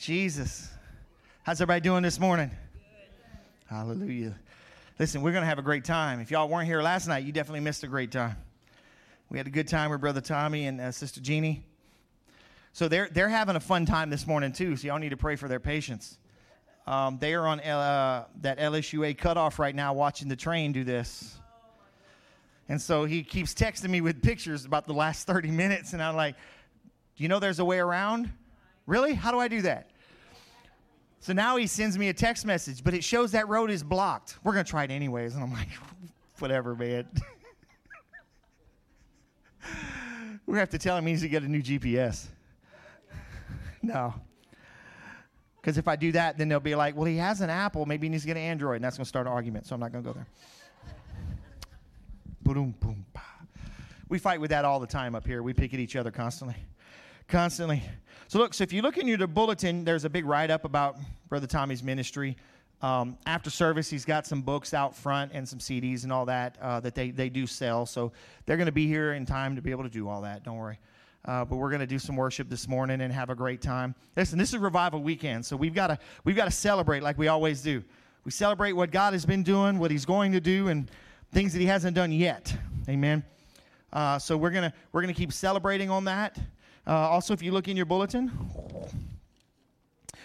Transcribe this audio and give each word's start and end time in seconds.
Jesus. 0.00 0.66
How's 1.42 1.60
everybody 1.60 1.82
doing 1.82 2.02
this 2.02 2.18
morning? 2.18 2.50
Hallelujah. 3.68 4.34
Listen, 4.98 5.20
we're 5.20 5.32
going 5.32 5.42
to 5.42 5.46
have 5.46 5.58
a 5.58 5.62
great 5.62 5.84
time. 5.84 6.20
If 6.20 6.30
y'all 6.30 6.48
weren't 6.48 6.66
here 6.66 6.80
last 6.80 7.06
night, 7.06 7.22
you 7.22 7.32
definitely 7.32 7.60
missed 7.60 7.84
a 7.84 7.86
great 7.86 8.10
time. 8.10 8.38
We 9.28 9.36
had 9.36 9.46
a 9.46 9.50
good 9.50 9.68
time 9.68 9.90
with 9.90 10.00
Brother 10.00 10.22
Tommy 10.22 10.64
and 10.64 10.80
uh, 10.80 10.90
Sister 10.90 11.20
Jeannie. 11.20 11.66
So 12.72 12.88
they're, 12.88 13.10
they're 13.12 13.28
having 13.28 13.56
a 13.56 13.60
fun 13.60 13.84
time 13.84 14.08
this 14.08 14.26
morning, 14.26 14.52
too, 14.52 14.74
so 14.74 14.86
y'all 14.86 14.98
need 14.98 15.10
to 15.10 15.18
pray 15.18 15.36
for 15.36 15.48
their 15.48 15.60
patience. 15.60 16.16
Um, 16.86 17.18
they 17.18 17.34
are 17.34 17.46
on 17.46 17.60
uh, 17.60 18.24
that 18.40 18.58
LSUA 18.58 19.18
cutoff 19.18 19.58
right 19.58 19.74
now 19.74 19.92
watching 19.92 20.28
the 20.28 20.36
train 20.36 20.72
do 20.72 20.82
this. 20.82 21.36
And 22.70 22.80
so 22.80 23.04
he 23.04 23.22
keeps 23.22 23.52
texting 23.52 23.90
me 23.90 24.00
with 24.00 24.22
pictures 24.22 24.64
about 24.64 24.86
the 24.86 24.94
last 24.94 25.26
30 25.26 25.50
minutes, 25.50 25.92
and 25.92 26.02
I'm 26.02 26.16
like, 26.16 26.36
Do 27.16 27.22
you 27.22 27.28
know 27.28 27.38
there's 27.38 27.58
a 27.58 27.66
way 27.66 27.78
around? 27.80 28.32
Really? 28.86 29.14
How 29.14 29.30
do 29.30 29.38
I 29.38 29.48
do 29.48 29.62
that? 29.62 29.90
So 31.20 31.34
now 31.34 31.56
he 31.56 31.66
sends 31.66 31.98
me 31.98 32.08
a 32.08 32.14
text 32.14 32.46
message, 32.46 32.82
but 32.82 32.94
it 32.94 33.04
shows 33.04 33.32
that 33.32 33.46
road 33.48 33.70
is 33.70 33.82
blocked. 33.82 34.38
We're 34.42 34.52
going 34.52 34.64
to 34.64 34.70
try 34.70 34.84
it 34.84 34.90
anyways. 34.90 35.34
And 35.34 35.44
I'm 35.44 35.52
like, 35.52 35.68
Whatever, 36.38 36.74
man. 36.74 37.06
we 40.46 40.58
have 40.58 40.70
to 40.70 40.78
tell 40.78 40.96
him 40.96 41.04
he 41.04 41.12
needs 41.12 41.22
to 41.22 41.28
get 41.28 41.42
a 41.42 41.48
new 41.48 41.62
GPS. 41.62 42.26
no. 43.82 44.14
Because 45.60 45.76
if 45.76 45.86
I 45.86 45.96
do 45.96 46.12
that, 46.12 46.38
then 46.38 46.48
they'll 46.48 46.58
be 46.58 46.74
like, 46.74 46.96
well, 46.96 47.04
he 47.04 47.18
has 47.18 47.42
an 47.42 47.50
Apple. 47.50 47.84
Maybe 47.84 48.06
he 48.06 48.08
needs 48.08 48.22
to 48.22 48.26
get 48.26 48.38
an 48.38 48.42
Android. 48.42 48.76
And 48.76 48.84
that's 48.84 48.96
going 48.96 49.04
to 49.04 49.08
start 49.08 49.26
an 49.26 49.32
argument. 49.34 49.66
So 49.66 49.74
I'm 49.74 49.80
not 49.80 49.92
going 49.92 50.02
to 50.02 50.08
go 50.08 50.14
there. 50.14 50.26
boom, 52.42 52.74
boom, 52.80 53.04
We 54.08 54.18
fight 54.18 54.40
with 54.40 54.48
that 54.50 54.64
all 54.64 54.80
the 54.80 54.86
time 54.86 55.14
up 55.14 55.26
here. 55.26 55.42
We 55.42 55.52
pick 55.52 55.74
at 55.74 55.80
each 55.80 55.96
other 55.96 56.10
constantly. 56.10 56.56
Constantly. 57.30 57.80
So, 58.26 58.40
look, 58.40 58.54
so 58.54 58.64
if 58.64 58.72
you 58.72 58.82
look 58.82 58.98
in 58.98 59.06
your 59.06 59.24
bulletin, 59.28 59.84
there's 59.84 60.04
a 60.04 60.10
big 60.10 60.24
write 60.24 60.50
up 60.50 60.64
about 60.64 60.96
Brother 61.28 61.46
Tommy's 61.46 61.80
ministry. 61.80 62.36
Um, 62.82 63.16
after 63.24 63.50
service, 63.50 63.88
he's 63.88 64.04
got 64.04 64.26
some 64.26 64.42
books 64.42 64.74
out 64.74 64.96
front 64.96 65.30
and 65.32 65.48
some 65.48 65.60
CDs 65.60 66.02
and 66.02 66.12
all 66.12 66.26
that 66.26 66.58
uh, 66.60 66.80
that 66.80 66.96
they, 66.96 67.12
they 67.12 67.28
do 67.28 67.46
sell. 67.46 67.86
So 67.86 68.10
they're 68.46 68.56
going 68.56 68.66
to 68.66 68.72
be 68.72 68.88
here 68.88 69.12
in 69.12 69.26
time 69.26 69.54
to 69.54 69.62
be 69.62 69.70
able 69.70 69.84
to 69.84 69.88
do 69.88 70.08
all 70.08 70.22
that. 70.22 70.42
Don't 70.42 70.56
worry. 70.56 70.80
Uh, 71.24 71.44
but 71.44 71.54
we're 71.56 71.68
going 71.68 71.80
to 71.80 71.86
do 71.86 72.00
some 72.00 72.16
worship 72.16 72.48
this 72.48 72.66
morning 72.66 73.00
and 73.00 73.12
have 73.12 73.30
a 73.30 73.34
great 73.36 73.62
time. 73.62 73.94
Listen, 74.16 74.36
this 74.36 74.52
is 74.52 74.58
revival 74.58 75.00
weekend, 75.00 75.46
so 75.46 75.56
we've 75.56 75.74
got 75.74 75.86
to 75.86 75.98
we've 76.24 76.36
got 76.36 76.46
to 76.46 76.50
celebrate 76.50 77.04
like 77.04 77.16
we 77.16 77.28
always 77.28 77.62
do. 77.62 77.80
We 78.24 78.32
celebrate 78.32 78.72
what 78.72 78.90
God 78.90 79.12
has 79.12 79.24
been 79.24 79.44
doing, 79.44 79.78
what 79.78 79.92
He's 79.92 80.04
going 80.04 80.32
to 80.32 80.40
do, 80.40 80.66
and 80.66 80.90
things 81.32 81.52
that 81.52 81.60
He 81.60 81.66
hasn't 81.66 81.94
done 81.94 82.10
yet. 82.10 82.52
Amen. 82.88 83.22
Uh, 83.92 84.18
so 84.18 84.36
we're 84.36 84.50
gonna 84.50 84.72
we're 84.90 85.02
gonna 85.02 85.14
keep 85.14 85.32
celebrating 85.32 85.90
on 85.90 86.04
that. 86.06 86.36
Uh, 86.86 86.92
also, 86.92 87.32
if 87.34 87.42
you 87.42 87.52
look 87.52 87.68
in 87.68 87.76
your 87.76 87.86
bulletin, 87.86 88.30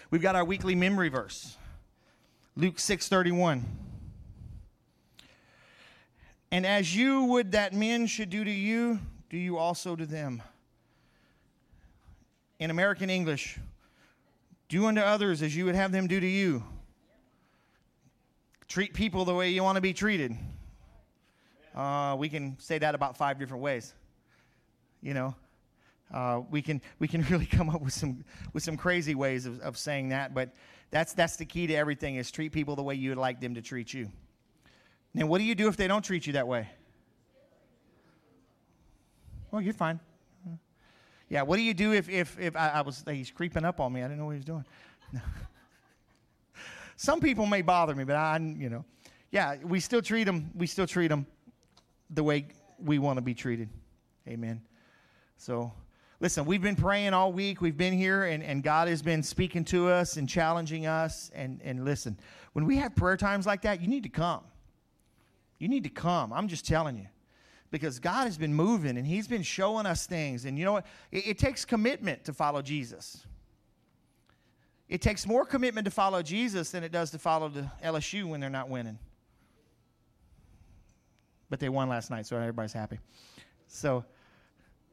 we've 0.09 0.21
got 0.21 0.35
our 0.35 0.45
weekly 0.45 0.75
memory 0.75 1.09
verse, 1.09 1.57
Luke 2.55 2.79
six 2.79 3.07
thirty 3.07 3.31
one. 3.31 3.63
And 6.51 6.65
as 6.65 6.95
you 6.95 7.25
would 7.25 7.51
that 7.51 7.73
men 7.73 8.07
should 8.07 8.29
do 8.29 8.43
to 8.43 8.51
you, 8.51 8.99
do 9.29 9.37
you 9.37 9.57
also 9.57 9.95
to 9.95 10.05
them 10.05 10.41
in 12.59 12.69
American 12.69 13.09
English 13.09 13.59
do 14.69 14.85
unto 14.85 15.01
others 15.01 15.41
as 15.41 15.55
you 15.55 15.65
would 15.65 15.75
have 15.75 15.91
them 15.91 16.07
do 16.07 16.19
to 16.19 16.27
you. 16.27 16.63
Treat 18.67 18.93
people 18.93 19.25
the 19.25 19.33
way 19.33 19.49
you 19.49 19.61
want 19.61 19.75
to 19.75 19.81
be 19.81 19.93
treated. 19.93 20.35
Uh, 21.75 22.15
we 22.17 22.29
can 22.29 22.57
say 22.59 22.79
that 22.79 22.95
about 22.95 23.17
five 23.17 23.37
different 23.37 23.61
ways. 23.61 23.93
You 25.01 25.13
know, 25.13 25.35
uh, 26.13 26.41
we 26.49 26.61
can 26.61 26.81
we 26.99 27.07
can 27.07 27.21
really 27.29 27.45
come 27.45 27.69
up 27.69 27.81
with 27.81 27.93
some 27.93 28.23
with 28.53 28.63
some 28.63 28.77
crazy 28.77 29.15
ways 29.15 29.45
of, 29.45 29.59
of 29.61 29.77
saying 29.77 30.09
that, 30.09 30.33
but 30.33 30.53
that's 30.91 31.13
that's 31.13 31.35
the 31.35 31.45
key 31.45 31.67
to 31.67 31.75
everything 31.75 32.15
is 32.15 32.31
treat 32.31 32.51
people 32.51 32.75
the 32.75 32.83
way 32.83 32.95
you 32.95 33.09
would 33.09 33.17
like 33.17 33.41
them 33.41 33.55
to 33.55 33.61
treat 33.61 33.93
you. 33.93 34.09
Now, 35.13 35.27
what 35.27 35.37
do 35.37 35.45
you 35.45 35.55
do 35.55 35.67
if 35.67 35.77
they 35.77 35.87
don't 35.87 36.03
treat 36.03 36.27
you 36.27 36.33
that 36.33 36.47
way? 36.47 36.69
Well, 39.49 39.61
you're 39.61 39.73
fine. 39.73 40.01
Yeah, 41.29 41.41
what 41.41 41.55
do 41.55 41.63
you 41.63 41.73
do 41.73 41.93
if, 41.93 42.07
if, 42.09 42.37
if 42.39 42.55
I, 42.55 42.69
I 42.69 42.81
was, 42.81 43.03
he's 43.09 43.31
creeping 43.31 43.65
up 43.65 43.79
on 43.79 43.91
me? 43.93 44.01
I 44.01 44.03
didn't 44.03 44.19
know 44.19 44.25
what 44.25 44.31
he 44.31 44.37
was 44.37 44.45
doing. 44.45 44.65
Some 46.97 47.19
people 47.19 47.45
may 47.45 47.61
bother 47.61 47.95
me, 47.95 48.03
but 48.03 48.15
I, 48.15 48.37
you 48.37 48.69
know, 48.69 48.85
yeah, 49.31 49.55
we 49.63 49.79
still 49.79 50.01
treat 50.01 50.25
them, 50.25 50.51
we 50.55 50.67
still 50.67 50.85
treat 50.85 51.07
them 51.07 51.25
the 52.09 52.23
way 52.23 52.47
we 52.77 52.99
want 52.99 53.17
to 53.17 53.21
be 53.21 53.33
treated. 53.33 53.69
Amen. 54.27 54.61
So, 55.37 55.73
listen, 56.19 56.45
we've 56.45 56.61
been 56.61 56.75
praying 56.75 57.13
all 57.13 57.31
week. 57.31 57.61
We've 57.61 57.77
been 57.77 57.93
here, 57.93 58.23
and, 58.25 58.43
and 58.43 58.63
God 58.63 58.87
has 58.87 59.01
been 59.01 59.23
speaking 59.23 59.65
to 59.65 59.89
us 59.89 60.17
and 60.17 60.27
challenging 60.27 60.85
us. 60.85 61.31
And, 61.33 61.61
and 61.63 61.85
listen, 61.85 62.19
when 62.53 62.65
we 62.65 62.77
have 62.77 62.95
prayer 62.95 63.17
times 63.17 63.45
like 63.45 63.61
that, 63.63 63.81
you 63.81 63.87
need 63.87 64.03
to 64.03 64.09
come. 64.09 64.43
You 65.59 65.67
need 65.67 65.83
to 65.83 65.89
come. 65.89 66.33
I'm 66.33 66.47
just 66.47 66.65
telling 66.65 66.97
you 66.97 67.07
because 67.71 67.99
God 67.99 68.25
has 68.25 68.37
been 68.37 68.53
moving 68.53 68.97
and 68.97 69.05
He's 69.05 69.27
been 69.27 69.43
showing 69.43 69.85
us 69.85 70.05
things. 70.05 70.45
And 70.45 70.57
you 70.57 70.65
know 70.65 70.73
what? 70.73 70.85
It, 71.11 71.27
it, 71.27 71.37
takes 71.37 71.65
commitment 71.65 72.23
to 72.25 72.33
follow 72.33 72.61
Jesus. 72.61 73.25
It 74.87 75.01
takes 75.01 75.25
more 75.25 75.45
commitment 75.45 75.85
to 75.85 75.91
follow 75.91 76.21
Jesus 76.21 76.69
than 76.71 76.83
it 76.83 76.91
does 76.91 77.11
to 77.11 77.19
follow 77.19 77.49
the 77.49 77.69
LSU 77.83 78.25
when 78.25 78.39
they're 78.39 78.49
not 78.49 78.69
winning. 78.69 78.99
But 81.49 81.59
they 81.59 81.69
won 81.69 81.89
last 81.89 82.11
night, 82.11 82.25
so 82.27 82.37
everybody's 82.37 82.73
happy. 82.73 82.99
So, 83.67 84.05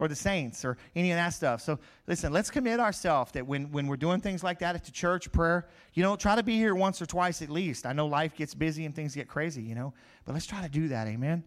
or 0.03 0.09
the 0.09 0.17
saints, 0.17 0.65
or 0.65 0.77
any 0.97 1.13
of 1.13 1.17
that 1.17 1.31
stuff. 1.31 1.61
So, 1.61 1.79
listen, 2.07 2.33
let's 2.33 2.51
commit 2.51 2.81
ourselves 2.81 3.33
that 3.33 3.47
when, 3.47 3.71
when 3.71 3.87
we're 3.87 3.97
doing 3.97 4.21
things 4.21 4.43
like 4.43 4.59
that 4.59 4.75
at 4.75 4.85
the 4.85 4.91
church, 4.91 5.31
prayer, 5.31 5.69
you 5.95 6.03
know, 6.03 6.17
try 6.17 6.35
to 6.35 6.43
be 6.43 6.57
here 6.57 6.75
once 6.75 7.01
or 7.01 7.07
twice 7.07 7.41
at 7.41 7.51
least. 7.51 7.87
I 7.87 7.93
know 7.93 8.07
life 8.07 8.35
gets 8.35 8.55
busy 8.55 8.85
and 8.85 8.95
things 8.95 9.15
get 9.15 9.29
crazy, 9.29 9.63
you 9.63 9.77
know, 9.77 9.95
but 10.25 10.33
let's 10.33 10.47
try 10.47 10.61
to 10.61 10.69
do 10.69 10.89
that. 10.89 11.07
Amen. 11.07 11.45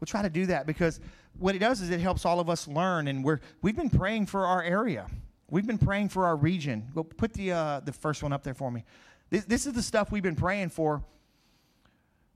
We'll 0.00 0.06
try 0.06 0.22
to 0.22 0.30
do 0.30 0.46
that 0.46 0.66
because 0.66 1.00
what 1.38 1.54
it 1.54 1.58
does 1.58 1.80
is 1.80 1.90
it 1.90 2.00
helps 2.00 2.24
all 2.24 2.40
of 2.40 2.48
us 2.48 2.66
learn. 2.66 3.08
And 3.08 3.24
we're, 3.24 3.40
we've 3.62 3.76
been 3.76 3.90
praying 3.90 4.26
for 4.26 4.46
our 4.46 4.62
area. 4.62 5.06
We've 5.50 5.66
been 5.66 5.78
praying 5.78 6.10
for 6.10 6.24
our 6.24 6.36
region. 6.36 6.88
Go 6.94 7.02
put 7.04 7.32
the, 7.32 7.52
uh, 7.52 7.80
the 7.80 7.92
first 7.92 8.22
one 8.22 8.32
up 8.32 8.42
there 8.42 8.54
for 8.54 8.70
me. 8.70 8.84
This, 9.30 9.44
this 9.44 9.66
is 9.66 9.72
the 9.72 9.82
stuff 9.82 10.12
we've 10.12 10.22
been 10.22 10.36
praying 10.36 10.70
for. 10.70 11.02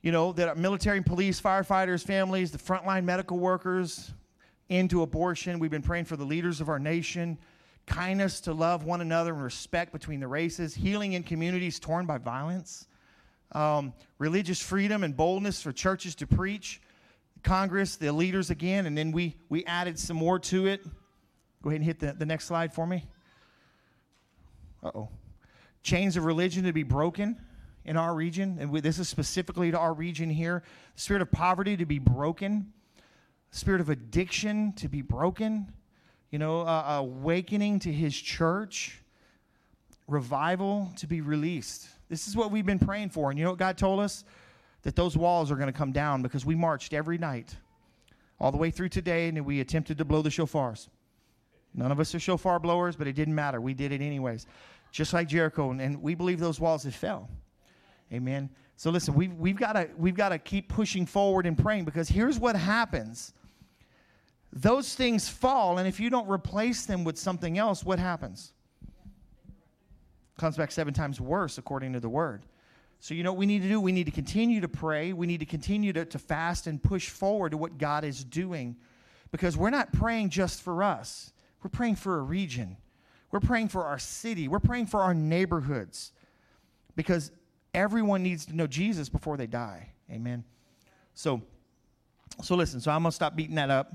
You 0.02 0.10
know, 0.10 0.32
that 0.32 0.56
military 0.56 0.96
and 0.96 1.06
police, 1.06 1.40
firefighters, 1.40 2.04
families, 2.04 2.50
the 2.50 2.58
frontline 2.58 3.04
medical 3.04 3.38
workers, 3.38 4.12
into 4.68 5.02
abortion. 5.02 5.58
We've 5.58 5.70
been 5.70 5.82
praying 5.82 6.06
for 6.06 6.16
the 6.16 6.24
leaders 6.24 6.60
of 6.60 6.68
our 6.68 6.78
nation, 6.78 7.38
kindness 7.86 8.40
to 8.42 8.52
love 8.52 8.84
one 8.84 9.00
another 9.00 9.34
and 9.34 9.42
respect 9.42 9.92
between 9.92 10.20
the 10.20 10.28
races, 10.28 10.74
healing 10.74 11.14
in 11.14 11.22
communities 11.22 11.78
torn 11.78 12.06
by 12.06 12.18
violence, 12.18 12.86
um, 13.52 13.92
religious 14.18 14.60
freedom 14.60 15.04
and 15.04 15.16
boldness 15.16 15.60
for 15.62 15.72
churches 15.72 16.14
to 16.16 16.26
preach, 16.26 16.80
Congress, 17.42 17.96
the 17.96 18.12
leaders 18.12 18.50
again, 18.50 18.86
and 18.86 18.96
then 18.96 19.10
we, 19.12 19.36
we 19.48 19.64
added 19.64 19.98
some 19.98 20.16
more 20.16 20.38
to 20.38 20.66
it. 20.66 20.84
Go 21.62 21.70
ahead 21.70 21.80
and 21.80 21.84
hit 21.84 21.98
the, 21.98 22.12
the 22.12 22.26
next 22.26 22.46
slide 22.46 22.72
for 22.72 22.86
me. 22.86 23.04
Uh 24.82 24.90
oh. 24.94 25.08
Chains 25.82 26.16
of 26.16 26.24
religion 26.24 26.64
to 26.64 26.72
be 26.72 26.84
broken 26.84 27.36
in 27.84 27.96
our 27.96 28.14
region, 28.14 28.58
and 28.60 28.70
we, 28.70 28.80
this 28.80 29.00
is 29.00 29.08
specifically 29.08 29.72
to 29.72 29.78
our 29.78 29.92
region 29.92 30.30
here. 30.30 30.62
The 30.94 31.00
spirit 31.00 31.22
of 31.22 31.32
poverty 31.32 31.76
to 31.76 31.84
be 31.84 31.98
broken, 31.98 32.72
spirit 33.52 33.80
of 33.80 33.88
addiction 33.88 34.72
to 34.74 34.88
be 34.88 35.00
broken, 35.00 35.72
you 36.30 36.38
know, 36.38 36.62
uh, 36.62 36.96
awakening 36.98 37.78
to 37.78 37.92
his 37.92 38.14
church, 38.14 39.00
revival 40.08 40.90
to 40.96 41.06
be 41.06 41.20
released. 41.20 41.86
This 42.08 42.26
is 42.26 42.36
what 42.36 42.50
we've 42.50 42.66
been 42.66 42.80
praying 42.80 43.10
for. 43.10 43.30
And 43.30 43.38
you 43.38 43.44
know 43.44 43.52
what 43.52 43.60
God 43.60 43.78
told 43.78 44.00
us? 44.00 44.24
that 44.82 44.96
those 44.96 45.16
walls 45.16 45.50
are 45.50 45.56
going 45.56 45.68
to 45.68 45.72
come 45.72 45.92
down 45.92 46.22
because 46.22 46.44
we 46.44 46.54
marched 46.54 46.92
every 46.92 47.18
night 47.18 47.56
all 48.40 48.50
the 48.50 48.58
way 48.58 48.70
through 48.70 48.88
today 48.88 49.28
and 49.28 49.44
we 49.44 49.60
attempted 49.60 49.98
to 49.98 50.04
blow 50.04 50.22
the 50.22 50.28
shofars. 50.28 50.88
None 51.74 51.90
of 51.90 52.00
us 52.00 52.14
are 52.14 52.20
shofar 52.20 52.58
blowers, 52.58 52.96
but 52.96 53.06
it 53.06 53.14
didn't 53.14 53.34
matter. 53.34 53.60
We 53.60 53.74
did 53.74 53.92
it 53.92 54.02
anyways, 54.02 54.46
just 54.90 55.12
like 55.12 55.28
Jericho. 55.28 55.70
And 55.70 56.02
we 56.02 56.14
believe 56.14 56.38
those 56.38 56.60
walls 56.60 56.82
have 56.84 56.94
fell. 56.94 57.30
Amen. 58.12 58.50
So 58.76 58.90
listen, 58.90 59.14
we've, 59.14 59.32
we've 59.34 59.56
got 59.56 59.72
to 59.74 59.88
we've 59.96 60.16
got 60.16 60.30
to 60.30 60.38
keep 60.38 60.68
pushing 60.68 61.06
forward 61.06 61.46
and 61.46 61.56
praying 61.56 61.84
because 61.84 62.08
here's 62.08 62.38
what 62.38 62.56
happens. 62.56 63.32
Those 64.52 64.94
things 64.94 65.28
fall, 65.28 65.78
and 65.78 65.88
if 65.88 65.98
you 65.98 66.10
don't 66.10 66.28
replace 66.28 66.84
them 66.84 67.04
with 67.04 67.18
something 67.18 67.56
else, 67.56 67.84
what 67.84 67.98
happens? 67.98 68.52
Comes 70.38 70.56
back 70.56 70.70
seven 70.70 70.92
times 70.92 71.20
worse, 71.20 71.56
according 71.56 71.94
to 71.94 72.00
the 72.00 72.08
word. 72.08 72.42
So, 73.00 73.14
you 73.14 73.22
know 73.22 73.32
what 73.32 73.38
we 73.38 73.46
need 73.46 73.62
to 73.62 73.68
do? 73.68 73.80
We 73.80 73.92
need 73.92 74.04
to 74.04 74.12
continue 74.12 74.60
to 74.60 74.68
pray. 74.68 75.12
We 75.12 75.26
need 75.26 75.40
to 75.40 75.46
continue 75.46 75.92
to, 75.94 76.04
to 76.04 76.18
fast 76.18 76.66
and 76.66 76.82
push 76.82 77.08
forward 77.08 77.50
to 77.50 77.56
what 77.56 77.78
God 77.78 78.04
is 78.04 78.22
doing 78.22 78.76
because 79.32 79.56
we're 79.56 79.70
not 79.70 79.92
praying 79.92 80.28
just 80.30 80.62
for 80.62 80.82
us, 80.82 81.32
we're 81.62 81.70
praying 81.70 81.96
for 81.96 82.18
a 82.18 82.22
region. 82.22 82.76
We're 83.32 83.40
praying 83.40 83.68
for 83.68 83.84
our 83.84 83.98
city. 83.98 84.46
We're 84.46 84.58
praying 84.58 84.86
for 84.86 85.00
our 85.00 85.14
neighborhoods 85.14 86.12
because 86.96 87.30
everyone 87.72 88.22
needs 88.22 88.44
to 88.46 88.54
know 88.54 88.66
Jesus 88.66 89.08
before 89.08 89.38
they 89.38 89.46
die. 89.46 89.88
Amen. 90.10 90.44
So, 91.14 91.40
so 92.42 92.54
listen, 92.54 92.78
so 92.78 92.90
I'm 92.90 93.02
going 93.02 93.10
to 93.10 93.14
stop 93.14 93.34
beating 93.34 93.54
that 93.54 93.70
up. 93.70 93.94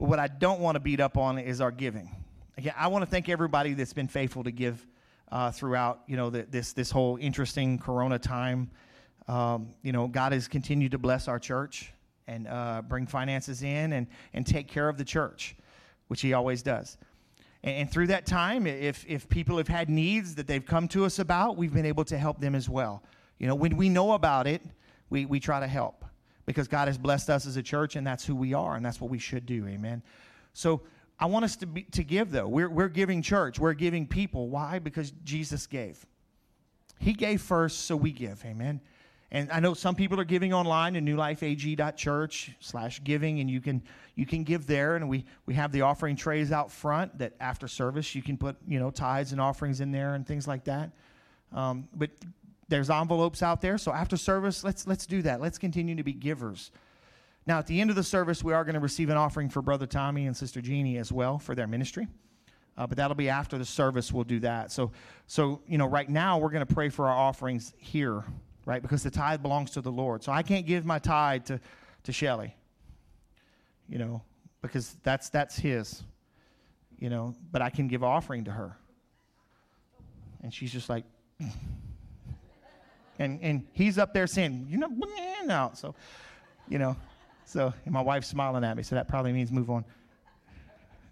But 0.00 0.08
what 0.08 0.18
I 0.18 0.26
don't 0.28 0.60
want 0.60 0.76
to 0.76 0.80
beat 0.80 0.98
up 0.98 1.18
on 1.18 1.38
is 1.38 1.60
our 1.60 1.70
giving 1.70 2.10
again, 2.56 2.74
I 2.76 2.88
want 2.88 3.02
to 3.02 3.10
thank 3.10 3.28
everybody 3.28 3.74
that's 3.74 3.92
been 3.92 4.08
faithful 4.08 4.44
to 4.44 4.50
give 4.50 4.86
uh, 5.30 5.50
throughout, 5.50 6.00
you 6.06 6.16
know, 6.16 6.30
the, 6.30 6.42
this 6.42 6.72
this 6.72 6.90
whole 6.90 7.16
interesting 7.20 7.78
Corona 7.78 8.18
time. 8.18 8.70
Um, 9.28 9.68
you 9.82 9.92
know, 9.92 10.08
God 10.08 10.32
has 10.32 10.48
continued 10.48 10.92
to 10.92 10.98
bless 10.98 11.28
our 11.28 11.38
church 11.38 11.92
and 12.26 12.48
uh, 12.48 12.82
bring 12.82 13.06
finances 13.06 13.62
in 13.62 13.92
and 13.92 14.06
and 14.32 14.46
take 14.46 14.68
care 14.68 14.88
of 14.88 14.96
the 14.96 15.04
church, 15.04 15.54
which 16.08 16.22
He 16.22 16.32
always 16.32 16.62
does. 16.62 16.96
And, 17.62 17.76
and 17.76 17.90
through 17.90 18.06
that 18.08 18.24
time, 18.24 18.66
if 18.66 19.04
if 19.06 19.28
people 19.28 19.58
have 19.58 19.68
had 19.68 19.90
needs 19.90 20.34
that 20.36 20.46
they've 20.46 20.64
come 20.64 20.88
to 20.88 21.04
us 21.04 21.18
about, 21.18 21.58
we've 21.58 21.74
been 21.74 21.86
able 21.86 22.04
to 22.06 22.16
help 22.16 22.40
them 22.40 22.54
as 22.54 22.68
well. 22.68 23.02
You 23.38 23.46
know, 23.46 23.54
when 23.54 23.76
we 23.76 23.90
know 23.90 24.12
about 24.12 24.46
it, 24.46 24.62
we 25.10 25.26
we 25.26 25.40
try 25.40 25.60
to 25.60 25.68
help 25.68 26.04
because 26.50 26.68
God 26.68 26.88
has 26.88 26.98
blessed 26.98 27.30
us 27.30 27.46
as 27.46 27.56
a 27.56 27.62
church, 27.62 27.96
and 27.96 28.06
that's 28.06 28.24
who 28.24 28.34
we 28.34 28.54
are, 28.54 28.76
and 28.76 28.84
that's 28.84 29.00
what 29.00 29.10
we 29.10 29.18
should 29.18 29.46
do. 29.46 29.66
Amen. 29.66 30.02
So 30.52 30.82
I 31.18 31.26
want 31.26 31.44
us 31.44 31.56
to, 31.56 31.66
be, 31.66 31.82
to 31.82 32.02
give, 32.02 32.30
though. 32.30 32.48
We're, 32.48 32.68
we're 32.68 32.88
giving 32.88 33.22
church, 33.22 33.58
we're 33.58 33.74
giving 33.74 34.06
people. 34.06 34.48
Why? 34.48 34.78
Because 34.78 35.12
Jesus 35.24 35.66
gave. 35.66 36.04
He 36.98 37.12
gave 37.12 37.40
first, 37.40 37.86
so 37.86 37.96
we 37.96 38.12
give. 38.12 38.44
Amen. 38.44 38.80
And 39.32 39.50
I 39.52 39.60
know 39.60 39.74
some 39.74 39.94
people 39.94 40.18
are 40.18 40.24
giving 40.24 40.52
online 40.52 40.96
at 40.96 41.04
newlifeag.church 41.04 42.52
slash 42.58 43.00
giving, 43.04 43.40
and 43.40 43.48
you 43.48 43.60
can 43.60 43.82
you 44.16 44.26
can 44.26 44.42
give 44.42 44.66
there. 44.66 44.96
And 44.96 45.08
we 45.08 45.24
we 45.46 45.54
have 45.54 45.70
the 45.70 45.82
offering 45.82 46.16
trays 46.16 46.50
out 46.50 46.72
front 46.72 47.16
that 47.18 47.34
after 47.38 47.68
service 47.68 48.14
you 48.14 48.22
can 48.22 48.36
put 48.36 48.56
you 48.66 48.80
know 48.80 48.90
tithes 48.90 49.30
and 49.30 49.40
offerings 49.40 49.80
in 49.80 49.92
there 49.92 50.14
and 50.14 50.26
things 50.26 50.48
like 50.48 50.64
that. 50.64 50.90
Um, 51.52 51.88
but 51.94 52.10
there's 52.70 52.88
envelopes 52.88 53.42
out 53.42 53.60
there, 53.60 53.76
so 53.76 53.92
after 53.92 54.16
service, 54.16 54.64
let's 54.64 54.86
let's 54.86 55.04
do 55.04 55.20
that. 55.22 55.40
Let's 55.40 55.58
continue 55.58 55.94
to 55.96 56.02
be 56.02 56.12
givers. 56.12 56.70
Now, 57.46 57.58
at 57.58 57.66
the 57.66 57.80
end 57.80 57.90
of 57.90 57.96
the 57.96 58.02
service, 58.02 58.44
we 58.44 58.52
are 58.52 58.64
going 58.64 58.74
to 58.74 58.80
receive 58.80 59.10
an 59.10 59.16
offering 59.16 59.48
for 59.48 59.60
Brother 59.60 59.86
Tommy 59.86 60.26
and 60.26 60.36
Sister 60.36 60.60
Jeannie 60.60 60.98
as 60.98 61.10
well 61.10 61.38
for 61.38 61.54
their 61.54 61.66
ministry. 61.66 62.06
Uh, 62.76 62.86
but 62.86 62.96
that'll 62.96 63.16
be 63.16 63.28
after 63.28 63.58
the 63.58 63.64
service. 63.64 64.12
We'll 64.12 64.24
do 64.24 64.38
that. 64.40 64.72
So, 64.72 64.92
so 65.26 65.60
you 65.66 65.76
know, 65.76 65.86
right 65.86 66.08
now 66.08 66.38
we're 66.38 66.50
going 66.50 66.66
to 66.66 66.74
pray 66.74 66.88
for 66.88 67.08
our 67.08 67.16
offerings 67.16 67.74
here, 67.76 68.24
right? 68.64 68.80
Because 68.80 69.02
the 69.02 69.10
tithe 69.10 69.42
belongs 69.42 69.72
to 69.72 69.80
the 69.80 69.92
Lord. 69.92 70.22
So 70.22 70.32
I 70.32 70.42
can't 70.42 70.66
give 70.66 70.86
my 70.86 70.98
tithe 70.98 71.44
to 71.46 71.60
to 72.04 72.12
Shelly, 72.12 72.54
you 73.88 73.98
know, 73.98 74.22
because 74.62 74.96
that's 75.02 75.28
that's 75.28 75.58
His, 75.58 76.02
you 76.98 77.10
know. 77.10 77.34
But 77.52 77.62
I 77.62 77.70
can 77.70 77.88
give 77.88 78.02
offering 78.02 78.44
to 78.44 78.50
her, 78.50 78.76
and 80.42 80.54
she's 80.54 80.72
just 80.72 80.88
like, 80.88 81.04
and 83.20 83.40
and 83.42 83.66
he's 83.72 83.98
up 83.98 84.12
there 84.12 84.26
saying, 84.26 84.66
"You're 84.68 84.80
not 84.80 84.90
out." 85.48 85.78
So, 85.78 85.94
you 86.68 86.78
know. 86.78 86.96
So, 87.44 87.74
my 87.84 88.00
wife's 88.00 88.28
smiling 88.28 88.62
at 88.62 88.76
me, 88.76 88.84
so 88.84 88.94
that 88.94 89.08
probably 89.08 89.32
means 89.32 89.50
move 89.50 89.70
on. 89.70 89.84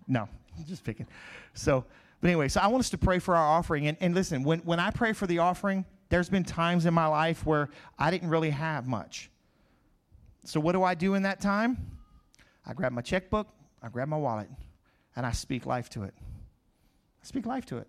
No, 0.07 0.29
just 0.69 0.85
picking. 0.85 1.09
So, 1.53 1.85
but 2.21 2.29
anyway, 2.29 2.47
so 2.47 2.61
I 2.61 2.69
want 2.69 2.79
us 2.79 2.91
to 2.91 2.99
pray 2.99 3.19
for 3.19 3.35
our 3.35 3.45
offering. 3.45 3.89
And, 3.89 3.99
and 4.01 4.15
listen, 4.15 4.45
when, 4.45 4.61
when 4.61 4.79
I 4.79 4.91
pray 4.91 5.13
for 5.13 5.27
the 5.27 5.39
offering, 5.39 5.85
there's 6.11 6.29
been 6.29 6.45
times 6.45 6.87
in 6.87 6.95
my 6.95 7.09
life 7.09 7.45
where 7.45 7.71
I 7.99 8.13
didn't 8.13 8.29
really 8.29 8.51
have 8.51 8.87
much. 8.87 9.31
So, 10.45 10.61
what 10.61 10.73
do 10.73 10.85
I 10.85 10.95
do 10.95 11.15
in 11.15 11.25
that 11.25 11.41
time? 11.41 11.99
I 12.65 12.73
grab 12.73 12.93
my 12.93 13.03
checkbook, 13.03 13.49
I 13.83 13.89
grab 13.89 14.07
my 14.07 14.17
wallet, 14.17 14.49
and 15.17 15.27
I 15.27 15.33
speak 15.33 15.67
life 15.67 15.91
to 15.91 16.05
it. 16.05 16.15
I 16.21 17.27
speak 17.27 17.47
life 17.47 17.67
to 17.67 17.79
it. 17.79 17.89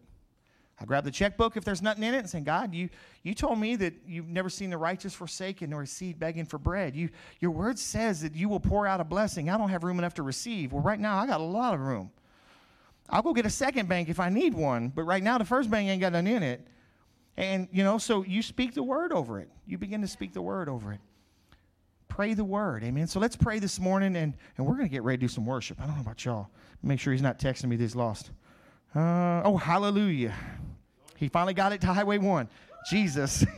I 0.81 0.85
grab 0.85 1.03
the 1.03 1.11
checkbook 1.11 1.57
if 1.57 1.65
there's 1.65 1.81
nothing 1.81 2.03
in 2.03 2.13
it 2.13 2.19
and 2.19 2.29
say, 2.29 2.39
God, 2.39 2.73
you, 2.73 2.89
you 3.23 3.33
told 3.33 3.59
me 3.59 3.75
that 3.75 3.93
you've 4.07 4.29
never 4.29 4.49
seen 4.49 4.69
the 4.69 4.77
righteous 4.77 5.13
forsaken 5.13 5.71
nor 5.71 5.81
a 5.81 5.87
seed 5.87 6.19
begging 6.19 6.45
for 6.45 6.57
bread. 6.57 6.95
You, 6.95 7.09
your 7.41 7.51
word 7.51 7.77
says 7.77 8.21
that 8.21 8.33
you 8.33 8.47
will 8.47 8.61
pour 8.61 8.87
out 8.87 9.01
a 9.01 9.03
blessing. 9.03 9.49
I 9.49 9.57
don't 9.57 9.69
have 9.69 9.83
room 9.83 9.99
enough 9.99 10.13
to 10.15 10.23
receive. 10.23 10.71
Well, 10.71 10.81
right 10.81 10.99
now, 10.99 11.17
I 11.17 11.27
got 11.27 11.41
a 11.41 11.43
lot 11.43 11.73
of 11.73 11.81
room. 11.81 12.11
I'll 13.09 13.21
go 13.21 13.33
get 13.33 13.45
a 13.45 13.49
second 13.49 13.89
bank 13.89 14.07
if 14.07 14.19
I 14.19 14.29
need 14.29 14.53
one, 14.53 14.89
but 14.89 15.03
right 15.03 15.23
now, 15.23 15.37
the 15.37 15.45
first 15.45 15.69
bank 15.69 15.89
ain't 15.89 15.99
got 15.99 16.13
nothing 16.13 16.27
in 16.27 16.43
it. 16.43 16.65
And, 17.35 17.67
you 17.71 17.83
know, 17.83 17.97
so 17.97 18.23
you 18.23 18.41
speak 18.41 18.73
the 18.73 18.83
word 18.83 19.11
over 19.11 19.39
it. 19.39 19.49
You 19.65 19.77
begin 19.77 20.01
to 20.01 20.07
speak 20.07 20.33
the 20.33 20.41
word 20.41 20.69
over 20.69 20.93
it. 20.93 20.99
Pray 22.07 22.33
the 22.33 22.43
word. 22.43 22.83
Amen. 22.83 23.07
So 23.07 23.19
let's 23.19 23.35
pray 23.35 23.59
this 23.59 23.79
morning, 23.79 24.15
and, 24.15 24.33
and 24.57 24.67
we're 24.67 24.75
going 24.75 24.87
to 24.87 24.91
get 24.91 25.03
ready 25.03 25.17
to 25.17 25.21
do 25.21 25.27
some 25.27 25.45
worship. 25.45 25.79
I 25.81 25.85
don't 25.85 25.95
know 25.95 26.01
about 26.01 26.23
y'all. 26.25 26.49
Make 26.83 26.99
sure 26.99 27.13
he's 27.13 27.21
not 27.21 27.39
texting 27.39 27.65
me 27.65 27.75
that 27.77 27.83
he's 27.83 27.95
lost. 27.95 28.31
Uh, 28.95 29.41
oh, 29.45 29.57
hallelujah. 29.57 30.33
He 31.19 31.27
finally 31.27 31.53
got 31.53 31.73
it 31.73 31.81
to 31.81 31.87
Highway 31.87 32.17
1. 32.17 32.47
Jesus. 32.89 33.45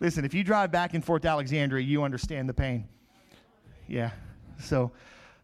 Listen, 0.00 0.24
if 0.24 0.32
you 0.32 0.44
drive 0.44 0.70
back 0.70 0.94
and 0.94 1.04
forth 1.04 1.22
to 1.22 1.28
Alexandria, 1.28 1.84
you 1.84 2.04
understand 2.04 2.48
the 2.48 2.54
pain. 2.54 2.86
Yeah. 3.88 4.10
So, 4.60 4.92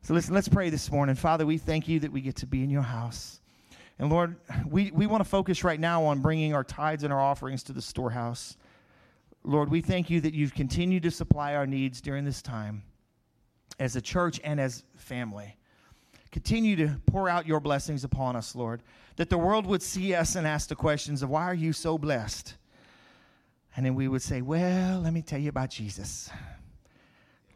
so 0.02 0.14
listen, 0.14 0.34
let's 0.34 0.48
pray 0.48 0.68
this 0.68 0.90
morning. 0.90 1.14
Father, 1.14 1.46
we 1.46 1.58
thank 1.58 1.88
you 1.88 2.00
that 2.00 2.12
we 2.12 2.20
get 2.20 2.36
to 2.36 2.46
be 2.46 2.62
in 2.62 2.70
your 2.70 2.82
house. 2.82 3.40
And 3.98 4.10
Lord, 4.10 4.36
we, 4.68 4.90
we 4.90 5.06
want 5.06 5.22
to 5.22 5.28
focus 5.28 5.64
right 5.64 5.80
now 5.80 6.04
on 6.04 6.20
bringing 6.20 6.54
our 6.54 6.64
tithes 6.64 7.02
and 7.02 7.12
our 7.12 7.20
offerings 7.20 7.62
to 7.64 7.72
the 7.72 7.80
storehouse. 7.82 8.56
Lord, 9.42 9.70
we 9.70 9.80
thank 9.80 10.10
you 10.10 10.20
that 10.20 10.34
you've 10.34 10.54
continued 10.54 11.02
to 11.04 11.10
supply 11.10 11.54
our 11.54 11.66
needs 11.66 12.00
during 12.00 12.24
this 12.24 12.42
time 12.42 12.82
as 13.78 13.96
a 13.96 14.00
church 14.00 14.40
and 14.44 14.60
as 14.60 14.84
family. 14.96 15.56
Continue 16.32 16.76
to 16.76 16.96
pour 17.04 17.28
out 17.28 17.46
your 17.46 17.60
blessings 17.60 18.04
upon 18.04 18.36
us, 18.36 18.56
Lord, 18.56 18.82
that 19.16 19.28
the 19.28 19.36
world 19.36 19.66
would 19.66 19.82
see 19.82 20.14
us 20.14 20.34
and 20.34 20.46
ask 20.46 20.70
the 20.70 20.74
questions 20.74 21.22
of, 21.22 21.28
Why 21.28 21.42
are 21.42 21.54
you 21.54 21.74
so 21.74 21.98
blessed? 21.98 22.54
And 23.76 23.84
then 23.84 23.94
we 23.94 24.08
would 24.08 24.22
say, 24.22 24.40
Well, 24.40 25.00
let 25.00 25.12
me 25.12 25.20
tell 25.20 25.38
you 25.38 25.50
about 25.50 25.68
Jesus. 25.68 26.30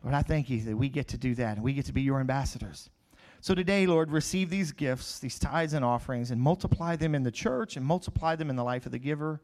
Lord, 0.04 0.14
I 0.14 0.22
thank 0.22 0.50
you 0.50 0.60
that 0.60 0.76
we 0.76 0.90
get 0.90 1.08
to 1.08 1.16
do 1.16 1.34
that 1.36 1.56
and 1.56 1.64
we 1.64 1.72
get 1.72 1.86
to 1.86 1.92
be 1.92 2.02
your 2.02 2.20
ambassadors. 2.20 2.90
So 3.40 3.54
today, 3.54 3.86
Lord, 3.86 4.10
receive 4.10 4.50
these 4.50 4.72
gifts, 4.72 5.18
these 5.20 5.38
tithes 5.38 5.72
and 5.72 5.84
offerings, 5.84 6.30
and 6.30 6.40
multiply 6.40 6.96
them 6.96 7.14
in 7.14 7.22
the 7.22 7.30
church 7.30 7.76
and 7.76 7.84
multiply 7.84 8.36
them 8.36 8.50
in 8.50 8.56
the 8.56 8.64
life 8.64 8.84
of 8.84 8.92
the 8.92 8.98
giver. 8.98 9.40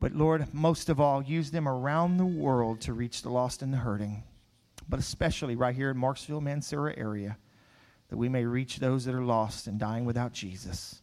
But 0.00 0.14
Lord, 0.14 0.52
most 0.54 0.88
of 0.88 0.98
all, 0.98 1.22
use 1.22 1.50
them 1.50 1.68
around 1.68 2.16
the 2.16 2.24
world 2.24 2.80
to 2.82 2.94
reach 2.94 3.20
the 3.20 3.30
lost 3.30 3.60
and 3.60 3.72
the 3.72 3.78
hurting, 3.78 4.22
but 4.88 4.98
especially 4.98 5.56
right 5.56 5.74
here 5.74 5.90
in 5.90 5.98
Marksville, 5.98 6.42
Mansura 6.42 6.96
area 6.96 7.36
that 8.10 8.16
we 8.16 8.28
may 8.28 8.44
reach 8.44 8.78
those 8.78 9.04
that 9.04 9.14
are 9.14 9.22
lost 9.22 9.66
and 9.66 9.78
dying 9.78 10.04
without 10.04 10.32
Jesus. 10.32 11.00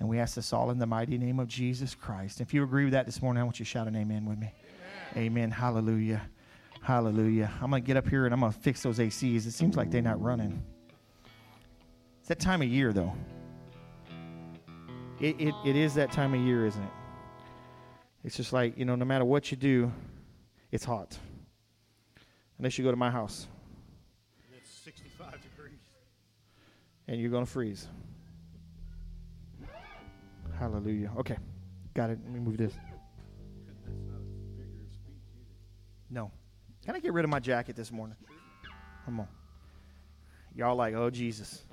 And 0.00 0.08
we 0.08 0.18
ask 0.18 0.34
this 0.34 0.52
all 0.52 0.70
in 0.70 0.78
the 0.78 0.86
mighty 0.86 1.16
name 1.16 1.40
of 1.40 1.48
Jesus 1.48 1.94
Christ. 1.94 2.40
If 2.40 2.52
you 2.52 2.62
agree 2.62 2.84
with 2.84 2.92
that 2.92 3.06
this 3.06 3.22
morning, 3.22 3.40
I 3.40 3.44
want 3.44 3.58
you 3.58 3.64
to 3.64 3.70
shout 3.70 3.86
an 3.88 3.96
amen 3.96 4.26
with 4.26 4.38
me. 4.38 4.52
Amen. 5.12 5.26
amen. 5.26 5.50
Hallelujah. 5.50 6.22
Hallelujah. 6.82 7.50
I'm 7.62 7.70
going 7.70 7.82
to 7.82 7.86
get 7.86 7.96
up 7.96 8.08
here 8.08 8.24
and 8.24 8.34
I'm 8.34 8.40
going 8.40 8.52
to 8.52 8.58
fix 8.58 8.82
those 8.82 8.98
ACs. 8.98 9.46
It 9.46 9.52
seems 9.52 9.76
like 9.76 9.90
they're 9.90 10.02
not 10.02 10.20
running. 10.20 10.62
It's 12.20 12.28
that 12.28 12.40
time 12.40 12.62
of 12.62 12.68
year, 12.68 12.92
though. 12.92 13.12
It, 15.20 15.40
it, 15.40 15.54
it 15.64 15.76
is 15.76 15.94
that 15.94 16.12
time 16.12 16.34
of 16.34 16.40
year, 16.40 16.66
isn't 16.66 16.82
it? 16.82 16.90
It's 18.24 18.36
just 18.36 18.52
like, 18.52 18.76
you 18.76 18.84
know, 18.84 18.94
no 18.94 19.04
matter 19.04 19.24
what 19.24 19.50
you 19.50 19.56
do, 19.56 19.92
it's 20.70 20.84
hot. 20.84 21.16
Unless 22.58 22.76
you 22.76 22.84
go 22.84 22.90
to 22.90 22.96
my 22.96 23.10
house. 23.10 23.46
And 27.08 27.20
you're 27.20 27.30
going 27.30 27.44
to 27.44 27.50
freeze. 27.50 27.88
Hallelujah. 30.58 31.10
Okay. 31.18 31.38
Got 31.94 32.10
it. 32.10 32.18
Let 32.22 32.32
me 32.32 32.40
move 32.40 32.58
this. 32.58 32.74
No. 36.10 36.30
Can 36.84 36.94
I 36.94 37.00
get 37.00 37.12
rid 37.12 37.24
of 37.24 37.30
my 37.30 37.40
jacket 37.40 37.76
this 37.76 37.90
morning? 37.90 38.16
Come 39.04 39.20
on. 39.20 39.28
Y'all 40.54 40.76
like, 40.76 40.94
oh, 40.94 41.10
Jesus. 41.10 41.64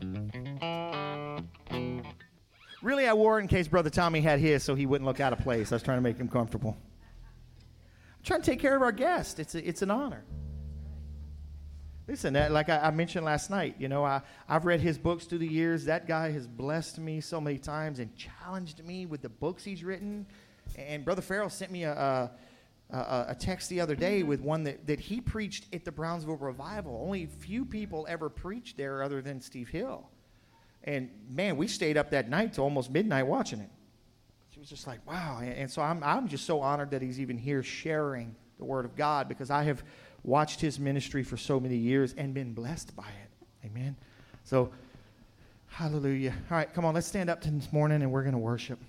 Really, 2.82 3.08
I 3.08 3.14
wore 3.14 3.40
it 3.40 3.42
in 3.42 3.48
case 3.48 3.68
Brother 3.68 3.90
Tommy 3.90 4.22
had 4.22 4.40
his 4.40 4.64
so 4.64 4.76
he 4.76 4.86
wouldn't 4.86 5.06
look 5.06 5.20
out 5.20 5.34
of 5.34 5.40
place. 5.40 5.72
I 5.72 5.76
was 5.76 5.84
trying 5.84 5.98
to 5.98 6.02
make 6.02 6.18
him 6.18 6.28
comfortable. 6.28 6.78
I'm 6.80 8.24
trying 8.24 8.42
to 8.42 8.46
take 8.46 8.60
care 8.60 8.76
of 8.76 8.82
our 8.82 8.92
guest. 8.92 9.40
It's, 9.40 9.56
a, 9.56 9.68
it's 9.68 9.82
an 9.82 9.90
honor. 9.90 10.24
Listen, 12.08 12.34
like 12.34 12.70
I, 12.70 12.78
I, 12.78 12.92
mentioned 12.92 13.26
last 13.26 13.50
night, 13.50 13.76
you 13.80 13.88
know, 13.88 14.04
I, 14.06 14.22
I've 14.48 14.66
read 14.66 14.80
his 14.80 14.96
books 14.96 15.26
through 15.26 15.40
the 15.40 15.48
years. 15.48 15.86
That 15.86 16.08
guy 16.08 16.30
has 16.32 16.46
blessed 16.46 17.00
me 17.00 17.20
so 17.20 17.42
many 17.42 17.58
times 17.58 17.98
and 17.98 18.16
challenged 18.16 18.86
me 18.86 19.08
with 19.08 19.24
the 19.24 19.30
books 19.30 19.64
he's 19.64 19.84
written. 19.84 20.28
And 20.78 21.04
Brother 21.04 21.24
Farrell 21.24 21.50
sent 21.50 21.72
me 21.72 21.84
a, 21.84 22.30
a, 22.92 23.26
a 23.30 23.36
text 23.40 23.70
the 23.70 23.82
other 23.82 23.96
day 23.96 24.22
with 24.22 24.40
one 24.40 24.64
that, 24.66 24.86
that 24.86 25.00
he 25.00 25.20
preached 25.20 25.66
at 25.74 25.84
the 25.84 25.92
Brownsville 25.92 26.38
Revival. 26.38 27.02
Only 27.04 27.26
few 27.26 27.66
people 27.66 28.06
ever 28.08 28.30
preached 28.30 28.78
there 28.78 29.02
other 29.02 29.24
than 29.24 29.42
Steve 29.42 29.70
Hill. 29.70 30.08
And 30.84 31.10
man, 31.28 31.58
we 31.58 31.68
stayed 31.68 31.98
up 31.98 32.12
that 32.12 32.30
night 32.30 32.54
to 32.54 32.62
almost 32.62 32.92
midnight 32.92 33.26
watching 33.26 33.62
it. 33.62 33.70
She 34.52 34.60
was 34.60 34.70
just 34.70 34.86
like, 34.86 35.06
wow. 35.08 35.40
And, 35.42 35.54
and 35.54 35.72
so 35.72 35.82
I'm, 35.82 36.04
I'm 36.04 36.28
just 36.28 36.46
so 36.46 36.62
honored 36.62 36.92
that 36.92 37.02
he's 37.02 37.20
even 37.20 37.40
here 37.40 37.64
sharing 37.64 38.36
the 38.60 38.66
Word 38.66 38.86
of 38.86 38.96
God 38.96 39.28
because 39.28 39.50
I 39.50 39.64
have 39.64 39.84
watched 40.26 40.60
his 40.60 40.80
ministry 40.80 41.24
for 41.24 41.38
so 41.38 41.60
many 41.60 41.76
years 41.76 42.14
and 42.18 42.34
been 42.34 42.54
blessed 42.54 42.96
by 42.96 43.04
it. 43.04 43.68
Amen. 43.68 43.96
So, 44.44 44.72
hallelujah. 45.68 46.34
All 46.50 46.58
right, 46.58 46.74
come 46.74 46.84
on, 46.84 46.96
let's 46.96 47.08
stand 47.08 47.30
up 47.30 47.42
this 47.42 47.72
morning 47.72 48.02
and 48.02 48.12
we're 48.12 48.24
going 48.24 48.34
to 48.34 48.40
worship. 48.40 48.80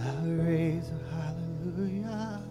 I 0.00 0.24
raise 0.24 0.90
a 0.90 1.14
hallelujah. 1.14 2.42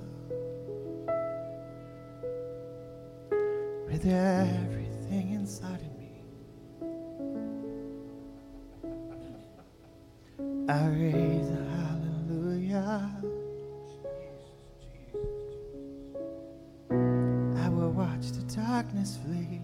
With 4.04 4.14
everything 4.14 5.34
inside 5.34 5.80
of 5.82 5.98
me. 6.00 6.24
I 10.70 10.88
raise 10.88 11.50
a 11.50 11.64
hallelujah. 11.78 13.12
I 17.58 17.70
will 17.70 17.92
watch 17.92 18.32
the 18.32 18.44
darkness 18.56 19.20
flee. 19.26 19.62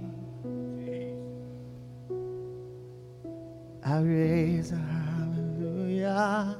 I 3.83 3.99
raise 4.01 4.71
a 4.71 4.75
hallelujah. 4.75 6.57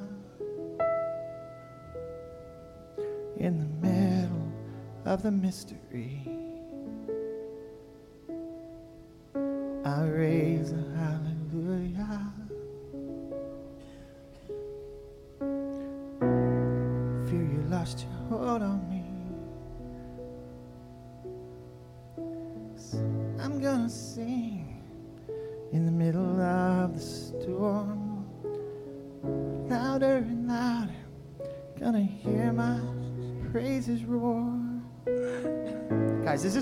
In 3.38 3.60
the 3.60 3.88
middle 3.88 4.52
of 5.06 5.22
the 5.22 5.32
mystery. 5.32 6.37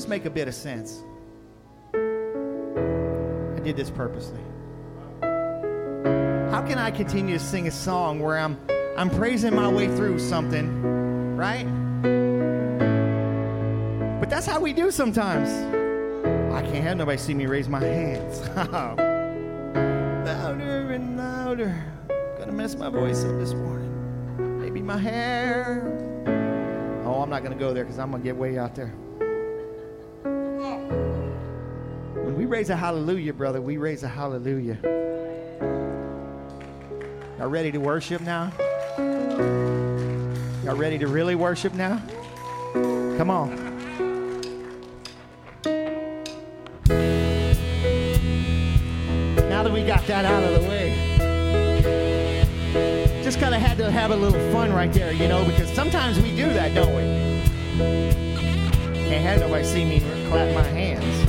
This 0.06 0.10
make 0.10 0.26
a 0.26 0.30
bit 0.30 0.48
of 0.48 0.54
sense? 0.54 1.04
I 1.94 3.60
did 3.64 3.76
this 3.76 3.90
purposely. 3.90 4.40
How 6.52 6.62
can 6.62 6.78
I 6.78 6.92
continue 6.92 7.38
to 7.38 7.44
sing 7.44 7.68
a 7.68 7.72
song 7.72 8.20
where 8.20 8.38
I'm 8.38 8.60
I'm 8.98 9.10
praising 9.10 9.56
my 9.56 9.68
way 9.68 9.88
through 9.88 10.20
something, 10.20 11.36
right? 11.36 11.66
But 14.20 14.30
that's 14.30 14.46
how 14.46 14.60
we 14.60 14.74
do 14.74 14.92
sometimes. 14.92 15.50
I 16.54 16.62
can't 16.62 16.84
have 16.84 16.98
nobody 16.98 17.18
see 17.18 17.34
me 17.34 17.48
raise 17.48 17.68
my 17.68 17.82
hands. 17.82 18.48
louder 20.26 20.92
and 20.92 21.18
louder. 21.18 21.84
Gonna 22.38 22.52
mess 22.52 22.76
my 22.76 22.90
voice 22.90 23.24
up 23.24 23.38
this 23.40 23.54
morning. 23.54 24.62
Maybe 24.62 24.82
my 24.82 25.00
hair. 25.00 25.82
Oh, 27.06 27.22
I'm 27.22 27.30
not 27.30 27.42
gonna 27.44 27.56
go 27.56 27.74
there 27.74 27.84
because 27.84 27.98
I'm 27.98 28.12
gonna 28.12 28.24
get 28.24 28.36
way 28.36 28.60
out 28.60 28.76
there. 28.76 28.94
Raise 32.56 32.70
a 32.70 32.76
hallelujah, 32.78 33.34
brother, 33.34 33.60
we 33.60 33.76
raise 33.76 34.04
a 34.04 34.08
hallelujah. 34.08 34.78
Y'all 37.38 37.50
ready 37.50 37.70
to 37.70 37.80
worship 37.80 38.22
now? 38.22 38.50
Y'all 40.64 40.78
ready 40.78 40.98
to 40.98 41.08
really 41.08 41.36
worship 41.36 41.74
now? 41.74 42.02
Come 43.18 43.30
on. 43.30 43.50
Now 49.50 49.62
that 49.62 49.74
we 49.74 49.84
got 49.84 50.08
that 50.08 50.24
out 50.24 50.42
of 50.44 50.54
the 50.54 50.70
way, 50.70 50.94
just 53.22 53.38
kind 53.38 53.54
of 53.54 53.60
had 53.60 53.78
to 53.80 53.92
have 53.92 54.12
a 54.12 54.16
little 54.16 54.40
fun 54.54 54.72
right 54.72 54.94
there, 54.94 55.12
you 55.12 55.28
know, 55.28 55.44
because 55.44 55.70
sometimes 55.74 56.18
we 56.22 56.34
do 56.34 56.48
that, 56.54 56.74
don't 56.74 56.96
we? 56.96 57.04
Can't 59.10 59.26
have 59.26 59.42
nobody 59.42 59.66
see 59.66 59.84
me 59.84 60.00
clap 60.30 60.56
my 60.56 60.64
hands. 60.64 61.25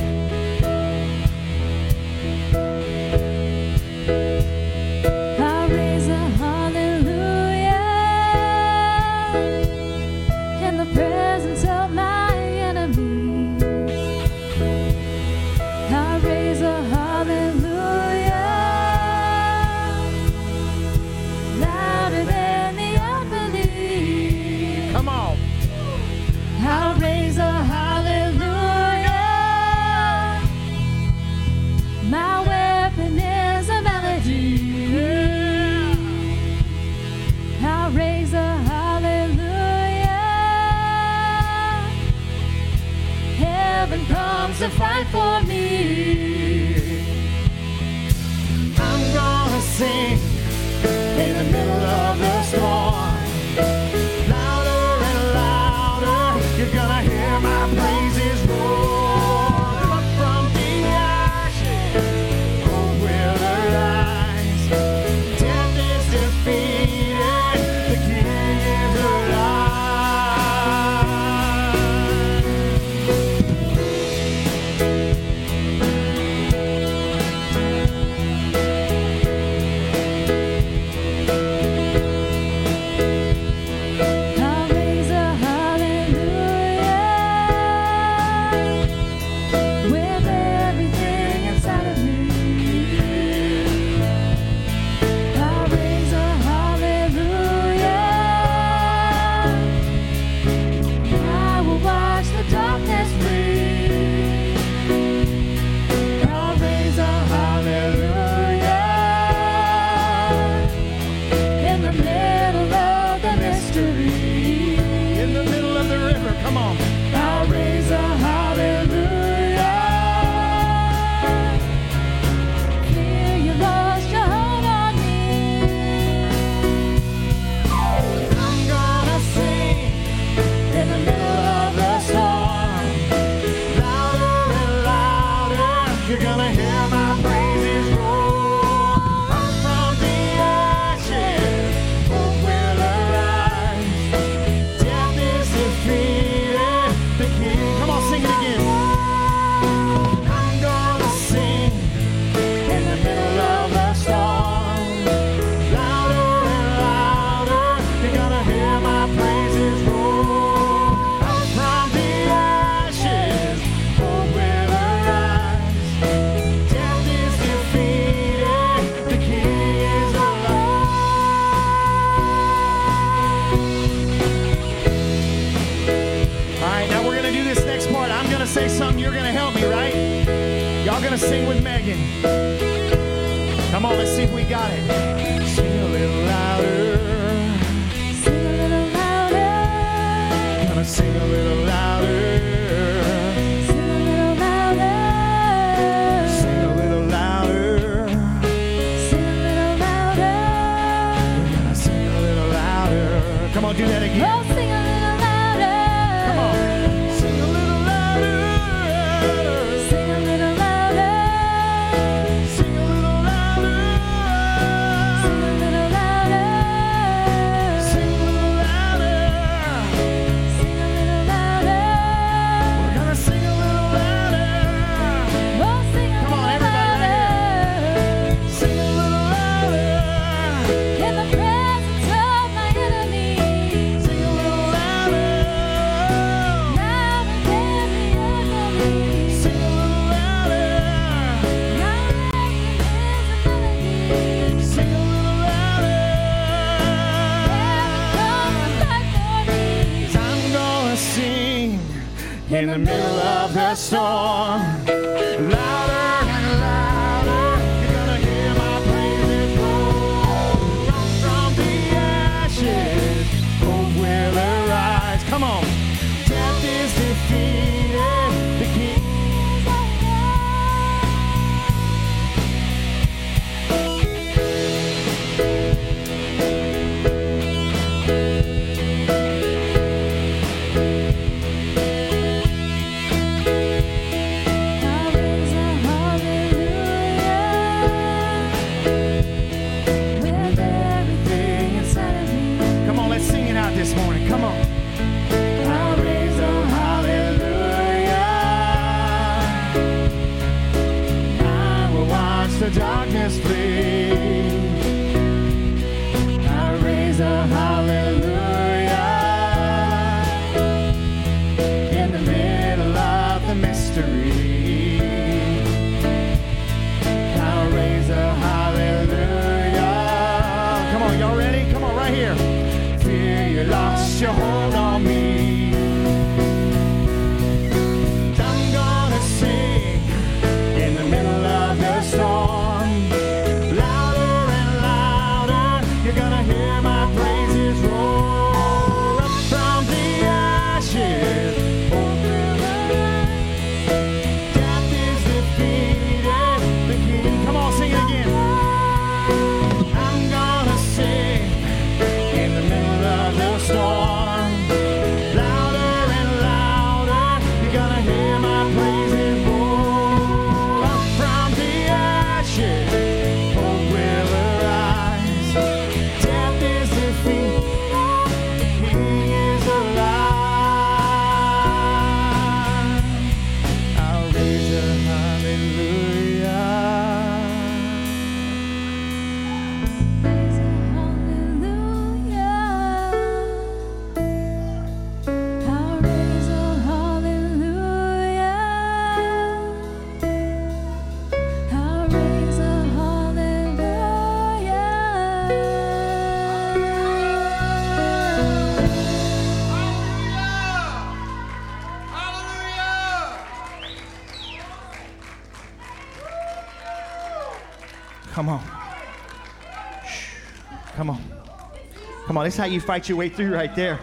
that's 412.47 412.57
how 412.57 412.65
you 412.65 412.81
fight 412.81 413.09
your 413.09 413.19
way 413.19 413.29
through 413.29 413.53
right 413.53 413.75
there. 413.75 413.99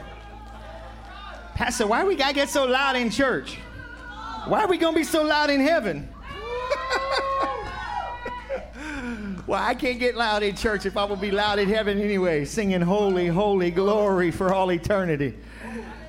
Pastor, 1.55 1.87
why 1.87 2.03
we 2.03 2.17
gotta 2.17 2.33
get 2.33 2.49
so 2.49 2.65
loud 2.65 2.97
in 2.97 3.09
church? 3.09 3.57
Why 4.47 4.65
are 4.65 4.67
we 4.67 4.77
gonna 4.77 4.97
be 4.97 5.05
so 5.05 5.23
loud 5.23 5.49
in 5.49 5.61
heaven? 5.61 6.09
well, 9.47 9.63
I 9.63 9.73
can't 9.75 9.97
get 9.97 10.17
loud 10.17 10.43
in 10.43 10.57
church 10.57 10.85
if 10.85 10.97
I 10.97 11.05
will 11.05 11.15
be 11.15 11.31
loud 11.31 11.57
in 11.57 11.69
heaven 11.69 12.01
anyway, 12.01 12.43
singing 12.43 12.81
holy, 12.81 13.27
holy 13.27 13.71
glory 13.71 14.29
for 14.29 14.53
all 14.53 14.73
eternity. 14.73 15.37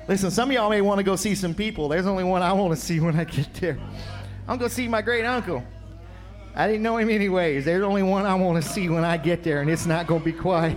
Listen, 0.09 0.29
some 0.29 0.49
of 0.49 0.55
y'all 0.55 0.69
may 0.69 0.81
want 0.81 0.97
to 0.97 1.05
go 1.05 1.15
see 1.15 1.35
some 1.35 1.53
people. 1.53 1.87
There's 1.87 2.05
only 2.05 2.25
one 2.25 2.41
I 2.41 2.51
want 2.51 2.77
to 2.77 2.85
see 2.85 2.99
when 2.99 3.17
I 3.17 3.23
get 3.23 3.53
there. 3.53 3.79
I'm 4.45 4.57
gonna 4.57 4.69
see 4.69 4.89
my 4.89 5.01
great 5.01 5.23
uncle. 5.23 5.63
I 6.53 6.67
didn't 6.67 6.83
know 6.83 6.97
him 6.97 7.09
anyways. 7.09 7.63
There's 7.63 7.83
only 7.83 8.03
one 8.03 8.25
I 8.25 8.35
want 8.35 8.61
to 8.61 8.69
see 8.69 8.89
when 8.89 9.05
I 9.05 9.15
get 9.15 9.41
there, 9.41 9.61
and 9.61 9.69
it's 9.69 9.85
not 9.85 10.05
gonna 10.05 10.21
be 10.21 10.33
quiet. 10.33 10.75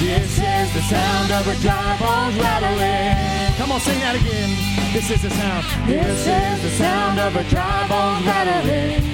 This 0.00 0.32
is 0.38 0.72
the 0.72 0.80
sound 0.88 1.30
of 1.30 1.46
a 1.46 1.54
dry 1.60 1.96
bones 2.00 2.34
rattling. 2.40 3.54
Come 3.58 3.70
on, 3.70 3.80
sing 3.80 4.00
that 4.00 4.16
again. 4.16 4.48
This 4.96 5.10
is 5.10 5.20
the 5.20 5.28
sound. 5.28 5.62
This 5.86 6.24
is 6.24 6.56
the 6.64 6.70
sound 6.80 7.20
of 7.20 7.36
a 7.36 7.44
dry 7.52 7.84
bones 7.84 8.24
rattling. 8.24 9.04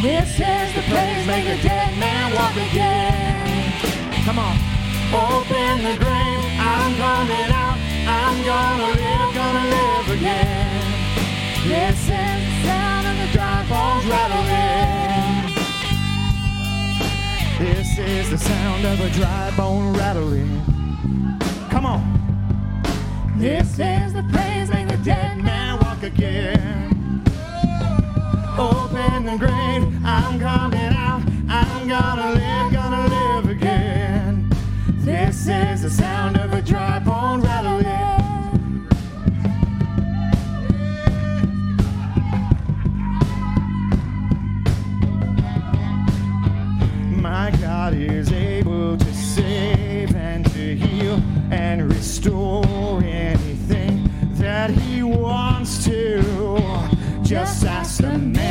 This 0.00 0.32
is 0.32 0.68
the 0.72 0.80
praise 0.88 1.26
make 1.28 1.44
a 1.44 1.60
dead 1.60 1.92
man 2.00 2.32
walk 2.32 2.56
again. 2.56 3.68
Come 4.24 4.38
on. 4.40 4.56
Open 5.12 5.84
the 5.84 5.94
grave, 6.00 6.44
I'm 6.56 6.96
coming 6.96 7.52
out. 7.52 7.76
I'm 8.08 8.36
gonna 8.48 8.96
live, 8.96 9.28
gonna 9.36 9.66
live 9.76 10.08
again. 10.08 10.88
This 11.68 12.00
is 12.00 12.08
the 12.08 12.64
sound 12.64 13.06
of 13.12 13.14
the 13.20 13.28
dry 13.36 13.60
bones 13.68 14.06
rattling. 14.08 14.81
Is 18.02 18.30
the 18.30 18.38
sound 18.38 18.84
of 18.84 19.00
a 19.00 19.10
dry 19.10 19.52
bone 19.56 19.92
rattling. 19.94 20.60
Come 21.70 21.86
on. 21.86 22.02
This 23.36 23.78
is 23.78 24.12
the 24.12 24.24
praise 24.32 24.70
make 24.70 24.90
a 24.90 24.96
dead 24.98 25.38
man. 25.38 25.44
man 25.44 25.78
walk 25.80 26.02
again. 26.02 27.22
Open 28.58 29.24
the 29.24 29.36
grave, 29.38 29.84
I'm 30.04 30.38
coming 30.40 30.92
out. 31.08 31.22
I'm 31.48 31.88
gonna 31.88 32.32
live, 32.32 32.72
gonna 32.72 33.08
live 33.08 33.48
again. 33.48 34.50
This 34.98 35.48
is 35.48 35.82
the 35.82 35.90
sound 35.90 36.36
of 36.36 36.52
a 36.52 36.62
dry 36.62 36.98
bone 36.98 37.41
save 49.34 50.14
and 50.14 50.44
to 50.52 50.76
heal 50.76 51.14
and 51.50 51.90
restore 51.90 53.02
anything 53.02 54.10
that 54.34 54.68
He 54.70 55.02
wants 55.02 55.84
to. 55.84 56.22
Just 57.22 57.64
ask 57.64 58.02
the 58.02 58.18
man 58.18 58.41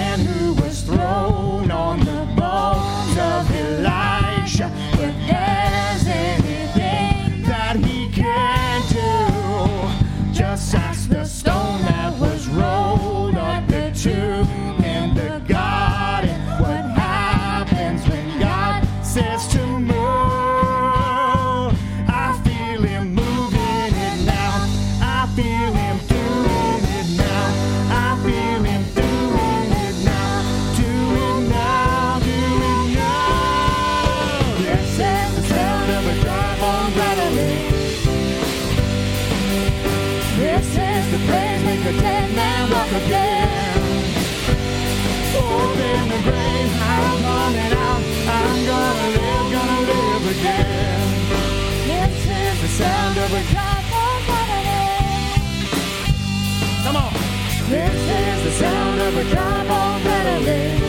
a 59.18 59.24
dry 59.26 59.64
bone 59.68 60.04
rattling. 60.08 60.80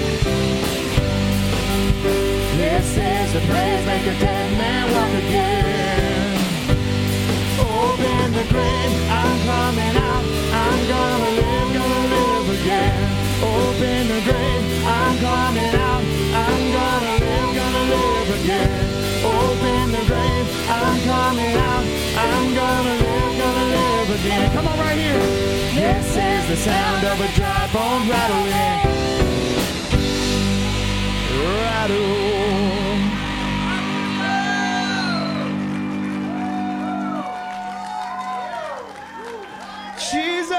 This 2.56 2.86
is 2.96 3.32
the 3.32 3.40
praise, 3.50 3.84
make 3.86 4.06
a 4.06 4.14
dead 4.20 4.58
man 4.58 4.84
walk 4.94 5.12
again. 5.24 6.38
Open 7.58 8.32
the 8.38 8.46
grave, 8.52 8.94
I'm 9.10 9.38
coming 9.50 9.96
out. 9.96 10.24
I'm 10.54 10.80
gonna 10.92 11.30
live, 11.40 11.68
gonna 11.74 12.02
live 12.14 12.48
again. 12.60 12.94
Open 13.42 14.02
the 14.12 14.20
grave, 14.28 14.64
I'm 14.86 15.14
coming 15.18 15.74
out. 15.74 16.02
I'm 16.42 16.62
gonna 16.78 17.14
live, 17.24 17.50
gonna 17.58 17.84
live 17.94 18.28
again. 18.38 18.86
Open 19.24 19.84
the 19.96 20.02
grave, 20.06 20.46
I'm 20.70 20.96
coming 21.10 21.54
out. 21.56 21.84
I'm 22.22 22.54
gonna 22.54 22.94
live, 23.02 23.32
gonna 23.42 23.66
live 23.76 24.10
again. 24.20 24.52
Come 24.54 24.68
on, 24.68 24.78
right 24.78 24.98
here. 24.98 25.51
This 25.74 26.06
is 26.06 26.48
the 26.48 26.56
sound 26.56 27.06
of 27.06 27.18
a 27.18 27.28
dry 27.34 27.70
bone 27.72 28.06
rattling. 28.06 28.52
Rattle. 31.48 32.32
Jesus! 39.98 40.58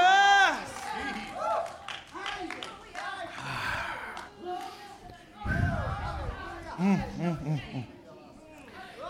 Mm, 6.76 6.98
mm, 7.18 7.38
mm, 7.38 7.60
mm. 7.72 7.84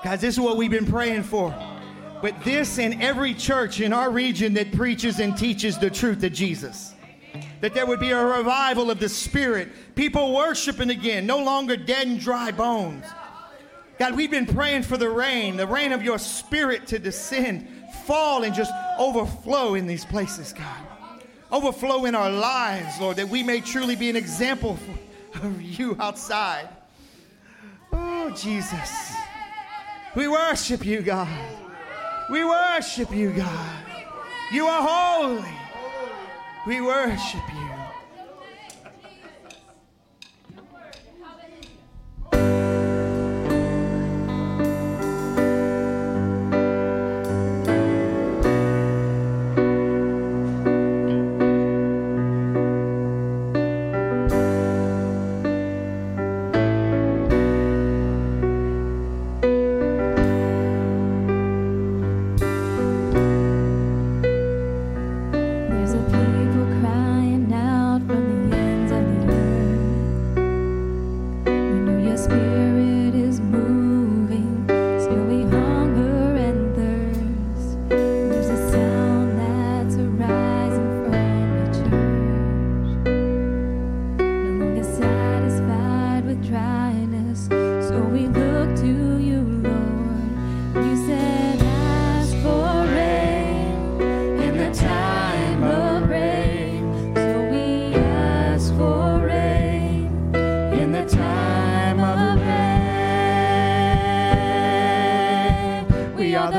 Guys, 0.04 0.20
this 0.20 0.34
is 0.34 0.40
what 0.40 0.58
we've 0.58 0.70
been 0.70 0.84
praying 0.84 1.22
for. 1.22 1.73
But 2.24 2.42
this 2.42 2.78
in 2.78 3.02
every 3.02 3.34
church 3.34 3.82
in 3.82 3.92
our 3.92 4.10
region 4.10 4.54
that 4.54 4.72
preaches 4.72 5.20
and 5.20 5.36
teaches 5.36 5.76
the 5.76 5.90
truth 5.90 6.24
of 6.24 6.32
Jesus. 6.32 6.94
That 7.60 7.74
there 7.74 7.84
would 7.84 8.00
be 8.00 8.12
a 8.12 8.24
revival 8.24 8.90
of 8.90 8.98
the 8.98 9.10
Spirit. 9.10 9.68
People 9.94 10.34
worshiping 10.34 10.88
again, 10.88 11.26
no 11.26 11.44
longer 11.44 11.76
dead 11.76 12.06
and 12.06 12.18
dry 12.18 12.50
bones. 12.50 13.04
God, 13.98 14.16
we've 14.16 14.30
been 14.30 14.46
praying 14.46 14.84
for 14.84 14.96
the 14.96 15.10
rain, 15.10 15.58
the 15.58 15.66
rain 15.66 15.92
of 15.92 16.02
your 16.02 16.18
Spirit 16.18 16.86
to 16.86 16.98
descend, 16.98 17.68
fall, 18.06 18.44
and 18.44 18.54
just 18.54 18.72
overflow 18.98 19.74
in 19.74 19.86
these 19.86 20.06
places, 20.06 20.54
God. 20.54 21.20
Overflow 21.52 22.06
in 22.06 22.14
our 22.14 22.30
lives, 22.30 22.98
Lord, 23.02 23.18
that 23.18 23.28
we 23.28 23.42
may 23.42 23.60
truly 23.60 23.96
be 23.96 24.08
an 24.08 24.16
example 24.16 24.78
of 25.42 25.60
you 25.60 25.94
outside. 26.00 26.70
Oh, 27.92 28.30
Jesus. 28.30 29.12
We 30.16 30.26
worship 30.26 30.86
you, 30.86 31.02
God. 31.02 31.63
We 32.30 32.42
worship 32.42 33.14
you, 33.14 33.32
God. 33.32 33.84
You 34.50 34.66
are 34.66 34.82
holy. 34.82 35.58
We 36.66 36.80
worship 36.80 37.42
you. 37.52 37.73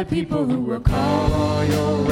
People 0.10 0.46
who 0.46 0.62
will 0.62 0.80
call 0.80 2.05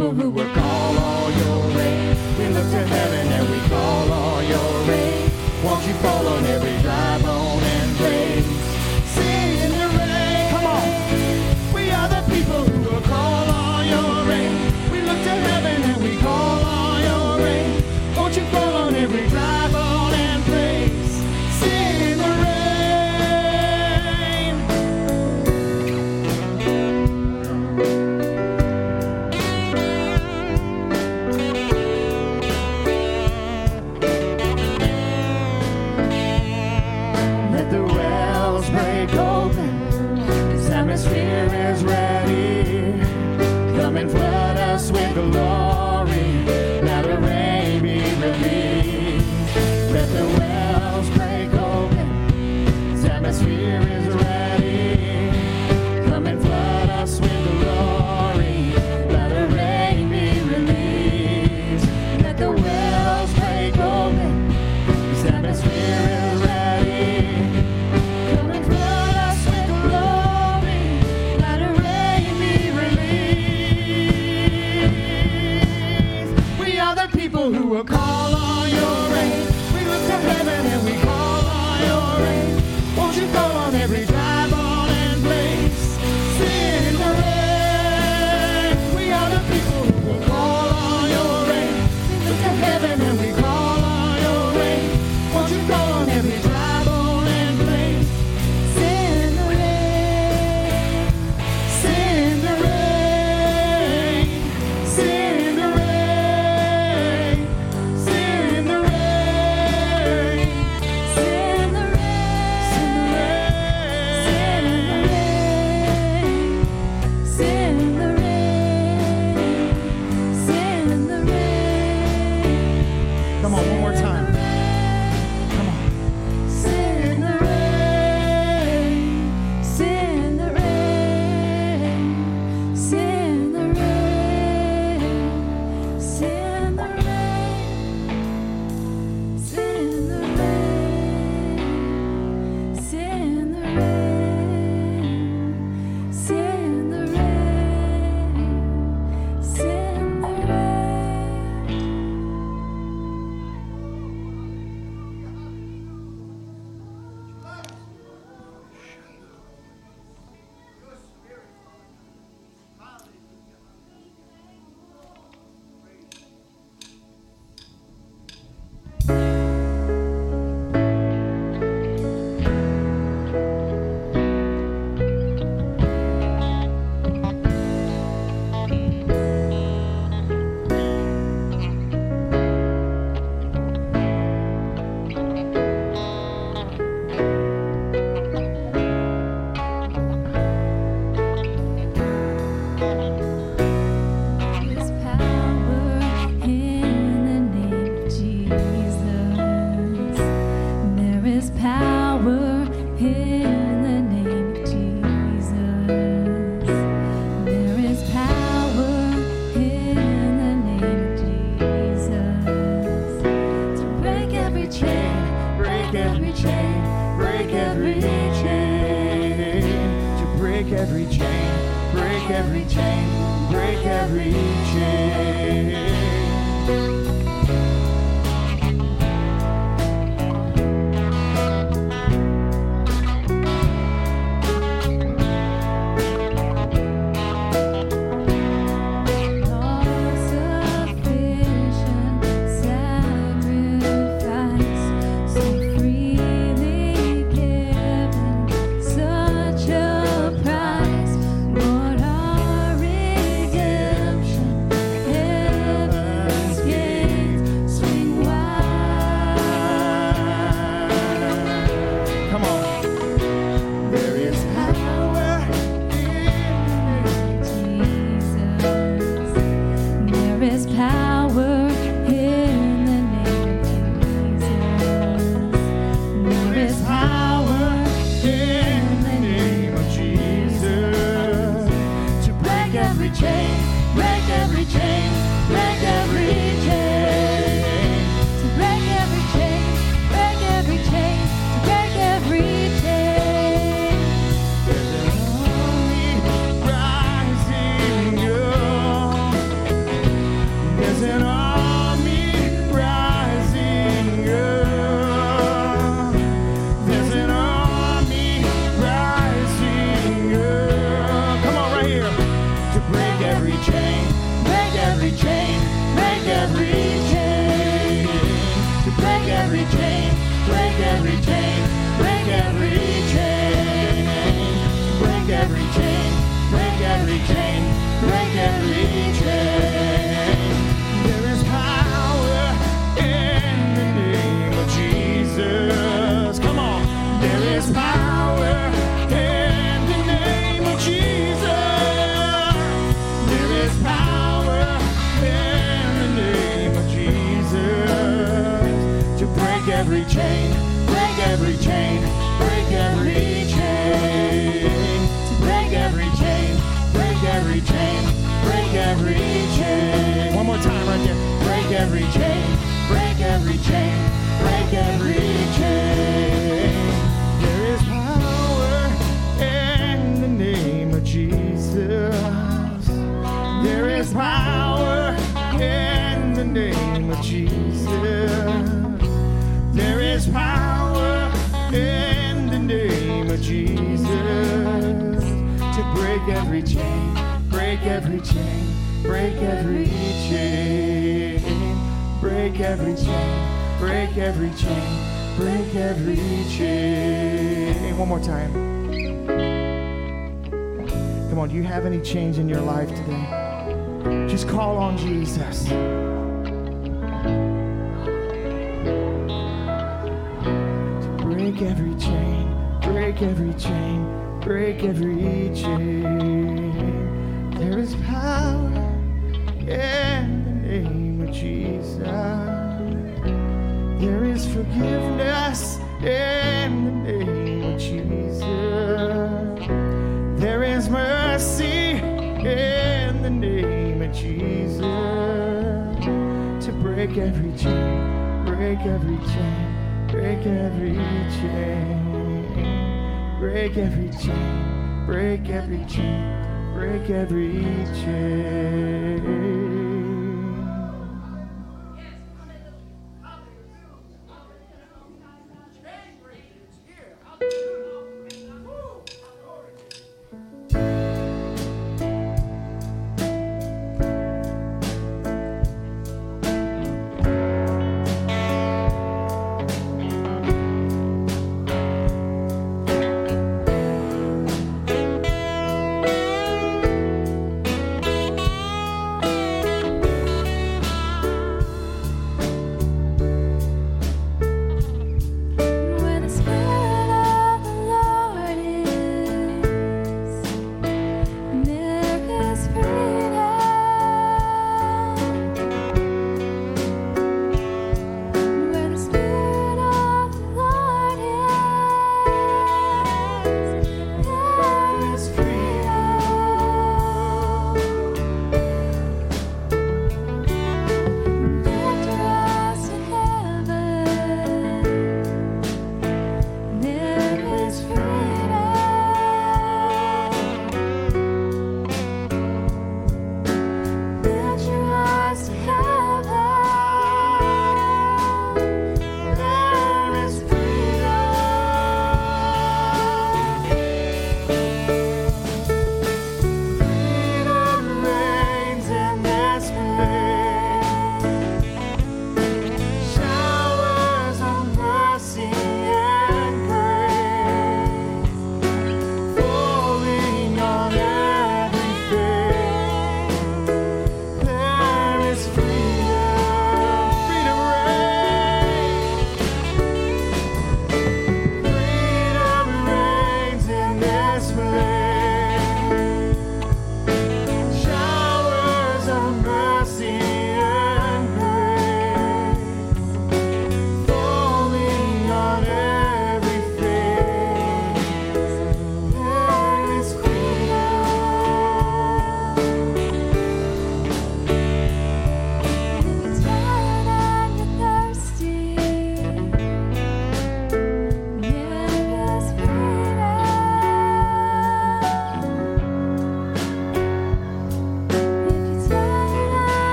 people 0.00 0.14
who 0.14 0.30
will 0.30 0.49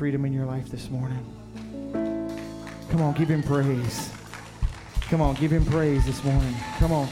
freedom 0.00 0.24
in 0.24 0.32
your 0.32 0.46
life 0.46 0.70
this 0.70 0.88
morning? 0.88 1.22
Come 2.88 3.02
on, 3.02 3.12
give 3.12 3.28
him 3.28 3.42
praise. 3.42 4.10
Come 5.10 5.20
on, 5.20 5.34
give 5.34 5.52
him 5.52 5.62
praise 5.66 6.06
this 6.06 6.24
morning. 6.24 6.54
Come 6.78 6.90
on. 6.90 7.06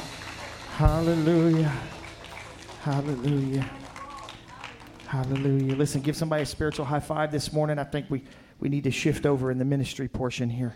Hallelujah. 0.76 1.70
Hallelujah. 2.80 3.70
Hallelujah. 5.06 5.76
Listen, 5.76 6.00
give 6.00 6.16
somebody 6.16 6.44
a 6.44 6.46
spiritual 6.46 6.86
high 6.86 6.98
five 6.98 7.30
this 7.30 7.52
morning. 7.52 7.78
I 7.78 7.84
think 7.84 8.06
we, 8.08 8.24
we 8.58 8.70
need 8.70 8.84
to 8.84 8.90
shift 8.90 9.26
over 9.26 9.50
in 9.50 9.58
the 9.58 9.66
ministry 9.66 10.08
portion 10.08 10.48
here. 10.48 10.74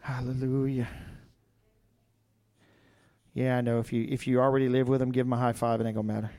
Hallelujah. 0.00 0.88
Yeah, 3.34 3.58
I 3.58 3.60
know. 3.60 3.78
If 3.78 3.92
you 3.92 4.04
if 4.10 4.26
you 4.26 4.40
already 4.40 4.68
live 4.68 4.88
with 4.88 4.98
them, 4.98 5.12
give 5.12 5.26
them 5.26 5.32
a 5.32 5.36
high 5.36 5.52
five. 5.52 5.80
It 5.80 5.86
ain't 5.86 5.94
gonna 5.94 6.12
matter. 6.12 6.32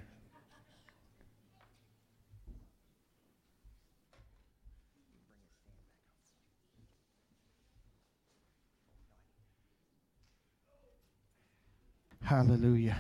Hallelujah. 12.38 12.96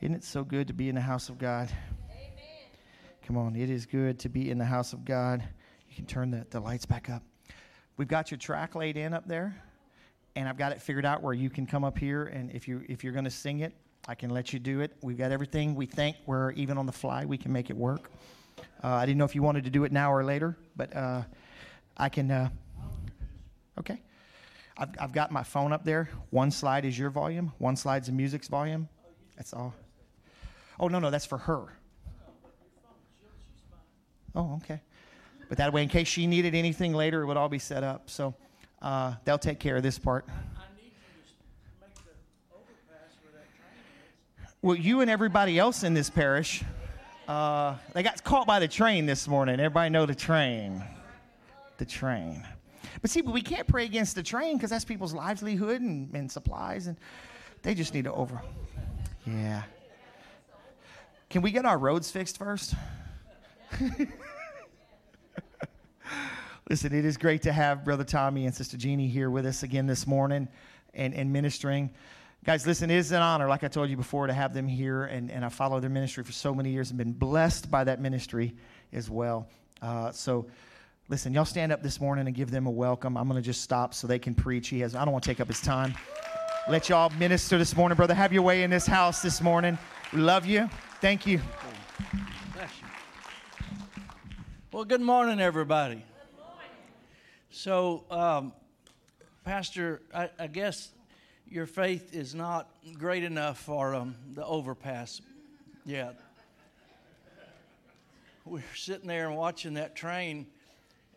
Isn't 0.00 0.14
it 0.14 0.24
so 0.24 0.42
good 0.42 0.68
to 0.68 0.72
be 0.72 0.88
in 0.88 0.94
the 0.94 1.00
house 1.02 1.28
of 1.28 1.36
God? 1.36 1.68
Come 3.26 3.36
on, 3.36 3.54
it 3.54 3.68
is 3.68 3.84
good 3.84 4.18
to 4.20 4.30
be 4.30 4.50
in 4.50 4.56
the 4.56 4.64
house 4.64 4.94
of 4.94 5.04
God. 5.04 5.46
You 5.90 5.94
can 5.94 6.06
turn 6.06 6.30
the, 6.30 6.46
the 6.48 6.58
lights 6.58 6.86
back 6.86 7.10
up. 7.10 7.22
We've 7.98 8.08
got 8.08 8.30
your 8.30 8.38
track 8.38 8.74
laid 8.74 8.96
in 8.96 9.12
up 9.12 9.28
there, 9.28 9.54
and 10.36 10.48
I've 10.48 10.56
got 10.56 10.72
it 10.72 10.80
figured 10.80 11.04
out 11.04 11.22
where 11.22 11.34
you 11.34 11.50
can 11.50 11.66
come 11.66 11.84
up 11.84 11.98
here, 11.98 12.24
and 12.24 12.50
if 12.52 12.66
you 12.66 12.80
if 12.88 13.04
you're 13.04 13.12
going 13.12 13.26
to 13.26 13.30
sing 13.30 13.60
it, 13.60 13.74
I 14.08 14.14
can 14.14 14.30
let 14.30 14.54
you 14.54 14.58
do 14.58 14.80
it. 14.80 14.96
We've 15.02 15.18
got 15.18 15.30
everything 15.30 15.74
we 15.74 15.84
think 15.84 16.16
we're 16.24 16.52
even 16.52 16.78
on 16.78 16.86
the 16.86 16.92
fly 16.92 17.26
we 17.26 17.36
can 17.36 17.52
make 17.52 17.68
it 17.68 17.76
work. 17.76 18.10
Uh, 18.82 18.88
I 18.88 19.04
didn't 19.04 19.18
know 19.18 19.26
if 19.26 19.34
you 19.34 19.42
wanted 19.42 19.64
to 19.64 19.70
do 19.70 19.84
it 19.84 19.92
now 19.92 20.10
or 20.10 20.24
later, 20.24 20.56
but 20.76 20.96
uh, 20.96 21.24
I 21.98 22.08
can. 22.08 22.30
Uh, 22.30 22.48
okay. 23.78 24.00
I've, 24.78 24.90
I've 25.00 25.12
got 25.12 25.32
my 25.32 25.42
phone 25.42 25.72
up 25.72 25.84
there. 25.84 26.08
One 26.30 26.50
slide 26.50 26.84
is 26.84 26.98
your 26.98 27.10
volume, 27.10 27.52
one 27.58 27.76
slide's 27.76 28.06
the 28.06 28.12
music's 28.12 28.48
volume. 28.48 28.88
That's 29.36 29.52
all. 29.52 29.74
Oh, 30.80 30.88
no, 30.88 31.00
no, 31.00 31.10
that's 31.10 31.26
for 31.26 31.38
her. 31.38 31.66
Oh, 34.34 34.60
okay. 34.62 34.80
But 35.48 35.58
that 35.58 35.72
way, 35.72 35.82
in 35.82 35.88
case 35.88 36.06
she 36.06 36.26
needed 36.26 36.54
anything 36.54 36.92
later, 36.92 37.22
it 37.22 37.26
would 37.26 37.36
all 37.36 37.48
be 37.48 37.58
set 37.58 37.82
up. 37.82 38.08
So 38.10 38.34
uh, 38.80 39.14
they'll 39.24 39.38
take 39.38 39.58
care 39.58 39.76
of 39.76 39.82
this 39.82 39.98
part. 39.98 40.26
Well, 44.60 44.76
you 44.76 45.00
and 45.00 45.10
everybody 45.10 45.58
else 45.58 45.84
in 45.84 45.94
this 45.94 46.10
parish, 46.10 46.62
uh, 47.28 47.76
they 47.94 48.02
got 48.02 48.22
caught 48.24 48.46
by 48.46 48.58
the 48.58 48.68
train 48.68 49.06
this 49.06 49.28
morning. 49.28 49.60
Everybody 49.60 49.90
know 49.90 50.04
the 50.04 50.14
train. 50.14 50.82
The 51.78 51.84
train. 51.84 52.44
But 53.00 53.10
see, 53.10 53.20
but 53.20 53.32
we 53.32 53.42
can't 53.42 53.66
pray 53.66 53.84
against 53.84 54.14
the 54.14 54.22
train 54.22 54.56
because 54.56 54.70
that's 54.70 54.84
people's 54.84 55.14
livelihood 55.14 55.80
and, 55.80 56.14
and 56.14 56.30
supplies, 56.30 56.86
and 56.86 56.96
they 57.62 57.74
just 57.74 57.94
need 57.94 58.04
to 58.04 58.12
over. 58.12 58.40
Yeah. 59.26 59.62
Can 61.30 61.42
we 61.42 61.50
get 61.50 61.64
our 61.66 61.78
roads 61.78 62.10
fixed 62.10 62.38
first? 62.38 62.74
Listen, 66.70 66.94
it 66.94 67.04
is 67.04 67.16
great 67.16 67.42
to 67.42 67.52
have 67.52 67.84
Brother 67.84 68.04
Tommy 68.04 68.44
and 68.46 68.54
Sister 68.54 68.76
Jeannie 68.76 69.08
here 69.08 69.30
with 69.30 69.46
us 69.46 69.62
again 69.62 69.86
this 69.86 70.06
morning 70.06 70.48
and, 70.92 71.14
and 71.14 71.32
ministering. 71.32 71.90
Guys, 72.44 72.66
listen, 72.66 72.90
it 72.90 72.96
is 72.96 73.12
an 73.12 73.22
honor, 73.22 73.48
like 73.48 73.64
I 73.64 73.68
told 73.68 73.90
you 73.90 73.96
before, 73.96 74.26
to 74.26 74.32
have 74.32 74.54
them 74.54 74.68
here. 74.68 75.04
And, 75.04 75.30
and 75.30 75.44
I 75.44 75.48
followed 75.48 75.82
their 75.82 75.90
ministry 75.90 76.24
for 76.24 76.32
so 76.32 76.54
many 76.54 76.70
years 76.70 76.90
and 76.90 76.98
been 76.98 77.12
blessed 77.12 77.70
by 77.70 77.84
that 77.84 78.00
ministry 78.00 78.54
as 78.92 79.10
well. 79.10 79.48
Uh, 79.82 80.12
so 80.12 80.46
Listen, 81.10 81.32
y'all 81.32 81.46
stand 81.46 81.72
up 81.72 81.82
this 81.82 82.02
morning 82.02 82.26
and 82.26 82.36
give 82.36 82.50
them 82.50 82.66
a 82.66 82.70
welcome. 82.70 83.16
I'm 83.16 83.26
going 83.28 83.40
to 83.40 83.44
just 83.44 83.62
stop 83.62 83.94
so 83.94 84.06
they 84.06 84.18
can 84.18 84.34
preach. 84.34 84.68
He 84.68 84.80
has, 84.80 84.94
I 84.94 85.06
don't 85.06 85.12
want 85.12 85.24
to 85.24 85.30
take 85.30 85.40
up 85.40 85.48
his 85.48 85.62
time. 85.62 85.94
Let 86.68 86.90
y'all 86.90 87.08
minister 87.18 87.56
this 87.56 87.74
morning, 87.74 87.96
brother. 87.96 88.12
Have 88.12 88.30
your 88.30 88.42
way 88.42 88.62
in 88.62 88.68
this 88.68 88.86
house 88.86 89.22
this 89.22 89.40
morning. 89.40 89.78
We 90.12 90.20
love 90.20 90.44
you. 90.44 90.68
Thank 91.00 91.26
you. 91.26 91.40
Bless 92.52 92.70
you. 92.78 92.86
Well, 94.70 94.84
good 94.84 95.00
morning, 95.00 95.40
everybody. 95.40 96.04
So, 97.48 98.04
um, 98.10 98.52
Pastor, 99.44 100.02
I, 100.14 100.28
I 100.38 100.46
guess 100.46 100.90
your 101.48 101.64
faith 101.64 102.14
is 102.14 102.34
not 102.34 102.68
great 102.98 103.24
enough 103.24 103.58
for 103.58 103.94
um, 103.94 104.14
the 104.34 104.44
overpass 104.44 105.22
yet. 105.86 106.20
We're 108.44 108.62
sitting 108.74 109.08
there 109.08 109.26
and 109.26 109.38
watching 109.38 109.72
that 109.74 109.96
train, 109.96 110.48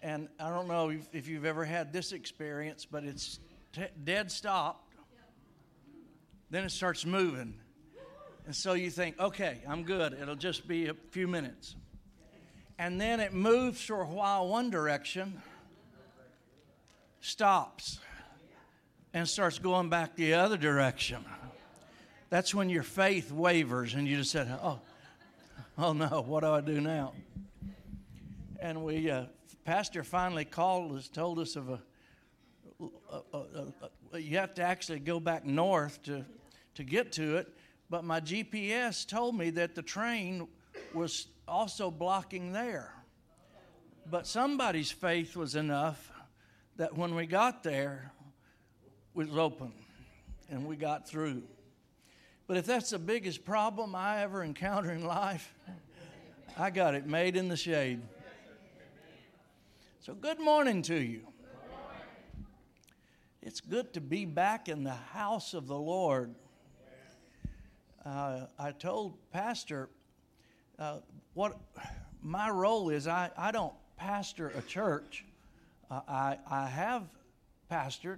and 0.02 0.28
I 0.40 0.50
don't 0.50 0.68
know 0.68 0.90
if, 0.90 1.08
if 1.14 1.28
you've 1.28 1.46
ever 1.46 1.64
had 1.64 1.94
this 1.94 2.12
experience, 2.12 2.86
but 2.86 3.04
it's 3.04 3.40
t- 3.74 3.84
dead 4.04 4.32
stopped. 4.32 4.96
Then 6.50 6.64
it 6.64 6.72
starts 6.72 7.06
moving. 7.06 7.54
And 8.46 8.56
so 8.56 8.74
you 8.74 8.90
think, 8.90 9.20
okay, 9.20 9.60
I'm 9.68 9.84
good. 9.84 10.18
It'll 10.20 10.36
just 10.36 10.68
be 10.68 10.88
a 10.88 10.94
few 11.12 11.28
minutes. 11.28 11.76
And 12.80 13.00
then 13.00 13.20
it 13.20 13.32
moves 13.32 13.82
for 13.82 14.02
a 14.02 14.08
while 14.08 14.48
one 14.48 14.72
direction, 14.72 15.42
stops, 17.20 18.00
and 19.14 19.30
starts 19.30 19.60
going 19.60 19.90
back 19.90 20.16
the 20.16 20.34
other 20.34 20.58
direction. 20.58 21.24
That's 22.30 22.56
when 22.56 22.70
your 22.70 22.84
faith 22.84 23.32
wavers 23.32 23.94
and 23.94 24.08
you 24.08 24.18
just 24.18 24.32
said, 24.32 24.48
oh, 24.64 24.80
oh 25.78 25.94
no, 25.94 26.24
what 26.26 26.42
do 26.42 26.48
I 26.48 26.62
do 26.62 26.82
now? 26.82 27.14
And 28.60 28.84
we, 28.84 29.12
uh, 29.12 29.26
pastor 29.64 30.04
finally 30.04 30.46
called 30.46 30.96
us, 30.96 31.08
told 31.08 31.40
us 31.40 31.56
of 31.56 31.70
a, 31.70 31.80
a, 32.82 33.38
a, 33.38 33.74
a, 34.14 34.20
you 34.20 34.38
have 34.38 34.54
to 34.56 34.64
actually 34.64 35.00
go 35.00 35.20
back 35.20 35.46
north 35.46 36.02
to, 36.04 36.26
to 36.76 36.84
get 36.84 37.12
to 37.14 37.38
it. 37.38 37.48
But 37.90 38.04
my 38.04 38.22
GPS 38.22 39.08
told 39.08 39.38
me 39.38 39.50
that 39.52 39.76
the 39.76 39.82
train 39.82 40.48
was 40.94 41.28
also 41.48 41.92
blocking 41.92 42.54
there. 42.54 42.94
But 44.10 44.26
somebody's 44.26 44.92
faith 44.92 45.36
was 45.36 45.56
enough 45.56 46.12
that 46.78 46.98
when 46.98 47.16
we 47.16 47.26
got 47.26 47.64
there, 47.64 48.12
it 48.86 49.18
was 49.18 49.38
open 49.38 49.74
and 50.50 50.66
we 50.66 50.76
got 50.76 51.08
through. 51.08 51.44
But 52.48 52.58
if 52.58 52.66
that's 52.66 52.90
the 52.90 53.00
biggest 53.00 53.46
problem 53.46 53.96
I 53.96 54.22
ever 54.24 54.44
encounter 54.44 54.92
in 54.92 55.06
life, 55.06 55.54
I 56.58 56.70
got 56.70 56.96
it 56.96 57.06
made 57.06 57.36
in 57.36 57.48
the 57.48 57.56
shade. 57.56 58.02
So, 60.04 60.16
good 60.16 60.40
morning 60.40 60.82
to 60.84 60.96
you. 60.96 61.28
It's 63.44 63.62
good 63.62 63.94
to 63.94 64.02
be 64.02 64.26
back 64.26 64.68
in 64.68 64.84
the 64.84 64.90
house 64.96 65.54
of 65.54 65.68
the 65.68 65.78
Lord. 65.78 66.34
Uh, 68.04 68.48
I 68.58 68.72
told 68.72 69.20
Pastor 69.32 69.90
uh, 70.80 71.02
what 71.36 71.56
my 72.24 72.50
role 72.50 72.90
is. 72.90 73.08
I, 73.08 73.30
I 73.38 73.52
don't 73.52 73.76
pastor 73.96 74.52
a 74.58 74.64
church. 74.64 75.24
Uh, 75.92 76.02
I, 76.08 76.38
I 76.50 76.66
have 76.66 77.04
pastored 77.72 78.18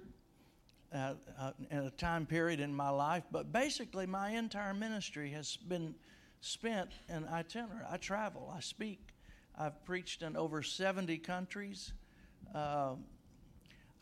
uh, 0.90 1.12
uh, 1.38 1.52
in 1.70 1.80
a 1.80 1.90
time 1.90 2.24
period 2.24 2.60
in 2.60 2.74
my 2.74 2.88
life, 2.88 3.24
but 3.30 3.52
basically 3.52 4.06
my 4.06 4.30
entire 4.30 4.72
ministry 4.72 5.28
has 5.32 5.58
been 5.58 5.94
spent 6.40 6.92
in 7.10 7.26
itinerant. 7.26 7.84
I 7.90 7.98
travel, 7.98 8.50
I 8.56 8.60
speak. 8.60 9.13
I've 9.56 9.84
preached 9.84 10.22
in 10.22 10.36
over 10.36 10.62
70 10.62 11.18
countries. 11.18 11.92
Uh, 12.52 12.94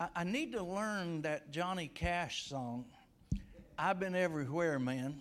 I, 0.01 0.09
I 0.17 0.25
need 0.25 0.53
to 0.53 0.63
learn 0.63 1.23
that 1.23 1.51
Johnny 1.51 1.89
Cash 1.89 2.49
song, 2.49 2.87
I've 3.79 4.01
Been 4.01 4.15
Everywhere, 4.15 4.79
Man. 4.79 5.21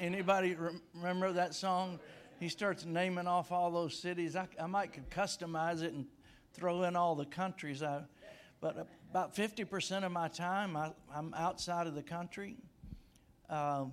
Anybody 0.00 0.56
remember 0.94 1.32
that 1.32 1.54
song? 1.54 1.98
He 2.40 2.48
starts 2.48 2.84
naming 2.84 3.26
off 3.26 3.52
all 3.52 3.70
those 3.70 3.98
cities. 3.98 4.36
I, 4.36 4.48
I 4.60 4.66
might 4.66 4.92
could 4.92 5.08
customize 5.08 5.82
it 5.82 5.94
and 5.94 6.06
throw 6.52 6.82
in 6.82 6.94
all 6.94 7.14
the 7.14 7.24
countries. 7.24 7.82
I, 7.82 8.02
but 8.60 8.86
about 9.10 9.34
50% 9.34 10.04
of 10.04 10.12
my 10.12 10.28
time, 10.28 10.76
I, 10.76 10.92
am 11.14 11.32
outside 11.34 11.86
of 11.86 11.94
the 11.94 12.02
country. 12.02 12.56
Um, 13.48 13.92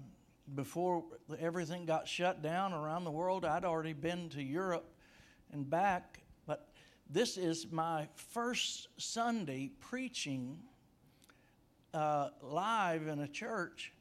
before 0.54 1.04
everything 1.40 1.86
got 1.86 2.08
shut 2.08 2.42
down 2.42 2.74
around 2.74 3.04
the 3.04 3.12
world, 3.12 3.46
I'd 3.46 3.66
already 3.66 3.94
been 3.94 4.30
to 4.30 4.44
Europe 4.44 4.94
and 5.52 5.68
back. 5.68 6.20
But 6.46 6.68
this 7.10 7.38
is 7.38 7.72
my 7.72 8.08
first 8.16 8.90
Sunday 8.98 9.72
preaching 9.80 10.60
uh, 11.94 12.30
live 12.42 13.08
in 13.08 13.20
a 13.20 13.28
church 13.28 13.94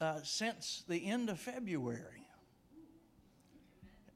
uh, 0.00 0.20
since 0.24 0.84
the 0.88 1.06
end 1.06 1.30
of 1.30 1.38
February. 1.38 2.24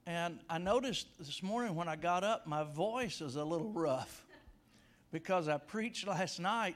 And 0.07 0.41
I 0.51 0.59
noticed 0.59 1.07
this 1.19 1.43
morning 1.45 1.77
when 1.77 1.87
I 1.87 1.95
got 1.95 2.25
up, 2.25 2.47
my 2.47 2.65
voice 2.65 3.21
is 3.21 3.37
a 3.37 3.45
little 3.45 3.71
rough 3.71 4.27
because 5.13 5.47
I 5.47 5.59
preached 5.59 6.09
last 6.09 6.41
night. 6.41 6.75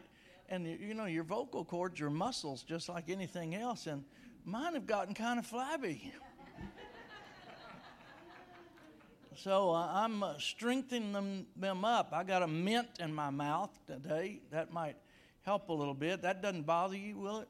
And 0.49 0.65
you 0.65 0.95
know, 0.95 1.07
your 1.07 1.25
vocal 1.25 1.65
cords, 1.65 1.99
your 1.99 2.11
muscles, 2.11 2.63
just 2.63 2.89
like 2.89 3.11
anything 3.11 3.57
else, 3.57 3.89
and 3.89 4.05
mine 4.47 4.75
have 4.75 4.87
gotten 4.87 5.13
kind 5.13 5.39
of 5.39 5.45
flabby. 5.45 6.13
so 9.37 9.73
uh, 9.73 9.91
I'm 9.93 10.23
uh, 10.23 10.39
strengthening 10.39 11.13
them, 11.13 11.47
them 11.57 11.85
up. 11.85 12.11
I 12.13 12.23
got 12.23 12.43
a 12.43 12.47
mint 12.47 12.87
in 13.01 13.13
my 13.13 13.31
mouth 13.31 13.77
today. 13.87 14.41
That 14.53 14.73
might 14.73 14.97
help 15.43 15.69
a 15.69 15.73
little 15.73 15.95
bit. 15.95 16.23
That 16.23 16.43
doesn't 16.43 16.65
bother 16.65 16.97
you, 16.97 17.19
will 17.19 17.41
it? 17.41 17.49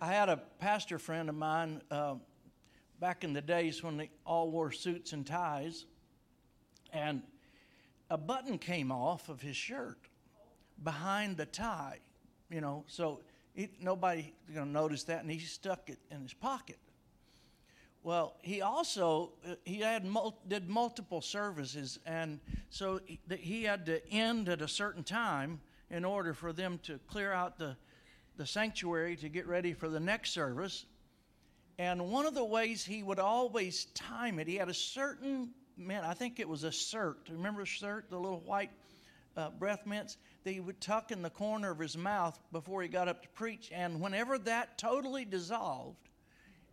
I 0.00 0.06
had 0.06 0.28
a 0.28 0.36
pastor 0.60 1.00
friend 1.00 1.28
of 1.28 1.34
mine 1.34 1.82
uh, 1.90 2.14
back 3.00 3.24
in 3.24 3.32
the 3.32 3.42
days 3.42 3.82
when 3.82 3.96
they 3.96 4.10
all 4.24 4.52
wore 4.52 4.70
suits 4.70 5.12
and 5.12 5.26
ties, 5.26 5.84
and 6.92 7.22
a 8.08 8.16
button 8.16 8.58
came 8.58 8.92
off 8.92 9.28
of 9.28 9.40
his 9.40 9.56
shirt 9.56 9.98
behind 10.84 11.36
the 11.36 11.46
tie, 11.46 11.98
you 12.48 12.60
know, 12.60 12.84
so 12.86 13.20
it, 13.58 13.82
nobody 13.82 14.32
going 14.54 14.66
to 14.68 14.72
notice 14.72 15.02
that, 15.04 15.22
and 15.22 15.30
he 15.30 15.40
stuck 15.40 15.90
it 15.90 15.98
in 16.12 16.22
his 16.22 16.32
pocket. 16.32 16.78
Well, 18.04 18.36
he 18.40 18.62
also 18.62 19.32
uh, 19.46 19.56
he 19.64 19.80
had 19.80 20.04
mul- 20.04 20.38
did 20.46 20.68
multiple 20.68 21.20
services, 21.20 21.98
and 22.06 22.38
so 22.70 23.00
he, 23.04 23.18
he 23.36 23.64
had 23.64 23.84
to 23.86 24.08
end 24.10 24.48
at 24.48 24.62
a 24.62 24.68
certain 24.68 25.02
time 25.02 25.60
in 25.90 26.04
order 26.04 26.34
for 26.34 26.52
them 26.52 26.78
to 26.84 27.00
clear 27.08 27.32
out 27.32 27.58
the 27.58 27.76
the 28.36 28.46
sanctuary 28.46 29.16
to 29.16 29.28
get 29.28 29.48
ready 29.48 29.72
for 29.72 29.88
the 29.88 29.98
next 29.98 30.30
service. 30.30 30.86
And 31.76 32.12
one 32.12 32.26
of 32.26 32.34
the 32.34 32.44
ways 32.44 32.84
he 32.84 33.02
would 33.02 33.18
always 33.18 33.86
time 33.86 34.38
it, 34.38 34.46
he 34.46 34.54
had 34.54 34.68
a 34.68 34.74
certain 34.74 35.50
man. 35.76 36.04
I 36.04 36.14
think 36.14 36.38
it 36.38 36.48
was 36.48 36.62
a 36.62 36.70
cert. 36.70 37.16
Remember 37.28 37.64
cert, 37.64 38.02
the 38.08 38.18
little 38.18 38.40
white 38.40 38.70
uh, 39.38 39.50
breath 39.50 39.86
mints 39.86 40.16
that 40.44 40.52
he 40.52 40.60
would 40.60 40.80
tuck 40.80 41.10
in 41.12 41.22
the 41.22 41.30
corner 41.30 41.70
of 41.70 41.78
his 41.78 41.96
mouth 41.96 42.38
before 42.52 42.82
he 42.82 42.88
got 42.88 43.08
up 43.08 43.22
to 43.22 43.28
preach. 43.28 43.70
And 43.72 44.00
whenever 44.00 44.36
that 44.38 44.76
totally 44.76 45.24
dissolved, 45.24 46.08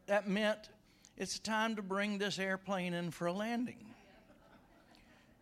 that 0.07 0.27
meant 0.27 0.69
it's 1.15 1.39
time 1.39 1.75
to 1.75 1.81
bring 1.81 2.17
this 2.17 2.39
airplane 2.39 2.93
in 2.93 3.11
for 3.11 3.27
a 3.27 3.33
landing. 3.33 3.77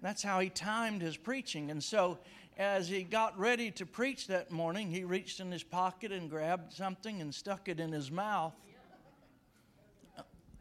That's 0.01 0.21
how 0.21 0.41
he 0.41 0.49
timed 0.49 1.01
his 1.01 1.15
preaching. 1.15 1.71
And 1.71 1.81
so 1.81 2.19
as 2.57 2.89
he 2.89 3.03
got 3.03 3.39
ready 3.39 3.71
to 3.71 3.85
preach 3.85 4.27
that 4.27 4.51
morning, 4.51 4.91
he 4.91 5.05
reached 5.05 5.39
in 5.39 5.49
his 5.51 5.63
pocket 5.63 6.11
and 6.11 6.29
grabbed 6.29 6.73
something 6.73 7.21
and 7.21 7.33
stuck 7.33 7.69
it 7.69 7.79
in 7.79 7.91
his 7.91 8.11
mouth. 8.11 8.53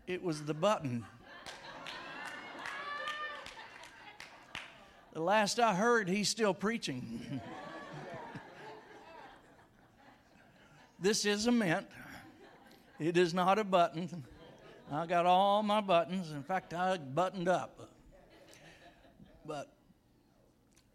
It 0.07 0.23
was 0.23 0.45
the 0.45 0.55
button. 0.55 1.05
The 5.13 5.21
last 5.21 5.61
I 5.61 5.75
heard, 5.75 6.09
he's 6.09 6.31
still 6.31 6.55
preaching. 6.55 7.43
this 10.99 11.27
is 11.27 11.47
a 11.47 11.53
mint. 11.53 11.87
It 12.99 13.19
is 13.19 13.35
not 13.35 13.59
a 13.59 13.65
button. 13.65 14.25
I 14.91 15.05
got 15.05 15.27
all 15.27 15.63
my 15.63 15.83
buttons. 15.83 16.31
In 16.31 16.43
fact, 16.43 16.73
I 16.73 16.97
buttoned 16.97 17.47
up. 17.47 17.91
But 19.45 19.71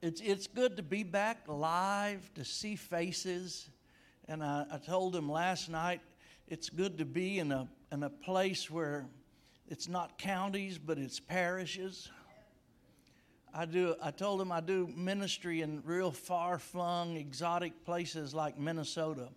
it's, 0.01 0.19
it's 0.21 0.47
good 0.47 0.77
to 0.77 0.83
be 0.83 1.03
back 1.03 1.43
live, 1.47 2.33
to 2.33 2.43
see 2.43 2.75
faces. 2.75 3.69
And 4.27 4.43
I, 4.43 4.65
I 4.71 4.77
told 4.79 5.15
him 5.15 5.29
last 5.29 5.69
night, 5.69 6.01
it's 6.47 6.71
good 6.71 6.97
to 6.97 7.05
be 7.05 7.37
in 7.37 7.51
a, 7.51 7.67
in 7.91 8.01
a 8.01 8.09
place 8.09 8.67
where 8.71 9.05
it's 9.67 9.87
not 9.87 10.17
counties, 10.17 10.79
but 10.79 10.97
it's 10.97 11.19
parishes. 11.19 12.09
I 13.57 13.65
do. 13.65 13.95
I 14.03 14.11
told 14.11 14.39
him 14.39 14.51
I 14.51 14.61
do 14.61 14.87
ministry 14.95 15.63
in 15.63 15.81
real 15.83 16.11
far-flung, 16.11 17.17
exotic 17.17 17.83
places 17.85 18.31
like 18.31 18.59
Minnesota, 18.59 19.29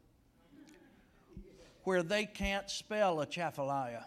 where 1.84 2.02
they 2.02 2.26
can't 2.26 2.68
spell 2.68 3.22
Atchafalaya, 3.22 4.04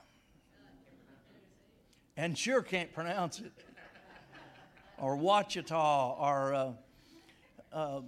and 2.16 2.38
sure 2.38 2.62
can't 2.62 2.94
pronounce 2.94 3.40
it. 3.40 3.54
or 5.00 5.18
Ouachita 5.18 5.74
or 5.74 6.54
uh, 6.54 6.72
uh, 7.74 8.02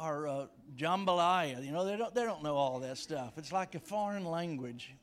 or 0.00 0.28
uh, 0.28 0.46
jambalaya. 0.76 1.64
You 1.64 1.72
know, 1.72 1.84
they 1.84 1.96
don't 1.96 2.14
they 2.14 2.22
don't 2.22 2.44
know 2.44 2.54
all 2.54 2.78
that 2.78 2.96
stuff. 2.96 3.32
It's 3.38 3.50
like 3.50 3.74
a 3.74 3.80
foreign 3.80 4.24
language. 4.24 4.94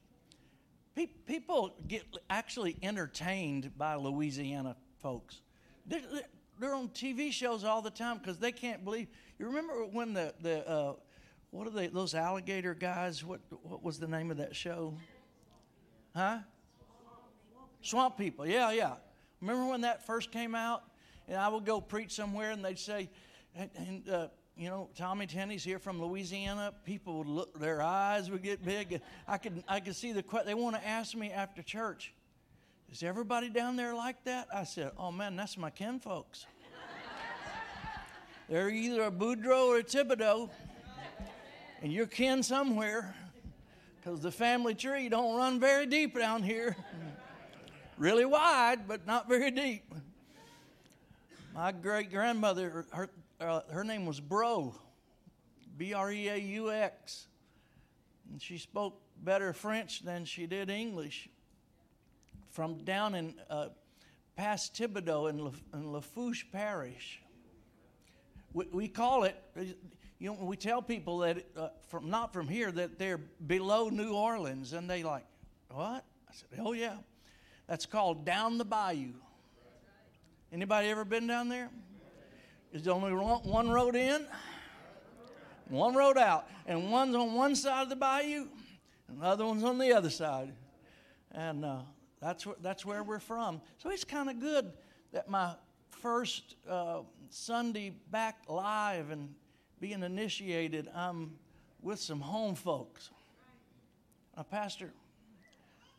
Pe- 0.95 1.07
people 1.07 1.75
get 1.89 2.05
actually 2.29 2.77
entertained 2.81 3.77
by 3.77 3.95
Louisiana 3.95 4.77
folks. 5.01 5.41
They're, 5.89 6.01
they're- 6.59 6.73
on 6.73 6.89
TV 6.89 7.31
shows 7.31 7.63
all 7.63 7.81
the 7.81 7.89
time 7.89 8.17
because 8.17 8.37
they 8.37 8.51
can't 8.51 8.83
believe. 8.83 9.07
You 9.37 9.45
remember 9.47 9.85
when 9.85 10.13
the 10.13 10.33
the 10.41 10.67
uh, 10.69 10.93
what 11.51 11.65
are 11.67 11.71
they? 11.71 11.87
Those 11.87 12.13
alligator 12.13 12.73
guys. 12.73 13.23
What 13.23 13.39
what 13.63 13.81
was 13.81 13.97
the 13.97 14.07
name 14.07 14.29
of 14.29 14.37
that 14.37 14.55
show? 14.55 14.93
Huh? 16.15 16.39
Swamp 17.81 18.17
People. 18.17 18.45
Yeah, 18.45 18.71
yeah. 18.71 18.95
Remember 19.41 19.67
when 19.67 19.81
that 19.81 20.05
first 20.05 20.31
came 20.31 20.53
out? 20.53 20.83
And 21.27 21.37
I 21.37 21.47
would 21.47 21.65
go 21.65 21.79
preach 21.79 22.11
somewhere, 22.11 22.51
and 22.51 22.65
they'd 22.65 22.79
say, 22.79 23.09
and, 23.55 23.69
and 23.75 24.09
uh, 24.09 24.27
you 24.57 24.67
know, 24.67 24.89
Tommy 24.97 25.27
Tenney's 25.27 25.63
here 25.63 25.79
from 25.79 26.01
Louisiana. 26.01 26.73
People 26.83 27.19
would 27.19 27.27
look, 27.27 27.59
their 27.59 27.81
eyes 27.81 28.29
would 28.29 28.43
get 28.43 28.65
big. 28.65 28.99
I 29.27 29.37
could, 29.37 29.63
I 29.67 29.79
could 29.79 29.95
see 29.95 30.11
the. 30.11 30.23
They 30.45 30.55
want 30.55 30.75
to 30.75 30.85
ask 30.85 31.15
me 31.15 31.31
after 31.31 31.61
church, 31.61 32.13
is 32.91 33.03
everybody 33.03 33.49
down 33.49 33.75
there 33.75 33.93
like 33.93 34.23
that? 34.25 34.47
I 34.53 34.63
said, 34.63 34.91
oh 34.97 35.11
man, 35.11 35.35
that's 35.35 35.57
my 35.57 35.69
kin 35.69 35.99
folks. 35.99 36.45
They're 38.49 38.69
either 38.69 39.03
a 39.03 39.11
Boudreaux 39.11 39.67
or 39.67 39.77
a 39.77 39.83
Thibodeau, 39.83 40.49
and 41.81 41.93
you're 41.93 42.07
kin 42.07 42.41
somewhere, 42.41 43.15
because 43.97 44.21
the 44.21 44.31
family 44.31 44.73
tree 44.73 45.07
don't 45.07 45.35
run 45.37 45.59
very 45.59 45.85
deep 45.85 46.17
down 46.17 46.41
here. 46.41 46.75
really 47.99 48.25
wide, 48.25 48.87
but 48.87 49.05
not 49.05 49.29
very 49.29 49.51
deep. 49.51 49.93
My 51.53 51.71
great 51.71 52.09
grandmother, 52.09 52.85
her, 52.91 53.09
uh, 53.39 53.61
her 53.69 53.83
name 53.83 54.05
was 54.05 54.19
Breaux, 54.19 54.73
B 55.77 55.93
R 55.93 56.11
E 56.11 56.29
A 56.29 56.37
U 56.37 56.71
X. 56.71 57.27
And 58.31 58.41
she 58.41 58.57
spoke 58.57 58.99
better 59.21 59.53
French 59.53 60.01
than 60.01 60.25
she 60.25 60.47
did 60.47 60.69
English. 60.69 61.29
From 62.49 62.83
down 62.83 63.15
in 63.15 63.35
uh, 63.49 63.69
past 64.35 64.73
Thibodaux 64.73 65.29
in, 65.29 65.37
La, 65.39 65.51
in 65.73 65.91
Lafourche 65.91 66.45
Parish. 66.51 67.21
We, 68.53 68.65
we 68.71 68.87
call 68.87 69.25
it, 69.25 69.35
you 70.17 70.29
know, 70.29 70.37
we 70.41 70.55
tell 70.57 70.81
people 70.81 71.19
that 71.19 71.45
uh, 71.57 71.69
from 71.89 72.09
not 72.09 72.33
from 72.33 72.47
here 72.47 72.71
that 72.71 72.97
they're 72.97 73.17
below 73.17 73.89
New 73.89 74.13
Orleans, 74.13 74.73
and 74.73 74.89
they 74.89 75.03
like, 75.03 75.25
what? 75.69 76.05
I 76.29 76.33
said, 76.33 76.59
oh 76.59 76.73
yeah, 76.73 76.95
that's 77.67 77.85
called 77.85 78.25
down 78.25 78.57
the 78.57 78.65
bayou. 78.65 79.13
Anybody 80.51 80.87
ever 80.87 81.05
been 81.05 81.27
down 81.27 81.49
there? 81.49 81.69
There's 82.71 82.87
only 82.87 83.13
one 83.13 83.43
one 83.43 83.69
road 83.69 83.95
in, 83.95 84.25
one 85.67 85.95
road 85.95 86.17
out, 86.17 86.47
and 86.65 86.91
one's 86.91 87.15
on 87.15 87.33
one 87.33 87.55
side 87.55 87.83
of 87.83 87.89
the 87.89 87.95
bayou, 87.95 88.47
and 89.07 89.21
the 89.21 89.25
other 89.25 89.45
one's 89.45 89.63
on 89.63 89.77
the 89.77 89.93
other 89.93 90.09
side, 90.09 90.53
and 91.31 91.65
uh, 91.65 91.79
that's 92.21 92.45
where 92.45 92.55
that's 92.61 92.85
where 92.85 93.03
we're 93.03 93.19
from. 93.19 93.61
So 93.77 93.89
it's 93.89 94.03
kind 94.03 94.29
of 94.29 94.39
good 94.39 94.71
that 95.13 95.29
my 95.29 95.55
first 95.89 96.55
uh, 96.69 96.99
Sunday 97.29 97.93
back 98.11 98.39
live 98.47 99.11
and 99.11 99.33
being 99.79 100.03
initiated, 100.03 100.89
I'm 100.93 101.31
with 101.81 101.99
some 101.99 102.19
home 102.19 102.55
folks. 102.55 103.09
Now, 104.35 104.43
Pastor, 104.43 104.91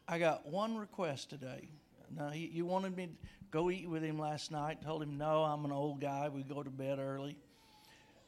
I 0.09 0.19
got 0.19 0.47
one 0.47 0.77
request 0.77 1.31
today. 1.31 1.69
Now, 2.17 2.31
he, 2.31 2.51
you 2.53 2.67
wanted 2.67 2.97
me 2.97 3.07
to 3.07 3.13
go 3.51 3.71
eat 3.71 3.89
with 3.89 4.03
him 4.03 4.19
last 4.19 4.51
night. 4.51 4.83
Told 4.83 5.03
him, 5.03 5.17
no, 5.17 5.45
I'm 5.45 5.65
an 5.65 5.73
old 5.73 6.01
guy. 6.01 6.29
We 6.29 6.43
go 6.43 6.63
to 6.63 6.71
bed 6.71 6.99
early. 6.99 7.37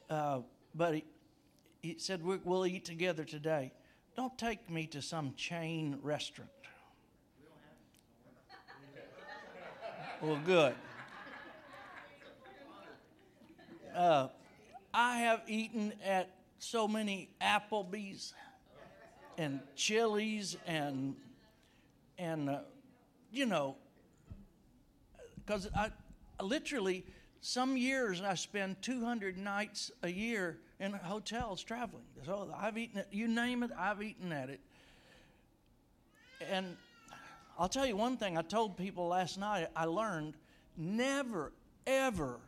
Uh, 0.09 0.39
but 0.73 0.95
he, 0.95 1.05
he 1.81 1.95
said, 1.97 2.21
we'll 2.23 2.65
eat 2.65 2.85
together 2.85 3.23
today. 3.23 3.71
Don't 4.15 4.37
take 4.37 4.69
me 4.69 4.87
to 4.87 5.01
some 5.01 5.33
chain 5.35 5.99
restaurant. 6.01 6.49
Well, 10.23 10.39
good. 10.45 10.73
Uh, 13.93 14.29
I 14.93 15.17
have 15.17 15.41
eaten 15.47 15.91
at 16.01 16.29
so 16.59 16.87
many 16.87 17.27
Applebee's 17.41 18.33
and 19.37 19.59
Chili's 19.75 20.55
and 20.65 21.17
and 22.17 22.49
uh, 22.49 22.59
you 23.33 23.45
know 23.45 23.75
because 25.45 25.67
I 25.75 25.89
literally 26.41 27.03
some 27.41 27.75
years 27.75 28.21
I 28.21 28.35
spend 28.35 28.81
200 28.81 29.37
nights 29.37 29.91
a 30.03 30.09
year 30.09 30.57
in 30.79 30.93
hotels 30.93 31.61
traveling. 31.61 32.05
So 32.25 32.49
I've 32.57 32.77
eaten 32.77 32.99
it. 32.99 33.09
You 33.11 33.27
name 33.27 33.61
it, 33.61 33.71
I've 33.77 34.01
eaten 34.01 34.31
at 34.31 34.49
it. 34.49 34.61
And 36.49 36.77
I'll 37.57 37.69
tell 37.69 37.85
you 37.85 37.95
one 37.95 38.17
thing. 38.17 38.37
I 38.37 38.41
told 38.41 38.77
people 38.77 39.07
last 39.07 39.37
night. 39.37 39.67
I 39.75 39.85
learned 39.85 40.35
never 40.75 41.53
ever 41.85 42.39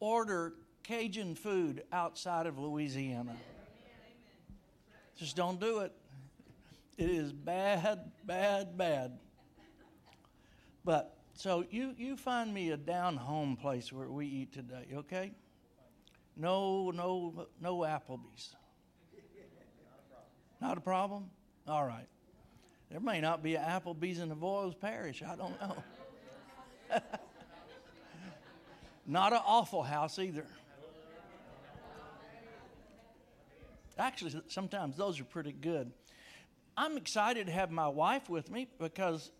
order 0.00 0.54
Cajun 0.82 1.34
food 1.34 1.82
outside 1.92 2.46
of 2.46 2.58
Louisiana. 2.58 3.36
Just 5.16 5.36
don't 5.36 5.60
do 5.60 5.80
it. 5.80 5.92
It 6.96 7.10
is 7.10 7.32
bad, 7.32 8.10
bad, 8.24 8.76
bad. 8.76 9.18
But 10.84 11.16
so 11.34 11.64
you 11.70 11.94
you 11.96 12.16
find 12.16 12.52
me 12.52 12.70
a 12.70 12.76
down 12.76 13.16
home 13.16 13.56
place 13.56 13.92
where 13.92 14.08
we 14.08 14.26
eat 14.26 14.52
today, 14.52 14.86
okay? 14.94 15.32
No, 16.36 16.90
no, 16.90 17.46
no 17.60 17.78
Applebee's. 17.78 18.54
Not 20.60 20.78
a 20.78 20.80
problem. 20.80 21.30
All 21.66 21.84
right. 21.84 22.06
There 22.90 23.00
may 23.00 23.20
not 23.20 23.42
be 23.42 23.54
an 23.56 23.64
Applebee's 23.64 24.18
in 24.18 24.30
Avoyelles 24.30 24.78
Parish. 24.78 25.22
I 25.22 25.36
don't 25.36 25.60
know. 25.60 25.76
not 29.06 29.32
a 29.32 29.42
Waffle 29.46 29.82
House 29.82 30.18
either. 30.18 30.46
Actually, 33.98 34.40
sometimes 34.48 34.96
those 34.96 35.20
are 35.20 35.24
pretty 35.24 35.52
good. 35.52 35.90
I'm 36.76 36.96
excited 36.96 37.46
to 37.46 37.52
have 37.52 37.72
my 37.72 37.88
wife 37.88 38.30
with 38.30 38.50
me 38.50 38.68
because 38.78 39.32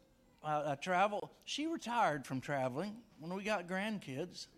I, 0.42 0.72
I 0.72 0.74
travel. 0.74 1.30
She 1.44 1.68
retired 1.68 2.26
from 2.26 2.40
traveling 2.40 2.96
when 3.20 3.32
we 3.32 3.44
got 3.44 3.68
grandkids. 3.68 4.48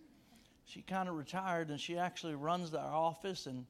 She 0.64 0.80
kind 0.82 1.08
of 1.08 1.16
retired 1.16 1.68
and 1.68 1.78
she 1.78 1.98
actually 1.98 2.34
runs 2.34 2.72
our 2.74 2.92
office 2.92 3.46
and 3.46 3.66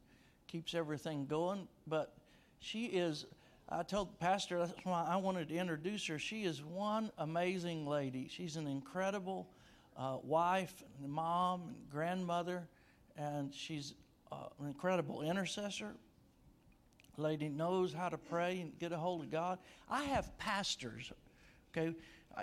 keeps 0.47 0.75
everything 0.75 1.27
going. 1.27 1.66
But 1.89 2.14
she 2.61 2.87
is, 2.87 3.27
I 3.71 3.83
told 3.85 4.11
the 4.11 4.16
pastor, 4.16 4.59
that's 4.59 4.73
why 4.83 5.07
I 5.09 5.16
wanted 5.16 5.49
to 5.51 5.57
introduce 5.57 6.07
her. 6.09 6.18
She 6.18 6.43
is 6.43 6.62
one 6.62 7.12
amazing 7.18 7.87
lady. 7.87 8.29
She's 8.29 8.57
an 8.57 8.66
incredible 8.66 9.49
uh, 9.97 10.16
wife, 10.23 10.83
and 11.01 11.11
mom, 11.11 11.62
and 11.68 11.91
grandmother, 11.91 12.68
and 13.16 13.55
she's 13.55 13.95
uh, 14.33 14.47
an 14.61 14.66
incredible 14.66 15.23
intercessor, 15.23 15.95
lady 17.16 17.49
knows 17.49 17.93
how 17.93 18.09
to 18.09 18.18
pray 18.18 18.61
and 18.61 18.79
get 18.79 18.93
a 18.93 18.97
hold 18.97 19.23
of 19.23 19.31
God. 19.31 19.59
I 19.89 20.05
have 20.05 20.37
pastors, 20.39 21.12
okay. 21.71 21.95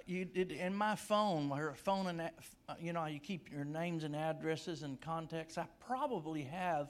You 0.05 0.27
in 0.35 0.75
my 0.75 0.95
phone, 0.95 1.49
her 1.49 1.73
phone 1.73 2.07
and 2.07 2.21
uh, 2.21 2.73
you 2.79 2.91
know 2.91 3.05
you 3.05 3.19
keep 3.19 3.49
your 3.49 3.63
names 3.63 4.03
and 4.03 4.15
addresses 4.15 4.83
and 4.83 4.99
contacts. 4.99 5.57
I 5.57 5.65
probably 5.79 6.43
have 6.43 6.89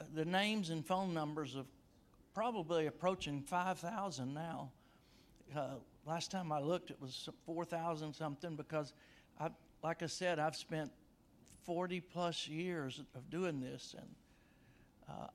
uh, 0.00 0.04
the 0.12 0.24
names 0.24 0.70
and 0.70 0.84
phone 0.84 1.14
numbers 1.14 1.54
of 1.54 1.66
probably 2.34 2.86
approaching 2.86 3.40
five 3.42 3.78
thousand 3.78 4.34
now. 4.34 4.70
Uh, 5.56 5.74
last 6.06 6.30
time 6.30 6.50
I 6.52 6.60
looked, 6.60 6.90
it 6.90 7.00
was 7.00 7.28
four 7.46 7.64
thousand 7.64 8.12
something 8.14 8.56
because 8.56 8.92
I, 9.40 9.48
like 9.82 10.02
I 10.02 10.06
said, 10.06 10.38
I've 10.38 10.56
spent 10.56 10.90
forty 11.64 12.00
plus 12.00 12.48
years 12.48 13.00
of 13.14 13.30
doing 13.30 13.60
this 13.60 13.94
and. 13.96 14.08
Uh, 15.08 15.26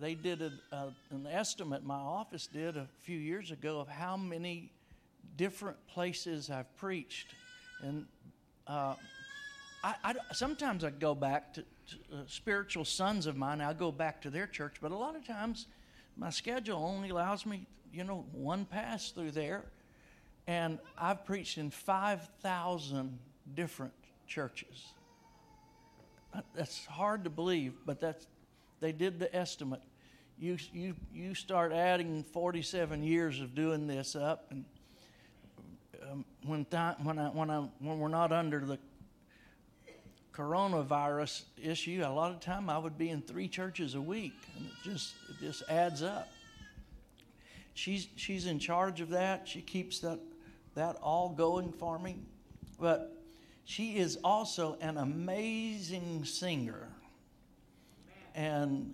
they 0.00 0.14
did 0.16 0.42
a, 0.42 0.50
uh, 0.72 0.90
an 1.10 1.26
estimate, 1.30 1.84
my 1.84 1.94
office 1.94 2.48
did 2.48 2.76
a 2.76 2.88
few 3.02 3.16
years 3.16 3.52
ago, 3.52 3.78
of 3.78 3.86
how 3.88 4.16
many 4.16 4.72
different 5.36 5.76
places 5.86 6.50
I've 6.50 6.76
preached. 6.76 7.28
And 7.80 8.04
uh, 8.66 8.96
I, 9.84 9.94
I- 10.02 10.14
sometimes 10.34 10.82
I 10.82 10.90
go 10.90 11.14
back 11.14 11.54
to, 11.54 11.62
to 11.62 11.66
uh, 12.12 12.16
spiritual 12.26 12.84
sons 12.84 13.26
of 13.26 13.36
mine, 13.36 13.60
I 13.60 13.72
go 13.72 13.92
back 13.92 14.20
to 14.22 14.30
their 14.30 14.48
church, 14.48 14.74
but 14.82 14.90
a 14.90 14.96
lot 14.96 15.14
of 15.14 15.24
times 15.24 15.68
my 16.16 16.30
schedule 16.30 16.78
only 16.78 17.10
allows 17.10 17.44
me, 17.44 17.66
you 17.92 18.04
know, 18.04 18.24
one 18.32 18.64
pass 18.64 19.10
through 19.10 19.32
there. 19.32 19.64
And 20.46 20.78
I've 20.98 21.24
preached 21.24 21.58
in 21.58 21.70
5,000 21.70 23.18
different 23.54 23.94
churches. 24.26 24.84
Uh, 26.34 26.40
That's 26.54 26.84
hard 26.86 27.24
to 27.24 27.30
believe, 27.30 27.74
but 27.86 28.00
that's 28.00 28.26
they 28.80 28.92
did 28.92 29.18
the 29.18 29.34
estimate. 29.34 29.80
You 30.38 30.58
you 30.72 30.94
you 31.14 31.34
start 31.34 31.72
adding 31.72 32.24
47 32.24 33.02
years 33.04 33.40
of 33.40 33.54
doing 33.54 33.86
this 33.86 34.16
up, 34.16 34.46
and 34.50 34.64
um, 36.10 36.24
when 36.44 36.64
time 36.64 36.96
when 37.04 37.18
I 37.18 37.28
when 37.28 37.50
I 37.50 37.60
when 37.78 37.98
we're 38.00 38.08
not 38.08 38.32
under 38.32 38.60
the 38.60 38.78
coronavirus 40.36 41.42
issue, 41.62 42.02
a 42.04 42.08
lot 42.08 42.32
of 42.32 42.40
time 42.40 42.68
I 42.68 42.78
would 42.78 42.98
be 42.98 43.10
in 43.10 43.22
three 43.22 43.48
churches 43.48 43.94
a 43.94 44.00
week, 44.00 44.34
and 44.56 44.66
it 44.66 44.72
just 44.82 45.14
it 45.30 45.36
just 45.40 45.62
adds 45.68 46.02
up. 46.02 46.28
She's 47.74 48.08
she's 48.16 48.46
in 48.46 48.58
charge 48.58 49.00
of 49.00 49.10
that. 49.10 49.46
She 49.46 49.60
keeps 49.60 50.00
that 50.00 50.18
that 50.74 50.96
all 50.96 51.28
going 51.28 51.72
for 51.72 51.98
me, 51.98 52.16
but 52.80 53.16
she 53.64 53.96
is 53.96 54.18
also 54.24 54.76
an 54.80 54.96
amazing 54.96 56.24
singer, 56.24 56.88
and 58.34 58.92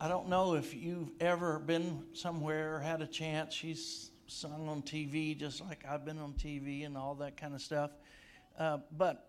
I 0.00 0.08
don't 0.08 0.28
know 0.28 0.54
if 0.54 0.74
you've 0.74 1.10
ever 1.20 1.58
been 1.58 2.02
somewhere 2.12 2.80
had 2.80 3.02
a 3.02 3.06
chance. 3.06 3.54
She's 3.54 4.10
sung 4.26 4.68
on 4.68 4.82
TV 4.82 5.38
just 5.38 5.60
like 5.60 5.84
I've 5.88 6.04
been 6.04 6.18
on 6.18 6.32
TV 6.32 6.84
and 6.84 6.96
all 6.96 7.14
that 7.16 7.36
kind 7.36 7.54
of 7.54 7.62
stuff. 7.62 7.92
Uh, 8.58 8.78
but 8.96 9.28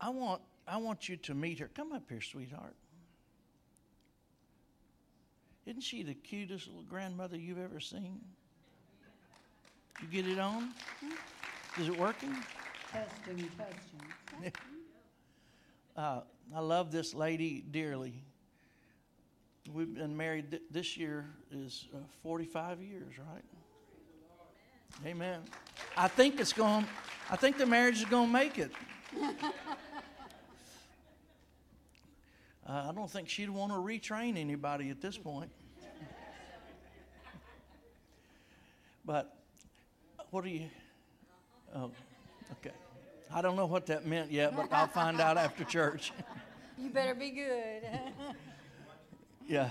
I 0.00 0.10
want 0.10 0.42
I 0.68 0.78
want 0.78 1.08
you 1.08 1.16
to 1.16 1.34
meet 1.34 1.58
her. 1.60 1.70
Come 1.74 1.92
up 1.92 2.02
here, 2.08 2.20
sweetheart. 2.20 2.74
Isn't 5.64 5.80
she 5.80 6.02
the 6.02 6.14
cutest 6.14 6.68
little 6.68 6.82
grandmother 6.82 7.36
you've 7.36 7.58
ever 7.58 7.80
seen? 7.80 8.20
You 10.00 10.08
get 10.08 10.30
it 10.30 10.38
on? 10.38 10.70
Is 11.78 11.88
it 11.88 11.98
working? 11.98 12.34
Testing, 12.92 13.48
testing. 13.58 14.52
Uh, 15.96 16.20
I 16.54 16.60
love 16.60 16.92
this 16.92 17.14
lady 17.14 17.64
dearly. 17.70 18.22
We've 19.72 19.92
been 19.92 20.16
married 20.16 20.50
th- 20.50 20.62
this 20.70 20.96
year 20.96 21.26
is 21.50 21.88
uh, 21.94 21.98
45 22.22 22.82
years, 22.82 23.14
right? 23.18 23.44
Amen. 25.04 25.40
I 25.96 26.08
think 26.08 26.38
it's 26.38 26.52
going. 26.52 26.86
I 27.30 27.36
think 27.36 27.58
the 27.58 27.66
marriage 27.66 27.96
is 27.96 28.04
going 28.04 28.28
to 28.28 28.32
make 28.32 28.58
it. 28.58 28.70
Uh, 32.68 32.86
I 32.88 32.92
don't 32.92 33.10
think 33.10 33.28
she'd 33.28 33.50
want 33.50 33.72
to 33.72 33.78
retrain 33.78 34.36
anybody 34.36 34.90
at 34.90 35.00
this 35.00 35.16
point. 35.16 35.50
But 39.04 39.36
what 40.30 40.42
do 40.42 40.50
you? 40.50 40.68
Oh, 41.74 41.92
okay. 42.52 42.74
I 43.32 43.40
don't 43.40 43.54
know 43.54 43.66
what 43.66 43.86
that 43.86 44.04
meant 44.04 44.32
yet, 44.32 44.56
but 44.56 44.72
I'll 44.72 44.88
find 44.88 45.20
out 45.20 45.36
after 45.36 45.64
church. 45.64 46.12
You 46.78 46.90
better 46.90 47.14
be 47.14 47.30
good. 47.30 47.84
Yeah. 49.48 49.70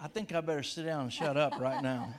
I 0.00 0.08
think 0.08 0.34
I 0.34 0.40
better 0.40 0.64
sit 0.64 0.86
down 0.86 1.02
and 1.02 1.12
shut 1.12 1.36
up 1.36 1.60
right 1.60 1.80
now. 1.82 2.12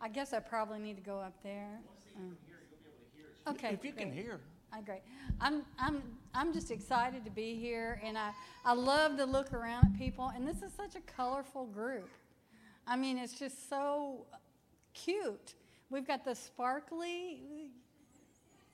I 0.00 0.08
guess 0.08 0.32
I 0.32 0.38
probably 0.38 0.78
need 0.78 0.96
to 0.96 1.02
go 1.02 1.18
up 1.18 1.32
there. 1.42 1.80
Uh, 2.16 3.50
Okay. 3.50 3.72
If 3.72 3.84
you 3.84 3.92
can 3.92 4.12
hear. 4.12 4.38
I 4.72 4.78
agree. 4.78 5.00
I'm, 5.40 5.62
I'm, 5.78 6.02
I'm 6.34 6.52
just 6.52 6.70
excited 6.70 7.24
to 7.26 7.30
be 7.30 7.54
here, 7.56 8.00
and 8.02 8.16
I, 8.16 8.30
I 8.64 8.72
love 8.72 9.18
to 9.18 9.26
look 9.26 9.52
around 9.52 9.84
at 9.84 9.98
people, 9.98 10.32
and 10.34 10.48
this 10.48 10.62
is 10.62 10.72
such 10.72 10.94
a 10.96 11.00
colorful 11.00 11.66
group. 11.66 12.08
I 12.86 12.96
mean, 12.96 13.18
it's 13.18 13.38
just 13.38 13.68
so 13.68 14.24
cute. 14.94 15.54
We've 15.90 16.06
got 16.06 16.24
the 16.24 16.34
sparkly. 16.34 17.40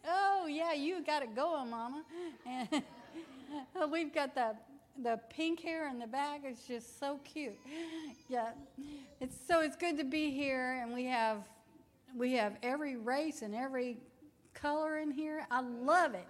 Oh 0.07 0.47
yeah, 0.49 0.73
you 0.73 1.05
got 1.05 1.23
it 1.23 1.35
going, 1.35 1.69
Mama. 1.69 2.05
And 2.47 2.69
we've 3.91 4.15
got 4.15 4.35
the 4.35 4.55
the 5.03 5.21
pink 5.31 5.61
hair 5.61 5.89
in 5.89 5.99
the 5.99 6.07
back. 6.07 6.43
It's 6.45 6.67
just 6.67 6.99
so 6.99 7.19
cute. 7.25 7.59
Yeah, 8.29 8.51
it's 9.21 9.37
so 9.49 9.61
it's 9.61 9.77
good 9.77 9.99
to 9.99 10.05
be 10.05 10.31
here, 10.31 10.81
and 10.81 10.95
we 10.95 11.07
have 11.07 11.39
we 12.17 12.35
have 12.35 12.57
every 12.63 12.97
race 12.97 13.43
and 13.43 13.55
every 13.55 13.99
color 14.61 14.99
in 14.99 15.11
here. 15.11 15.47
I 15.51 15.61
love 15.61 16.15
it. 16.15 16.27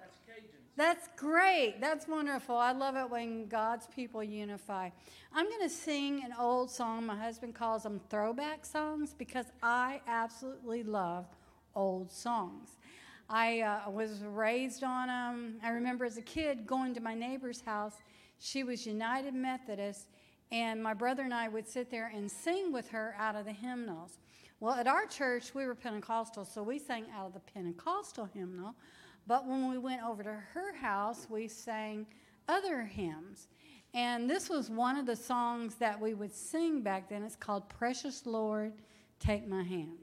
That's 0.76 1.08
great. 1.16 1.80
That's 1.80 2.06
wonderful. 2.06 2.56
I 2.56 2.70
love 2.70 2.94
it 2.94 3.10
when 3.10 3.48
God's 3.48 3.88
people 3.88 4.22
unify. 4.22 4.90
I'm 5.34 5.46
going 5.46 5.62
to 5.62 5.68
sing 5.68 6.22
an 6.24 6.32
old 6.38 6.70
song. 6.70 7.04
My 7.04 7.16
husband 7.16 7.56
calls 7.56 7.82
them 7.82 8.00
throwback 8.10 8.64
songs 8.64 9.12
because 9.18 9.46
I 9.60 10.00
absolutely 10.06 10.84
love 10.84 11.26
old 11.74 12.12
songs. 12.12 12.76
I 13.28 13.60
uh, 13.60 13.90
was 13.90 14.22
raised 14.22 14.84
on 14.84 15.08
them. 15.08 15.56
I 15.64 15.70
remember 15.70 16.04
as 16.04 16.16
a 16.16 16.22
kid 16.22 16.66
going 16.66 16.94
to 16.94 17.00
my 17.00 17.14
neighbor's 17.14 17.60
house. 17.60 17.94
She 18.38 18.62
was 18.62 18.86
United 18.86 19.34
Methodist, 19.34 20.06
and 20.52 20.80
my 20.80 20.94
brother 20.94 21.24
and 21.24 21.34
I 21.34 21.48
would 21.48 21.68
sit 21.68 21.90
there 21.90 22.10
and 22.14 22.30
sing 22.30 22.72
with 22.72 22.88
her 22.90 23.16
out 23.18 23.34
of 23.34 23.44
the 23.44 23.52
hymnals. 23.52 24.18
Well, 24.60 24.74
at 24.74 24.88
our 24.88 25.06
church, 25.06 25.54
we 25.54 25.66
were 25.66 25.74
Pentecostal, 25.74 26.44
so 26.44 26.62
we 26.62 26.78
sang 26.78 27.06
out 27.14 27.26
of 27.26 27.34
the 27.34 27.40
Pentecostal 27.40 28.24
hymnal. 28.24 28.74
But 29.26 29.46
when 29.46 29.70
we 29.70 29.78
went 29.78 30.02
over 30.02 30.22
to 30.24 30.32
her 30.32 30.74
house, 30.74 31.26
we 31.30 31.46
sang 31.46 32.06
other 32.48 32.82
hymns. 32.82 33.46
And 33.94 34.28
this 34.28 34.48
was 34.48 34.68
one 34.68 34.96
of 34.96 35.06
the 35.06 35.14
songs 35.16 35.76
that 35.76 36.00
we 36.00 36.14
would 36.14 36.34
sing 36.34 36.82
back 36.82 37.08
then. 37.08 37.22
It's 37.22 37.36
called 37.36 37.68
Precious 37.68 38.26
Lord, 38.26 38.72
Take 39.20 39.46
My 39.46 39.62
Hand. 39.62 39.98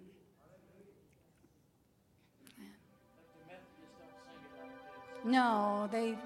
No, 5.23 5.89
they 5.91 6.17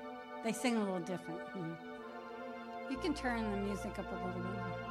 they 0.43 0.51
sing 0.51 0.75
a 0.75 0.79
little 0.83 0.99
different. 0.99 1.39
Mhm. 1.53 1.77
You 2.91 2.97
can 2.97 3.13
turn 3.13 3.49
the 3.51 3.57
music 3.57 3.97
up 3.97 4.11
a 4.11 4.15
little 4.25 4.41
bit. 4.41 4.88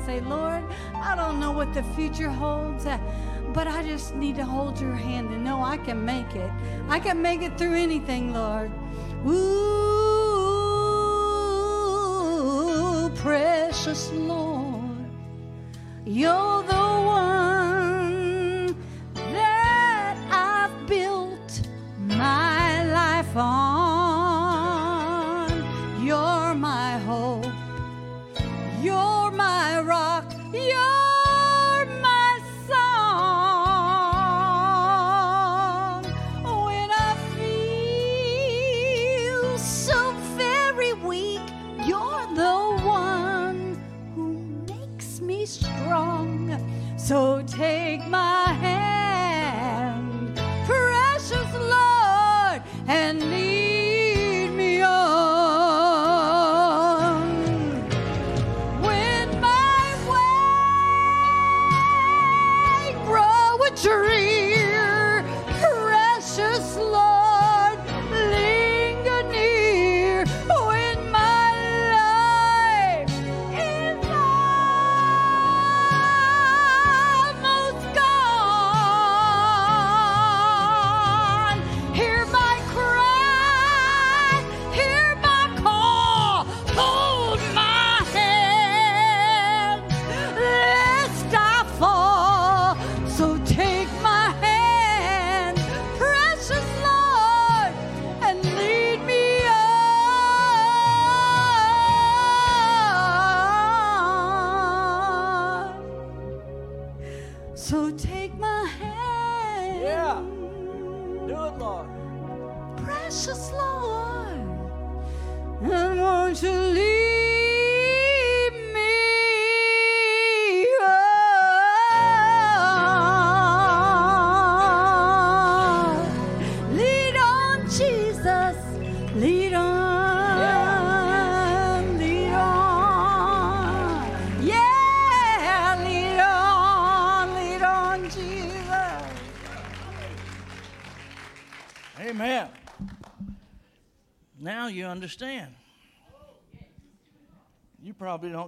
And 0.00 0.06
say, 0.06 0.20
Lord, 0.28 0.64
I 0.94 1.14
don't 1.14 1.38
know 1.40 1.52
what 1.52 1.74
the 1.74 1.82
future 1.94 2.30
holds, 2.30 2.86
uh, 2.86 2.98
but 3.52 3.66
I 3.66 3.82
just 3.82 4.14
need 4.14 4.36
to 4.36 4.44
hold 4.44 4.80
your 4.80 4.94
hand 4.94 5.30
and 5.30 5.44
know 5.44 5.60
I 5.62 5.76
can 5.76 6.04
make 6.04 6.34
it. 6.34 6.50
I 6.88 7.00
can 7.00 7.20
make 7.20 7.42
it 7.42 7.58
through 7.58 7.74
anything, 7.74 8.32
Lord. 8.32 8.70
Ooh, 9.26 9.90
precious 13.16 14.10
Lord, 14.12 15.10
you're 16.04 16.62
the 16.62 16.79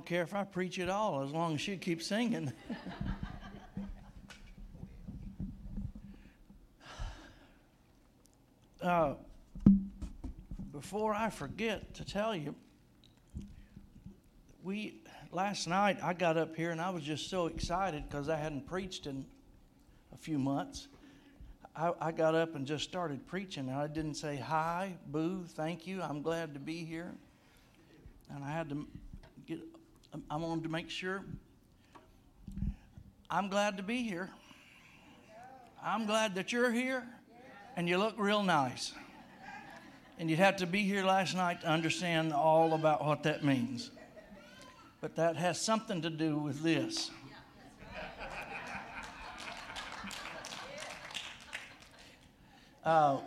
don't 0.03 0.09
care 0.09 0.23
if 0.23 0.35
I 0.35 0.43
preach 0.43 0.81
at 0.81 0.89
all 0.89 1.23
as 1.23 1.31
long 1.31 1.55
as 1.55 1.61
she 1.61 1.77
keeps 1.77 2.09
singing. 2.09 2.53
uh, 8.83 9.15
before 10.73 11.15
I 11.15 11.31
forget 11.31 11.95
to 11.95 12.05
tell 12.05 12.35
you, 12.35 12.57
we 14.65 15.01
last 15.31 15.69
night 15.69 15.99
I 16.03 16.15
got 16.15 16.37
up 16.37 16.57
here 16.57 16.73
and 16.73 16.81
I 16.81 16.91
was 16.91 17.05
just 17.05 17.31
so 17.31 17.47
excited 17.47 18.03
because 18.09 18.29
I 18.29 18.35
hadn't 18.35 18.67
preached 18.67 19.07
in 19.07 19.25
a 20.13 20.17
few 20.17 20.37
months. 20.37 20.89
I, 21.77 21.93
I 22.01 22.11
got 22.11 22.35
up 22.35 22.57
and 22.57 22.67
just 22.67 22.83
started 22.83 23.25
preaching. 23.29 23.69
And 23.69 23.79
I 23.79 23.87
didn't 23.87 24.15
say 24.15 24.35
hi, 24.35 24.97
boo, 25.07 25.45
thank 25.47 25.87
you. 25.87 26.03
I'm 26.03 26.23
glad 26.23 26.55
to 26.55 26.61
be 26.61 26.85
here. 26.85 27.15
And 28.35 28.43
I 28.43 28.51
had 28.51 28.69
to. 28.71 28.85
I 30.31 30.37
wanted 30.37 30.65
to 30.65 30.69
make 30.69 30.91
sure. 30.91 31.25
I'm 33.31 33.49
glad 33.49 33.79
to 33.79 33.83
be 33.83 34.03
here. 34.03 34.29
I'm 35.83 36.05
glad 36.05 36.35
that 36.35 36.53
you're 36.53 36.71
here, 36.71 37.03
and 37.77 37.89
you 37.89 37.97
look 37.97 38.15
real 38.19 38.43
nice. 38.43 38.93
And 40.19 40.29
you'd 40.29 40.39
have 40.39 40.57
to 40.57 40.67
be 40.67 40.83
here 40.83 41.03
last 41.03 41.35
night 41.35 41.63
to 41.63 41.67
understand 41.67 42.35
all 42.35 42.75
about 42.75 43.05
what 43.05 43.23
that 43.23 43.43
means. 43.43 43.91
But 45.01 45.17
that 45.17 45.37
has 45.37 45.59
something 45.59 46.03
to 46.03 46.11
do 46.11 46.37
with 46.37 46.63
this. 46.63 47.11
Uh, 52.85 53.19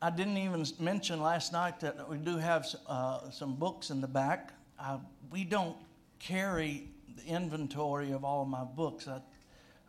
I 0.00 0.10
didn't 0.10 0.36
even 0.36 0.64
mention 0.78 1.20
last 1.20 1.52
night 1.52 1.80
that 1.80 2.08
we 2.08 2.18
do 2.18 2.36
have 2.36 2.66
uh, 2.86 3.30
some 3.30 3.56
books 3.56 3.90
in 3.90 4.00
the 4.00 4.06
back. 4.06 4.52
Uh, 4.78 4.98
we 5.32 5.42
don't 5.42 5.76
carry 6.18 6.88
the 7.16 7.24
inventory 7.26 8.12
of 8.12 8.24
all 8.24 8.44
my 8.44 8.64
books. 8.64 9.08
I, 9.08 9.16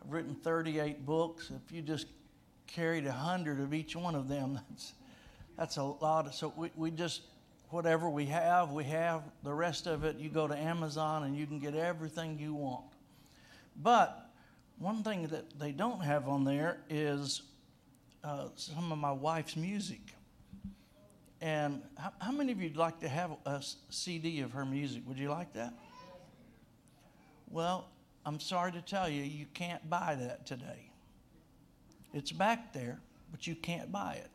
I've 0.02 0.12
written 0.12 0.34
38 0.34 1.04
books. 1.04 1.50
If 1.50 1.72
you 1.72 1.82
just 1.82 2.06
carried 2.66 3.04
100 3.04 3.60
of 3.60 3.74
each 3.74 3.96
one 3.96 4.14
of 4.14 4.28
them, 4.28 4.60
that's, 4.68 4.92
that's 5.56 5.76
a 5.76 5.82
lot. 5.82 6.34
So 6.34 6.52
we, 6.56 6.70
we 6.76 6.90
just, 6.90 7.22
whatever 7.70 8.08
we 8.08 8.26
have, 8.26 8.70
we 8.70 8.84
have. 8.84 9.22
The 9.42 9.52
rest 9.54 9.86
of 9.86 10.04
it, 10.04 10.16
you 10.16 10.28
go 10.28 10.46
to 10.46 10.56
Amazon 10.56 11.24
and 11.24 11.36
you 11.36 11.46
can 11.46 11.58
get 11.58 11.74
everything 11.74 12.38
you 12.38 12.54
want. 12.54 12.84
But 13.76 14.30
one 14.78 15.02
thing 15.02 15.28
that 15.28 15.58
they 15.58 15.72
don't 15.72 16.00
have 16.00 16.28
on 16.28 16.44
there 16.44 16.80
is 16.88 17.42
uh, 18.24 18.48
some 18.56 18.92
of 18.92 18.98
my 18.98 19.12
wife's 19.12 19.56
music. 19.56 20.00
And 21.40 21.82
how, 21.96 22.12
how 22.18 22.32
many 22.32 22.52
of 22.52 22.60
you'd 22.60 22.76
like 22.76 23.00
to 23.00 23.08
have 23.08 23.30
a 23.46 23.62
CD 23.88 24.40
of 24.40 24.52
her 24.52 24.66
music? 24.66 25.02
Would 25.06 25.18
you 25.18 25.30
like 25.30 25.54
that? 25.54 25.72
Well, 27.50 27.88
I'm 28.24 28.38
sorry 28.38 28.72
to 28.72 28.80
tell 28.80 29.08
you, 29.08 29.22
you 29.22 29.46
can't 29.54 29.88
buy 29.90 30.16
that 30.20 30.46
today. 30.46 30.90
It's 32.14 32.32
back 32.32 32.72
there, 32.72 33.00
but 33.30 33.46
you 33.46 33.54
can't 33.54 33.90
buy 33.90 34.14
it. 34.14 34.30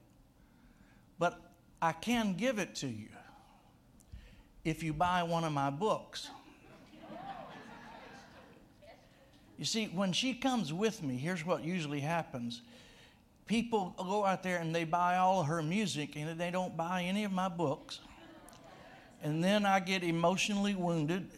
But 1.17 1.39
I 1.81 1.93
can 1.93 2.35
give 2.35 2.59
it 2.59 2.75
to 2.75 2.87
you 2.87 3.07
if 4.63 4.83
you 4.83 4.93
buy 4.93 5.23
one 5.23 5.43
of 5.43 5.53
my 5.53 5.69
books. 5.69 6.29
You 9.57 9.63
see, 9.63 9.85
when 9.85 10.11
she 10.11 10.33
comes 10.33 10.73
with 10.73 11.01
me, 11.01 11.15
here's 11.15 11.45
what 11.45 11.63
usually 11.63 12.01
happens 12.01 12.61
people 13.47 13.93
go 13.97 14.25
out 14.25 14.41
there 14.41 14.57
and 14.57 14.73
they 14.73 14.83
buy 14.83 15.17
all 15.17 15.43
her 15.43 15.61
music 15.61 16.15
and 16.15 16.39
they 16.39 16.49
don't 16.49 16.75
buy 16.75 17.03
any 17.03 17.23
of 17.23 17.31
my 17.31 17.47
books. 17.47 17.99
And 19.21 19.43
then 19.43 19.65
I 19.65 19.79
get 19.79 20.03
emotionally 20.03 20.73
wounded, 20.73 21.29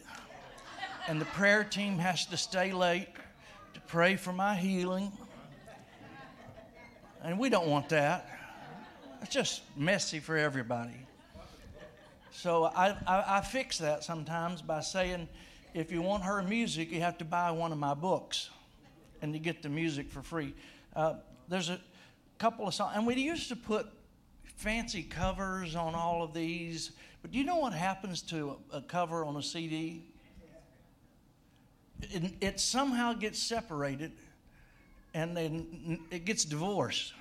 and 1.08 1.18
the 1.18 1.24
prayer 1.24 1.64
team 1.64 1.98
has 1.98 2.26
to 2.26 2.36
stay 2.36 2.70
late 2.70 3.08
to 3.72 3.80
pray 3.80 4.14
for 4.14 4.30
my 4.30 4.54
healing. 4.54 5.10
And 7.24 7.38
we 7.38 7.48
don't 7.48 7.66
want 7.66 7.88
that. 7.88 8.28
It's 9.22 9.32
just 9.32 9.62
messy 9.74 10.20
for 10.20 10.36
everybody. 10.36 11.06
So 12.30 12.64
I, 12.64 12.90
I, 13.06 13.38
I 13.38 13.40
fix 13.40 13.78
that 13.78 14.04
sometimes 14.04 14.60
by 14.60 14.80
saying, 14.80 15.28
if 15.72 15.90
you 15.90 16.02
want 16.02 16.24
her 16.24 16.42
music, 16.42 16.92
you 16.92 17.00
have 17.00 17.16
to 17.18 17.24
buy 17.24 17.50
one 17.52 17.72
of 17.72 17.78
my 17.78 17.94
books, 17.94 18.50
and 19.22 19.32
you 19.32 19.40
get 19.40 19.62
the 19.62 19.68
music 19.70 20.10
for 20.10 20.22
free. 20.22 20.54
Uh, 20.94 21.14
there's 21.48 21.70
a 21.70 21.80
couple 22.36 22.68
of 22.68 22.74
songs, 22.74 22.92
and 22.94 23.06
we 23.06 23.14
used 23.14 23.48
to 23.48 23.56
put 23.56 23.86
fancy 24.44 25.02
covers 25.02 25.74
on 25.74 25.94
all 25.94 26.22
of 26.22 26.34
these. 26.34 26.92
But 27.22 27.32
do 27.32 27.38
you 27.38 27.44
know 27.44 27.56
what 27.56 27.72
happens 27.72 28.20
to 28.22 28.58
a, 28.72 28.76
a 28.76 28.82
cover 28.82 29.24
on 29.24 29.36
a 29.36 29.42
CD? 29.42 30.07
It, 32.02 32.32
it 32.40 32.60
somehow 32.60 33.12
gets 33.12 33.38
separated, 33.38 34.12
and 35.14 35.36
then 35.36 36.00
it 36.10 36.24
gets 36.24 36.44
divorced, 36.44 37.12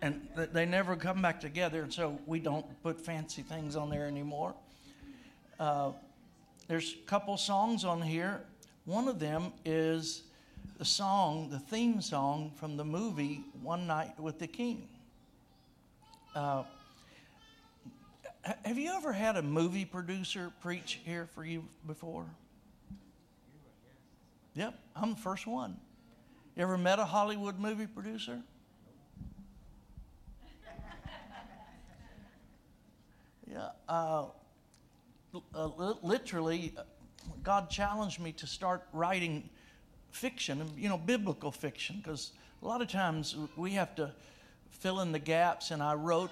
and 0.00 0.28
they 0.52 0.66
never 0.66 0.96
come 0.96 1.22
back 1.22 1.40
together. 1.40 1.82
And 1.82 1.92
so 1.92 2.18
we 2.26 2.38
don't 2.38 2.66
put 2.82 3.00
fancy 3.00 3.42
things 3.42 3.76
on 3.76 3.90
there 3.90 4.06
anymore. 4.06 4.54
Uh, 5.58 5.92
there's 6.68 6.94
a 6.94 7.06
couple 7.06 7.36
songs 7.36 7.84
on 7.84 8.00
here. 8.00 8.42
One 8.84 9.08
of 9.08 9.18
them 9.18 9.52
is 9.64 10.22
the 10.78 10.84
song, 10.84 11.50
the 11.50 11.58
theme 11.58 12.00
song 12.00 12.52
from 12.56 12.76
the 12.76 12.84
movie 12.84 13.44
One 13.62 13.86
Night 13.86 14.18
with 14.18 14.38
the 14.38 14.46
King. 14.46 14.88
Uh, 16.34 16.64
have 18.64 18.78
you 18.78 18.92
ever 18.92 19.12
had 19.12 19.36
a 19.36 19.42
movie 19.42 19.84
producer 19.84 20.50
preach 20.60 21.00
here 21.04 21.28
for 21.34 21.44
you 21.44 21.64
before? 21.86 22.24
Yep, 24.54 24.74
I'm 24.94 25.14
the 25.14 25.20
first 25.20 25.46
one. 25.46 25.76
You 26.56 26.62
ever 26.62 26.76
met 26.76 26.98
a 26.98 27.04
Hollywood 27.04 27.58
movie 27.58 27.86
producer? 27.86 28.40
Yeah, 33.50 33.68
uh, 33.88 34.26
uh, 35.54 35.94
literally, 36.02 36.72
uh, 36.76 36.82
God 37.42 37.68
challenged 37.68 38.18
me 38.18 38.32
to 38.32 38.46
start 38.46 38.86
writing 38.92 39.48
fiction, 40.10 40.70
you 40.76 40.88
know, 40.88 40.96
biblical 40.96 41.50
fiction, 41.50 42.00
because 42.02 42.32
a 42.62 42.66
lot 42.66 42.80
of 42.80 42.88
times 42.88 43.36
we 43.56 43.72
have 43.72 43.94
to 43.96 44.12
fill 44.70 45.00
in 45.00 45.12
the 45.12 45.18
gaps. 45.18 45.70
And 45.70 45.82
I 45.82 45.94
wrote 45.94 46.30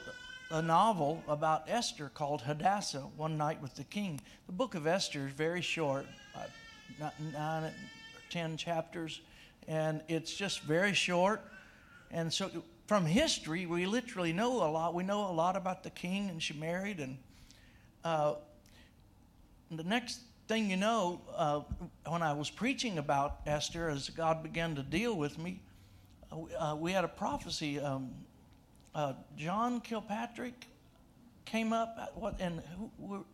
a 0.51 0.63
novel 0.63 1.23
about 1.29 1.65
Esther 1.69 2.11
called 2.13 2.43
Hadassah, 2.43 3.01
One 3.17 3.37
Night 3.37 3.61
with 3.61 3.75
the 3.75 3.85
King. 3.85 4.21
The 4.47 4.53
book 4.53 4.75
of 4.75 4.87
Esther 4.87 5.27
is 5.27 5.33
very 5.33 5.61
short, 5.61 6.07
nine 7.33 7.71
or 8.31 8.32
ten 8.32 8.57
chapters, 8.57 9.20
and 9.69 10.02
it's 10.09 10.32
just 10.35 10.62
very 10.62 10.94
short. 10.94 11.43
And 12.11 12.32
so, 12.32 12.51
from 12.86 13.07
history, 13.07 13.66
we 13.66 13.86
literally 13.86 14.32
know 14.32 14.62
a 14.62 14.70
lot. 14.70 14.94
We 14.94 15.05
know 15.05 15.31
a 15.31 15.32
lot 15.32 15.57
about 15.57 15.82
the 15.82 15.90
king, 15.90 16.28
and 16.28 16.43
she 16.43 16.55
married, 16.55 17.01
and 17.01 17.19
uh, 18.05 18.35
the 19.70 19.85
next 19.85 20.20
thing 20.48 20.69
you 20.69 20.77
know, 20.77 21.20
uh, 21.36 21.61
when 22.09 22.23
I 22.23 22.32
was 22.32 22.51
preaching 22.51 22.98
about 22.98 23.40
Esther, 23.47 23.89
as 23.89 24.09
God 24.11 24.43
began 24.43 24.74
to 24.74 24.82
deal 24.82 25.15
with 25.15 25.39
me, 25.39 25.61
uh, 26.59 26.77
we 26.78 26.93
had 26.93 27.05
a 27.05 27.09
prophecy. 27.09 27.78
Um, 27.78 28.11
uh, 28.94 29.12
John 29.36 29.81
Kilpatrick 29.81 30.66
came 31.44 31.73
up 31.73 31.97
at 32.01 32.16
what 32.16 32.40
and 32.40 32.61
who, 32.98 33.24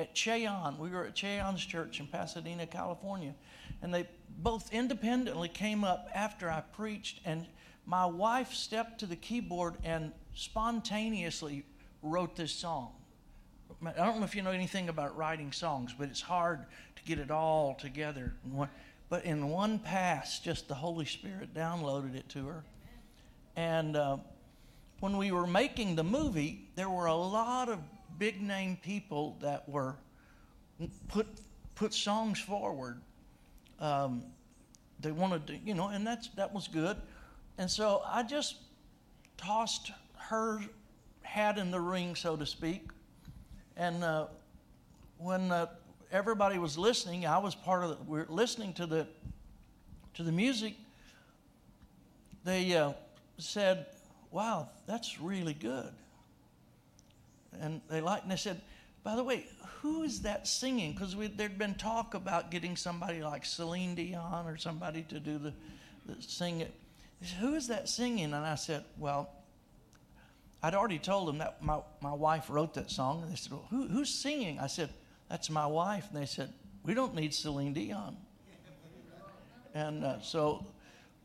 at 0.00 0.14
Che 0.14 0.46
Ahn. 0.46 0.78
We 0.78 0.90
were 0.90 1.04
at 1.04 1.14
Che 1.14 1.38
Ahn's 1.38 1.64
church 1.64 2.00
in 2.00 2.06
Pasadena, 2.06 2.66
California, 2.66 3.34
and 3.82 3.92
they 3.94 4.08
both 4.38 4.72
independently 4.72 5.48
came 5.48 5.84
up 5.84 6.08
after 6.14 6.50
I 6.50 6.62
preached, 6.72 7.20
and 7.24 7.46
my 7.86 8.06
wife 8.06 8.52
stepped 8.52 9.00
to 9.00 9.06
the 9.06 9.16
keyboard 9.16 9.74
and 9.84 10.12
spontaneously 10.34 11.64
wrote 12.02 12.36
this 12.36 12.52
song. 12.52 12.92
I 13.84 13.92
don't 13.92 14.18
know 14.18 14.24
if 14.24 14.34
you 14.34 14.42
know 14.42 14.50
anything 14.50 14.88
about 14.88 15.16
writing 15.16 15.52
songs, 15.52 15.94
but 15.96 16.08
it's 16.08 16.20
hard 16.20 16.66
to 16.96 17.02
get 17.04 17.18
it 17.18 17.30
all 17.30 17.74
together. 17.74 18.34
but 19.08 19.24
in 19.24 19.48
one 19.48 19.78
pass, 19.78 20.38
just 20.38 20.68
the 20.68 20.74
Holy 20.74 21.06
Spirit 21.06 21.54
downloaded 21.54 22.14
it 22.14 22.28
to 22.30 22.46
her. 22.46 22.64
And 23.56 23.96
uh, 23.96 24.18
when 25.00 25.16
we 25.16 25.32
were 25.32 25.46
making 25.46 25.96
the 25.96 26.04
movie, 26.04 26.68
there 26.76 26.90
were 26.90 27.06
a 27.06 27.14
lot 27.14 27.68
of 27.68 27.80
big 28.18 28.40
name 28.40 28.78
people 28.82 29.36
that 29.40 29.68
were 29.68 29.96
put 31.08 31.26
put 31.74 31.94
songs 31.94 32.38
forward. 32.40 33.00
Um, 33.78 34.22
they 35.00 35.12
wanted 35.12 35.46
to, 35.46 35.56
you 35.56 35.74
know, 35.74 35.88
and 35.88 36.06
that's 36.06 36.28
that 36.30 36.52
was 36.52 36.68
good. 36.68 36.96
And 37.58 37.70
so 37.70 38.02
I 38.06 38.22
just 38.22 38.56
tossed 39.36 39.90
her 40.16 40.60
hat 41.22 41.58
in 41.58 41.70
the 41.70 41.80
ring, 41.80 42.14
so 42.14 42.36
to 42.36 42.46
speak. 42.46 42.88
And 43.76 44.04
uh, 44.04 44.26
when 45.18 45.50
uh, 45.50 45.66
everybody 46.12 46.58
was 46.58 46.76
listening, 46.76 47.26
I 47.26 47.38
was 47.38 47.54
part 47.54 47.84
of. 47.84 47.90
The, 47.90 47.96
we 48.04 48.20
are 48.20 48.26
listening 48.28 48.72
to 48.74 48.86
the 48.86 49.06
to 50.14 50.22
the 50.22 50.32
music. 50.32 50.74
They 52.44 52.74
uh, 52.74 52.92
said, 53.38 53.86
"Wow, 54.30 54.68
that's 54.86 55.20
really 55.20 55.54
good." 55.54 55.92
And 57.58 57.80
they 57.88 58.00
liked. 58.00 58.24
And 58.24 58.32
they 58.32 58.36
said, 58.36 58.60
"By 59.02 59.16
the 59.16 59.24
way, 59.24 59.46
who 59.80 60.02
is 60.02 60.22
that 60.22 60.46
singing?" 60.46 60.92
Because 60.92 61.16
there'd 61.36 61.58
been 61.58 61.74
talk 61.74 62.14
about 62.14 62.50
getting 62.50 62.76
somebody 62.76 63.22
like 63.22 63.44
Celine 63.44 63.94
Dion 63.94 64.46
or 64.46 64.56
somebody 64.56 65.02
to 65.04 65.18
do 65.18 65.38
the, 65.38 65.52
the 66.06 66.20
sing 66.20 66.60
it. 66.60 66.74
Who 67.40 67.54
is 67.54 67.68
that 67.68 67.88
singing? 67.88 68.32
And 68.32 68.46
I 68.46 68.54
said, 68.54 68.84
"Well." 68.98 69.30
I'd 70.62 70.74
already 70.74 70.98
told 70.98 71.26
them 71.26 71.38
that 71.38 71.62
my, 71.62 71.80
my 72.02 72.12
wife 72.12 72.50
wrote 72.50 72.74
that 72.74 72.90
song. 72.90 73.22
And 73.22 73.32
they 73.32 73.36
said, 73.36 73.52
well, 73.52 73.64
Who, 73.70 73.88
Who's 73.88 74.10
singing? 74.10 74.58
I 74.58 74.66
said, 74.66 74.90
That's 75.30 75.48
my 75.48 75.66
wife. 75.66 76.08
And 76.12 76.20
they 76.20 76.26
said, 76.26 76.52
We 76.84 76.92
don't 76.92 77.14
need 77.14 77.32
Celine 77.32 77.72
Dion. 77.72 78.14
And 79.74 80.04
uh, 80.04 80.20
so 80.20 80.66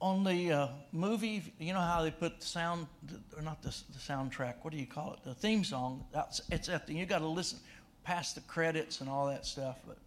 on 0.01 0.23
the 0.23 0.51
uh, 0.51 0.67
movie, 0.91 1.41
you 1.59 1.73
know 1.73 1.79
how 1.79 2.03
they 2.03 2.11
put 2.11 2.39
the 2.39 2.45
sound, 2.45 2.87
or 3.35 3.41
not 3.41 3.61
the, 3.61 3.69
the 3.69 3.99
soundtrack, 3.99 4.55
what 4.61 4.71
do 4.71 4.77
you 4.77 4.85
call 4.85 5.13
it? 5.13 5.19
The 5.23 5.33
theme 5.33 5.63
song. 5.63 6.05
That's, 6.13 6.41
it's 6.51 6.69
at 6.69 6.85
the, 6.87 6.93
you 6.93 7.05
got 7.05 7.19
to 7.19 7.27
listen 7.27 7.59
past 8.03 8.35
the 8.35 8.41
credits 8.41 9.01
and 9.01 9.09
all 9.09 9.27
that 9.27 9.45
stuff. 9.45 9.79
But 9.87 9.97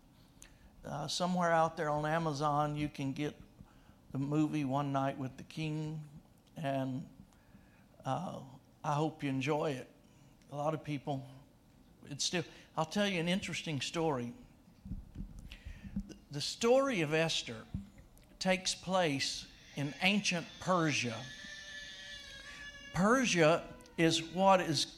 uh, 0.88 1.08
somewhere 1.08 1.52
out 1.52 1.76
there 1.76 1.90
on 1.90 2.06
Amazon, 2.06 2.76
you 2.76 2.88
can 2.88 3.12
get 3.12 3.34
the 4.12 4.18
movie 4.18 4.64
One 4.64 4.92
Night 4.92 5.18
with 5.18 5.36
the 5.36 5.42
King. 5.44 6.00
And 6.62 7.04
uh, 8.06 8.36
I 8.84 8.92
hope 8.92 9.22
you 9.22 9.30
enjoy 9.30 9.72
it. 9.72 9.88
A 10.52 10.56
lot 10.56 10.74
of 10.74 10.84
people, 10.84 11.26
it's 12.10 12.24
still, 12.24 12.44
I'll 12.76 12.84
tell 12.84 13.06
you 13.06 13.20
an 13.20 13.28
interesting 13.28 13.80
story. 13.80 14.32
The 16.30 16.40
story 16.40 17.00
of 17.00 17.14
Esther 17.14 17.56
takes 18.38 18.74
place 18.74 19.46
in 19.78 19.94
ancient 20.02 20.44
Persia. 20.58 21.14
Persia 22.92 23.62
is 23.96 24.22
what 24.34 24.60
is, 24.60 24.88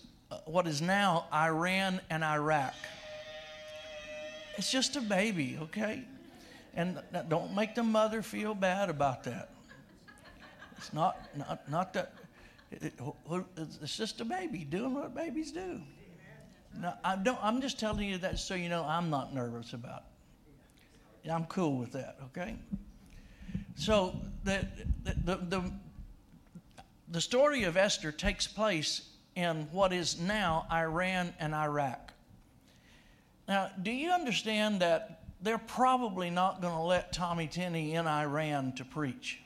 what 0.46 0.66
is 0.66 0.80
now 0.80 1.26
Iran 1.32 2.00
and 2.08 2.24
Iraq. 2.24 2.74
It's 4.56 4.72
just 4.72 4.96
a 4.96 5.02
baby, 5.02 5.58
okay? 5.60 6.02
And 6.74 6.98
don't 7.28 7.54
make 7.54 7.74
the 7.74 7.82
mother 7.82 8.22
feel 8.22 8.54
bad 8.54 8.88
about 8.88 9.22
that. 9.24 9.50
It's 10.78 10.94
not, 10.94 11.18
not, 11.36 11.68
not 11.68 11.92
that 11.92 12.14
it, 12.72 12.94
it's 13.56 13.96
just 13.98 14.22
a 14.22 14.24
baby 14.24 14.64
doing 14.64 14.94
what 14.94 15.14
babies 15.14 15.52
do. 15.52 15.82
I 17.04 17.16
don't, 17.16 17.38
I'm 17.42 17.60
just 17.60 17.78
telling 17.78 18.08
you 18.08 18.16
that 18.18 18.38
so 18.38 18.54
you 18.54 18.70
know 18.70 18.84
I'm 18.84 19.10
not 19.10 19.34
nervous 19.34 19.74
about 19.74 20.04
it. 21.22 21.30
I'm 21.30 21.44
cool 21.46 21.76
with 21.76 21.92
that, 21.92 22.16
okay? 22.26 22.56
So 23.80 24.14
the, 24.44 24.66
the, 25.24 25.36
the, 25.36 25.72
the 27.08 27.20
story 27.22 27.64
of 27.64 27.78
Esther 27.78 28.12
takes 28.12 28.46
place 28.46 29.08
in 29.34 29.68
what 29.72 29.94
is 29.94 30.20
now 30.20 30.66
Iran 30.70 31.32
and 31.40 31.54
Iraq. 31.54 32.12
Now, 33.48 33.70
do 33.82 33.90
you 33.90 34.10
understand 34.10 34.80
that 34.82 35.22
they're 35.40 35.56
probably 35.56 36.28
not 36.28 36.60
going 36.60 36.74
to 36.74 36.82
let 36.82 37.14
Tommy 37.14 37.46
Tenney 37.46 37.94
in 37.94 38.06
Iran 38.06 38.74
to 38.74 38.84
preach? 38.84 39.40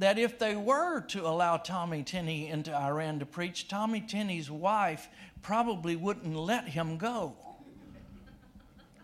that 0.00 0.18
if 0.18 0.40
they 0.40 0.56
were 0.56 1.02
to 1.02 1.24
allow 1.24 1.56
Tommy 1.56 2.02
Tenney 2.02 2.48
into 2.48 2.74
Iran 2.74 3.20
to 3.20 3.26
preach, 3.26 3.68
Tommy 3.68 4.00
Tenney's 4.00 4.50
wife 4.50 5.06
probably 5.40 5.94
wouldn't 5.94 6.34
let 6.34 6.66
him 6.66 6.98
go 6.98 7.36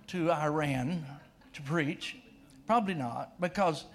to 0.08 0.32
Iran 0.32 1.06
to 1.52 1.62
preach. 1.62 2.16
Probably 2.68 2.92
not, 2.92 3.40
because 3.40 3.86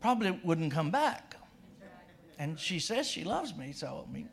probably 0.00 0.30
wouldn't 0.42 0.72
come 0.72 0.90
back. 0.90 1.36
And 2.38 2.58
she 2.58 2.78
says 2.78 3.06
she 3.06 3.24
loves 3.24 3.54
me, 3.54 3.72
so 3.72 4.06
I 4.08 4.10
mean, 4.10 4.30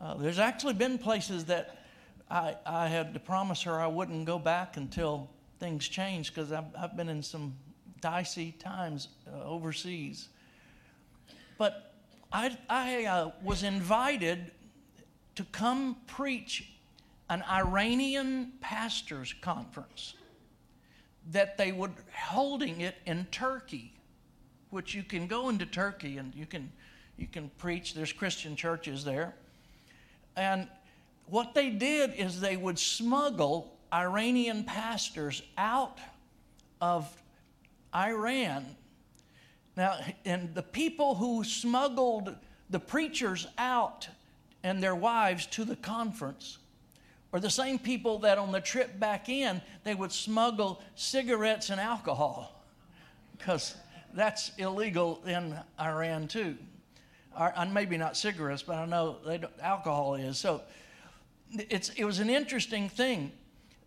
uh, 0.00 0.14
there's 0.14 0.40
actually 0.40 0.74
been 0.74 0.98
places 0.98 1.44
that 1.44 1.84
I, 2.28 2.56
I 2.66 2.88
had 2.88 3.14
to 3.14 3.20
promise 3.20 3.62
her 3.62 3.80
I 3.80 3.86
wouldn't 3.86 4.24
go 4.24 4.40
back 4.40 4.76
until 4.76 5.30
things 5.60 5.86
changed 5.86 6.34
because 6.34 6.50
I've, 6.50 6.64
I've 6.76 6.96
been 6.96 7.08
in 7.08 7.22
some 7.22 7.54
dicey 8.00 8.50
times 8.58 9.06
uh, 9.32 9.44
overseas. 9.44 10.30
But 11.58 11.94
I, 12.32 12.58
I 12.68 13.04
uh, 13.04 13.30
was 13.44 13.62
invited 13.62 14.50
to 15.36 15.44
come 15.52 15.96
preach 16.08 16.72
an 17.30 17.44
Iranian 17.48 18.54
pastors 18.60 19.32
conference 19.40 20.14
that 21.32 21.56
they 21.56 21.72
would 21.72 21.92
holding 22.14 22.80
it 22.80 22.96
in 23.06 23.26
Turkey, 23.30 23.92
which 24.70 24.94
you 24.94 25.02
can 25.02 25.26
go 25.26 25.48
into 25.48 25.66
Turkey 25.66 26.18
and 26.18 26.34
you 26.34 26.46
can 26.46 26.70
you 27.16 27.26
can 27.26 27.50
preach. 27.58 27.94
There's 27.94 28.12
Christian 28.12 28.56
churches 28.56 29.04
there, 29.04 29.34
and 30.36 30.68
what 31.26 31.54
they 31.54 31.70
did 31.70 32.14
is 32.14 32.40
they 32.40 32.56
would 32.56 32.78
smuggle 32.78 33.76
Iranian 33.92 34.64
pastors 34.64 35.42
out 35.56 35.98
of 36.80 37.08
Iran 37.94 38.76
now, 39.76 39.98
and 40.24 40.54
the 40.54 40.62
people 40.62 41.16
who 41.16 41.42
smuggled 41.42 42.36
the 42.70 42.78
preachers 42.78 43.46
out 43.58 44.08
and 44.62 44.82
their 44.82 44.94
wives 44.94 45.46
to 45.46 45.64
the 45.64 45.76
conference 45.76 46.58
are 47.34 47.40
the 47.40 47.50
same 47.50 47.78
people 47.78 48.20
that 48.20 48.38
on 48.38 48.50
the 48.50 48.60
trip 48.60 48.98
back 48.98 49.28
in, 49.28 49.60
they 49.82 49.94
would 49.94 50.12
smuggle 50.12 50.80
cigarettes 50.94 51.68
and 51.68 51.78
alcohol 51.78 52.64
because 53.36 53.74
that's 54.14 54.52
illegal 54.56 55.20
in 55.26 55.54
Iran 55.78 56.28
too. 56.28 56.56
Or, 57.38 57.52
maybe 57.70 57.98
not 57.98 58.16
cigarettes, 58.16 58.62
but 58.62 58.76
I 58.76 58.86
know 58.86 59.16
alcohol 59.60 60.14
is. 60.14 60.38
So 60.38 60.62
it 61.52 62.04
was 62.04 62.20
an 62.20 62.30
interesting 62.30 62.88
thing. 62.88 63.32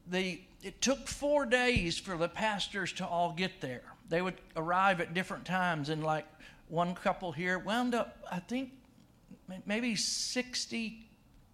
The, 0.06 0.42
it 0.62 0.80
took 0.82 1.08
four 1.08 1.48
days 1.48 1.98
for 1.98 2.18
the 2.18 2.30
pastors 2.30 2.94
to 2.94 3.08
all 3.08 3.32
get 3.32 3.62
there 3.62 3.84
they 4.10 4.22
would 4.22 4.36
arrive 4.56 5.02
at 5.02 5.14
different 5.14 5.46
times, 5.46 5.90
and 5.90 6.04
like 6.04 6.26
one 6.70 6.96
couple 6.96 7.32
here 7.32 7.60
wound 7.60 7.94
up, 7.94 8.18
I 8.32 8.40
think, 8.40 8.72
maybe 9.66 9.96
60 9.96 11.07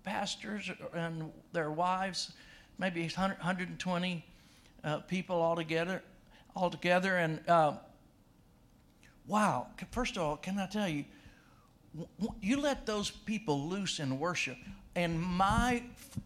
pastors 0.04 0.70
and 0.94 1.32
their 1.52 1.72
wives, 1.72 2.34
maybe 2.78 3.02
100, 3.02 3.38
120 3.38 4.26
uh, 4.84 4.98
people 5.00 5.42
altogether, 5.42 6.02
altogether, 6.56 7.18
and 7.18 7.40
uh, 7.48 7.74
wow! 9.28 9.68
First 9.92 10.18
of 10.18 10.24
all, 10.24 10.38
can 10.38 10.60
I 10.60 10.68
tell 10.68 10.90
you, 10.90 11.06
you 12.42 12.60
let 12.60 12.86
those 12.86 13.12
people 13.12 13.68
loose 13.68 14.00
in 14.00 14.20
worship. 14.20 14.58
In 14.96 15.20
my 15.20 15.84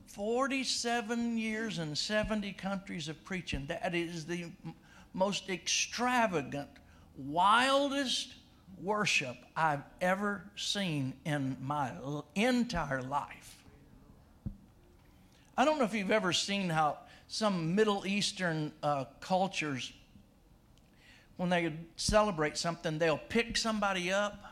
47 0.07 1.37
years 1.37 1.77
and 1.77 1.97
70 1.97 2.53
countries 2.53 3.07
of 3.07 3.23
preaching, 3.23 3.65
that 3.67 3.93
is 3.93 4.25
the 4.25 4.45
most 5.13 5.49
extravagant, 5.49 6.69
wildest 7.17 8.33
worship 8.81 9.35
I've 9.55 9.83
ever 10.01 10.43
seen 10.55 11.13
in 11.25 11.57
my 11.61 11.91
entire 12.35 13.01
life. 13.01 13.46
I 15.57 15.65
don't 15.65 15.79
know 15.79 15.85
if 15.85 15.93
you've 15.93 16.11
ever 16.11 16.33
seen 16.33 16.69
how 16.69 16.99
some 17.27 17.75
Middle 17.75 18.05
Eastern 18.05 18.71
uh, 18.83 19.05
cultures, 19.19 19.91
when 21.37 21.49
they 21.49 21.73
celebrate 21.95 22.57
something, 22.57 22.97
they'll 22.97 23.17
pick 23.17 23.57
somebody 23.57 24.11
up. 24.11 24.43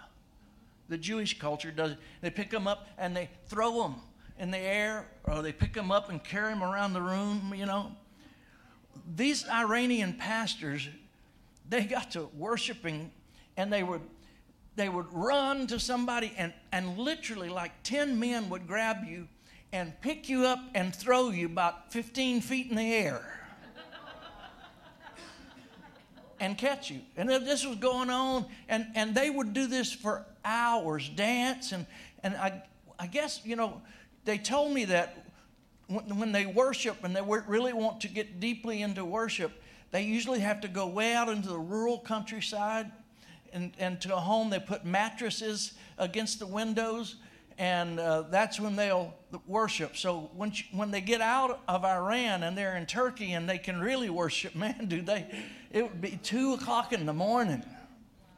The 0.90 0.98
Jewish 0.98 1.40
culture 1.40 1.72
does. 1.72 1.96
They 2.22 2.30
pick 2.30 2.50
them 2.50 2.68
up 2.68 2.88
and 2.98 3.16
they 3.16 3.30
throw 3.48 3.84
them 3.84 3.96
in 4.38 4.52
the 4.52 4.58
air, 4.58 5.08
or 5.24 5.42
they 5.42 5.54
pick 5.54 5.74
them 5.74 5.92
up 5.92 6.10
and 6.10 6.22
carry 6.24 6.54
them 6.54 6.62
around 6.62 6.94
the 6.94 7.02
room, 7.02 7.54
you 7.56 7.66
know 7.66 7.92
these 9.16 9.48
Iranian 9.48 10.14
pastors, 10.14 10.88
they 11.70 11.84
got 11.84 12.12
to 12.12 12.30
worshiping 12.36 13.12
and 13.58 13.72
they 13.72 13.84
would 13.84 14.02
they 14.76 14.90
would 14.90 15.06
run 15.14 15.68
to 15.68 15.80
somebody 15.80 16.34
and, 16.38 16.52
and 16.74 16.98
literally 16.98 17.48
like 17.48 17.72
10 17.84 18.20
men 18.20 18.50
would 18.50 18.68
grab 18.68 19.06
you 19.08 19.26
and 19.76 20.00
pick 20.00 20.30
you 20.30 20.46
up 20.46 20.60
and 20.74 20.96
throw 20.96 21.32
you 21.32 21.48
about 21.48 21.92
15 21.92 22.40
feet 22.40 22.70
in 22.70 22.78
the 22.78 22.94
air. 22.94 23.22
and 26.40 26.58
catch 26.58 26.90
you. 26.90 27.02
And 27.18 27.28
this 27.28 27.66
was 27.66 27.76
going 27.76 28.10
on, 28.10 28.46
and, 28.70 28.88
and 28.96 29.14
they 29.14 29.30
would 29.30 29.52
do 29.54 29.68
this 29.68 29.92
for 29.92 30.26
hours, 30.46 31.10
dance. 31.10 31.74
And, 31.74 31.86
and 32.24 32.36
I, 32.36 32.64
I 32.98 33.08
guess, 33.08 33.42
you 33.44 33.58
know, 33.58 33.82
they 34.24 34.38
told 34.38 34.72
me 34.72 34.86
that 34.86 35.26
when, 35.88 36.20
when 36.20 36.32
they 36.32 36.46
worship 36.46 37.04
and 37.04 37.14
they 37.14 37.22
really 37.22 37.74
want 37.74 38.00
to 38.02 38.08
get 38.08 38.40
deeply 38.40 38.82
into 38.82 39.04
worship, 39.04 39.62
they 39.92 40.04
usually 40.04 40.40
have 40.40 40.62
to 40.62 40.70
go 40.70 40.88
way 40.88 41.14
out 41.14 41.28
into 41.28 41.50
the 41.50 41.60
rural 41.60 42.00
countryside 42.00 42.90
and, 43.52 43.74
and 43.78 44.00
to 44.00 44.16
a 44.16 44.20
home. 44.22 44.50
They 44.50 44.60
put 44.60 44.86
mattresses 44.86 45.74
against 45.98 46.40
the 46.40 46.48
windows, 46.48 47.18
and 47.58 48.00
uh, 48.00 48.24
that's 48.24 48.60
when 48.60 48.76
they'll 48.76 49.14
worship. 49.48 49.96
So 49.96 50.30
when, 50.36 50.52
you- 50.52 50.66
when 50.78 50.92
they 50.92 51.02
get 51.02 51.22
out 51.22 51.62
of 51.68 51.86
Iran 51.86 52.44
and 52.44 52.58
they're 52.58 52.76
in 52.76 52.86
Turkey 52.86 53.34
and 53.34 53.48
they 53.50 53.58
can 53.58 53.80
really 53.80 54.10
worship, 54.10 54.56
man, 54.56 54.86
do 54.88 55.02
they? 55.02 55.26
It 55.72 55.84
would 55.84 56.02
be 56.02 56.20
two 56.24 56.54
o'clock 56.54 56.94
in 56.94 57.06
the 57.06 57.14
morning 57.14 57.64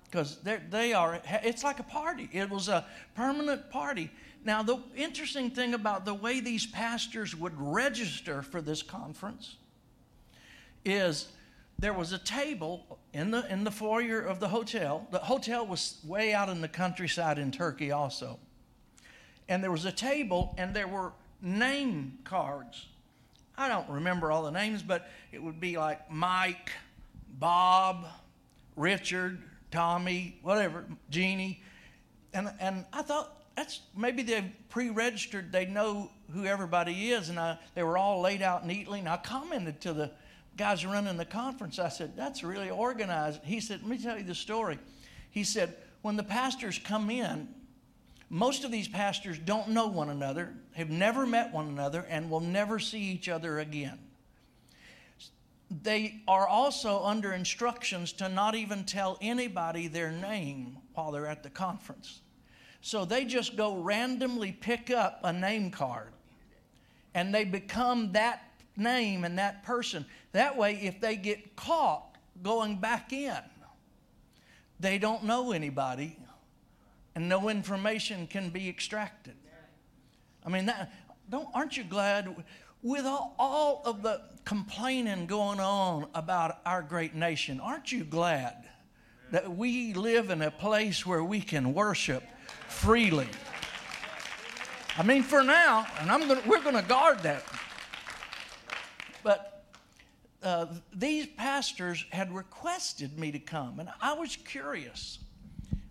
because 0.06 0.39
they 0.69 0.94
are 0.94 1.19
it's 1.44 1.65
like 1.65 1.80
a 1.80 1.84
party 1.84 2.30
it 2.31 2.49
was 2.49 2.69
a 2.69 2.85
permanent 3.14 3.69
party 3.69 4.10
now 4.45 4.64
the 4.64 4.77
interesting 4.95 5.52
thing 5.52 5.73
about 5.73 6.06
the 6.06 6.14
way 6.14 6.39
these 6.39 6.65
pastors 6.65 7.35
would 7.35 7.52
register 7.57 8.41
for 8.41 8.61
this 8.61 8.81
conference 8.81 9.57
is 10.85 11.27
there 11.77 11.94
was 11.94 12.14
a 12.14 12.18
table 12.18 12.98
in 13.14 13.31
the 13.31 13.45
in 13.52 13.65
the 13.65 13.69
foyer 13.72 14.22
of 14.22 14.39
the 14.39 14.48
hotel 14.48 15.06
the 15.11 15.19
hotel 15.19 15.68
was 15.68 15.99
way 16.06 16.34
out 16.34 16.48
in 16.48 16.61
the 16.61 16.69
countryside 16.69 17.38
in 17.38 17.52
turkey 17.52 17.91
also 17.91 18.39
and 19.49 19.64
there 19.64 19.72
was 19.72 19.86
a 19.86 19.91
table 19.91 20.53
and 20.57 20.74
there 20.74 20.88
were 20.88 21.11
name 21.41 22.18
cards 22.24 22.88
i 23.57 23.68
don't 23.68 23.90
remember 23.90 24.32
all 24.32 24.44
the 24.44 24.52
names 24.52 24.82
but 24.82 25.07
it 25.32 25.41
would 25.41 25.60
be 25.60 25.78
like 25.78 26.10
mike 26.11 26.72
bob 27.40 28.06
Richard, 28.78 29.41
Tommy, 29.72 30.38
whatever, 30.44 30.86
Jeannie. 31.10 31.61
And, 32.34 32.49
and 32.61 32.86
I 32.94 33.02
thought 33.02 33.34
that's 33.56 33.82
maybe 33.98 34.22
they've 34.22 34.49
pre 34.69 34.91
registered, 34.91 35.52
they 35.52 35.65
know 35.65 36.11
who 36.32 36.45
everybody 36.45 37.11
is. 37.11 37.30
And 37.30 37.40
I, 37.40 37.57
they 37.74 37.84
were 37.84 37.98
all 37.98 38.22
laid 38.22 38.41
out 38.41 38.65
neatly. 38.65 38.99
And 38.99 39.10
I 39.10 39.18
commented 39.18 39.82
to 39.82 39.94
the 39.94 40.11
guys 40.56 40.86
running 40.86 41.18
the 41.18 41.26
conference, 41.26 41.78
I 41.80 41.90
said, 41.90 42.15
that's 42.15 42.44
really 42.44 42.69
organized. 42.69 43.41
He 43.44 43.60
said, 43.60 43.82
let 43.82 43.90
me 43.90 43.98
tell 43.98 44.18
you 44.18 44.24
the 44.24 44.36
story. 44.36 44.80
He 45.30 45.44
said, 45.44 45.76
when 46.02 46.15
the 46.15 46.24
pastors 46.24 46.80
come 46.80 47.10
in, 47.10 47.48
most 48.30 48.64
of 48.64 48.72
these 48.72 48.88
pastors 48.88 49.38
don't 49.40 49.70
know 49.70 49.88
one 49.88 50.10
another, 50.10 50.54
have 50.74 50.90
never 50.90 51.26
met 51.26 51.54
one 51.54 51.68
another, 51.68 52.06
and 52.10 52.30
will 52.30 52.40
never 52.40 52.80
see 52.80 53.02
each 53.02 53.30
other 53.30 53.60
again 53.60 53.99
they 55.70 56.22
are 56.28 56.48
also 56.48 57.04
under 57.04 57.34
instructions 57.34 58.14
to 58.14 58.30
not 58.30 58.56
even 58.56 58.86
tell 58.86 59.18
anybody 59.22 59.88
their 59.88 60.12
name 60.12 60.78
while 60.94 61.12
they're 61.12 61.28
at 61.28 61.44
the 61.44 61.49
conference. 61.49 62.22
So 62.82 63.04
they 63.04 63.26
just 63.26 63.58
go 63.58 63.76
randomly 63.76 64.52
pick 64.54 64.90
up 64.90 65.20
a 65.24 65.34
name 65.34 65.72
card 65.72 66.14
and 67.14 67.34
they 67.34 67.44
become 67.44 68.14
that 68.14 68.44
name 68.78 69.26
and 69.26 69.38
that 69.40 69.64
person. 69.64 70.06
That 70.32 70.56
way, 70.56 70.80
if 70.82 71.02
they 71.02 71.16
get 71.16 71.56
caught 71.56 72.16
going 72.41 72.78
back 72.78 73.12
in, 73.12 73.38
they 74.80 74.98
don't 74.98 75.24
know 75.24 75.52
anybody 75.52 76.18
and 77.18 77.27
no 77.27 77.49
information 77.49 78.27
can 78.27 78.52
be 78.52 78.69
extracted. 78.69 79.34
I 80.45 80.49
mean, 80.49 80.68
that, 80.68 80.94
don't, 81.27 81.48
aren't 81.52 81.76
you 81.76 81.84
glad? 81.84 82.44
with 82.84 83.07
all, 83.07 83.34
all 83.39 83.81
of 83.85 84.03
the 84.03 84.22
complaining 84.45 85.26
going 85.26 85.60
on 85.60 86.06
about 86.14 86.60
our 86.64 86.84
great 86.84 87.15
nation, 87.15 87.60
aren't 87.60 87.91
you 87.91 88.03
glad 88.03 88.69
that 89.31 89.49
we 89.49 89.95
live 89.95 90.30
in 90.30 90.44
a 90.44 90.52
place 90.52 91.07
where 91.07 91.23
we 91.23 91.41
can 91.41 91.73
worship 91.73 92.22
freely? 92.68 93.27
I 94.95 95.02
mean, 95.02 95.23
for 95.23 95.41
now, 95.41 95.88
and 95.99 96.11
I'm 96.11 96.27
gonna, 96.27 96.44
we're 96.45 96.61
going 96.61 96.76
to 96.76 96.88
guard 96.88 97.23
that. 97.23 97.44
But 99.23 99.65
uh, 100.44 100.68
these 100.94 101.26
pastors 101.26 102.06
had 102.11 102.31
requested 102.31 103.18
me 103.18 103.31
to 103.31 103.39
come, 103.39 103.80
and 103.80 103.89
I 103.99 104.14
was 104.14 104.35
curious. 104.35 105.18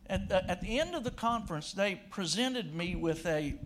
At 0.09 0.29
the, 0.29 0.49
at 0.51 0.61
the 0.61 0.79
end 0.79 0.95
of 0.95 1.05
the 1.05 1.11
conference, 1.11 1.73
they 1.73 2.01
presented 2.11 2.75
me 2.75 2.95
with 2.95 3.27
a 3.27 3.59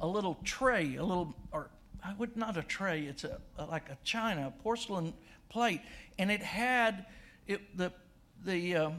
a 0.00 0.06
little 0.06 0.38
tray, 0.44 0.96
a 0.96 1.02
little, 1.02 1.34
or 1.52 1.70
I 2.04 2.12
would 2.14 2.36
not 2.36 2.56
a 2.56 2.62
tray. 2.62 3.02
It's 3.02 3.24
a, 3.24 3.40
a 3.56 3.64
like 3.64 3.88
a 3.88 3.96
china, 4.04 4.48
a 4.48 4.62
porcelain 4.62 5.14
plate, 5.48 5.80
and 6.18 6.30
it 6.30 6.42
had 6.42 7.06
it 7.46 7.76
the 7.76 7.92
the 8.44 8.76
um, 8.76 8.96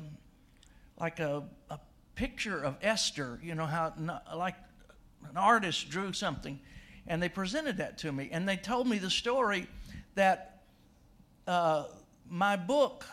like 0.99 1.19
a, 1.19 1.43
a 1.69 1.79
picture 2.15 2.61
of 2.63 2.77
Esther. 2.81 3.39
You 3.43 3.55
know 3.55 3.65
how 3.65 3.93
like 4.35 4.55
an 5.29 5.37
artist 5.37 5.89
drew 5.89 6.13
something, 6.13 6.59
and 7.05 7.21
they 7.21 7.29
presented 7.29 7.77
that 7.77 7.97
to 7.99 8.11
me, 8.11 8.29
and 8.31 8.47
they 8.47 8.57
told 8.57 8.87
me 8.87 8.97
the 8.97 9.09
story 9.09 9.67
that 10.15 10.63
uh, 11.45 11.85
my 12.29 12.55
book 12.55 13.05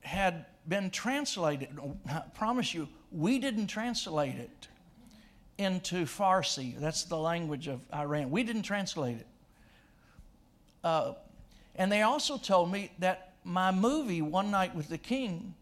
had 0.00 0.46
been 0.68 0.90
translated. 0.90 1.68
I 2.08 2.22
promise 2.34 2.72
you, 2.74 2.88
we 3.10 3.38
didn't 3.38 3.66
translate 3.66 4.36
it 4.36 4.68
into 5.58 6.04
Farsi. 6.04 6.78
That's 6.78 7.04
the 7.04 7.16
language 7.16 7.68
of 7.68 7.80
Iran. 7.92 8.30
We 8.30 8.42
didn't 8.42 8.62
translate 8.62 9.18
it. 9.18 9.26
Uh, 10.82 11.14
and 11.76 11.90
they 11.90 12.02
also 12.02 12.36
told 12.36 12.70
me 12.70 12.92
that 12.98 13.34
my 13.44 13.70
movie, 13.70 14.22
One 14.22 14.50
Night 14.50 14.74
with 14.74 14.88
the 14.88 14.98
King, 14.98 15.54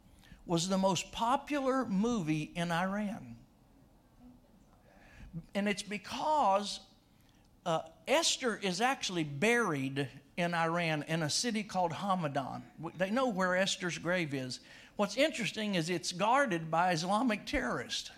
was 0.47 0.69
the 0.69 0.79
most 0.79 1.13
popular 1.13 1.85
movie 1.87 2.51
in 2.55 2.73
Iran. 2.73 3.37
And 5.55 5.69
it's 5.69 5.83
because 5.83 6.81
uh, 7.65 7.81
Esther 8.09 8.59
is 8.61 8.81
actually 8.81 9.25
buried 9.25 10.09
in 10.37 10.55
Iran 10.55 11.05
in 11.07 11.23
a 11.23 11.31
city 11.31 11.63
called 11.63 11.93
Hamadan. 11.93 12.63
They 12.97 13.11
know 13.11 13.29
where 13.29 13.57
Esther's 13.57 13.99
grave 13.99 14.35
is. 14.35 14.61
What's 15.01 15.17
interesting 15.17 15.77
is 15.77 15.89
it's 15.89 16.13
guarded 16.13 16.71
by 16.71 16.93
Islamic 16.93 17.47
terrorists 17.47 18.11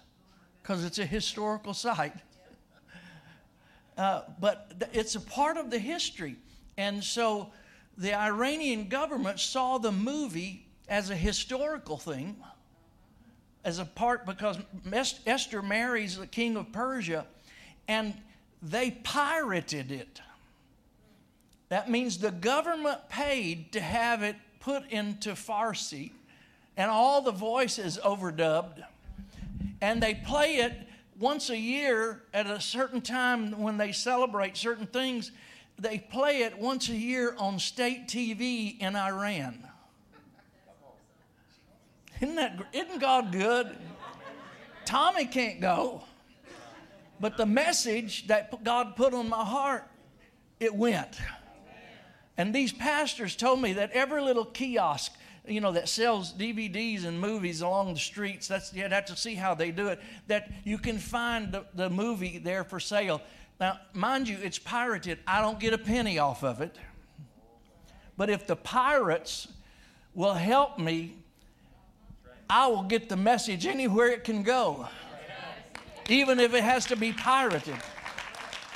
because 0.61 0.85
it's 0.85 0.99
a 0.99 1.07
historical 1.07 1.75
site. 1.75 2.17
Uh, 3.99 4.23
but 4.41 4.81
th- 4.81 4.91
it's 4.95 5.15
a 5.17 5.21
part 5.21 5.59
of 5.59 5.71
the 5.71 5.79
history. 5.79 6.37
And 6.79 7.05
so 7.05 7.53
the 7.99 8.15
Iranian 8.15 8.89
government 8.89 9.39
saw 9.39 9.77
the 9.77 9.93
movie 9.93 10.65
as 10.89 11.11
a 11.11 11.15
historical 11.15 11.99
thing, 11.99 12.37
as 13.65 13.79
a 13.79 13.85
part 13.85 14.25
because 14.25 14.57
Esther 15.27 15.61
marries 15.61 16.17
the 16.17 16.27
king 16.27 16.57
of 16.57 16.73
Persia, 16.73 17.27
and 17.87 18.15
they 18.63 18.93
pirated 18.93 19.93
it. 19.93 20.23
That 21.69 21.91
means 21.91 22.17
the 22.17 22.31
government 22.31 23.11
paid 23.11 23.73
to 23.73 23.81
have 23.81 24.23
it 24.23 24.37
put 24.59 24.91
into 24.91 25.33
Farsi, 25.33 26.13
and 26.77 26.91
all 26.91 27.23
the 27.23 27.33
voices 27.33 27.99
overdubbed 28.05 28.83
and 29.83 30.01
they 30.01 30.15
play 30.15 30.59
it 30.59 30.73
once 31.19 31.51
a 31.51 31.59
year 31.59 32.23
at 32.33 32.47
a 32.47 32.61
certain 32.61 33.01
time 33.01 33.61
when 33.61 33.77
they 33.77 33.91
celebrate 33.91 34.57
certain 34.57 34.87
things. 34.87 35.33
They 35.77 35.99
play 35.99 36.43
it 36.43 36.57
once 36.57 36.89
a 36.89 36.97
year 36.97 37.35
on 37.37 37.59
state 37.59 38.07
TV 38.07 38.81
in 38.81 38.95
Iran. 38.95 39.67
Isn't 42.21 42.37
that 42.37 42.65
isn't 42.73 43.01
God 43.01 43.33
good? 43.33 43.77
Tommy 44.85 45.27
can't 45.27 45.61
go. 45.61 46.05
But 47.19 47.37
the 47.37 47.47
message 47.47 48.29
that 48.29 48.63
God 48.63 48.95
put 48.95 49.15
on 49.15 49.29
my 49.29 49.45
heart, 49.45 49.85
it 50.61 50.75
went. 50.75 51.21
And 52.37 52.55
these 52.55 52.73
pastors 52.73 53.35
told 53.35 53.61
me 53.61 53.73
that 53.75 53.91
every 53.91 54.23
little 54.23 54.45
kiosk 54.45 55.13
you 55.47 55.61
know, 55.61 55.73
that 55.73 55.89
sells 55.89 56.33
DVDs 56.33 57.05
and 57.05 57.21
movies 57.21 57.63
along 57.63 57.95
the 57.95 58.01
streets. 58.01 58.47
That's 58.47 58.73
you'd 58.73 58.93
have 58.93 59.07
to 59.07 59.17
see 59.17 59.35
how 59.35 59.55
they 59.55 59.71
do 59.71 59.89
it. 59.89 60.01
That 60.29 60.51
you 60.65 60.79
can 60.79 60.99
find 60.99 61.53
the, 61.53 61.65
the 61.75 61.91
movie 61.91 62.39
there 62.39 62.63
for 62.65 62.79
sale. 62.79 63.21
Now, 63.59 63.81
mind 63.93 64.29
you, 64.29 64.39
it's 64.43 64.59
pirated. 64.59 65.19
I 65.27 65.41
don't 65.41 65.59
get 65.59 65.73
a 65.73 65.79
penny 65.79 66.19
off 66.19 66.45
of 66.45 66.61
it. 66.61 66.79
But 68.17 68.31
if 68.31 68.47
the 68.47 68.57
pirates 68.57 69.49
will 70.15 70.35
help 70.35 70.79
me, 70.79 71.17
I 72.49 72.67
will 72.69 72.83
get 72.83 73.09
the 73.09 73.17
message 73.17 73.67
anywhere 73.67 74.09
it 74.09 74.25
can 74.25 74.43
go, 74.43 74.87
even 76.09 76.39
if 76.39 76.55
it 76.55 76.63
has 76.63 76.87
to 76.87 76.97
be 76.97 77.13
pirated. 77.13 77.77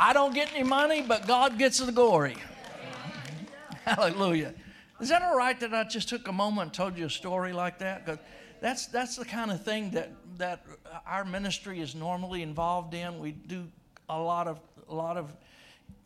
I 0.00 0.12
don't 0.12 0.34
get 0.34 0.52
any 0.54 0.62
money, 0.62 1.02
but 1.02 1.26
God 1.26 1.58
gets 1.58 1.78
the 1.78 1.92
glory. 1.92 2.36
Hallelujah. 3.84 4.54
Is 5.00 5.10
that 5.10 5.22
all 5.22 5.36
right 5.36 5.58
that 5.60 5.74
I 5.74 5.84
just 5.84 6.08
took 6.08 6.26
a 6.28 6.32
moment 6.32 6.68
and 6.68 6.74
told 6.74 6.96
you 6.96 7.06
a 7.06 7.10
story 7.10 7.52
like 7.52 7.78
that? 7.80 8.06
Because 8.06 8.20
that's, 8.60 8.86
that's 8.86 9.16
the 9.16 9.24
kind 9.26 9.50
of 9.50 9.62
thing 9.62 9.90
that, 9.90 10.10
that 10.38 10.64
our 11.06 11.24
ministry 11.24 11.80
is 11.80 11.94
normally 11.94 12.42
involved 12.42 12.94
in. 12.94 13.18
We 13.18 13.32
do 13.32 13.66
a 14.08 14.18
lot 14.18 14.48
of, 14.48 14.58
a 14.88 14.94
lot 14.94 15.18
of 15.18 15.34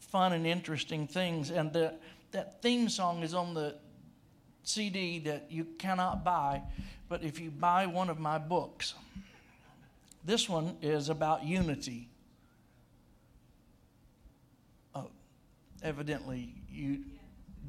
fun 0.00 0.32
and 0.32 0.44
interesting 0.46 1.06
things. 1.06 1.50
And 1.50 1.72
the, 1.72 1.94
that 2.32 2.60
theme 2.62 2.88
song 2.88 3.22
is 3.22 3.32
on 3.32 3.54
the 3.54 3.76
CD 4.64 5.20
that 5.20 5.46
you 5.50 5.64
cannot 5.78 6.24
buy, 6.24 6.62
but 7.08 7.22
if 7.22 7.40
you 7.40 7.50
buy 7.50 7.86
one 7.86 8.10
of 8.10 8.18
my 8.18 8.38
books, 8.38 8.94
this 10.24 10.48
one 10.48 10.76
is 10.82 11.08
about 11.08 11.44
unity. 11.44 12.08
Oh, 14.94 15.10
evidently, 15.82 16.54
you 16.70 17.04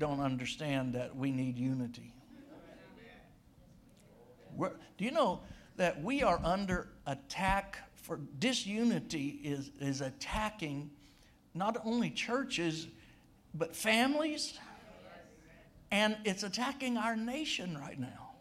don't 0.01 0.19
understand 0.19 0.95
that 0.95 1.15
we 1.15 1.31
need 1.31 1.59
unity. 1.59 2.11
We're, 4.55 4.71
do 4.97 5.05
you 5.05 5.11
know 5.11 5.41
that 5.77 6.01
we 6.01 6.23
are 6.23 6.41
under 6.43 6.89
attack 7.05 7.77
for 7.93 8.19
disunity 8.39 9.39
is, 9.43 9.69
is 9.79 10.01
attacking 10.01 10.89
not 11.53 11.77
only 11.85 12.09
churches 12.09 12.87
but 13.53 13.75
families? 13.75 14.57
And 15.91 16.17
it's 16.25 16.41
attacking 16.41 16.97
our 16.97 17.15
nation 17.15 17.77
right 17.77 17.99
now. 17.99 18.31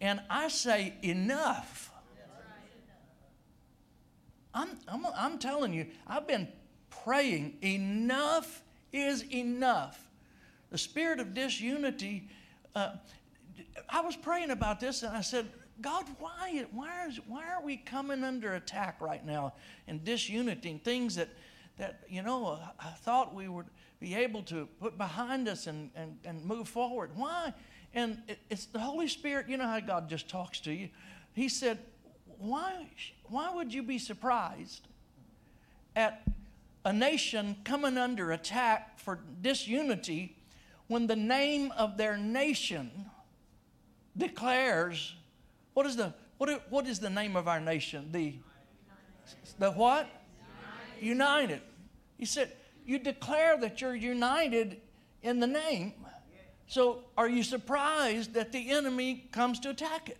And 0.00 0.20
i 0.30 0.46
say 0.46 0.94
enough. 1.02 1.90
I'm, 4.54 4.68
I'm, 4.86 5.04
I'm 5.16 5.38
telling 5.40 5.72
you 5.72 5.86
i've 6.06 6.28
been 6.28 6.46
praying 7.02 7.56
enough 7.60 8.62
is 8.92 9.24
enough 9.32 10.04
the 10.74 10.78
spirit 10.78 11.20
of 11.20 11.34
disunity 11.34 12.28
uh, 12.74 12.96
i 13.88 14.00
was 14.00 14.16
praying 14.16 14.50
about 14.50 14.80
this 14.80 15.04
and 15.04 15.16
i 15.16 15.20
said 15.20 15.46
God, 15.80 16.04
why, 16.18 16.64
why, 16.72 17.06
is, 17.08 17.18
why 17.26 17.44
are 17.52 17.62
we 17.62 17.76
coming 17.76 18.22
under 18.22 18.54
attack 18.54 19.00
right 19.00 19.24
now 19.24 19.54
and 19.88 20.04
disunity 20.04 20.70
and 20.70 20.84
things 20.84 21.16
that, 21.16 21.28
that 21.78 22.00
you 22.08 22.22
know, 22.22 22.60
I 22.78 22.90
thought 22.90 23.34
we 23.34 23.48
would 23.48 23.66
be 23.98 24.14
able 24.14 24.42
to 24.44 24.68
put 24.80 24.96
behind 24.96 25.48
us 25.48 25.66
and, 25.66 25.90
and, 25.96 26.16
and 26.24 26.44
move 26.44 26.68
forward? 26.68 27.10
Why? 27.16 27.52
And 27.92 28.22
it, 28.28 28.38
it's 28.50 28.66
the 28.66 28.78
Holy 28.78 29.08
Spirit, 29.08 29.48
you 29.48 29.56
know 29.56 29.66
how 29.66 29.80
God 29.80 30.08
just 30.08 30.28
talks 30.28 30.60
to 30.60 30.72
you. 30.72 30.90
He 31.32 31.48
said, 31.48 31.80
why, 32.38 32.86
why 33.24 33.52
would 33.52 33.74
you 33.74 33.82
be 33.82 33.98
surprised 33.98 34.86
at 35.96 36.22
a 36.84 36.92
nation 36.92 37.56
coming 37.64 37.98
under 37.98 38.30
attack 38.30 39.00
for 39.00 39.18
disunity 39.42 40.36
when 40.94 41.08
the 41.08 41.16
name 41.16 41.72
of 41.72 41.96
their 41.96 42.16
nation 42.16 42.88
declares 44.16 45.12
what 45.72 45.86
is 45.86 45.96
the 45.96 46.14
what, 46.38 46.70
what 46.70 46.86
is 46.86 47.00
the 47.00 47.10
name 47.10 47.34
of 47.34 47.48
our 47.48 47.58
nation? 47.58 48.10
The 48.12 48.34
the 49.58 49.72
what? 49.72 50.06
United. 51.00 51.50
united. 51.50 51.60
He 52.16 52.26
said, 52.26 52.52
you 52.86 53.00
declare 53.00 53.58
that 53.58 53.80
you're 53.80 53.96
united 53.96 54.80
in 55.20 55.40
the 55.40 55.48
name. 55.48 55.94
So 56.68 57.00
are 57.18 57.28
you 57.28 57.42
surprised 57.42 58.34
that 58.34 58.52
the 58.52 58.70
enemy 58.70 59.26
comes 59.32 59.58
to 59.60 59.70
attack 59.70 60.10
it? 60.10 60.18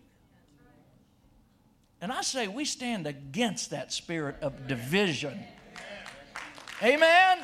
And 2.00 2.10
I 2.10 2.22
say 2.22 2.48
we 2.48 2.64
stand 2.64 3.06
against 3.06 3.70
that 3.70 3.92
spirit 3.92 4.38
of 4.42 4.66
division. 4.66 5.38
Amen. 6.82 7.38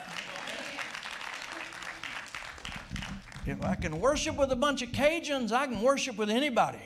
If 3.50 3.64
I 3.64 3.74
can 3.74 4.00
worship 4.00 4.36
with 4.36 4.52
a 4.52 4.56
bunch 4.56 4.80
of 4.80 4.90
Cajuns, 4.90 5.50
I 5.50 5.66
can 5.66 5.82
worship 5.82 6.16
with 6.16 6.30
anybody. 6.30 6.78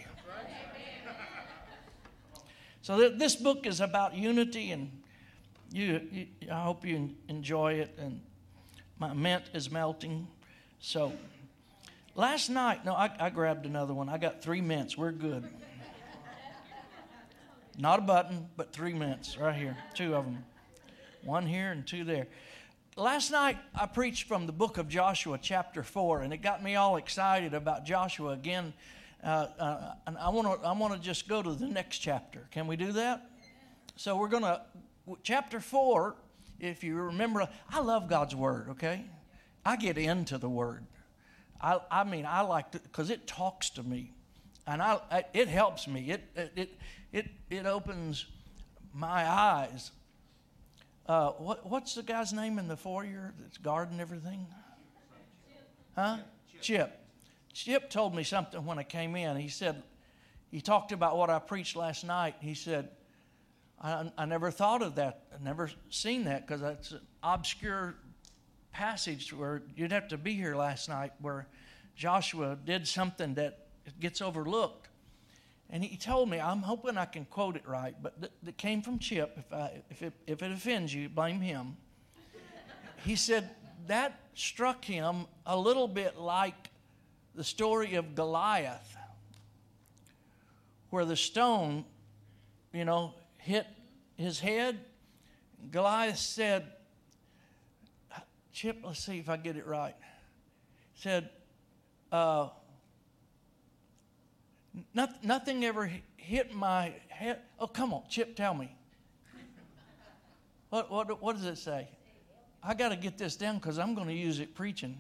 So 2.80 2.98
th- 2.98 3.18
this 3.18 3.36
book 3.36 3.66
is 3.66 3.82
about 3.82 4.14
unity, 4.14 4.70
and 4.70 4.90
you, 5.70 6.00
you, 6.10 6.26
I 6.50 6.62
hope 6.62 6.86
you 6.86 7.10
enjoy 7.28 7.74
it. 7.74 7.94
And 7.98 8.18
my 8.98 9.12
mint 9.12 9.44
is 9.52 9.70
melting. 9.70 10.26
So 10.80 11.12
last 12.14 12.48
night, 12.48 12.82
no, 12.86 12.94
I, 12.94 13.10
I 13.20 13.28
grabbed 13.28 13.66
another 13.66 13.92
one. 13.92 14.08
I 14.08 14.16
got 14.16 14.42
three 14.42 14.62
mints. 14.62 14.96
We're 14.96 15.12
good. 15.12 15.46
Not 17.76 17.98
a 17.98 18.02
button, 18.02 18.48
but 18.56 18.72
three 18.72 18.94
mints 18.94 19.36
right 19.36 19.54
here. 19.54 19.76
Two 19.92 20.14
of 20.14 20.24
them. 20.24 20.44
One 21.24 21.46
here 21.46 21.72
and 21.72 21.86
two 21.86 22.04
there. 22.04 22.26
Last 22.96 23.30
night, 23.30 23.58
I 23.74 23.86
preached 23.86 24.28
from 24.28 24.46
the 24.46 24.52
book 24.52 24.78
of 24.78 24.88
Joshua, 24.88 25.38
chapter 25.40 25.82
4, 25.82 26.22
and 26.22 26.32
it 26.32 26.38
got 26.38 26.62
me 26.62 26.76
all 26.76 26.96
excited 26.96 27.52
about 27.52 27.84
Joshua 27.84 28.30
again 28.30 28.72
uh, 29.24 29.48
uh, 29.58 29.94
and 30.06 30.18
I 30.18 30.28
want 30.28 30.62
to 30.62 30.68
I 30.68 30.72
want 30.72 30.92
to 30.92 31.00
just 31.00 31.26
go 31.28 31.42
to 31.42 31.52
the 31.54 31.66
next 31.66 31.98
chapter. 31.98 32.46
Can 32.50 32.66
we 32.66 32.76
do 32.76 32.92
that? 32.92 33.30
So 33.96 34.16
we're 34.16 34.28
going 34.28 34.42
to 34.42 34.60
chapter 35.22 35.60
four. 35.60 36.16
If 36.60 36.84
you 36.84 36.96
remember, 36.96 37.48
I 37.70 37.80
love 37.80 38.08
God's 38.08 38.36
word. 38.36 38.68
Okay, 38.72 39.04
I 39.64 39.76
get 39.76 39.96
into 39.96 40.36
the 40.36 40.48
word. 40.48 40.84
I 41.60 41.80
I 41.90 42.04
mean 42.04 42.26
I 42.26 42.42
like 42.42 42.72
to 42.72 42.80
because 42.80 43.08
it 43.08 43.26
talks 43.26 43.70
to 43.70 43.82
me, 43.82 44.12
and 44.66 44.82
I 44.82 45.24
it 45.32 45.48
helps 45.48 45.88
me. 45.88 46.10
It 46.10 46.22
it 46.56 46.78
it 47.10 47.28
it 47.48 47.64
opens 47.64 48.26
my 48.92 49.26
eyes. 49.26 49.90
Uh, 51.06 51.30
what, 51.32 51.68
what's 51.68 51.94
the 51.94 52.02
guy's 52.02 52.32
name 52.32 52.58
in 52.58 52.66
the 52.66 52.76
foyer 52.76 53.34
that's 53.40 53.58
guarding 53.58 54.00
everything? 54.00 54.46
Huh? 55.94 56.18
Chip. 56.60 56.98
Chip 57.52 57.90
told 57.90 58.14
me 58.14 58.24
something 58.24 58.64
when 58.64 58.78
I 58.78 58.82
came 58.82 59.14
in. 59.14 59.36
He 59.36 59.48
said, 59.48 59.82
he 60.50 60.60
talked 60.60 60.92
about 60.92 61.16
what 61.16 61.30
I 61.30 61.38
preached 61.38 61.76
last 61.76 62.04
night. 62.04 62.36
He 62.40 62.54
said, 62.54 62.88
I, 63.80 64.10
I 64.16 64.24
never 64.24 64.50
thought 64.50 64.82
of 64.82 64.94
that. 64.94 65.24
I 65.32 65.42
never 65.44 65.70
seen 65.90 66.24
that 66.24 66.46
because 66.46 66.62
that's 66.62 66.92
an 66.92 67.00
obscure 67.22 67.96
passage 68.72 69.32
where 69.32 69.62
you'd 69.76 69.92
have 69.92 70.08
to 70.08 70.18
be 70.18 70.34
here 70.34 70.56
last 70.56 70.88
night 70.88 71.12
where 71.20 71.46
Joshua 71.94 72.58
did 72.64 72.88
something 72.88 73.34
that 73.34 73.66
gets 74.00 74.22
overlooked. 74.22 74.88
And 75.74 75.82
he 75.82 75.96
told 75.96 76.30
me, 76.30 76.38
I'm 76.38 76.60
hoping 76.60 76.96
I 76.96 77.04
can 77.04 77.24
quote 77.24 77.56
it 77.56 77.66
right, 77.66 77.96
but 78.00 78.20
that, 78.20 78.30
that 78.44 78.56
came 78.56 78.80
from 78.80 79.00
Chip. 79.00 79.36
If, 79.36 79.52
I, 79.52 79.82
if, 79.90 80.02
it, 80.02 80.12
if 80.24 80.40
it 80.40 80.52
offends 80.52 80.94
you, 80.94 81.08
blame 81.08 81.40
him. 81.40 81.76
he 83.04 83.16
said 83.16 83.50
that 83.88 84.20
struck 84.34 84.84
him 84.84 85.26
a 85.44 85.58
little 85.58 85.88
bit 85.88 86.16
like 86.16 86.70
the 87.34 87.42
story 87.42 87.96
of 87.96 88.14
Goliath, 88.14 88.96
where 90.90 91.04
the 91.04 91.16
stone, 91.16 91.84
you 92.72 92.84
know, 92.84 93.12
hit 93.38 93.66
his 94.16 94.38
head. 94.38 94.78
Goliath 95.72 96.18
said, 96.18 96.66
Chip, 98.52 98.78
let's 98.84 99.00
see 99.00 99.18
if 99.18 99.28
I 99.28 99.36
get 99.38 99.56
it 99.56 99.66
right. 99.66 99.96
Said, 100.94 101.30
uh, 102.12 102.50
not, 104.92 105.24
nothing 105.24 105.64
ever 105.64 105.90
hit 106.16 106.54
my 106.54 106.94
head. 107.08 107.40
Oh, 107.58 107.66
come 107.66 107.94
on, 107.94 108.02
Chip, 108.08 108.36
tell 108.36 108.54
me. 108.54 108.74
What, 110.70 110.90
what, 110.90 111.22
what 111.22 111.36
does 111.36 111.44
it 111.44 111.58
say? 111.58 111.88
I 112.62 112.74
got 112.74 112.88
to 112.88 112.96
get 112.96 113.18
this 113.18 113.36
down 113.36 113.56
because 113.56 113.78
I'm 113.78 113.94
going 113.94 114.08
to 114.08 114.14
use 114.14 114.40
it 114.40 114.54
preaching. 114.54 114.96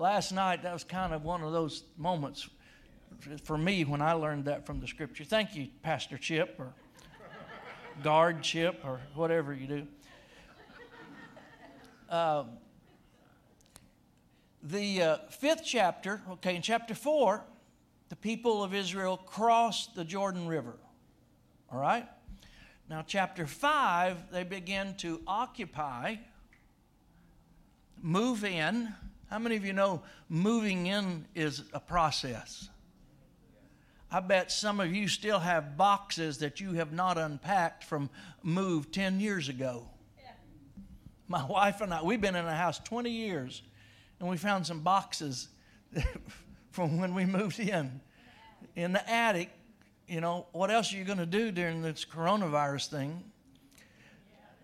last 0.00 0.32
night, 0.32 0.62
that 0.62 0.72
was 0.72 0.82
kind 0.82 1.12
of 1.12 1.24
one 1.24 1.42
of 1.42 1.52
those 1.52 1.84
moments 1.98 2.48
for 3.44 3.58
me 3.58 3.84
when 3.84 4.00
I 4.00 4.12
learned 4.14 4.46
that 4.46 4.64
from 4.64 4.80
the 4.80 4.86
scripture. 4.86 5.24
Thank 5.24 5.54
you, 5.54 5.68
Pastor 5.82 6.16
Chip, 6.16 6.56
or 6.58 6.72
guard 8.02 8.42
Chip, 8.42 8.80
or 8.82 9.00
whatever 9.14 9.52
you 9.52 9.66
do. 9.66 9.86
Um, 12.08 12.48
the 14.62 15.02
uh, 15.02 15.18
fifth 15.28 15.62
chapter, 15.64 16.22
okay, 16.32 16.56
in 16.56 16.62
chapter 16.62 16.94
four, 16.94 17.44
the 18.08 18.16
people 18.16 18.64
of 18.64 18.74
Israel 18.74 19.18
crossed 19.18 19.94
the 19.94 20.04
Jordan 20.04 20.48
River. 20.48 20.74
All 21.72 21.78
right? 21.78 22.06
Now, 22.88 23.04
chapter 23.06 23.46
five, 23.46 24.30
they 24.32 24.42
begin 24.42 24.94
to 24.96 25.20
occupy, 25.26 26.16
move 28.02 28.44
in, 28.44 28.92
how 29.30 29.38
many 29.38 29.54
of 29.54 29.64
you 29.64 29.72
know 29.72 30.02
moving 30.28 30.86
in 30.86 31.24
is 31.36 31.62
a 31.72 31.78
process? 31.78 32.68
I 34.10 34.18
bet 34.18 34.50
some 34.50 34.80
of 34.80 34.92
you 34.92 35.06
still 35.06 35.38
have 35.38 35.76
boxes 35.76 36.38
that 36.38 36.60
you 36.60 36.72
have 36.72 36.92
not 36.92 37.16
unpacked 37.16 37.84
from 37.84 38.10
move 38.42 38.90
10 38.90 39.20
years 39.20 39.48
ago. 39.48 39.88
My 41.28 41.46
wife 41.46 41.80
and 41.80 41.94
I, 41.94 42.02
we've 42.02 42.20
been 42.20 42.34
in 42.34 42.44
a 42.44 42.56
house 42.56 42.80
20 42.80 43.08
years, 43.08 43.62
and 44.18 44.28
we 44.28 44.36
found 44.36 44.66
some 44.66 44.80
boxes 44.80 45.46
from 46.72 46.98
when 46.98 47.14
we 47.14 47.24
moved 47.24 47.60
in 47.60 48.00
in 48.74 48.92
the 48.92 49.08
attic. 49.08 49.50
You 50.10 50.20
know, 50.20 50.46
what 50.50 50.72
else 50.72 50.92
are 50.92 50.96
you 50.96 51.04
going 51.04 51.18
to 51.18 51.26
do 51.26 51.52
during 51.52 51.82
this 51.82 52.04
coronavirus 52.04 52.88
thing? 52.88 53.22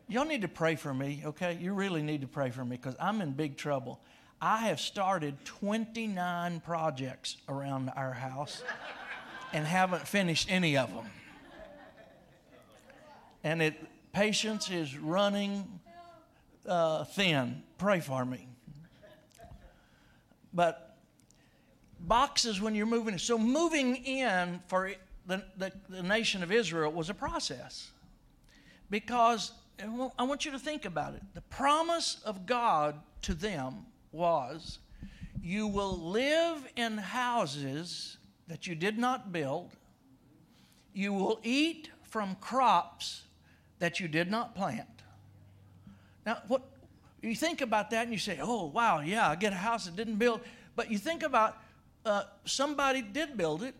Y'all 0.08 0.24
need 0.24 0.42
to 0.42 0.48
pray 0.48 0.74
for 0.74 0.92
me, 0.92 1.22
okay? 1.24 1.56
You 1.60 1.72
really 1.72 2.02
need 2.02 2.22
to 2.22 2.26
pray 2.26 2.50
for 2.50 2.64
me 2.64 2.76
because 2.76 2.96
I'm 2.98 3.20
in 3.20 3.30
big 3.30 3.56
trouble. 3.56 4.00
I 4.40 4.56
have 4.66 4.80
started 4.80 5.36
29 5.44 6.58
projects 6.62 7.36
around 7.48 7.92
our 7.94 8.12
house 8.12 8.64
and 9.52 9.64
haven't 9.64 10.08
finished 10.08 10.50
any 10.50 10.76
of 10.76 10.92
them. 10.92 11.06
And 13.44 13.62
it 13.62 13.76
patience 14.12 14.68
is 14.68 14.98
running 14.98 15.78
uh, 16.66 17.04
thin. 17.04 17.62
Pray 17.78 18.00
for 18.00 18.24
me. 18.24 18.48
But 20.52 20.96
boxes 22.00 22.60
when 22.60 22.74
you're 22.74 22.86
moving. 22.86 23.16
So 23.18 23.38
moving 23.38 23.94
in 23.94 24.60
for 24.66 24.90
the, 25.26 25.44
the, 25.56 25.72
the 25.88 26.02
nation 26.02 26.42
of 26.42 26.52
Israel 26.52 26.92
was 26.92 27.10
a 27.10 27.14
process 27.14 27.90
because 28.90 29.52
I 30.18 30.22
want 30.22 30.44
you 30.44 30.52
to 30.52 30.58
think 30.58 30.84
about 30.84 31.14
it. 31.14 31.22
The 31.34 31.42
promise 31.42 32.20
of 32.24 32.46
God 32.46 33.00
to 33.22 33.34
them 33.34 33.86
was 34.12 34.78
you 35.42 35.66
will 35.66 35.96
live 35.96 36.66
in 36.76 36.96
houses 36.96 38.16
that 38.48 38.66
you 38.66 38.74
did 38.74 38.98
not 38.98 39.32
build, 39.32 39.70
you 40.94 41.12
will 41.12 41.40
eat 41.42 41.90
from 42.04 42.36
crops 42.36 43.22
that 43.78 44.00
you 44.00 44.08
did 44.08 44.30
not 44.30 44.54
plant. 44.54 44.88
Now, 46.24 46.38
what 46.48 46.62
you 47.20 47.34
think 47.34 47.60
about 47.60 47.90
that 47.90 48.04
and 48.04 48.12
you 48.12 48.18
say, 48.18 48.38
oh, 48.40 48.66
wow, 48.66 49.00
yeah, 49.00 49.28
I 49.28 49.34
get 49.34 49.52
a 49.52 49.56
house 49.56 49.84
that 49.84 49.96
didn't 49.96 50.16
build. 50.16 50.40
But 50.74 50.90
you 50.90 50.98
think 50.98 51.22
about 51.22 51.58
uh, 52.04 52.24
somebody 52.44 53.02
did 53.02 53.36
build 53.36 53.62
it 53.62 53.74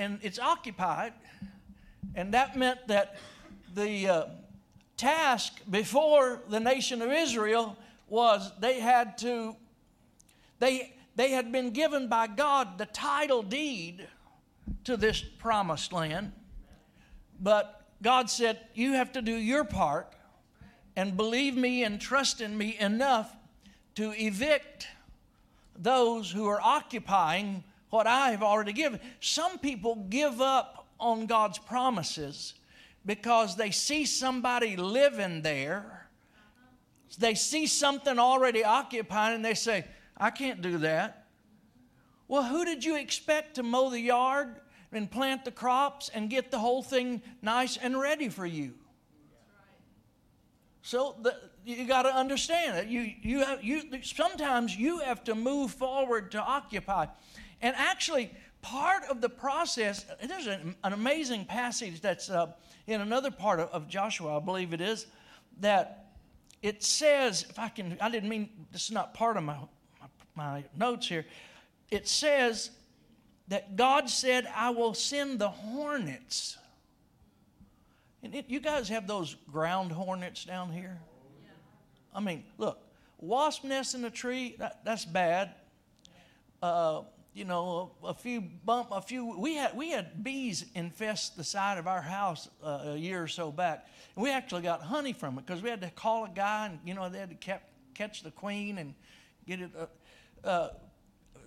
and 0.00 0.18
it's 0.22 0.38
occupied, 0.38 1.12
and 2.14 2.32
that 2.32 2.56
meant 2.56 2.88
that 2.88 3.16
the 3.74 4.08
uh, 4.08 4.24
task 4.96 5.60
before 5.70 6.40
the 6.48 6.58
nation 6.58 7.02
of 7.02 7.12
Israel 7.12 7.76
was 8.08 8.50
they 8.58 8.80
had 8.80 9.16
to 9.18 9.54
they 10.58 10.94
they 11.16 11.30
had 11.30 11.52
been 11.52 11.70
given 11.70 12.08
by 12.08 12.26
God 12.26 12.78
the 12.78 12.86
title 12.86 13.42
deed 13.42 14.06
to 14.84 14.96
this 14.96 15.20
promised 15.20 15.92
land 15.92 16.32
but 17.40 17.86
God 18.02 18.28
said 18.28 18.58
you 18.74 18.92
have 18.94 19.12
to 19.12 19.22
do 19.22 19.32
your 19.32 19.64
part 19.64 20.12
and 20.96 21.16
believe 21.16 21.56
me 21.56 21.84
and 21.84 22.00
trust 22.00 22.40
in 22.40 22.58
me 22.58 22.76
enough 22.78 23.34
to 23.94 24.12
evict 24.12 24.88
those 25.78 26.30
who 26.30 26.46
are 26.46 26.60
occupying 26.60 27.64
what 27.90 28.06
I 28.06 28.30
have 28.30 28.42
already 28.42 28.72
given. 28.72 29.00
Some 29.20 29.58
people 29.58 30.06
give 30.08 30.40
up 30.40 30.86
on 30.98 31.26
God's 31.26 31.58
promises 31.58 32.54
because 33.04 33.56
they 33.56 33.70
see 33.70 34.04
somebody 34.04 34.76
living 34.76 35.42
there. 35.42 36.08
They 37.18 37.34
see 37.34 37.66
something 37.66 38.18
already 38.18 38.64
occupied 38.64 39.34
and 39.34 39.44
they 39.44 39.54
say, 39.54 39.84
I 40.16 40.30
can't 40.30 40.62
do 40.62 40.78
that. 40.78 41.26
Well, 42.28 42.44
who 42.44 42.64
did 42.64 42.84
you 42.84 42.96
expect 42.96 43.56
to 43.56 43.64
mow 43.64 43.90
the 43.90 44.00
yard 44.00 44.60
and 44.92 45.10
plant 45.10 45.44
the 45.44 45.50
crops 45.50 46.10
and 46.14 46.30
get 46.30 46.50
the 46.50 46.58
whole 46.58 46.82
thing 46.82 47.22
nice 47.42 47.76
and 47.76 47.98
ready 48.00 48.28
for 48.28 48.46
you? 48.46 48.74
So 50.82 51.16
the, 51.20 51.36
you 51.64 51.86
got 51.86 52.02
to 52.02 52.14
understand 52.14 52.76
that 52.76 52.88
you 52.88 53.12
you 53.22 53.44
have 53.44 53.62
you 53.62 53.82
sometimes 54.02 54.76
you 54.76 55.00
have 55.00 55.22
to 55.24 55.34
move 55.34 55.72
forward 55.72 56.32
to 56.32 56.40
occupy, 56.40 57.06
and 57.62 57.74
actually 57.76 58.30
part 58.62 59.04
of 59.04 59.20
the 59.20 59.28
process. 59.28 60.04
There's 60.22 60.46
an, 60.46 60.74
an 60.84 60.92
amazing 60.92 61.44
passage 61.44 62.00
that's 62.00 62.30
uh, 62.30 62.52
in 62.86 63.00
another 63.00 63.30
part 63.30 63.60
of, 63.60 63.68
of 63.70 63.88
Joshua, 63.88 64.36
I 64.36 64.40
believe 64.40 64.72
it 64.72 64.80
is, 64.80 65.06
that 65.60 66.06
it 66.62 66.82
says, 66.82 67.46
if 67.48 67.58
I 67.58 67.68
can, 67.68 67.96
I 68.00 68.10
didn't 68.10 68.28
mean 68.28 68.50
this 68.72 68.84
is 68.84 68.92
not 68.92 69.14
part 69.14 69.36
of 69.36 69.42
my 69.42 69.56
my, 70.00 70.08
my 70.34 70.64
notes 70.76 71.08
here. 71.08 71.24
It 71.90 72.06
says 72.06 72.70
that 73.48 73.76
God 73.76 74.08
said, 74.08 74.46
"I 74.54 74.70
will 74.70 74.94
send 74.94 75.38
the 75.38 75.48
hornets." 75.48 76.56
And 78.22 78.34
it, 78.34 78.46
you 78.48 78.60
guys 78.60 78.88
have 78.90 79.06
those 79.06 79.36
ground 79.50 79.92
hornets 79.92 80.44
down 80.44 80.70
here? 80.70 80.98
I 82.14 82.20
mean, 82.20 82.44
look, 82.58 82.78
wasp 83.18 83.64
nest 83.64 83.94
in 83.94 84.04
a 84.04 84.10
tree, 84.10 84.56
that, 84.58 84.84
that's 84.84 85.04
bad. 85.04 85.54
Uh, 86.62 87.02
you 87.32 87.44
know, 87.44 87.92
a, 88.02 88.08
a, 88.08 88.14
few 88.14 88.40
bump, 88.40 88.88
a 88.90 89.00
few. 89.00 89.38
We 89.38 89.54
had 89.54 89.76
we 89.76 89.90
had 89.90 90.24
bees 90.24 90.66
infest 90.74 91.36
the 91.36 91.44
side 91.44 91.78
of 91.78 91.86
our 91.86 92.02
house 92.02 92.48
uh, 92.62 92.80
a 92.86 92.96
year 92.96 93.22
or 93.22 93.28
so 93.28 93.52
back. 93.52 93.86
And 94.16 94.24
we 94.24 94.32
actually 94.32 94.62
got 94.62 94.82
honey 94.82 95.12
from 95.12 95.38
it 95.38 95.46
because 95.46 95.62
we 95.62 95.70
had 95.70 95.80
to 95.82 95.90
call 95.90 96.24
a 96.24 96.28
guy, 96.28 96.66
and 96.66 96.78
you 96.84 96.94
know 96.94 97.08
they 97.08 97.18
had 97.18 97.40
to 97.40 97.60
catch 97.94 98.22
the 98.22 98.30
queen 98.30 98.78
and 98.78 98.94
get 99.46 99.60
it. 99.60 99.70
Uh, 99.78 100.46
uh, 100.46 100.68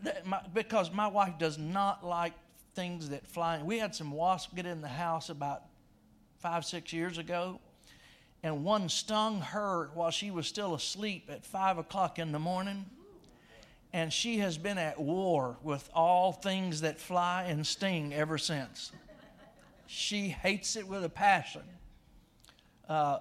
that, 0.03 0.25
my, 0.25 0.39
because 0.53 0.91
my 0.91 1.07
wife 1.07 1.37
does 1.37 1.57
not 1.57 2.05
like 2.05 2.33
things 2.75 3.09
that 3.09 3.27
fly. 3.27 3.61
We 3.61 3.77
had 3.77 3.93
some 3.93 4.11
wasps 4.11 4.53
get 4.53 4.65
in 4.65 4.81
the 4.81 4.87
house 4.87 5.29
about 5.29 5.63
five 6.39 6.65
six 6.65 6.93
years 6.93 7.17
ago, 7.17 7.59
and 8.41 8.63
one 8.63 8.87
stung 8.87 9.41
her 9.41 9.89
while 9.93 10.11
she 10.11 10.31
was 10.31 10.47
still 10.47 10.75
asleep 10.75 11.29
at 11.29 11.45
five 11.45 11.77
o'clock 11.77 12.19
in 12.19 12.31
the 12.31 12.39
morning 12.39 12.85
and 13.93 14.11
she 14.11 14.39
has 14.39 14.57
been 14.57 14.79
at 14.79 14.99
war 14.99 15.57
with 15.61 15.87
all 15.93 16.31
things 16.31 16.81
that 16.81 16.99
fly 16.99 17.43
and 17.43 17.65
sting 17.65 18.11
ever 18.11 18.39
since. 18.39 18.91
She 19.85 20.29
hates 20.29 20.75
it 20.75 20.87
with 20.87 21.03
a 21.03 21.09
passion. 21.09 21.61
Uh, 22.89 23.19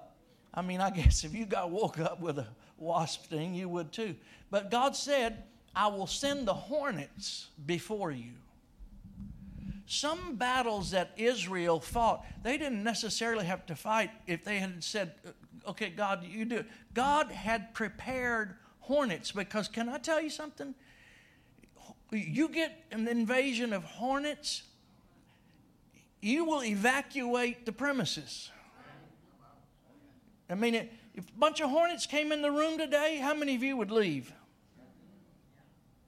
I 0.55 0.63
mean, 0.63 0.81
I 0.81 0.91
guess 0.91 1.25
if 1.25 1.35
you 1.35 1.45
got 1.45 1.71
woke 1.71 1.99
up 2.01 2.21
with 2.21 2.39
a 2.39 2.47
wasp 2.79 3.27
sting, 3.27 3.55
you 3.55 3.69
would 3.69 3.93
too. 3.93 4.17
But 4.51 4.71
God 4.71 4.97
said, 4.97 5.45
I 5.77 5.89
will 5.89 6.07
send 6.07 6.49
the 6.49 6.55
hornets 6.55 7.49
before 7.67 8.11
you. 8.11 8.33
Some 9.87 10.37
battles 10.37 10.93
that 10.93 11.11
Israel 11.19 11.81
fought, 11.81 12.25
they 12.43 12.57
didn't 12.57 12.83
necessarily 12.83 13.45
have 13.45 13.67
to 13.67 13.77
fight 13.77 14.11
if 14.27 14.43
they 14.43 14.59
had 14.59 14.83
said, 14.83 15.13
okay, 15.69 15.91
God, 15.91 16.25
you 16.25 16.47
do 16.47 16.57
it. 16.57 16.67
God 16.95 17.31
had 17.31 17.75
prepared 17.75 18.57
hornets 18.83 19.33
because 19.33 19.69
can 19.69 19.89
I 19.89 19.99
tell 19.99 20.21
you 20.21 20.31
something? 20.31 20.75
You 22.11 22.49
get 22.49 22.85
an 22.91 23.09
invasion 23.09 23.73
of 23.73 23.85
hornets, 23.85 24.63
you 26.21 26.45
will 26.45 26.63
evacuate 26.63 27.65
the 27.65 27.73
premises. 27.73 28.51
I 30.51 30.55
mean, 30.55 30.75
if 30.75 30.89
a 31.17 31.39
bunch 31.39 31.61
of 31.61 31.71
hornets 31.71 32.07
came 32.07 32.33
in 32.33 32.43
the 32.43 32.51
room 32.51 32.77
today, 32.77 33.17
how 33.17 33.35
many 33.35 33.55
of 33.55 33.63
you 33.63 33.77
would 33.77 33.91
leave? 33.91 34.33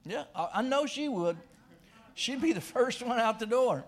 Yeah, 0.05 0.25
I 0.35 0.61
know 0.61 0.85
she 0.85 1.09
would. 1.09 1.39
She'd 2.15 2.43
be 2.43 2.53
the 2.53 2.61
first 2.77 3.03
one 3.03 3.19
out 3.19 3.39
the 3.39 3.47
door 3.47 3.85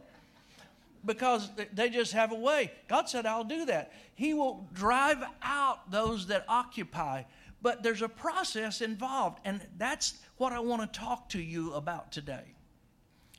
because 1.04 1.50
they 1.72 1.90
just 1.90 2.12
have 2.12 2.32
a 2.32 2.36
way. 2.36 2.72
God 2.88 3.08
said, 3.08 3.26
I'll 3.26 3.44
do 3.44 3.66
that. 3.66 3.92
He 4.14 4.32
will 4.32 4.66
drive 4.72 5.22
out 5.42 5.90
those 5.90 6.26
that 6.28 6.44
occupy 6.48 7.24
but 7.62 7.82
there's 7.82 8.02
a 8.02 8.08
process 8.08 8.80
involved, 8.80 9.40
and 9.44 9.60
that's 9.76 10.14
what 10.36 10.52
I 10.52 10.60
want 10.60 10.92
to 10.92 10.98
talk 10.98 11.28
to 11.30 11.40
you 11.40 11.72
about 11.74 12.12
today. 12.12 12.54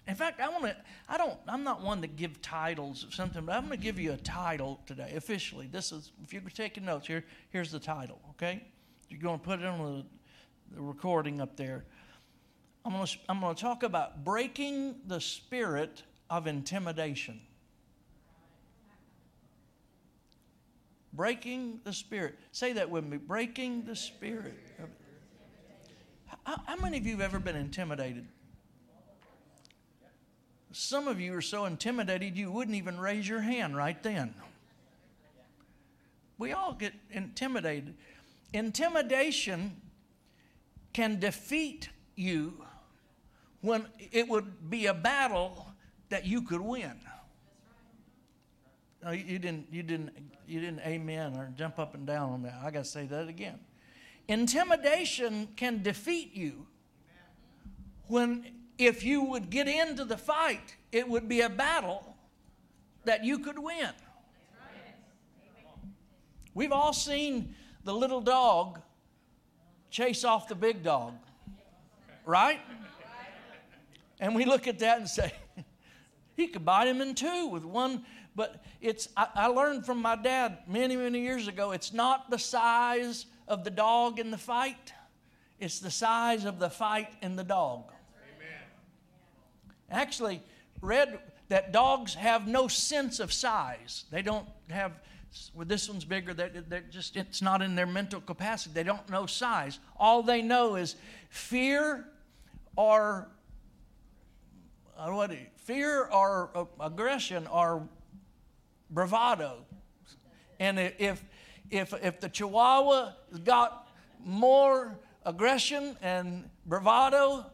In 0.07 0.15
fact, 0.15 0.39
I 0.39 0.47
want 0.47 0.63
to, 0.63 0.75
I 1.09 1.17
don't, 1.17 1.37
I'm 1.47 1.63
not 1.63 1.81
one 1.81 2.01
to 2.01 2.07
give 2.07 2.41
titles 2.41 3.03
of 3.03 3.13
something, 3.13 3.45
but 3.45 3.55
I'm 3.55 3.67
going 3.67 3.77
to 3.77 3.83
give 3.83 3.99
you 3.99 4.13
a 4.13 4.17
title 4.17 4.79
today, 4.85 5.13
officially. 5.15 5.67
This 5.67 5.91
is, 5.91 6.11
if 6.23 6.31
you're 6.31 6.41
taking 6.43 6.85
notes 6.85 7.07
here, 7.07 7.25
here's 7.49 7.71
the 7.71 7.79
title, 7.79 8.19
okay? 8.31 8.63
You're 9.09 9.19
going 9.19 9.39
to 9.39 9.45
put 9.45 9.59
it 9.59 9.65
on 9.65 9.79
the, 9.79 10.75
the 10.75 10.81
recording 10.81 11.41
up 11.41 11.57
there. 11.57 11.83
I'm 12.85 12.93
going, 12.93 13.05
to, 13.05 13.17
I'm 13.27 13.41
going 13.41 13.53
to 13.53 13.61
talk 13.61 13.83
about 13.83 14.23
breaking 14.23 14.95
the 15.07 15.19
spirit 15.19 16.03
of 16.29 16.47
intimidation. 16.47 17.41
Breaking 21.17 21.79
the 21.83 21.93
spirit. 21.93 22.37
Say 22.51 22.73
that 22.73 22.91
with 22.91 23.03
me. 23.03 23.17
Breaking 23.17 23.83
the 23.83 23.95
spirit. 23.95 24.53
How, 26.43 26.75
many 26.77 26.97
of 26.97 27.05
you 27.07 27.13
have 27.13 27.21
ever 27.21 27.39
been 27.39 27.55
intimidated? 27.55 28.27
Some 30.71 31.07
of 31.07 31.19
you 31.19 31.33
are 31.33 31.41
so 31.41 31.65
intimidated 31.65 32.37
you 32.37 32.51
wouldn't 32.51 32.77
even 32.77 32.99
raise 32.99 33.27
your 33.27 33.41
hand 33.41 33.75
right 33.75 34.01
then. 34.03 34.35
We 36.37 36.51
all 36.51 36.73
get 36.73 36.93
intimidated. 37.09 37.95
Intimidation 38.53 39.81
can 40.93 41.19
defeat 41.19 41.89
you 42.15 42.63
when 43.61 43.87
it 44.11 44.29
would 44.29 44.69
be 44.69 44.85
a 44.85 44.93
battle 44.93 45.65
that 46.09 46.27
you 46.27 46.43
could 46.43 46.61
win. 46.61 47.01
No, 49.07 49.13
you 49.13 49.39
didn't. 49.39 49.67
You 49.71 49.83
didn't. 49.83 50.11
You 50.49 50.59
didn't. 50.59 50.81
Amen 50.81 51.37
or 51.37 51.49
jump 51.55 51.79
up 51.79 51.95
and 51.95 52.05
down 52.05 52.29
on 52.31 52.41
that. 52.41 52.59
I 52.61 52.71
got 52.71 52.83
to 52.83 52.89
say 52.89 53.05
that 53.05 53.29
again. 53.29 53.57
Intimidation 54.27 55.47
can 55.55 55.81
defeat 55.81 56.35
you 56.35 56.67
when 58.07 58.51
if 58.77 59.05
you 59.05 59.23
would 59.23 59.49
get 59.49 59.69
into 59.69 60.03
the 60.03 60.17
fight, 60.17 60.75
it 60.91 61.07
would 61.07 61.29
be 61.29 61.39
a 61.39 61.47
battle 61.47 62.17
that 63.05 63.23
you 63.23 63.39
could 63.39 63.57
win. 63.57 63.91
We've 66.53 66.73
all 66.73 66.91
seen 66.91 67.55
the 67.85 67.93
little 67.93 68.19
dog 68.19 68.81
chase 69.89 70.25
off 70.25 70.49
the 70.49 70.55
big 70.55 70.83
dog, 70.83 71.13
right? 72.25 72.59
And 74.19 74.35
we 74.35 74.43
look 74.43 74.67
at 74.67 74.79
that 74.79 74.97
and 74.97 75.07
say, 75.07 75.31
he 76.35 76.47
could 76.47 76.65
bite 76.65 76.87
him 76.87 76.99
in 76.99 77.15
two 77.15 77.47
with 77.47 77.63
one. 77.63 78.03
But 78.37 78.63
it's 78.79 79.09
I, 79.17 79.27
I 79.33 79.47
learned 79.47 79.83
from 79.83 79.99
my 79.99 80.15
dad 80.15 80.59
many, 80.67 80.95
many 80.95 81.19
years 81.21 81.47
ago, 81.47 81.71
it's 81.71 81.91
not 81.91 82.29
the 82.29 82.37
size 82.37 83.25
of 83.47 83.63
the 83.63 83.71
dog 83.71 84.19
in 84.19 84.29
the 84.29 84.37
fight, 84.37 84.93
it's 85.59 85.79
the 85.79 85.89
size 85.89 86.45
of 86.45 86.59
the 86.59 86.69
fight 86.69 87.09
in 87.23 87.35
the 87.35 87.43
dog. 87.43 87.91
Amen. 88.37 88.61
Actually, 89.89 90.43
read 90.81 91.19
that 91.49 91.71
dogs 91.71 92.13
have 92.13 92.47
no 92.47 92.67
sense 92.67 93.19
of 93.19 93.33
size. 93.33 94.05
They 94.11 94.21
don't 94.21 94.47
have, 94.69 94.91
well, 95.55 95.65
this 95.65 95.89
one's 95.89 96.05
bigger. 96.05 96.35
They're, 96.35 96.49
they're 96.49 96.81
just, 96.91 97.15
it's 97.15 97.41
not 97.41 97.63
in 97.63 97.75
their 97.75 97.87
mental 97.87 98.21
capacity. 98.21 98.73
They 98.75 98.83
don't 98.83 99.09
know 99.09 99.25
size. 99.25 99.79
All 99.97 100.21
they 100.21 100.43
know 100.43 100.75
is 100.75 100.95
fear 101.29 102.05
or, 102.75 103.29
uh, 104.95 105.09
what, 105.09 105.31
fear 105.55 106.05
or 106.05 106.67
aggression 106.79 107.47
or 107.47 107.87
bravado. 108.89 109.65
And 110.59 110.79
if, 110.79 111.23
if, 111.69 111.93
if 112.01 112.19
the 112.19 112.29
Chihuahua 112.29 113.13
got 113.43 113.87
more 114.23 114.97
aggression 115.25 115.97
and 116.01 116.49
bravado, 116.65 117.45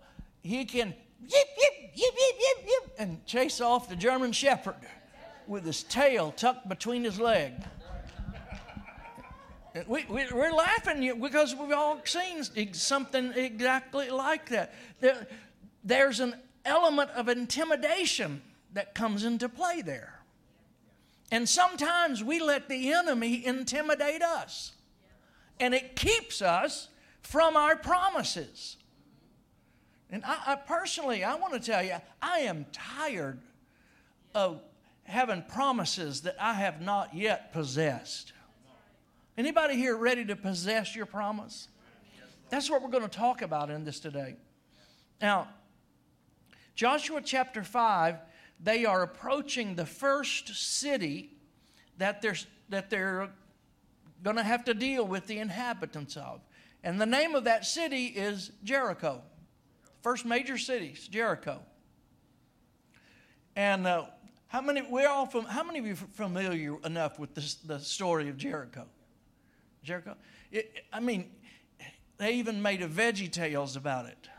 he 0.41 0.65
can 0.65 0.93
yip, 1.21 1.47
yip, 1.57 1.73
yip, 1.95 2.13
yip, 2.15 2.35
yip, 2.39 2.65
yip, 2.65 2.95
and 2.99 3.25
chase 3.25 3.61
off 3.61 3.89
the 3.89 3.95
German 3.95 4.31
Shepherd 4.31 4.75
with 5.47 5.65
his 5.65 5.83
tail 5.83 6.31
tucked 6.31 6.69
between 6.69 7.03
his 7.03 7.19
leg. 7.19 7.53
We, 9.87 10.05
we, 10.07 10.25
we're 10.31 10.53
laughing 10.53 11.19
because 11.19 11.55
we've 11.55 11.71
all 11.71 11.99
seen 12.05 12.43
something 12.73 13.33
exactly 13.33 14.11
like 14.11 14.49
that. 14.49 14.73
There, 14.99 15.27
there's 15.83 16.19
an 16.19 16.35
element 16.63 17.09
of 17.11 17.27
intimidation 17.27 18.43
that 18.73 18.93
comes 18.93 19.23
into 19.23 19.49
play 19.49 19.81
there. 19.81 20.19
And 21.31 21.47
sometimes 21.49 22.23
we 22.23 22.39
let 22.39 22.69
the 22.69 22.91
enemy 22.93 23.45
intimidate 23.45 24.21
us, 24.21 24.73
and 25.59 25.73
it 25.73 25.95
keeps 25.95 26.41
us 26.41 26.89
from 27.21 27.55
our 27.57 27.75
promises. 27.75 28.77
And 30.11 30.23
I, 30.25 30.37
I 30.47 30.55
personally, 30.55 31.23
I 31.23 31.35
want 31.35 31.53
to 31.53 31.59
tell 31.59 31.83
you, 31.83 31.95
I 32.21 32.39
am 32.39 32.65
tired 32.71 33.39
of 34.35 34.61
having 35.05 35.43
promises 35.43 36.21
that 36.21 36.35
I 36.39 36.53
have 36.53 36.81
not 36.81 37.15
yet 37.15 37.51
possessed. 37.51 38.33
Anybody 39.37 39.75
here 39.75 39.97
ready 39.97 40.23
to 40.25 40.35
possess 40.35 40.95
your 40.95 41.05
promise? 41.05 41.67
That's 42.49 42.69
what 42.69 42.83
we're 42.83 42.89
going 42.89 43.03
to 43.03 43.09
talk 43.09 43.41
about 43.41 43.71
in 43.71 43.83
this 43.83 43.99
today. 43.99 44.35
Now, 45.19 45.47
Joshua 46.75 47.21
chapter 47.23 47.63
5, 47.63 48.17
they 48.59 48.85
are 48.85 49.01
approaching 49.01 49.75
the 49.75 49.85
first 49.85 50.55
city 50.55 51.31
that 51.97 52.21
they're, 52.21 52.35
that 52.69 52.89
they're 52.89 53.29
going 54.23 54.37
to 54.37 54.43
have 54.43 54.63
to 54.65 54.73
deal 54.73 55.05
with 55.05 55.27
the 55.27 55.39
inhabitants 55.39 56.15
of. 56.17 56.41
And 56.83 56.99
the 56.99 57.05
name 57.05 57.35
of 57.35 57.45
that 57.45 57.65
city 57.65 58.07
is 58.07 58.51
Jericho. 58.63 59.21
First 60.01 60.25
major 60.25 60.57
city 60.57 60.93
is 60.97 61.07
Jericho. 61.07 61.61
And 63.55 63.85
uh, 63.87 64.05
how 64.47 64.61
many 64.61 64.81
we're 64.81 65.07
all 65.07 65.25
from, 65.25 65.45
how 65.45 65.63
many 65.63 65.79
of 65.79 65.85
you 65.85 65.93
are 65.93 65.95
familiar 65.95 66.77
enough 66.83 67.19
with 67.19 67.35
this, 67.35 67.55
the 67.55 67.79
story 67.79 68.29
of 68.29 68.37
Jericho? 68.37 68.85
Jericho. 69.83 70.15
It, 70.51 70.83
I 70.91 70.99
mean, 70.99 71.31
they 72.17 72.33
even 72.33 72.61
made 72.61 72.81
a 72.81 72.87
Veggie 72.87 73.31
Tales 73.31 73.75
about 73.75 74.05
it. 74.05 74.29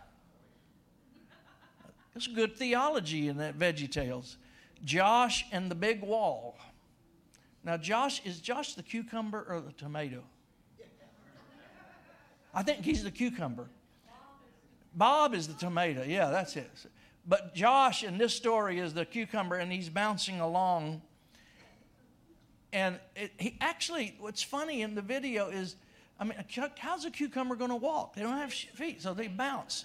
There's 2.14 2.28
good 2.28 2.56
theology 2.56 3.28
in 3.28 3.36
that 3.38 3.58
Veggie 3.58 3.90
Tales. 3.90 4.38
Josh 4.84 5.44
and 5.50 5.70
the 5.70 5.74
big 5.74 6.02
wall. 6.02 6.56
Now, 7.64 7.76
Josh 7.76 8.24
is 8.24 8.40
Josh 8.40 8.74
the 8.74 8.82
cucumber 8.82 9.44
or 9.48 9.60
the 9.60 9.72
tomato? 9.72 10.22
I 12.54 12.62
think 12.62 12.84
he's 12.84 13.02
the 13.02 13.10
cucumber. 13.10 13.66
Bob 14.94 15.34
is 15.34 15.48
the 15.48 15.54
tomato. 15.54 16.04
Yeah, 16.04 16.30
that's 16.30 16.56
it. 16.56 16.70
But 17.26 17.54
Josh 17.54 18.04
in 18.04 18.16
this 18.16 18.32
story 18.32 18.78
is 18.78 18.94
the 18.94 19.04
cucumber, 19.04 19.56
and 19.56 19.72
he's 19.72 19.88
bouncing 19.88 20.40
along. 20.40 21.02
And 22.72 23.00
it, 23.16 23.32
he 23.38 23.56
actually, 23.60 24.14
what's 24.20 24.42
funny 24.42 24.82
in 24.82 24.94
the 24.94 25.02
video 25.02 25.48
is, 25.48 25.74
I 26.20 26.24
mean, 26.24 26.34
how's 26.78 27.04
a 27.06 27.10
cucumber 27.10 27.56
going 27.56 27.70
to 27.70 27.76
walk? 27.76 28.14
They 28.14 28.22
don't 28.22 28.36
have 28.36 28.52
feet, 28.52 29.02
so 29.02 29.14
they 29.14 29.26
bounce. 29.26 29.84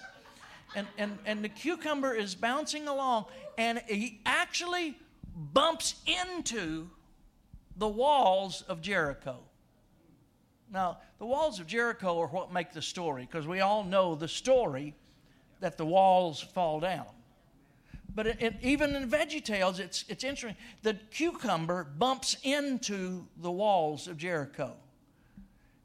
And, 0.74 0.86
and, 0.98 1.18
and 1.26 1.44
the 1.44 1.48
cucumber 1.48 2.14
is 2.14 2.34
bouncing 2.34 2.86
along, 2.86 3.24
and 3.58 3.82
he 3.86 4.20
actually 4.24 4.96
bumps 5.52 5.96
into 6.06 6.88
the 7.76 7.88
walls 7.88 8.62
of 8.68 8.80
Jericho. 8.80 9.38
Now, 10.72 10.98
the 11.18 11.26
walls 11.26 11.58
of 11.58 11.66
Jericho 11.66 12.20
are 12.20 12.28
what 12.28 12.52
make 12.52 12.72
the 12.72 12.82
story, 12.82 13.26
because 13.28 13.46
we 13.46 13.60
all 13.60 13.82
know 13.82 14.14
the 14.14 14.28
story 14.28 14.94
that 15.58 15.76
the 15.76 15.84
walls 15.84 16.40
fall 16.40 16.78
down. 16.78 17.06
But 18.14 18.26
it, 18.26 18.36
it, 18.40 18.54
even 18.62 18.94
in 18.94 19.08
Veggie 19.08 19.44
Tales, 19.44 19.78
it's, 19.78 20.04
it's 20.08 20.24
interesting. 20.24 20.60
The 20.82 20.94
cucumber 21.10 21.84
bumps 21.84 22.36
into 22.42 23.26
the 23.38 23.50
walls 23.50 24.08
of 24.08 24.16
Jericho. 24.16 24.76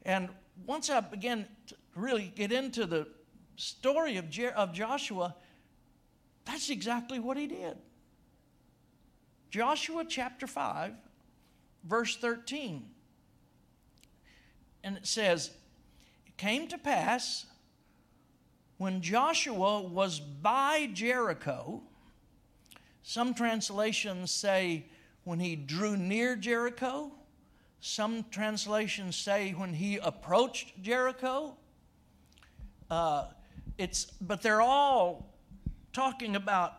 And 0.04 0.30
once 0.66 0.90
I 0.90 1.00
began 1.02 1.46
to 1.68 1.76
really 1.96 2.32
get 2.36 2.52
into 2.52 2.86
the 2.86 3.08
story 3.56 4.18
of, 4.18 4.26
of 4.56 4.74
Joshua, 4.74 5.36
that's 6.46 6.70
exactly 6.70 7.20
what 7.20 7.38
he 7.38 7.48
did. 7.48 7.78
Joshua 9.50 10.06
chapter 10.08 10.48
5, 10.48 10.94
verse 11.84 12.18
13. 12.18 12.86
And 14.84 14.98
it 14.98 15.08
says, 15.08 15.52
It 16.28 16.38
came 16.38 16.68
to 16.68 16.78
pass 16.78 17.46
when 18.78 19.02
Joshua 19.02 19.82
was 19.82 20.20
by 20.20 20.90
Jericho, 20.94 21.82
some 23.04 23.34
translations 23.34 24.32
say 24.32 24.86
when 25.24 25.40
he 25.40 25.56
drew 25.56 25.96
near 25.96 26.36
Jericho, 26.36 27.12
some 27.80 28.26
translations 28.32 29.16
say 29.16 29.52
when 29.52 29.74
he 29.74 29.98
approached 29.98 30.82
Jericho. 30.82 31.56
Uh, 32.90 33.26
it's, 33.78 34.06
but 34.22 34.42
they're 34.42 34.62
all 34.62 35.26
talking 35.94 36.36
about 36.36 36.74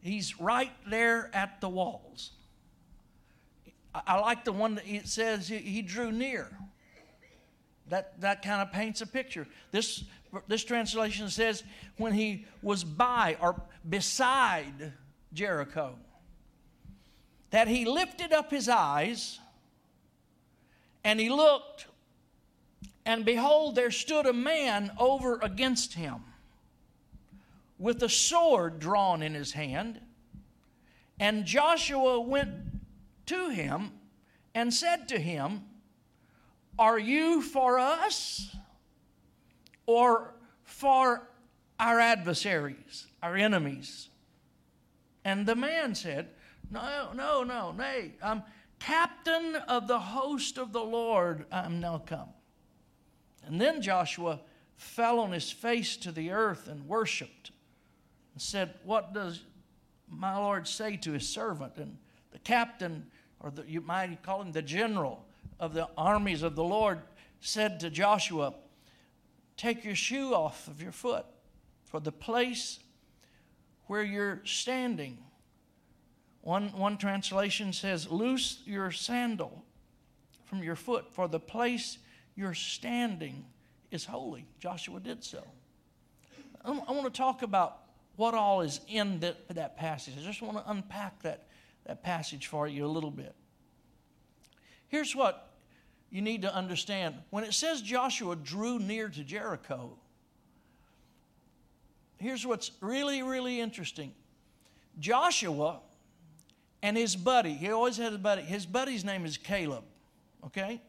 he's 0.00 0.40
right 0.40 0.72
there 0.88 1.30
at 1.32 1.60
the 1.60 1.68
walls. 1.68 2.32
I, 3.94 4.02
I 4.06 4.20
like 4.20 4.44
the 4.44 4.52
one 4.52 4.76
that 4.76 4.86
it 4.86 5.08
says 5.08 5.48
he, 5.48 5.58
he 5.58 5.82
drew 5.82 6.12
near. 6.12 6.48
That, 7.88 8.20
that 8.20 8.42
kind 8.42 8.62
of 8.62 8.72
paints 8.72 9.00
a 9.00 9.06
picture. 9.06 9.46
This, 9.70 10.04
this 10.48 10.64
translation 10.64 11.28
says 11.28 11.62
when 11.96 12.12
he 12.12 12.46
was 12.62 12.84
by 12.84 13.36
or 13.40 13.60
beside 13.88 14.92
Jericho, 15.32 15.96
that 17.50 17.68
he 17.68 17.84
lifted 17.84 18.32
up 18.32 18.50
his 18.50 18.68
eyes 18.68 19.38
and 21.04 21.20
he 21.20 21.28
looked, 21.28 21.86
and 23.04 23.24
behold, 23.24 23.74
there 23.74 23.90
stood 23.90 24.26
a 24.26 24.32
man 24.32 24.92
over 24.98 25.38
against 25.42 25.94
him 25.94 26.22
with 27.82 28.00
a 28.04 28.08
sword 28.08 28.78
drawn 28.78 29.22
in 29.22 29.34
his 29.34 29.52
hand. 29.52 30.00
And 31.18 31.44
Joshua 31.44 32.20
went 32.20 32.50
to 33.26 33.48
him 33.48 33.90
and 34.54 34.72
said 34.72 35.08
to 35.08 35.18
him, 35.18 35.64
Are 36.78 36.98
you 36.98 37.42
for 37.42 37.80
us 37.80 38.54
or 39.84 40.34
for 40.62 41.28
our 41.80 41.98
adversaries, 41.98 43.08
our 43.20 43.36
enemies? 43.36 44.08
And 45.24 45.44
the 45.44 45.56
man 45.56 45.96
said, 45.96 46.28
No, 46.70 47.10
no, 47.14 47.42
no, 47.42 47.72
nay, 47.72 48.12
I'm 48.22 48.44
captain 48.78 49.56
of 49.56 49.88
the 49.88 49.98
host 49.98 50.56
of 50.56 50.72
the 50.72 50.82
Lord, 50.84 51.46
I'm 51.50 51.80
now 51.80 51.98
come. 51.98 52.28
And 53.44 53.60
then 53.60 53.82
Joshua 53.82 54.40
fell 54.76 55.18
on 55.18 55.32
his 55.32 55.50
face 55.50 55.96
to 55.96 56.12
the 56.12 56.30
earth 56.30 56.68
and 56.68 56.86
worshiped 56.86 57.50
and 58.32 58.42
said, 58.42 58.74
What 58.84 59.12
does 59.12 59.42
my 60.08 60.36
Lord 60.36 60.66
say 60.66 60.96
to 60.98 61.12
his 61.12 61.28
servant? 61.28 61.76
And 61.76 61.96
the 62.32 62.38
captain, 62.38 63.06
or 63.40 63.50
the, 63.50 63.64
you 63.66 63.80
might 63.80 64.22
call 64.22 64.42
him 64.42 64.52
the 64.52 64.62
general 64.62 65.24
of 65.60 65.74
the 65.74 65.88
armies 65.96 66.42
of 66.42 66.54
the 66.56 66.64
Lord, 66.64 67.00
said 67.40 67.80
to 67.80 67.90
Joshua, 67.90 68.54
Take 69.56 69.84
your 69.84 69.94
shoe 69.94 70.34
off 70.34 70.66
of 70.68 70.82
your 70.82 70.92
foot, 70.92 71.26
for 71.84 72.00
the 72.00 72.12
place 72.12 72.78
where 73.86 74.02
you're 74.02 74.40
standing. 74.44 75.18
One, 76.40 76.68
one 76.70 76.96
translation 76.96 77.72
says, 77.72 78.10
Loose 78.10 78.62
your 78.64 78.90
sandal 78.90 79.64
from 80.44 80.62
your 80.62 80.76
foot, 80.76 81.12
for 81.12 81.28
the 81.28 81.40
place 81.40 81.98
you're 82.34 82.54
standing 82.54 83.44
is 83.90 84.04
holy. 84.04 84.46
Joshua 84.58 84.98
did 85.00 85.22
so. 85.22 85.44
I 86.64 86.70
want 86.70 87.04
to 87.04 87.10
talk 87.10 87.42
about 87.42 87.81
what 88.22 88.34
all 88.34 88.60
is 88.60 88.78
in 88.86 89.18
that 89.48 89.76
passage. 89.76 90.14
I 90.16 90.22
just 90.22 90.40
want 90.42 90.56
to 90.56 90.70
unpack 90.70 91.20
that, 91.22 91.48
that 91.86 92.04
passage 92.04 92.46
for 92.46 92.68
you 92.68 92.86
a 92.86 92.92
little 92.96 93.10
bit. 93.10 93.34
Here's 94.86 95.16
what 95.16 95.50
you 96.08 96.22
need 96.22 96.42
to 96.42 96.54
understand 96.54 97.16
when 97.30 97.42
it 97.42 97.52
says 97.52 97.82
Joshua 97.82 98.36
drew 98.36 98.78
near 98.78 99.08
to 99.08 99.24
Jericho, 99.24 99.98
here's 102.18 102.46
what's 102.46 102.70
really, 102.80 103.24
really 103.24 103.60
interesting 103.60 104.14
Joshua 105.00 105.80
and 106.80 106.96
his 106.96 107.16
buddy, 107.16 107.54
he 107.54 107.72
always 107.72 107.96
had 107.96 108.12
a 108.12 108.18
buddy, 108.18 108.42
his 108.42 108.66
buddy's 108.66 109.04
name 109.04 109.26
is 109.26 109.36
Caleb, 109.36 109.82
okay? 110.46 110.80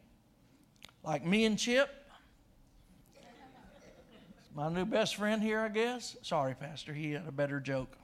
Like 1.02 1.26
me 1.26 1.46
and 1.46 1.58
Chip. 1.58 1.90
My 4.56 4.68
new 4.68 4.84
best 4.84 5.16
friend 5.16 5.42
here, 5.42 5.58
I 5.58 5.68
guess. 5.68 6.16
Sorry, 6.22 6.54
Pastor, 6.54 6.94
he 6.94 7.10
had 7.10 7.26
a 7.26 7.32
better 7.32 7.58
joke. 7.58 7.96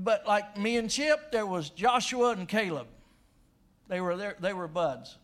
but 0.00 0.26
like 0.26 0.56
me 0.56 0.78
and 0.78 0.88
Chip, 0.88 1.30
there 1.30 1.44
was 1.44 1.68
Joshua 1.68 2.30
and 2.30 2.48
Caleb. 2.48 2.86
They 3.88 4.00
were 4.00 4.16
there, 4.16 4.36
they 4.40 4.54
were 4.54 4.68
buds. 4.68 5.18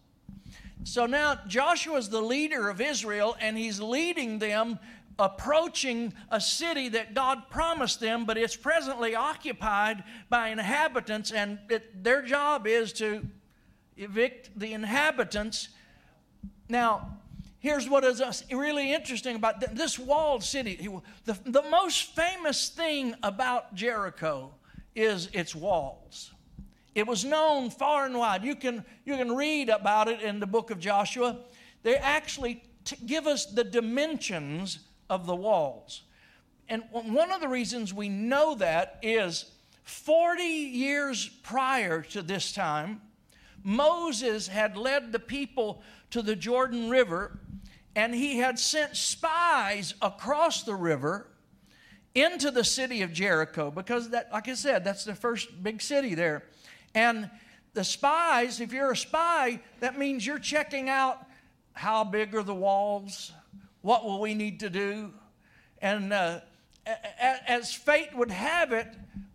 So 0.82 1.06
now 1.06 1.38
Joshua's 1.46 2.10
the 2.10 2.20
leader 2.20 2.68
of 2.68 2.82
Israel, 2.82 3.34
and 3.40 3.56
he's 3.56 3.80
leading 3.80 4.38
them 4.38 4.78
approaching 5.18 6.12
a 6.30 6.38
city 6.38 6.90
that 6.90 7.14
God 7.14 7.48
promised 7.48 8.00
them, 8.00 8.26
but 8.26 8.36
it's 8.36 8.56
presently 8.56 9.14
occupied 9.14 10.04
by 10.28 10.48
inhabitants, 10.48 11.32
and 11.32 11.58
it, 11.70 12.04
their 12.04 12.20
job 12.20 12.66
is 12.66 12.92
to 12.94 13.26
evict 13.96 14.50
the 14.58 14.74
inhabitants. 14.74 15.68
Now, 16.68 17.18
here's 17.58 17.88
what 17.88 18.04
is 18.04 18.44
really 18.50 18.92
interesting 18.92 19.36
about 19.36 19.74
this 19.74 19.98
walled 19.98 20.42
city. 20.42 20.88
The, 21.24 21.38
the 21.44 21.62
most 21.62 22.14
famous 22.14 22.68
thing 22.68 23.14
about 23.22 23.74
Jericho 23.74 24.52
is 24.94 25.28
its 25.32 25.54
walls. 25.54 26.30
It 26.94 27.06
was 27.06 27.24
known 27.24 27.70
far 27.70 28.06
and 28.06 28.16
wide. 28.16 28.44
You 28.44 28.54
can, 28.54 28.84
you 29.04 29.16
can 29.16 29.34
read 29.34 29.68
about 29.68 30.08
it 30.08 30.20
in 30.20 30.38
the 30.38 30.46
book 30.46 30.70
of 30.70 30.78
Joshua. 30.78 31.38
They 31.82 31.96
actually 31.96 32.62
t- 32.84 32.96
give 33.04 33.26
us 33.26 33.46
the 33.46 33.64
dimensions 33.64 34.78
of 35.10 35.26
the 35.26 35.34
walls. 35.34 36.02
And 36.68 36.84
one 36.90 37.30
of 37.30 37.40
the 37.40 37.48
reasons 37.48 37.92
we 37.92 38.08
know 38.08 38.54
that 38.54 38.98
is 39.02 39.50
40 39.82 40.42
years 40.42 41.28
prior 41.28 42.02
to 42.02 42.22
this 42.22 42.52
time, 42.52 43.02
Moses 43.64 44.46
had 44.46 44.76
led 44.76 45.10
the 45.10 45.18
people 45.18 45.82
to 46.10 46.22
the 46.22 46.36
Jordan 46.36 46.90
River 46.90 47.40
and 47.96 48.14
he 48.14 48.38
had 48.38 48.58
sent 48.58 48.96
spies 48.96 49.94
across 50.02 50.62
the 50.62 50.74
river 50.74 51.26
into 52.14 52.50
the 52.50 52.62
city 52.62 53.02
of 53.02 53.12
Jericho 53.12 53.70
because 53.70 54.10
that 54.10 54.30
like 54.32 54.48
I 54.48 54.54
said 54.54 54.84
that's 54.84 55.04
the 55.04 55.14
first 55.14 55.62
big 55.62 55.80
city 55.80 56.14
there. 56.14 56.44
And 56.94 57.30
the 57.72 57.84
spies, 57.84 58.60
if 58.60 58.72
you're 58.72 58.92
a 58.92 58.96
spy, 58.96 59.60
that 59.80 59.98
means 59.98 60.24
you're 60.24 60.38
checking 60.38 60.88
out 60.88 61.26
how 61.72 62.04
big 62.04 62.34
are 62.34 62.42
the 62.42 62.54
walls? 62.54 63.32
What 63.82 64.04
will 64.04 64.20
we 64.20 64.34
need 64.34 64.60
to 64.60 64.70
do? 64.70 65.12
And 65.82 66.12
uh, 66.12 66.40
as 67.48 67.74
fate 67.74 68.14
would 68.14 68.30
have 68.30 68.72
it, 68.72 68.86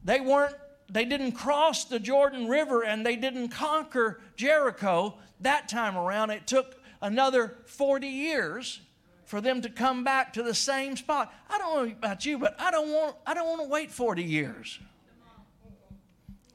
they 0.04 0.22
weren't 0.22 0.56
they 0.90 1.06
didn't 1.06 1.34
cross 1.34 1.86
the 1.86 1.99
Jordan 1.99 2.48
River 2.48 2.84
and 2.84 3.06
they 3.06 3.16
didn't 3.16 3.49
conquer 3.49 4.20
Jericho 4.36 5.16
that 5.41 5.70
time 5.70 5.95
around. 5.95 6.32
It 6.32 6.48
took 6.48 6.82
another 7.02 7.56
40 7.66 8.07
years 8.07 8.82
for 9.26 9.41
them 9.41 9.61
to 9.61 9.70
come 9.70 10.03
back 10.03 10.34
to 10.34 10.44
the 10.44 10.56
same 10.56 10.98
spot. 10.98 11.34
I 11.49 11.57
don't 11.60 11.76
know 11.76 11.91
about 11.91 12.26
you, 12.26 12.40
but 12.40 12.60
I 12.60 12.72
don't 12.72 12.90
want 12.90 13.16
I 13.28 13.34
don't 13.34 13.48
want 13.48 13.61
to 13.61 13.70
wait 13.70 13.91
40 13.91 14.24
years 14.24 14.80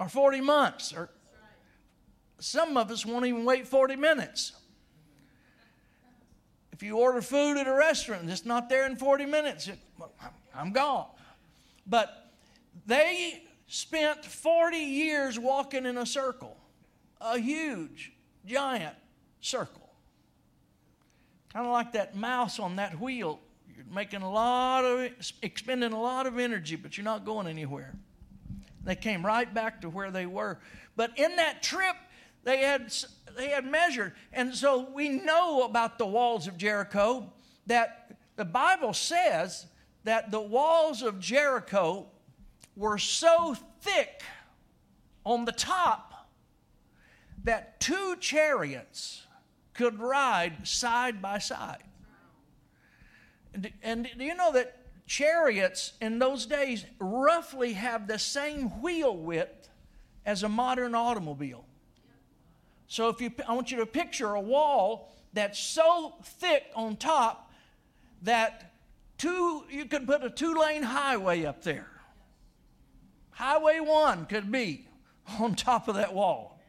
or 0.00 0.08
40 0.08 0.40
months 0.40 0.92
or 0.92 1.10
some 2.40 2.76
of 2.76 2.90
us 2.90 3.06
won't 3.06 3.24
even 3.26 3.44
wait 3.44 3.66
40 3.66 3.96
minutes. 3.96 4.52
If 6.72 6.82
you 6.82 6.98
order 6.98 7.22
food 7.22 7.56
at 7.56 7.68
a 7.68 7.72
restaurant, 7.72 8.22
and 8.22 8.30
it's 8.30 8.44
not 8.44 8.68
there 8.68 8.84
in 8.84 8.96
40 8.96 9.26
minutes, 9.26 9.70
I'm 10.52 10.72
gone. 10.72 11.06
But 11.86 12.32
they 12.84 13.44
spent 13.74 14.24
40 14.24 14.76
years 14.76 15.36
walking 15.36 15.84
in 15.84 15.98
a 15.98 16.06
circle, 16.06 16.56
a 17.20 17.40
huge, 17.40 18.12
giant 18.46 18.94
circle. 19.40 19.90
Kind 21.52 21.66
of 21.66 21.72
like 21.72 21.92
that 21.94 22.14
mouse 22.14 22.60
on 22.60 22.76
that 22.76 23.00
wheel. 23.00 23.40
You're 23.74 23.84
making 23.92 24.22
a 24.22 24.30
lot 24.30 24.84
of, 24.84 25.10
expending 25.42 25.92
a 25.92 26.00
lot 26.00 26.28
of 26.28 26.38
energy, 26.38 26.76
but 26.76 26.96
you're 26.96 27.04
not 27.04 27.24
going 27.24 27.48
anywhere. 27.48 27.96
They 28.84 28.94
came 28.94 29.26
right 29.26 29.52
back 29.52 29.80
to 29.80 29.88
where 29.88 30.12
they 30.12 30.26
were. 30.26 30.60
But 30.94 31.18
in 31.18 31.34
that 31.36 31.60
trip, 31.60 31.96
they 32.44 32.58
had, 32.58 32.94
they 33.36 33.48
had 33.48 33.64
measured. 33.64 34.12
And 34.32 34.54
so 34.54 34.88
we 34.94 35.08
know 35.08 35.64
about 35.64 35.98
the 35.98 36.06
walls 36.06 36.46
of 36.46 36.56
Jericho 36.56 37.32
that 37.66 38.18
the 38.36 38.44
Bible 38.44 38.92
says 38.92 39.66
that 40.04 40.30
the 40.30 40.40
walls 40.40 41.02
of 41.02 41.18
Jericho 41.18 42.06
were 42.76 42.98
so 42.98 43.56
thick 43.80 44.22
on 45.24 45.44
the 45.44 45.52
top 45.52 46.28
that 47.44 47.78
two 47.80 48.16
chariots 48.20 49.26
could 49.74 49.98
ride 49.98 50.66
side 50.66 51.20
by 51.20 51.38
side. 51.38 51.82
And, 53.52 53.70
and 53.82 54.08
do 54.18 54.24
you 54.24 54.34
know 54.34 54.52
that 54.52 54.76
chariots 55.06 55.92
in 56.00 56.18
those 56.18 56.46
days 56.46 56.84
roughly 56.98 57.74
have 57.74 58.06
the 58.06 58.18
same 58.18 58.80
wheel 58.80 59.16
width 59.16 59.68
as 60.24 60.42
a 60.42 60.48
modern 60.48 60.94
automobile. 60.94 61.64
So 62.86 63.08
if 63.08 63.20
you 63.20 63.30
I 63.46 63.52
want 63.52 63.70
you 63.70 63.78
to 63.78 63.86
picture 63.86 64.34
a 64.34 64.40
wall 64.40 65.12
that's 65.32 65.58
so 65.58 66.14
thick 66.22 66.64
on 66.74 66.96
top 66.96 67.52
that 68.22 68.72
two 69.18 69.64
you 69.70 69.84
could 69.84 70.06
put 70.06 70.24
a 70.24 70.30
two-lane 70.30 70.82
highway 70.82 71.44
up 71.44 71.62
there. 71.62 71.93
Highway 73.34 73.80
1 73.80 74.26
could 74.26 74.50
be 74.50 74.86
on 75.40 75.54
top 75.54 75.88
of 75.88 75.96
that 75.96 76.14
wall. 76.14 76.60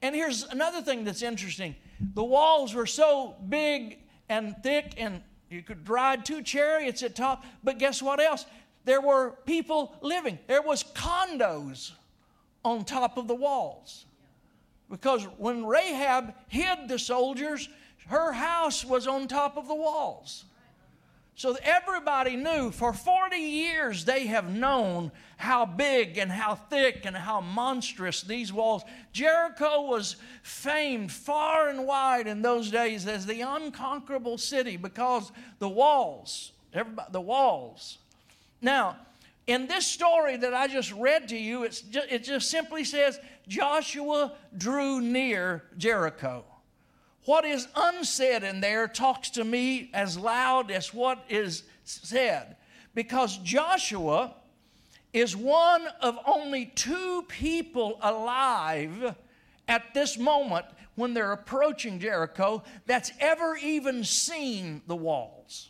And 0.00 0.14
here's 0.14 0.44
another 0.44 0.82
thing 0.82 1.04
that's 1.04 1.22
interesting. 1.22 1.76
The 2.14 2.24
walls 2.24 2.74
were 2.74 2.86
so 2.86 3.36
big 3.48 3.98
and 4.28 4.56
thick 4.62 4.94
and 4.96 5.22
you 5.48 5.62
could 5.62 5.88
ride 5.88 6.24
two 6.24 6.42
chariots 6.42 7.02
at 7.02 7.14
top, 7.14 7.44
but 7.62 7.78
guess 7.78 8.02
what 8.02 8.20
else? 8.20 8.46
There 8.84 9.00
were 9.00 9.32
people 9.44 9.94
living. 10.00 10.38
There 10.48 10.62
was 10.62 10.82
condos 10.82 11.92
on 12.64 12.84
top 12.84 13.16
of 13.16 13.28
the 13.28 13.34
walls. 13.34 14.06
Because 14.90 15.24
when 15.36 15.64
Rahab 15.64 16.34
hid 16.48 16.88
the 16.88 16.98
soldiers, 16.98 17.68
her 18.06 18.32
house 18.32 18.84
was 18.84 19.06
on 19.06 19.28
top 19.28 19.56
of 19.56 19.68
the 19.68 19.74
walls. 19.74 20.44
So 21.34 21.56
everybody 21.62 22.36
knew 22.36 22.70
for 22.70 22.92
40 22.92 23.36
years 23.36 24.04
they 24.04 24.26
have 24.26 24.50
known 24.50 25.10
how 25.38 25.64
big 25.64 26.18
and 26.18 26.30
how 26.30 26.54
thick 26.54 27.04
and 27.04 27.16
how 27.16 27.40
monstrous 27.40 28.22
these 28.22 28.52
walls. 28.52 28.82
Jericho 29.12 29.82
was 29.82 30.16
famed 30.42 31.10
far 31.10 31.68
and 31.68 31.86
wide 31.86 32.26
in 32.26 32.42
those 32.42 32.70
days 32.70 33.06
as 33.06 33.26
the 33.26 33.40
unconquerable 33.40 34.38
city 34.38 34.76
because 34.76 35.32
the 35.58 35.68
walls, 35.68 36.52
everybody, 36.72 37.08
the 37.12 37.20
walls. 37.20 37.98
Now, 38.60 38.98
in 39.46 39.66
this 39.66 39.86
story 39.86 40.36
that 40.36 40.54
I 40.54 40.68
just 40.68 40.92
read 40.92 41.28
to 41.30 41.36
you, 41.36 41.66
just, 41.68 41.96
it 41.96 42.24
just 42.24 42.50
simply 42.50 42.84
says 42.84 43.18
Joshua 43.48 44.34
drew 44.56 45.00
near 45.00 45.64
Jericho. 45.76 46.44
What 47.24 47.44
is 47.44 47.68
unsaid 47.76 48.42
in 48.42 48.60
there 48.60 48.88
talks 48.88 49.30
to 49.30 49.44
me 49.44 49.90
as 49.94 50.18
loud 50.18 50.70
as 50.70 50.92
what 50.92 51.24
is 51.28 51.62
said. 51.84 52.56
Because 52.94 53.38
Joshua 53.38 54.34
is 55.12 55.36
one 55.36 55.86
of 56.00 56.18
only 56.26 56.66
two 56.66 57.24
people 57.28 57.98
alive 58.02 59.14
at 59.68 59.94
this 59.94 60.18
moment 60.18 60.66
when 60.94 61.14
they're 61.14 61.32
approaching 61.32 62.00
Jericho 62.00 62.62
that's 62.86 63.12
ever 63.20 63.56
even 63.56 64.04
seen 64.04 64.82
the 64.86 64.96
walls. 64.96 65.68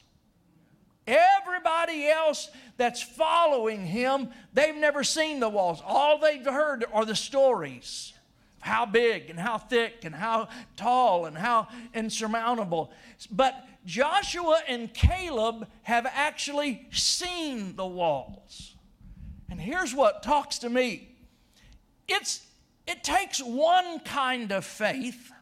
Everybody 1.07 2.09
else 2.09 2.49
that's 2.77 3.03
following 3.03 3.85
him, 3.85 4.31
they've 4.53 4.77
never 4.77 5.05
seen 5.05 5.41
the 5.41 5.49
walls. 5.49 5.83
All 5.85 6.19
they've 6.19 6.45
heard 6.45 6.85
are 6.93 7.05
the 7.05 7.17
stories 7.17 8.13
how 8.63 8.87
big 8.87 9.29
and 9.29 9.39
how 9.39 9.59
thick 9.59 10.05
and 10.05 10.15
how 10.15 10.49
tall 10.77 11.27
and 11.27 11.37
how 11.37 11.67
insurmountable. 11.93 12.93
But 13.29 13.67
Joshua 13.85 14.61
and 14.69 14.95
Caleb 14.95 15.67
have 15.83 16.07
actually 16.07 16.87
seen 16.93 17.75
the 17.75 17.87
walls. 17.87 18.77
And 19.51 19.61
here's 19.61 19.93
what 19.93 20.23
talks 20.23 20.61
to 20.61 20.71
me 20.71 21.09
it's, 22.07 22.47
it 22.87 23.03
takes 23.03 23.41
one 23.41 23.99
kind 24.01 24.53
of 24.53 24.65
faith 24.65 25.33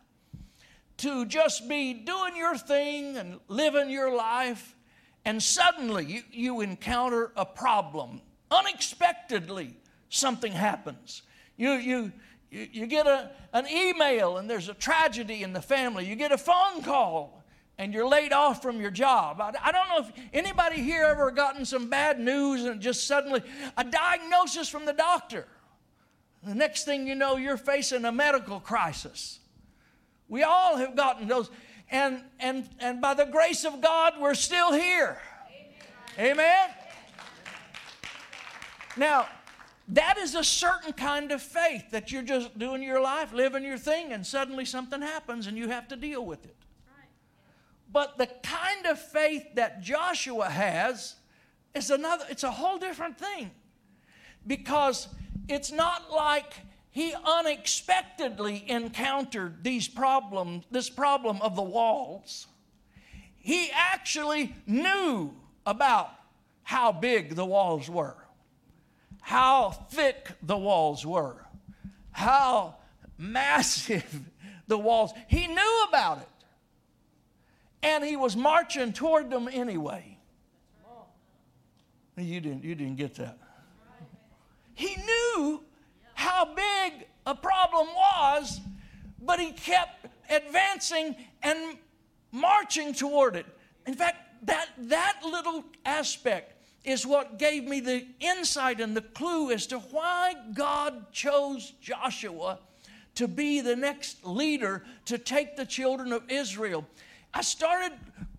to 0.98 1.26
just 1.26 1.68
be 1.68 1.92
doing 1.92 2.36
your 2.36 2.56
thing 2.56 3.18
and 3.18 3.38
living 3.48 3.90
your 3.90 4.14
life, 4.14 4.74
and 5.26 5.42
suddenly 5.42 6.06
you, 6.06 6.22
you 6.30 6.60
encounter 6.62 7.32
a 7.36 7.44
problem. 7.44 8.22
Unexpectedly, 8.50 9.76
something 10.08 10.52
happens. 10.52 11.22
You, 11.56 11.72
you, 11.72 12.12
you, 12.50 12.68
you 12.72 12.86
get 12.86 13.06
a, 13.06 13.30
an 13.52 13.66
email 13.68 14.38
and 14.38 14.50
there's 14.50 14.68
a 14.68 14.74
tragedy 14.74 15.42
in 15.42 15.52
the 15.52 15.62
family. 15.62 16.06
You 16.06 16.16
get 16.16 16.32
a 16.32 16.38
phone 16.38 16.82
call 16.82 17.44
and 17.78 17.94
you're 17.94 18.06
laid 18.06 18.32
off 18.32 18.60
from 18.60 18.80
your 18.80 18.90
job. 18.90 19.40
I, 19.40 19.52
I 19.62 19.72
don't 19.72 19.88
know 19.88 19.98
if 20.00 20.12
anybody 20.32 20.82
here 20.82 21.04
ever 21.04 21.30
gotten 21.30 21.64
some 21.64 21.88
bad 21.88 22.18
news 22.20 22.64
and 22.64 22.80
just 22.80 23.06
suddenly 23.06 23.42
a 23.76 23.84
diagnosis 23.84 24.68
from 24.68 24.84
the 24.84 24.92
doctor. 24.92 25.46
The 26.42 26.54
next 26.54 26.84
thing 26.84 27.06
you 27.06 27.14
know, 27.14 27.36
you're 27.36 27.56
facing 27.56 28.04
a 28.04 28.12
medical 28.12 28.60
crisis. 28.60 29.40
We 30.28 30.42
all 30.42 30.76
have 30.76 30.96
gotten 30.96 31.28
those. 31.28 31.50
And, 31.90 32.22
and, 32.38 32.68
and 32.78 33.00
by 33.00 33.14
the 33.14 33.26
grace 33.26 33.64
of 33.64 33.80
God, 33.80 34.14
we're 34.20 34.34
still 34.34 34.72
here. 34.72 35.18
Amen. 36.18 36.32
Amen? 36.32 36.70
Now, 38.96 39.28
that 39.90 40.18
is 40.18 40.34
a 40.34 40.44
certain 40.44 40.92
kind 40.92 41.32
of 41.32 41.42
faith 41.42 41.90
that 41.90 42.12
you're 42.12 42.22
just 42.22 42.58
doing 42.58 42.82
your 42.82 43.00
life, 43.00 43.32
living 43.32 43.64
your 43.64 43.78
thing, 43.78 44.12
and 44.12 44.26
suddenly 44.26 44.64
something 44.64 45.02
happens 45.02 45.46
and 45.46 45.56
you 45.56 45.68
have 45.68 45.88
to 45.88 45.96
deal 45.96 46.24
with 46.24 46.44
it. 46.44 46.56
But 47.92 48.18
the 48.18 48.28
kind 48.42 48.86
of 48.86 49.00
faith 49.00 49.44
that 49.56 49.82
Joshua 49.82 50.48
has 50.48 51.16
is 51.74 51.90
another, 51.90 52.24
it's 52.30 52.44
a 52.44 52.50
whole 52.50 52.78
different 52.78 53.18
thing. 53.18 53.50
Because 54.46 55.08
it's 55.48 55.72
not 55.72 56.10
like 56.12 56.54
he 56.92 57.14
unexpectedly 57.24 58.64
encountered 58.68 59.62
these 59.62 59.88
problems, 59.88 60.64
this 60.70 60.88
problem 60.88 61.40
of 61.42 61.56
the 61.56 61.62
walls. 61.62 62.46
He 63.38 63.70
actually 63.72 64.54
knew 64.66 65.34
about 65.66 66.10
how 66.62 66.92
big 66.92 67.34
the 67.34 67.44
walls 67.44 67.90
were, 67.90 68.16
how 69.30 69.70
thick 69.70 70.28
the 70.42 70.56
walls 70.56 71.06
were, 71.06 71.36
how 72.10 72.74
massive 73.16 74.22
the 74.66 74.76
walls. 74.76 75.12
He 75.28 75.46
knew 75.46 75.86
about 75.88 76.18
it. 76.18 76.28
And 77.80 78.02
he 78.02 78.16
was 78.16 78.36
marching 78.36 78.92
toward 78.92 79.30
them 79.30 79.48
anyway. 79.48 80.18
You 82.16 82.40
didn't, 82.40 82.64
you 82.64 82.74
didn't 82.74 82.96
get 82.96 83.14
that. 83.14 83.38
He 84.74 84.96
knew 84.96 85.62
how 86.14 86.52
big 86.52 87.06
a 87.24 87.36
problem 87.36 87.86
was, 87.94 88.60
but 89.22 89.38
he 89.38 89.52
kept 89.52 90.06
advancing 90.28 91.14
and 91.44 91.78
marching 92.32 92.92
toward 92.92 93.36
it. 93.36 93.46
In 93.86 93.94
fact, 93.94 94.46
that, 94.46 94.70
that 94.76 95.20
little 95.22 95.64
aspect 95.84 96.49
is 96.84 97.06
what 97.06 97.38
gave 97.38 97.64
me 97.64 97.80
the 97.80 98.06
insight 98.20 98.80
and 98.80 98.96
the 98.96 99.02
clue 99.02 99.50
as 99.50 99.66
to 99.68 99.78
why 99.78 100.34
God 100.54 101.12
chose 101.12 101.72
Joshua 101.80 102.58
to 103.16 103.28
be 103.28 103.60
the 103.60 103.76
next 103.76 104.24
leader 104.24 104.82
to 105.04 105.18
take 105.18 105.56
the 105.56 105.66
children 105.66 106.12
of 106.12 106.30
Israel. 106.30 106.86
I 107.34 107.42
started 107.42 107.92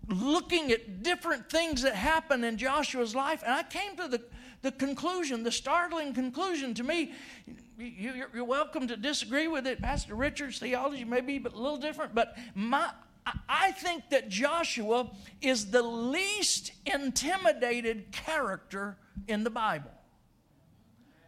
looking 0.08 0.72
at 0.72 1.02
different 1.02 1.48
things 1.48 1.82
that 1.82 1.94
happened 1.94 2.44
in 2.44 2.56
Joshua's 2.56 3.14
life, 3.14 3.42
and 3.44 3.52
I 3.52 3.62
came 3.62 3.96
to 3.96 4.08
the, 4.08 4.20
the 4.62 4.72
conclusion, 4.72 5.42
the 5.42 5.52
startling 5.52 6.12
conclusion 6.12 6.74
to 6.74 6.82
me. 6.82 7.12
You, 7.78 8.26
are 8.34 8.44
welcome 8.44 8.86
to 8.88 8.96
disagree 8.96 9.48
with 9.48 9.66
it. 9.66 9.80
Pastor 9.80 10.14
Richard's 10.14 10.58
theology 10.58 11.04
may 11.04 11.20
be 11.20 11.36
a 11.36 11.48
little 11.48 11.78
different, 11.78 12.14
but 12.14 12.36
my, 12.54 12.90
I 13.48 13.72
think 13.72 14.10
that 14.10 14.28
Joshua 14.28 15.10
is 15.40 15.70
the 15.70 15.82
least 15.82 16.72
intimidated 16.84 18.10
character 18.10 18.96
in 19.28 19.44
the 19.44 19.50
Bible. 19.50 19.92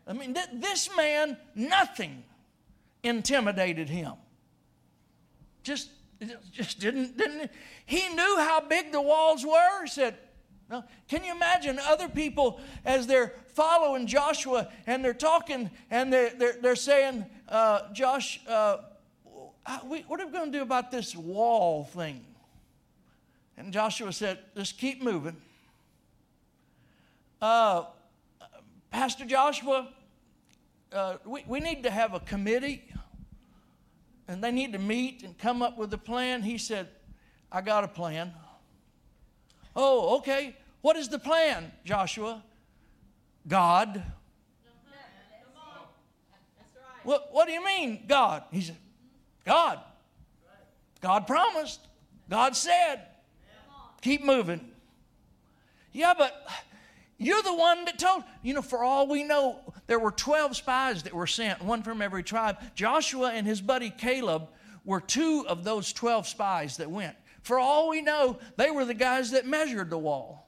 I 0.07 0.13
mean, 0.13 0.35
th- 0.35 0.49
this 0.55 0.91
man, 0.97 1.37
nothing 1.55 2.25
intimidated 3.03 3.89
him. 3.89 4.15
Just, 5.63 5.91
just 6.51 6.81
didn't, 6.81 7.17
didn't. 7.17 7.51
He 7.87 8.09
knew 8.09 8.37
how 8.39 8.61
big 8.61 8.93
the 8.93 9.01
walls 9.01 9.47
were. 9.47 9.85
He 9.85 9.91
said, 9.91 10.17
no. 10.71 10.83
Can 11.09 11.25
you 11.25 11.33
imagine 11.33 11.79
other 11.79 12.09
people 12.09 12.61
as 12.85 13.07
they're 13.07 13.35
following 13.55 14.07
Joshua 14.07 14.69
and 14.87 15.05
they're 15.05 15.15
talking 15.15 15.71
and 15.91 16.13
they're, 16.13 16.31
they're, 16.31 16.57
they're 16.61 16.77
saying, 16.77 17.27
uh, 17.49 17.93
Josh, 17.93 18.41
uh, 18.49 18.79
we, 19.87 20.01
what 20.03 20.21
are 20.21 20.27
we 20.27 20.33
going 20.33 20.53
to 20.53 20.59
do 20.59 20.63
about 20.63 20.91
this 20.91 21.17
wall 21.17 21.85
thing? 21.85 22.25
And 23.57 23.73
Joshua 23.73 24.13
said, 24.13 24.39
just 24.57 24.79
keep 24.79 25.03
moving. 25.03 25.37
Uh, 27.41 27.85
Pastor 28.91 29.25
Joshua, 29.25 29.89
uh, 30.93 31.17
we, 31.25 31.45
we 31.47 31.61
need 31.61 31.83
to 31.83 31.91
have 31.91 32.15
a 32.15 32.21
committee 32.21 32.85
and 34.29 34.43
they 34.43 34.51
need 34.51 34.73
to 34.73 34.79
meet 34.79 35.23
and 35.23 35.37
come 35.39 35.63
up 35.63 35.77
with 35.77 35.93
a 35.93 35.99
plan. 35.99 36.43
He 36.43 36.59
said, 36.59 36.89
I 37.53 37.61
got 37.61 37.85
a 37.85 37.89
plan. 37.89 38.33
Oh, 39.77 40.19
okay. 40.19 40.57
What 40.81 40.97
is 40.97 41.09
the 41.09 41.19
plan, 41.19 41.73
Joshua? 41.85 42.43
God. 43.47 44.03
What, 47.03 47.29
what 47.33 47.47
do 47.47 47.53
you 47.53 47.65
mean, 47.65 48.05
God? 48.07 48.45
He 48.51 48.63
said, 48.63 48.77
God. 49.45 49.81
God 51.01 51.27
promised. 51.27 51.81
God 52.29 52.57
said. 52.57 53.01
Keep 54.01 54.25
moving. 54.25 54.61
Yeah, 55.93 56.15
but 56.17 56.47
you're 57.19 57.43
the 57.43 57.55
one 57.55 57.85
that 57.85 57.99
told. 57.99 58.25
You 58.43 58.55
know, 58.55 58.63
for 58.63 58.83
all 58.83 59.07
we 59.07 59.23
know, 59.23 59.61
there 59.87 59.99
were 59.99 60.11
12 60.11 60.57
spies 60.57 61.05
that 61.05 61.15
were 61.15 61.27
sent, 61.27 61.63
one 61.63 61.83
from 61.83 62.03
every 62.03 62.23
tribe. 62.23 62.57
Joshua 62.75 63.31
and 63.33 63.47
his 63.47 63.61
buddy 63.61 63.91
Caleb 63.91 64.49
were 64.85 65.01
two 65.01 65.45
of 65.49 65.65
those 65.65 65.93
12 65.93 66.27
spies 66.27 66.77
that 66.79 66.91
went. 66.91 67.17
For 67.43 67.59
all 67.59 67.91
we 67.91 68.01
know, 68.01 68.39
they 68.57 68.71
were 68.71 68.85
the 68.85 68.95
guys 68.95 69.31
that 69.31 69.47
measured 69.47 69.91
the 69.91 69.99
wall, 69.99 70.44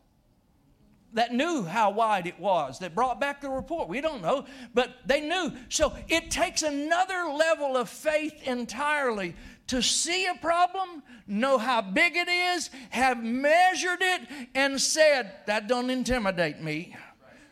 that 1.16 1.32
knew 1.32 1.62
how 1.62 1.90
wide 1.90 2.26
it 2.26 2.38
was, 2.38 2.78
that 2.78 2.94
brought 2.94 3.18
back 3.18 3.40
the 3.40 3.48
report. 3.48 3.88
We 3.88 4.02
don't 4.02 4.20
know, 4.20 4.44
but 4.74 4.90
they 5.06 5.22
knew. 5.22 5.50
So 5.70 5.94
it 6.08 6.30
takes 6.30 6.62
another 6.62 7.24
level 7.24 7.76
of 7.76 7.88
faith 7.88 8.34
entirely 8.46 9.34
to 9.68 9.82
see 9.82 10.26
a 10.26 10.34
problem, 10.34 11.02
know 11.26 11.56
how 11.56 11.80
big 11.80 12.16
it 12.16 12.28
is, 12.28 12.70
have 12.90 13.24
measured 13.24 14.02
it, 14.02 14.20
and 14.54 14.80
said, 14.80 15.32
That 15.46 15.66
don't 15.68 15.88
intimidate 15.88 16.60
me. 16.60 16.94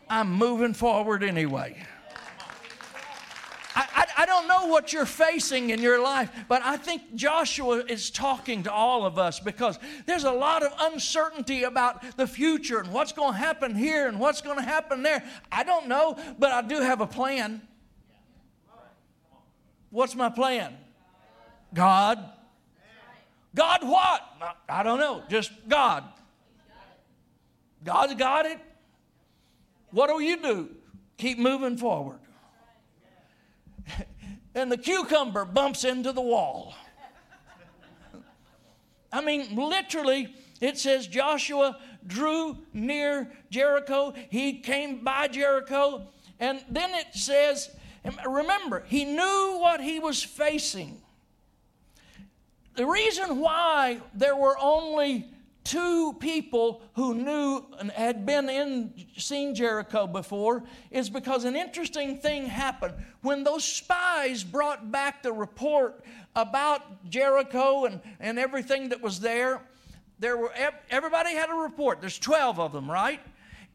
I'm 0.08 0.30
moving 0.30 0.74
forward 0.74 1.24
anyway. 1.24 1.82
I, 3.74 4.06
I, 4.18 4.26
don't 4.26 4.46
know 4.46 4.66
what 4.66 4.92
you're 4.92 5.06
facing 5.06 5.70
in 5.70 5.82
your 5.82 6.00
life, 6.00 6.30
but 6.48 6.62
I 6.62 6.76
think 6.76 7.14
Joshua 7.16 7.84
is 7.88 8.08
talking 8.08 8.62
to 8.64 8.72
all 8.72 9.04
of 9.04 9.18
us 9.18 9.40
because 9.40 9.78
there's 10.06 10.22
a 10.24 10.30
lot 10.30 10.62
of 10.62 10.72
uncertainty 10.92 11.64
about 11.64 12.16
the 12.16 12.26
future 12.26 12.78
and 12.78 12.92
what's 12.92 13.10
going 13.10 13.32
to 13.32 13.38
happen 13.38 13.74
here 13.74 14.06
and 14.06 14.20
what's 14.20 14.40
going 14.40 14.58
to 14.58 14.62
happen 14.62 15.02
there. 15.02 15.24
I 15.50 15.64
don't 15.64 15.88
know, 15.88 16.16
but 16.38 16.52
I 16.52 16.62
do 16.62 16.80
have 16.80 17.00
a 17.00 17.06
plan. 17.06 17.62
What's 19.90 20.14
my 20.14 20.28
plan? 20.28 20.76
God. 21.72 22.30
God 23.56 23.80
what? 23.82 24.22
I 24.68 24.84
don't 24.84 24.98
know, 24.98 25.22
just 25.28 25.50
God. 25.68 26.04
God's 27.82 28.14
got 28.14 28.46
it. 28.46 28.58
What 29.90 30.08
do 30.08 30.22
you 30.22 30.40
do? 30.40 30.68
Keep 31.16 31.38
moving 31.38 31.76
forward 31.76 32.18
and 34.54 34.70
the 34.70 34.78
cucumber 34.78 35.44
bumps 35.44 35.84
into 35.84 36.12
the 36.12 36.20
wall. 36.20 36.74
I 39.12 39.20
mean, 39.20 39.54
literally, 39.56 40.34
it 40.60 40.78
says 40.78 41.06
Joshua 41.06 41.78
drew 42.06 42.58
near 42.72 43.30
Jericho. 43.50 44.14
He 44.30 44.60
came 44.60 45.04
by 45.04 45.28
Jericho. 45.28 46.08
And 46.40 46.60
then 46.68 46.90
it 46.94 47.14
says, 47.14 47.70
remember, 48.26 48.84
he 48.86 49.04
knew 49.04 49.58
what 49.60 49.80
he 49.80 50.00
was 50.00 50.22
facing. 50.22 51.00
The 52.74 52.86
reason 52.86 53.38
why 53.38 54.00
there 54.14 54.34
were 54.34 54.56
only 54.60 55.28
two 55.64 56.14
people 56.20 56.82
who 56.94 57.14
knew 57.14 57.64
and 57.78 57.90
had 57.90 58.24
been 58.24 58.48
in 58.48 58.92
seen 59.16 59.54
Jericho 59.54 60.06
before 60.06 60.62
is 60.90 61.10
because 61.10 61.44
an 61.44 61.56
interesting 61.56 62.18
thing 62.18 62.46
happened. 62.46 62.94
When 63.22 63.42
those 63.42 63.64
spies 63.64 64.44
brought 64.44 64.92
back 64.92 65.22
the 65.22 65.32
report 65.32 66.04
about 66.36 67.08
Jericho 67.10 67.86
and, 67.86 68.00
and 68.20 68.38
everything 68.38 68.90
that 68.90 69.00
was 69.00 69.20
there 69.20 69.62
there 70.18 70.36
were 70.36 70.52
everybody 70.90 71.34
had 71.34 71.50
a 71.50 71.54
report. 71.54 72.00
There's 72.00 72.18
12 72.18 72.60
of 72.60 72.72
them 72.72 72.90
right? 72.90 73.20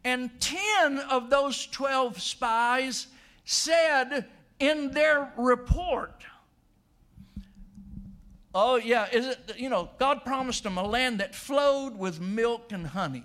And 0.04 0.32
10 0.40 1.00
of 1.00 1.30
those 1.30 1.68
12 1.68 2.22
spies 2.22 3.08
said 3.44 4.26
in 4.60 4.92
their 4.92 5.32
report 5.38 6.24
Oh, 8.54 8.78
yeah. 8.78 9.08
Is 9.12 9.28
it, 9.28 9.56
you 9.58 9.70
know, 9.70 9.90
God 10.00 10.26
promised 10.26 10.64
them 10.64 10.78
a 10.78 10.84
land 10.84 11.20
that 11.20 11.36
flowed 11.36 11.98
with 11.98 12.20
milk 12.20 12.72
and 12.72 12.88
honey. 12.88 13.24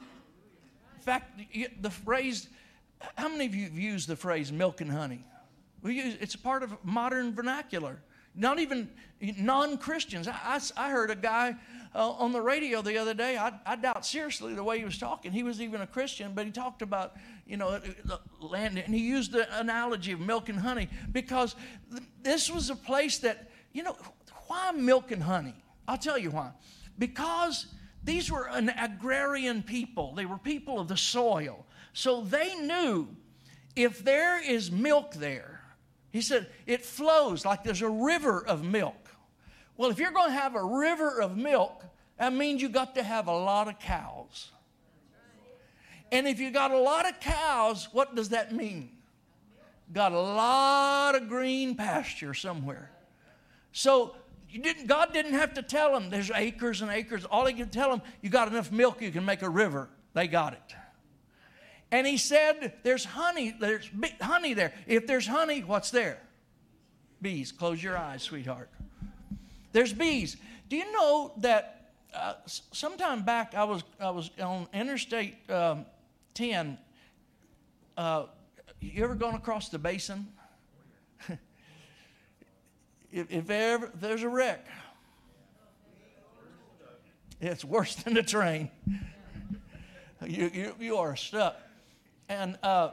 In 0.00 1.02
fact, 1.02 1.40
the 1.80 1.90
phrase, 1.90 2.48
how 3.14 3.28
many 3.28 3.46
of 3.46 3.54
you 3.54 3.64
have 3.64 3.78
used 3.78 4.08
the 4.08 4.16
phrase 4.16 4.52
milk 4.52 4.80
and 4.80 4.90
honey? 4.90 5.24
We 5.82 5.94
use, 5.94 6.16
it's 6.20 6.34
a 6.34 6.38
part 6.38 6.62
of 6.62 6.76
modern 6.84 7.34
vernacular. 7.34 8.00
Not 8.34 8.58
even 8.58 8.88
non 9.20 9.78
Christians. 9.78 10.28
I 10.28 10.90
heard 10.90 11.10
a 11.10 11.16
guy 11.16 11.56
uh, 11.94 12.10
on 12.10 12.32
the 12.32 12.40
radio 12.40 12.82
the 12.82 12.98
other 12.98 13.14
day. 13.14 13.36
I, 13.36 13.52
I 13.66 13.76
doubt 13.76 14.06
seriously 14.06 14.54
the 14.54 14.62
way 14.62 14.78
he 14.78 14.84
was 14.84 14.98
talking. 14.98 15.32
He 15.32 15.42
was 15.42 15.60
even 15.60 15.80
a 15.80 15.86
Christian, 15.86 16.32
but 16.34 16.46
he 16.46 16.52
talked 16.52 16.82
about, 16.82 17.14
you 17.46 17.56
know, 17.56 17.78
the 17.78 18.20
land, 18.40 18.78
and 18.78 18.94
he 18.94 19.00
used 19.00 19.32
the 19.32 19.58
analogy 19.58 20.12
of 20.12 20.20
milk 20.20 20.48
and 20.48 20.58
honey 20.58 20.88
because 21.10 21.56
th- 21.90 22.02
this 22.22 22.50
was 22.50 22.70
a 22.70 22.76
place 22.76 23.18
that 23.18 23.49
you 23.72 23.82
know, 23.82 23.96
why 24.46 24.72
milk 24.72 25.10
and 25.10 25.22
honey? 25.22 25.54
I'll 25.86 25.98
tell 25.98 26.18
you 26.18 26.30
why. 26.30 26.50
Because 26.98 27.66
these 28.02 28.30
were 28.30 28.48
an 28.48 28.70
agrarian 28.70 29.62
people, 29.62 30.14
they 30.14 30.26
were 30.26 30.38
people 30.38 30.80
of 30.80 30.88
the 30.88 30.96
soil. 30.96 31.66
So 31.92 32.22
they 32.22 32.54
knew 32.54 33.08
if 33.76 34.04
there 34.04 34.42
is 34.42 34.70
milk 34.70 35.14
there, 35.14 35.60
he 36.10 36.20
said, 36.20 36.48
it 36.66 36.84
flows 36.84 37.44
like 37.44 37.62
there's 37.62 37.82
a 37.82 37.88
river 37.88 38.44
of 38.44 38.64
milk. 38.64 39.10
Well, 39.76 39.90
if 39.90 39.98
you're 39.98 40.12
going 40.12 40.30
to 40.30 40.38
have 40.38 40.54
a 40.56 40.64
river 40.64 41.20
of 41.20 41.36
milk, 41.36 41.84
that 42.18 42.34
means 42.34 42.60
you 42.60 42.68
got 42.68 42.94
to 42.96 43.02
have 43.02 43.28
a 43.28 43.36
lot 43.36 43.68
of 43.68 43.78
cows. 43.78 44.50
And 46.12 46.26
if 46.26 46.40
you 46.40 46.50
got 46.50 46.72
a 46.72 46.78
lot 46.78 47.08
of 47.08 47.20
cows, 47.20 47.88
what 47.92 48.14
does 48.14 48.30
that 48.30 48.52
mean? 48.52 48.90
Got 49.92 50.12
a 50.12 50.20
lot 50.20 51.14
of 51.14 51.28
green 51.28 51.76
pasture 51.76 52.34
somewhere. 52.34 52.90
So 53.72 54.14
didn't, 54.52 54.86
God 54.86 55.12
didn't 55.12 55.34
have 55.34 55.54
to 55.54 55.62
tell 55.62 55.92
them 55.92 56.10
there's 56.10 56.30
acres 56.34 56.82
and 56.82 56.90
acres. 56.90 57.24
All 57.24 57.46
he 57.46 57.54
could 57.54 57.72
tell 57.72 57.90
them, 57.90 58.02
you 58.20 58.30
got 58.30 58.48
enough 58.48 58.72
milk, 58.72 59.00
you 59.00 59.10
can 59.10 59.24
make 59.24 59.42
a 59.42 59.50
river. 59.50 59.88
They 60.14 60.26
got 60.26 60.54
it. 60.54 60.74
And 61.92 62.06
he 62.06 62.16
said, 62.16 62.74
there's 62.82 63.04
honey, 63.04 63.54
there's 63.58 63.90
honey 64.20 64.54
there. 64.54 64.72
If 64.86 65.06
there's 65.06 65.26
honey, 65.26 65.60
what's 65.60 65.90
there? 65.90 66.18
Bees. 67.20 67.52
Close 67.52 67.82
your 67.82 67.96
eyes, 67.96 68.22
sweetheart. 68.22 68.70
There's 69.72 69.92
bees. 69.92 70.36
Do 70.68 70.76
you 70.76 70.90
know 70.92 71.32
that 71.38 71.92
uh, 72.14 72.34
sometime 72.46 73.22
back 73.22 73.54
I 73.54 73.64
was, 73.64 73.82
I 74.00 74.10
was 74.10 74.30
on 74.40 74.66
Interstate 74.72 75.34
um, 75.50 75.86
10. 76.34 76.78
Uh, 77.96 78.24
you 78.80 79.04
ever 79.04 79.14
gone 79.14 79.34
across 79.34 79.68
the 79.68 79.78
basin? 79.78 80.26
If, 83.12 83.30
if 83.30 83.50
ever 83.50 83.90
there's 83.94 84.22
a 84.22 84.28
wreck, 84.28 84.66
it's 87.40 87.64
worse 87.64 87.94
than 87.96 88.14
the 88.14 88.22
train. 88.22 88.70
You, 90.26 90.50
you, 90.52 90.74
you 90.78 90.96
are 90.96 91.16
stuck. 91.16 91.56
And 92.28 92.58
uh, 92.62 92.90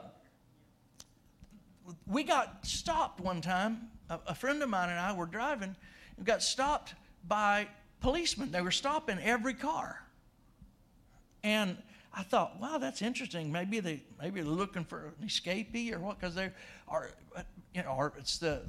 we 2.06 2.24
got 2.24 2.66
stopped 2.66 3.20
one 3.20 3.40
time. 3.40 3.88
A, 4.08 4.18
a 4.28 4.34
friend 4.34 4.62
of 4.62 4.68
mine 4.68 4.88
and 4.88 4.98
I 4.98 5.12
were 5.12 5.26
driving 5.26 5.76
got 6.24 6.42
stopped 6.42 6.94
by 7.26 7.68
policemen. 8.00 8.50
They 8.50 8.62
were 8.62 8.70
stopping 8.70 9.18
every 9.18 9.54
car. 9.54 10.02
And 11.42 11.76
I 12.12 12.22
thought, 12.22 12.58
wow, 12.60 12.78
that's 12.78 13.02
interesting. 13.02 13.52
Maybe 13.52 13.80
they 13.80 14.02
maybe 14.20 14.40
they're 14.40 14.50
looking 14.50 14.84
for 14.84 15.14
an 15.20 15.26
escapee 15.26 15.92
or 15.92 16.00
what? 16.00 16.18
Because 16.18 16.34
they 16.34 16.50
are, 16.88 17.10
you 17.78 17.84
know, 17.84 17.94
or 17.96 18.12
it's 18.18 18.38
the 18.38 18.62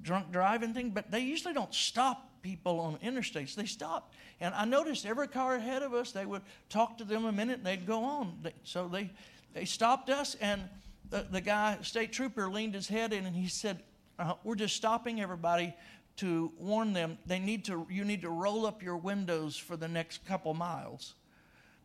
drunk 0.00 0.32
driving 0.32 0.72
thing. 0.72 0.90
But 0.90 1.10
they 1.10 1.20
usually 1.20 1.52
don't 1.52 1.74
stop 1.74 2.30
people 2.40 2.80
on 2.80 2.96
interstates. 2.98 3.54
They 3.54 3.66
stop, 3.66 4.12
and 4.40 4.54
I 4.54 4.64
noticed 4.64 5.04
every 5.04 5.28
car 5.28 5.56
ahead 5.56 5.82
of 5.82 5.92
us. 5.92 6.12
They 6.12 6.24
would 6.24 6.42
talk 6.70 6.96
to 6.98 7.04
them 7.04 7.26
a 7.26 7.32
minute, 7.32 7.58
and 7.58 7.66
they'd 7.66 7.86
go 7.86 8.04
on. 8.04 8.38
So 8.64 8.88
they 8.88 9.10
they 9.52 9.66
stopped 9.66 10.08
us, 10.08 10.34
and 10.40 10.62
the, 11.10 11.26
the 11.30 11.42
guy, 11.42 11.78
state 11.82 12.12
trooper, 12.12 12.48
leaned 12.48 12.74
his 12.74 12.88
head 12.88 13.12
in, 13.12 13.26
and 13.26 13.36
he 13.36 13.48
said, 13.48 13.82
uh, 14.18 14.34
"We're 14.44 14.56
just 14.56 14.74
stopping 14.74 15.20
everybody." 15.20 15.74
To 16.20 16.50
warn 16.58 16.94
them, 16.94 17.18
they 17.26 17.38
need 17.38 17.66
to. 17.66 17.86
You 17.90 18.02
need 18.02 18.22
to 18.22 18.30
roll 18.30 18.64
up 18.64 18.82
your 18.82 18.96
windows 18.96 19.54
for 19.54 19.76
the 19.76 19.86
next 19.86 20.24
couple 20.24 20.54
miles 20.54 21.12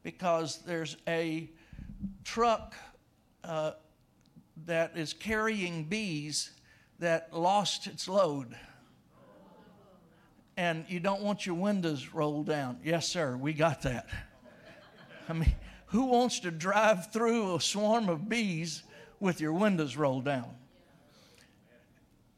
because 0.04 0.60
there's 0.60 0.96
a 1.06 1.50
truck 2.24 2.74
uh, 3.44 3.72
that 4.66 4.96
is 4.96 5.14
carrying 5.14 5.86
bees 5.86 6.52
that 7.00 7.34
lost 7.34 7.88
its 7.88 8.08
load. 8.08 8.56
And 10.58 10.86
you 10.88 11.00
don't 11.00 11.22
want 11.22 11.46
your 11.46 11.56
windows 11.56 12.10
rolled 12.14 12.48
down. 12.48 12.80
Yes, 12.84 13.08
sir, 13.08 13.36
we 13.36 13.54
got 13.54 13.82
that. 13.84 14.08
I 15.28 15.34
mean, 15.34 15.56
who 15.88 16.06
wants 16.06 16.40
to 16.42 16.52
drive 16.52 17.12
through 17.12 17.56
a 17.56 17.62
swarm 17.62 18.10
of 18.10 18.30
bees 18.30 18.84
with 19.20 19.42
your 19.42 19.54
windows 19.54 19.98
rolled 19.98 20.26
down? 20.26 20.50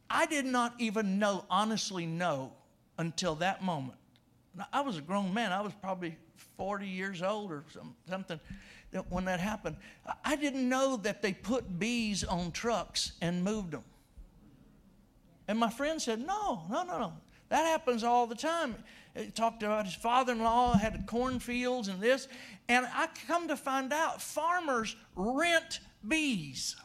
I 0.10 0.26
did 0.27 0.45
not 0.45 0.76
even 0.80 1.18
know, 1.19 1.44
honestly 1.49 2.06
know, 2.06 2.53
until 2.98 3.35
that 3.35 3.64
moment. 3.64 3.98
Now, 4.56 4.68
I 4.72 4.81
was 4.81 4.98
a 4.98 5.02
grown 5.02 5.34
man. 5.34 5.52
I 5.52 5.61
was 5.61 5.73
probably 5.81 6.18
40 6.57 6.88
years 6.88 7.22
old 7.22 7.51
or 7.51 7.64
some, 7.72 7.95
something 8.10 8.39
when 9.10 9.26
that 9.26 9.39
happened. 9.39 9.77
I- 10.23 10.35
didn't 10.35 10.68
know 10.68 10.97
that 10.97 11.22
they 11.22 11.34
put 11.34 11.80
bees 11.80 12.23
on 12.23 12.51
trucks 12.51 13.14
and 13.22 13.43
moved 13.43 13.72
them. 13.72 13.84
And 15.47 15.57
my 15.57 15.69
friend 15.69 16.01
said, 16.01 16.19
No, 16.19 16.64
no, 16.69 16.84
no, 16.84 16.99
no. 16.99 17.14
That 17.49 17.65
happens 17.65 18.03
all 18.03 18.27
the 18.27 18.35
time. 18.35 18.76
He 19.15 19.30
talked 19.30 19.61
about 19.61 19.85
his 19.85 19.93
father 19.93 20.34
in 20.34 20.39
law 20.39 20.73
had 20.73 21.05
cornfields 21.05 21.88
and 21.88 22.01
this. 22.01 22.27
And 22.68 22.88
I 22.93 23.07
come 23.27 23.47
to 23.49 23.57
find 23.57 23.93
out 23.93 24.22
farmers 24.22 24.95
rent 25.15 25.80
bees. 26.07 26.76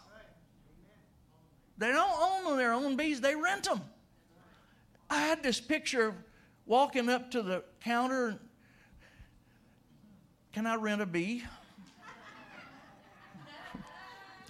They 1.79 1.93
don't 1.93 2.47
own 2.47 2.59
their 2.59 2.73
own 2.73 2.97
bees, 2.97 3.21
they 3.21 3.35
rent 3.35 3.65
them. 3.65 3.81
I 5.09 5.21
had 5.21 5.43
this 5.43 5.61
picture 5.61 6.15
walking 6.67 7.09
up 7.09 7.31
to 7.31 7.43
the 7.43 7.65
counter. 7.81 8.39
Can 10.53 10.67
I 10.67 10.77
rent 10.77 11.03
a 11.03 11.07
bee? 11.07 11.45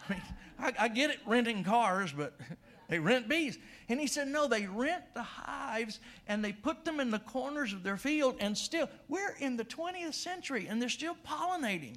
I 0.08 0.12
mean, 0.12 0.22
I, 0.58 0.72
I 0.78 0.88
get 0.88 1.10
it 1.10 1.18
renting 1.26 1.64
cars, 1.64 2.12
but 2.12 2.38
they 2.88 2.98
rent 2.98 3.28
bees. 3.28 3.58
And 3.88 3.98
he 4.00 4.06
said, 4.06 4.28
no, 4.28 4.46
they 4.46 4.66
rent 4.66 5.02
the 5.14 5.22
hives 5.22 6.00
and 6.26 6.44
they 6.44 6.52
put 6.52 6.84
them 6.84 7.00
in 7.00 7.10
the 7.10 7.18
corners 7.18 7.72
of 7.72 7.82
their 7.82 7.96
field, 7.96 8.36
and 8.40 8.56
still, 8.56 8.88
we're 9.08 9.34
in 9.38 9.56
the 9.56 9.64
20th 9.64 10.14
century 10.14 10.66
and 10.68 10.80
they're 10.80 10.88
still 10.88 11.16
pollinating. 11.26 11.96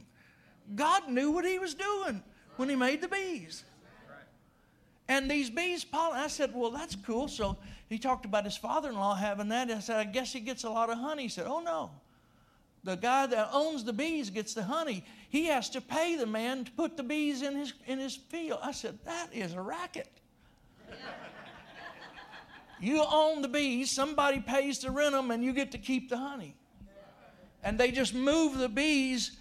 God 0.76 1.10
knew 1.10 1.32
what 1.32 1.46
he 1.46 1.60
was 1.60 1.74
doing 1.74 2.24
when 2.58 2.70
he 2.70 2.76
made 2.76 3.02
the 3.02 3.08
bees. 3.08 3.64
And 5.08 5.30
these 5.30 5.50
bees 5.50 5.84
pollinate. 5.84 6.14
I 6.14 6.28
said, 6.28 6.54
well, 6.56 6.72
that's 6.72 6.96
cool. 6.96 7.28
So 7.28 7.58
he 7.90 7.98
talked 7.98 8.24
about 8.24 8.46
his 8.46 8.56
father 8.56 8.90
in 8.90 8.96
law 8.96 9.14
having 9.14 9.50
that. 9.50 9.70
I 9.70 9.80
said, 9.80 9.98
I 9.98 10.06
guess 10.06 10.32
he 10.32 10.40
gets 10.40 10.64
a 10.64 10.70
lot 10.70 10.90
of 10.90 10.98
honey. 10.98 11.24
He 11.24 11.30
said, 11.30 11.48
oh, 11.48 11.60
no. 11.60 11.92
The 12.84 12.96
guy 12.96 13.28
that 13.28 13.50
owns 13.54 13.84
the 13.84 13.94
bees 13.94 14.30
gets 14.30 14.54
the 14.54 14.64
honey. 14.64 15.06
He 15.30 15.46
has 15.46 15.70
to 15.72 15.82
pay 15.82 16.16
the 16.16 16.26
man 16.26 16.66
to 16.66 16.72
put 16.72 16.98
the 16.98 17.04
bees 17.04 17.44
in 17.44 17.56
his, 17.56 17.74
in 17.86 18.00
his 18.00 18.16
field. 18.16 18.60
I 18.64 18.72
said, 18.72 18.98
that 19.06 19.28
is 19.32 19.54
a 19.54 19.62
racket. 19.62 20.10
you 22.80 23.04
own 23.08 23.44
the 23.44 23.48
bees, 23.48 23.92
somebody 23.92 24.40
pays 24.40 24.80
to 24.80 24.92
rent 24.92 25.14
them, 25.14 25.30
and 25.30 25.44
you 25.44 25.54
get 25.54 25.72
to 25.74 25.78
keep 25.78 26.10
the 26.10 26.18
honey. 26.18 26.56
And 27.64 27.80
they 27.80 27.92
just 27.92 28.16
move 28.16 28.58
the 28.58 28.70
bees 28.70 29.38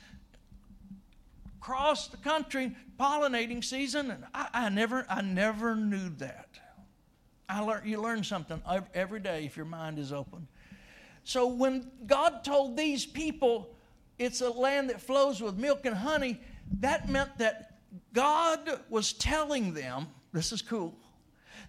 across 1.60 2.08
the 2.08 2.16
country 2.18 2.74
pollinating 2.98 3.62
season 3.62 4.10
and 4.10 4.24
I, 4.34 4.48
I 4.52 4.68
never 4.70 5.06
i 5.08 5.20
never 5.20 5.76
knew 5.76 6.08
that 6.16 6.48
i 7.48 7.60
learn 7.60 7.82
you 7.86 8.00
learn 8.00 8.24
something 8.24 8.62
every 8.94 9.20
day 9.20 9.44
if 9.44 9.56
your 9.56 9.66
mind 9.66 9.98
is 9.98 10.12
open 10.12 10.48
so 11.30 11.46
when 11.46 11.88
god 12.06 12.42
told 12.42 12.76
these 12.76 13.06
people 13.06 13.70
it's 14.18 14.40
a 14.40 14.50
land 14.50 14.90
that 14.90 15.00
flows 15.00 15.40
with 15.40 15.56
milk 15.56 15.86
and 15.86 15.94
honey 15.94 16.40
that 16.80 17.08
meant 17.08 17.36
that 17.38 17.78
god 18.12 18.80
was 18.88 19.12
telling 19.12 19.72
them 19.74 20.06
this 20.32 20.52
is 20.52 20.60
cool 20.62 20.94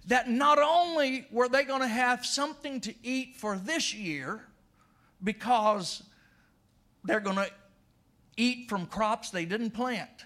that 0.08 0.30
not 0.30 0.58
only 0.58 1.28
were 1.32 1.48
they 1.48 1.64
going 1.64 1.82
to 1.82 1.88
have 1.88 2.26
something 2.26 2.80
to 2.82 2.94
eat 3.04 3.36
for 3.36 3.56
this 3.58 3.94
year 3.94 4.48
because 5.24 6.04
they're 7.04 7.20
going 7.20 7.36
to 7.36 7.50
eat 8.38 8.70
from 8.70 8.86
crops 8.86 9.30
they 9.30 9.46
didn't 9.46 9.72
plant. 9.72 10.26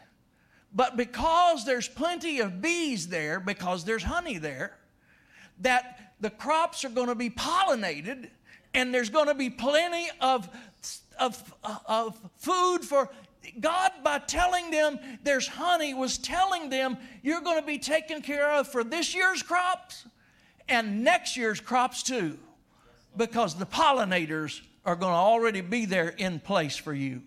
But 0.74 0.98
because 0.98 1.66
there's 1.66 1.88
plenty 1.88 2.40
of 2.40 2.62
bees 2.62 3.08
there, 3.08 3.40
because 3.40 3.86
there's 3.86 4.04
honey 4.04 4.38
there, 4.38 4.78
that 5.62 6.14
the 6.20 6.30
crops 6.30 6.84
are 6.84 6.90
going 6.90 7.08
to 7.08 7.16
be 7.16 7.30
pollinated 7.30 8.30
and 8.76 8.94
there's 8.94 9.10
going 9.10 9.28
to 9.28 9.34
be 9.34 9.50
plenty 9.50 10.10
of, 10.22 10.48
of, 11.20 11.56
of 11.88 12.20
food 12.38 12.84
for 12.84 13.10
God, 13.60 13.92
by 14.04 14.20
telling 14.20 14.72
them 14.72 15.00
there's 15.24 15.48
honey, 15.48 15.94
was 15.94 16.18
telling 16.18 16.70
them 16.70 16.98
you're 17.24 17.42
going 17.42 17.60
to 17.60 17.66
be 17.66 17.78
taken 17.78 18.22
care 18.22 18.52
of 18.52 18.68
for 18.68 18.84
this 18.84 19.16
year's 19.16 19.42
crops 19.42 20.06
and 20.68 21.04
next 21.04 21.38
year's 21.38 21.60
crops 21.60 22.04
too, 22.04 22.38
because 23.16 23.56
the 23.56 23.66
pollinators 23.66 24.62
are 24.86 24.96
going 24.96 25.14
to 25.14 25.18
already 25.18 25.62
be 25.62 25.86
there 25.86 26.10
in 26.10 26.40
place 26.40 26.76
for 26.76 26.94
you. 26.94 27.22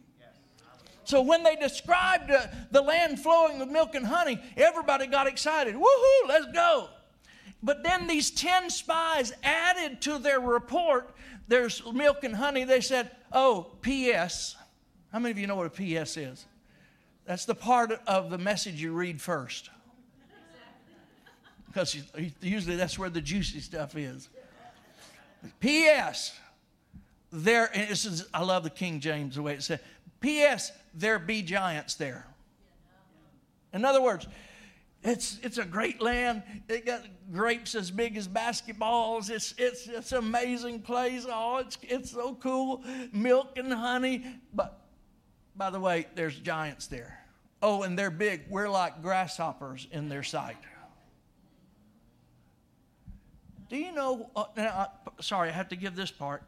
So 1.05 1.23
when 1.23 1.43
they 1.43 1.57
described 1.57 2.31
uh, 2.31 2.49
the 2.71 2.83
land 2.83 3.19
flowing 3.21 3.59
with 3.59 3.71
milk 3.71 3.95
and 3.95 4.05
honey, 4.05 4.39
everybody 4.59 5.07
got 5.07 5.27
excited. 5.27 5.75
Woohoo, 5.75 6.29
let's 6.29 6.53
go. 6.53 6.91
But 7.63 7.83
then 7.83 8.07
these 8.07 8.31
10 8.31 8.69
spies 8.69 9.33
added 9.43 10.03
to 10.03 10.19
their 10.19 10.39
report 10.39 11.15
there's 11.49 11.83
milk 11.93 12.25
and 12.25 12.37
honey. 12.37 12.65
They 12.65 12.81
said, 12.81 13.11
oh, 13.33 13.67
P.S. 13.81 14.57
How 15.13 15.19
many 15.19 15.33
of 15.33 15.39
you 15.39 15.47
know 15.47 15.57
what 15.57 15.67
a 15.67 15.71
P.S. 15.71 16.17
is? 16.17 16.47
That's 17.25 17.45
the 17.45 17.55
part 17.55 17.93
of 18.07 18.31
the 18.31 18.39
message 18.39 18.81
you 18.81 18.93
read 18.93 19.21
first. 19.21 19.71
Because 21.67 21.97
usually 22.41 22.77
that's 22.77 22.99
where 22.99 23.11
the 23.11 23.21
juicy 23.21 23.61
stuff 23.61 23.97
is. 23.97 24.29
P.S. 25.61 26.39
There, 27.31 27.71
and 27.75 27.89
this 27.91 28.05
is, 28.05 28.27
I 28.33 28.43
love 28.43 28.63
the 28.63 28.71
King 28.71 29.01
James 29.01 29.35
the 29.35 29.43
way 29.43 29.55
it 29.55 29.63
said, 29.63 29.81
P.S. 30.21 30.73
There 30.95 31.19
be 31.19 31.43
giants 31.43 31.95
there. 31.95 32.27
In 33.73 33.85
other 33.85 34.01
words, 34.01 34.27
it's, 35.03 35.39
it's 35.43 35.59
a 35.59 35.65
great 35.65 36.03
land. 36.03 36.43
It 36.69 36.85
got 36.85 37.03
grapes 37.33 37.75
as 37.75 37.91
big 37.91 38.17
as 38.17 38.27
basketballs. 38.27 39.31
It's, 39.31 39.55
it's, 39.57 39.87
it's 39.87 40.13
an 40.13 40.19
amazing 40.19 40.83
place. 40.83 41.25
Oh, 41.29 41.59
it's, 41.59 41.79
it's 41.83 42.11
so 42.11 42.35
cool. 42.35 42.83
Milk 43.13 43.57
and 43.57 43.73
honey. 43.73 44.25
But 44.53 44.81
by 45.57 45.71
the 45.71 45.81
way, 45.81 46.07
there's 46.15 46.39
giants 46.39 46.89
there. 46.89 47.19
Oh, 47.63 47.83
and 47.83 47.99
they're 47.99 48.11
big. 48.11 48.43
We're 48.49 48.69
like 48.69 49.03
grasshoppers 49.03 49.87
in 49.93 50.09
their 50.09 50.23
sight. 50.23 50.57
Do 53.69 53.77
you 53.77 53.93
know? 53.93 54.31
Uh, 54.35 54.45
now, 54.57 54.93
sorry, 55.21 55.51
I 55.51 55.53
have 55.53 55.69
to 55.69 55.77
give 55.77 55.95
this 55.95 56.11
part. 56.11 56.43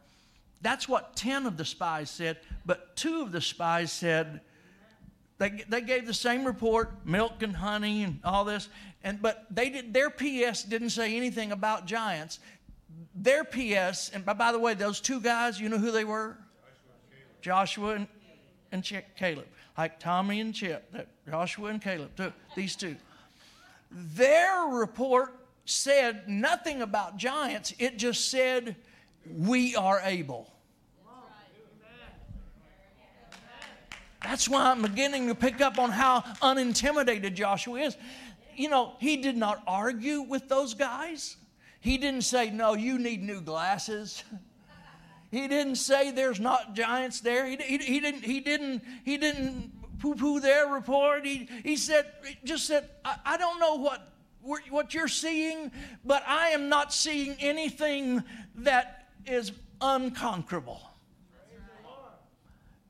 That's 0.62 0.89
what 0.89 1.16
10 1.16 1.47
of 1.47 1.56
the 1.56 1.64
spies 1.64 2.10
said, 2.10 2.39
but 2.66 2.97
two 2.97 3.22
of 3.22 3.32
the 3.32 3.40
spies 3.40 3.93
said, 3.93 4.40
they, 5.40 5.64
they 5.70 5.80
gave 5.80 6.06
the 6.06 6.12
same 6.12 6.44
report, 6.44 7.06
milk 7.06 7.42
and 7.42 7.56
honey 7.56 8.02
and 8.02 8.20
all 8.22 8.44
this, 8.44 8.68
and 9.02 9.22
but 9.22 9.46
they 9.50 9.70
did 9.70 9.94
their 9.94 10.10
PS 10.10 10.62
didn't 10.62 10.90
say 10.90 11.16
anything 11.16 11.50
about 11.50 11.86
giants. 11.86 12.40
Their 13.14 13.44
PS, 13.44 14.10
and 14.10 14.22
by, 14.22 14.34
by 14.34 14.52
the 14.52 14.58
way, 14.58 14.74
those 14.74 15.00
two 15.00 15.18
guys, 15.18 15.58
you 15.58 15.70
know 15.70 15.78
who 15.78 15.92
they 15.92 16.04
were? 16.04 16.36
Joshua 17.40 17.94
and, 17.94 18.06
and 18.70 18.84
Caleb, 19.16 19.46
like 19.78 19.98
Tommy 19.98 20.40
and 20.40 20.54
Chip, 20.54 20.92
that 20.92 21.08
Joshua 21.26 21.70
and 21.70 21.80
Caleb, 21.80 22.10
these 22.54 22.76
two. 22.76 22.96
Their 23.90 24.66
report 24.66 25.34
said 25.64 26.28
nothing 26.28 26.82
about 26.82 27.16
giants. 27.16 27.72
It 27.78 27.96
just 27.96 28.30
said, 28.30 28.76
"We 29.26 29.74
are 29.74 30.02
able." 30.04 30.52
That's 34.22 34.48
why 34.48 34.70
I'm 34.70 34.82
beginning 34.82 35.28
to 35.28 35.34
pick 35.34 35.60
up 35.60 35.78
on 35.78 35.90
how 35.90 36.24
unintimidated 36.42 37.34
Joshua 37.34 37.80
is. 37.80 37.97
You 38.55 38.68
know, 38.68 38.94
he 38.98 39.16
did 39.16 39.36
not 39.36 39.62
argue 39.66 40.20
with 40.20 40.48
those 40.48 40.74
guys. 40.74 41.36
He 41.80 41.97
didn't 41.97 42.22
say, 42.22 42.51
No, 42.51 42.74
you 42.74 42.98
need 42.98 43.22
new 43.22 43.40
glasses. 43.40 44.22
He 45.30 45.47
didn't 45.47 45.76
say 45.76 46.10
there's 46.10 46.40
not 46.40 46.74
giants 46.74 47.20
there. 47.20 47.47
He, 47.47 47.56
he, 47.56 47.78
he 47.78 48.01
didn't, 48.01 48.24
he 48.24 48.40
didn't, 48.40 48.82
he 49.05 49.16
didn't 49.16 49.70
poo 50.01 50.16
poo 50.16 50.40
their 50.40 50.66
report. 50.66 51.24
He, 51.24 51.48
he 51.62 51.76
said, 51.76 52.06
just 52.42 52.66
said, 52.66 52.88
I, 53.05 53.16
I 53.24 53.36
don't 53.36 53.60
know 53.60 53.76
what, 53.76 54.10
what 54.42 54.92
you're 54.92 55.06
seeing, 55.06 55.70
but 56.05 56.24
I 56.26 56.48
am 56.48 56.68
not 56.68 56.92
seeing 56.92 57.36
anything 57.38 58.24
that 58.56 59.09
is 59.24 59.52
unconquerable. 59.80 60.89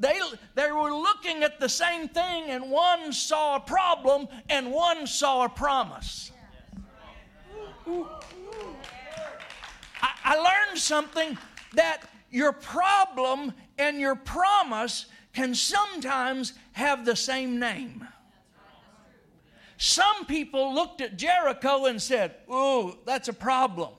They, 0.00 0.18
they 0.54 0.72
were 0.72 0.90
looking 0.90 1.42
at 1.42 1.60
the 1.60 1.68
same 1.68 2.08
thing, 2.08 2.44
and 2.44 2.70
one 2.70 3.12
saw 3.12 3.56
a 3.56 3.60
problem 3.60 4.28
and 4.48 4.72
one 4.72 5.06
saw 5.06 5.44
a 5.44 5.48
promise. 5.50 6.32
I, 7.86 8.06
I 10.24 10.36
learned 10.36 10.78
something 10.78 11.36
that 11.74 12.04
your 12.30 12.52
problem 12.52 13.52
and 13.78 14.00
your 14.00 14.14
promise 14.14 15.04
can 15.34 15.54
sometimes 15.54 16.54
have 16.72 17.04
the 17.04 17.14
same 17.14 17.60
name. 17.60 18.08
Some 19.76 20.24
people 20.24 20.74
looked 20.74 21.02
at 21.02 21.18
Jericho 21.18 21.86
and 21.86 22.00
said, 22.00 22.36
Ooh, 22.50 22.96
that's 23.04 23.28
a 23.28 23.34
problem. 23.34 23.90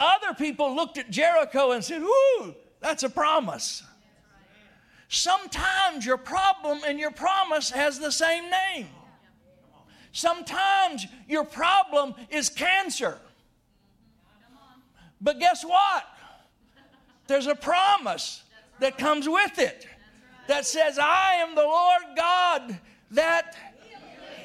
Other 0.00 0.32
people 0.34 0.74
looked 0.74 0.96
at 0.96 1.10
Jericho 1.10 1.72
and 1.72 1.84
said, 1.84 2.02
Ooh, 2.02 2.54
that's 2.80 3.02
a 3.02 3.10
promise. 3.10 3.82
Sometimes 5.08 6.04
your 6.04 6.16
problem 6.16 6.80
and 6.86 6.98
your 6.98 7.10
promise 7.10 7.70
has 7.70 7.98
the 7.98 8.10
same 8.10 8.50
name. 8.50 8.88
Sometimes 10.12 11.06
your 11.28 11.44
problem 11.44 12.14
is 12.30 12.48
cancer. 12.48 13.18
But 15.20 15.38
guess 15.38 15.64
what? 15.64 16.04
There's 17.26 17.46
a 17.46 17.54
promise 17.54 18.42
that 18.80 18.98
comes 18.98 19.28
with 19.28 19.58
it 19.58 19.86
that 20.48 20.66
says, 20.66 20.98
I 20.98 21.34
am 21.34 21.54
the 21.54 21.62
Lord 21.62 22.02
God 22.16 22.78
that 23.12 23.56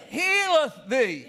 healeth 0.09 0.73
thee. 0.87 1.27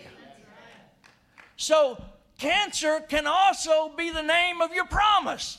So, 1.57 2.03
cancer 2.39 3.01
can 3.09 3.27
also 3.27 3.91
be 3.97 4.11
the 4.11 4.23
name 4.23 4.61
of 4.61 4.73
your 4.73 4.87
promise. 4.87 5.59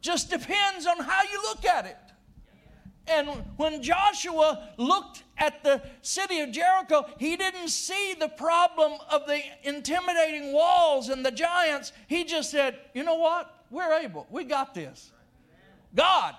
Just 0.00 0.30
depends 0.30 0.86
on 0.86 0.98
how 0.98 1.22
you 1.24 1.42
look 1.42 1.64
at 1.64 1.86
it. 1.86 1.96
And 3.08 3.28
when 3.56 3.82
Joshua 3.82 4.70
looked 4.76 5.22
at 5.38 5.62
the 5.62 5.82
city 6.02 6.40
of 6.40 6.50
Jericho, 6.50 7.06
he 7.18 7.36
didn't 7.36 7.68
see 7.68 8.14
the 8.18 8.28
problem 8.28 8.92
of 9.10 9.26
the 9.26 9.40
intimidating 9.62 10.52
walls 10.52 11.08
and 11.08 11.24
the 11.24 11.30
giants. 11.30 11.92
He 12.08 12.24
just 12.24 12.50
said, 12.50 12.78
You 12.94 13.04
know 13.04 13.16
what? 13.16 13.52
We're 13.70 13.92
able. 14.00 14.26
We 14.30 14.44
got 14.44 14.74
this. 14.74 15.12
God. 15.94 16.34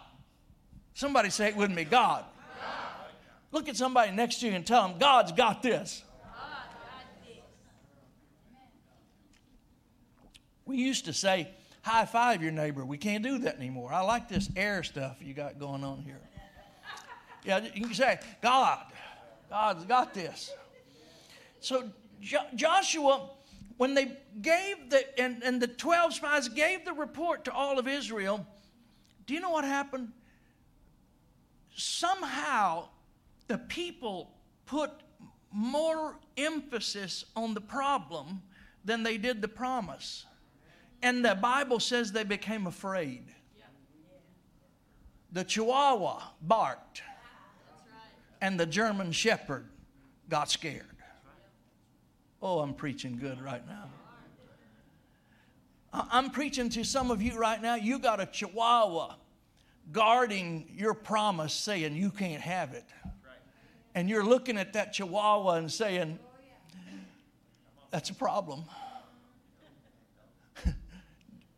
Somebody 0.93 1.29
say 1.29 1.49
it 1.49 1.55
with 1.55 1.71
me 1.71 1.83
God. 1.83 2.25
Look 3.51 3.69
at 3.69 3.77
somebody 3.77 4.11
next 4.11 4.39
to 4.41 4.47
you 4.47 4.53
and 4.53 4.65
tell 4.65 4.87
them, 4.87 4.97
God's 4.97 5.31
got 5.31 5.63
this. 5.63 6.03
We 10.65 10.77
used 10.77 11.05
to 11.05 11.13
say, 11.13 11.49
high 11.81 12.05
five 12.05 12.43
your 12.43 12.51
neighbor. 12.51 12.85
We 12.85 12.97
can't 12.97 13.23
do 13.23 13.37
that 13.39 13.55
anymore. 13.55 13.93
I 13.93 14.01
like 14.01 14.27
this 14.27 14.49
air 14.55 14.83
stuff 14.83 15.17
you 15.21 15.33
got 15.33 15.57
going 15.57 15.83
on 15.83 16.01
here. 16.01 16.19
Yeah, 17.47 17.61
you 17.73 17.85
can 17.85 17.93
say, 17.93 18.19
God, 18.41 18.83
God's 19.49 19.85
got 19.85 20.13
this. 20.13 20.51
So 21.61 21.89
jo- 22.19 22.45
Joshua, 22.55 23.29
when 23.77 23.93
they 23.93 24.17
gave 24.41 24.89
the, 24.89 25.17
and, 25.17 25.41
and 25.43 25.61
the 25.61 25.67
12 25.67 26.15
spies 26.15 26.49
gave 26.49 26.83
the 26.83 26.91
report 26.91 27.45
to 27.45 27.53
all 27.53 27.79
of 27.79 27.87
Israel, 27.87 28.45
do 29.25 29.33
you 29.33 29.39
know 29.39 29.49
what 29.49 29.63
happened? 29.63 30.11
Somehow 31.73 32.89
the 33.47 33.59
people 33.59 34.33
put 34.65 34.91
more 35.49 36.19
emphasis 36.35 37.23
on 37.33 37.53
the 37.53 37.61
problem 37.61 38.41
than 38.83 39.03
they 39.03 39.17
did 39.17 39.41
the 39.41 39.47
promise. 39.47 40.25
And 41.01 41.23
the 41.23 41.35
Bible 41.35 41.79
says 41.79 42.11
they 42.11 42.25
became 42.25 42.67
afraid. 42.67 43.23
The 45.31 45.45
chihuahua 45.45 46.23
barked 46.41 47.03
and 48.41 48.59
the 48.59 48.65
German 48.65 49.11
shepherd 49.11 49.65
got 50.29 50.49
scared. 50.49 50.85
Oh, 52.41 52.59
I'm 52.59 52.73
preaching 52.73 53.17
good 53.17 53.41
right 53.41 53.65
now. 53.67 53.89
I'm 55.93 56.29
preaching 56.29 56.69
to 56.69 56.83
some 56.83 57.11
of 57.11 57.21
you 57.21 57.37
right 57.37 57.61
now. 57.61 57.75
You 57.75 57.97
got 57.97 58.19
a 58.19 58.25
chihuahua 58.25 59.15
guarding 59.91 60.69
your 60.75 60.93
promise, 60.93 61.53
saying 61.53 61.95
you 61.95 62.11
can't 62.11 62.41
have 62.41 62.73
it. 62.73 62.85
And 63.95 64.09
you're 64.09 64.25
looking 64.25 64.57
at 64.57 64.73
that 64.73 64.93
chihuahua 64.93 65.55
and 65.55 65.71
saying, 65.71 66.19
that's 67.89 68.09
a 68.09 68.13
problem. 68.13 68.65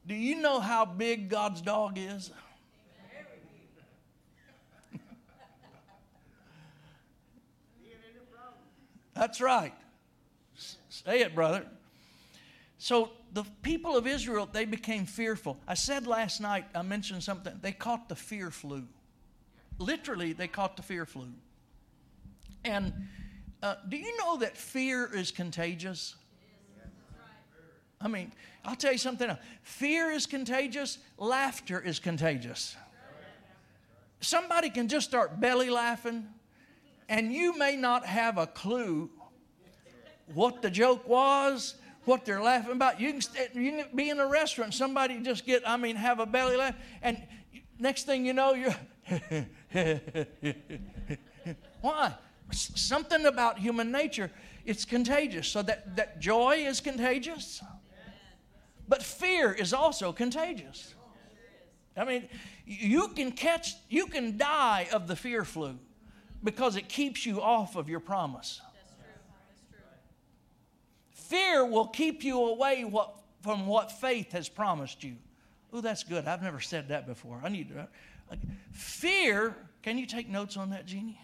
Do 0.07 0.15
you 0.15 0.35
know 0.41 0.59
how 0.59 0.85
big 0.85 1.27
God's 1.29 1.61
dog 1.61 1.97
is? 1.97 2.31
That's 9.19 9.41
right. 9.41 9.73
Say 10.87 11.19
it, 11.19 11.35
brother. 11.35 11.65
So 12.77 13.11
the 13.33 13.43
people 13.63 13.97
of 13.97 14.07
Israel, 14.07 14.47
they 14.49 14.63
became 14.63 15.05
fearful. 15.05 15.57
I 15.67 15.73
said 15.73 16.07
last 16.07 16.39
night, 16.39 16.63
I 16.73 16.83
mentioned 16.83 17.21
something. 17.21 17.53
They 17.61 17.73
caught 17.73 18.07
the 18.07 18.15
fear 18.15 18.49
flu. 18.49 18.87
Literally, 19.77 20.31
they 20.31 20.47
caught 20.47 20.77
the 20.77 20.83
fear 20.83 21.05
flu. 21.05 21.27
And 22.63 22.93
uh, 23.61 23.75
do 23.89 23.97
you 23.97 24.17
know 24.19 24.37
that 24.37 24.55
fear 24.55 25.13
is 25.13 25.31
contagious? 25.31 26.15
I 27.99 28.07
mean, 28.07 28.31
I'll 28.63 28.77
tell 28.77 28.93
you 28.93 28.97
something 28.97 29.29
else. 29.29 29.39
Fear 29.63 30.11
is 30.11 30.25
contagious, 30.25 30.97
laughter 31.17 31.81
is 31.81 31.99
contagious. 31.99 32.77
Somebody 34.21 34.69
can 34.69 34.87
just 34.87 35.09
start 35.09 35.41
belly 35.41 35.69
laughing, 35.69 36.25
and 37.09 37.33
you 37.33 37.57
may 37.57 37.75
not 37.75 38.05
have 38.05 38.37
a 38.37 38.47
clue 38.47 39.09
what 40.33 40.61
the 40.61 40.69
joke 40.69 41.07
was, 41.09 41.73
what 42.05 42.23
they're 42.23 42.41
laughing 42.41 42.71
about. 42.71 43.01
You 43.01 43.11
can, 43.11 43.21
st- 43.21 43.55
you 43.55 43.71
can 43.71 43.85
be 43.95 44.09
in 44.09 44.19
a 44.19 44.27
restaurant, 44.27 44.73
somebody 44.75 45.19
just 45.21 45.45
get, 45.45 45.67
I 45.67 45.75
mean, 45.75 45.95
have 45.95 46.19
a 46.19 46.25
belly 46.25 46.55
laugh, 46.55 46.75
and 47.01 47.21
next 47.79 48.03
thing 48.05 48.25
you 48.25 48.33
know, 48.33 48.53
you're. 48.53 48.75
Why? 51.81 52.13
S- 52.51 52.71
Something 52.75 53.25
about 53.25 53.57
human 53.57 53.91
nature, 53.91 54.31
it's 54.65 54.85
contagious. 54.85 55.47
So 55.47 55.63
that, 55.63 55.95
that 55.95 56.19
joy 56.19 56.57
is 56.67 56.79
contagious, 56.79 57.63
but 58.87 59.01
fear 59.01 59.51
is 59.51 59.73
also 59.73 60.11
contagious. 60.11 60.93
I 61.97 62.05
mean, 62.05 62.29
you 62.65 63.07
can 63.09 63.31
catch, 63.31 63.73
you 63.89 64.05
can 64.05 64.37
die 64.37 64.87
of 64.93 65.07
the 65.07 65.15
fear 65.15 65.43
flu 65.43 65.79
because 66.43 66.75
it 66.75 66.87
keeps 66.87 67.25
you 67.25 67.41
off 67.41 67.75
of 67.75 67.89
your 67.89 67.99
promise. 67.99 68.61
Fear 71.11 71.65
will 71.65 71.87
keep 71.87 72.23
you 72.23 72.41
away 72.41 72.83
what, 72.83 73.13
from 73.41 73.67
what 73.67 73.91
faith 73.91 74.31
has 74.31 74.49
promised 74.49 75.03
you. 75.03 75.15
Oh, 75.71 75.81
that's 75.81 76.03
good. 76.03 76.25
I've 76.25 76.41
never 76.41 76.59
said 76.59 76.87
that 76.87 77.05
before. 77.05 77.39
I 77.43 77.49
need 77.49 77.69
to. 77.69 77.87
Fear, 78.71 79.55
can 79.83 79.97
you 79.97 80.05
take 80.05 80.27
notes 80.27 80.57
on 80.57 80.71
that, 80.71 80.85
Jeannie? 80.85 81.19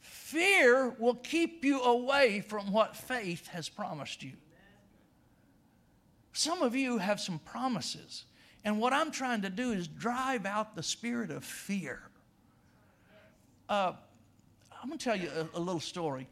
Fear 0.00 0.96
will 0.98 1.16
keep 1.16 1.62
you 1.64 1.82
away 1.82 2.40
from 2.40 2.72
what 2.72 2.96
faith 2.96 3.48
has 3.48 3.68
promised 3.68 4.22
you. 4.22 4.32
Some 6.32 6.62
of 6.62 6.74
you 6.74 6.96
have 6.96 7.20
some 7.20 7.38
promises, 7.40 8.24
and 8.64 8.80
what 8.80 8.94
I'm 8.94 9.10
trying 9.10 9.42
to 9.42 9.50
do 9.50 9.72
is 9.72 9.86
drive 9.86 10.46
out 10.46 10.74
the 10.74 10.82
spirit 10.82 11.30
of 11.30 11.44
fear. 11.44 12.00
Uh, 13.72 13.94
I'm 14.82 14.88
going 14.90 14.98
to 14.98 15.02
tell 15.02 15.16
you 15.16 15.30
a, 15.30 15.56
a 15.56 15.58
little 15.58 15.80
story. 15.80 16.28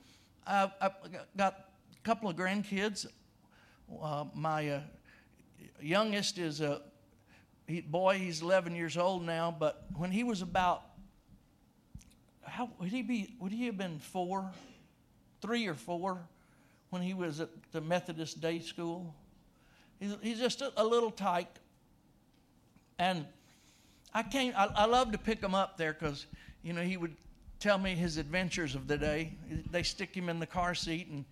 I, 0.46 0.70
I've 0.78 0.92
got 1.34 1.54
a 1.90 2.02
couple 2.02 2.28
of 2.28 2.36
grandkids. 2.36 3.06
Uh, 3.98 4.26
my 4.34 4.68
uh, 4.68 4.80
youngest 5.80 6.36
is 6.36 6.60
a 6.60 6.82
he, 7.66 7.80
boy, 7.80 8.18
he's 8.18 8.42
11 8.42 8.74
years 8.76 8.98
old 8.98 9.24
now, 9.24 9.56
but 9.58 9.86
when 9.96 10.10
he 10.10 10.22
was 10.22 10.42
about, 10.42 10.82
how 12.42 12.68
would 12.78 12.90
he 12.90 13.00
be, 13.00 13.34
would 13.40 13.52
he 13.52 13.64
have 13.64 13.78
been 13.78 13.98
four, 13.98 14.52
three 15.40 15.66
or 15.66 15.74
four 15.74 16.18
when 16.90 17.00
he 17.00 17.14
was 17.14 17.40
at 17.40 17.48
the 17.72 17.80
Methodist 17.80 18.42
day 18.42 18.58
school? 18.58 19.14
He's, 19.98 20.14
he's 20.20 20.38
just 20.38 20.60
a, 20.60 20.74
a 20.76 20.84
little 20.84 21.10
tyke. 21.10 21.56
And 22.98 23.24
I 24.12 24.24
came, 24.24 24.52
I, 24.54 24.66
I 24.76 24.84
love 24.84 25.12
to 25.12 25.18
pick 25.18 25.42
him 25.42 25.54
up 25.54 25.78
there 25.78 25.94
because, 25.94 26.26
you 26.62 26.74
know, 26.74 26.82
he 26.82 26.98
would 26.98 27.16
tell 27.60 27.78
me 27.78 27.94
his 27.94 28.16
adventures 28.16 28.74
of 28.74 28.88
the 28.88 28.96
day. 28.96 29.32
They 29.70 29.82
stick 29.82 30.14
him 30.14 30.28
in 30.28 30.40
the 30.40 30.46
car 30.46 30.74
seat 30.74 31.08
and, 31.08 31.24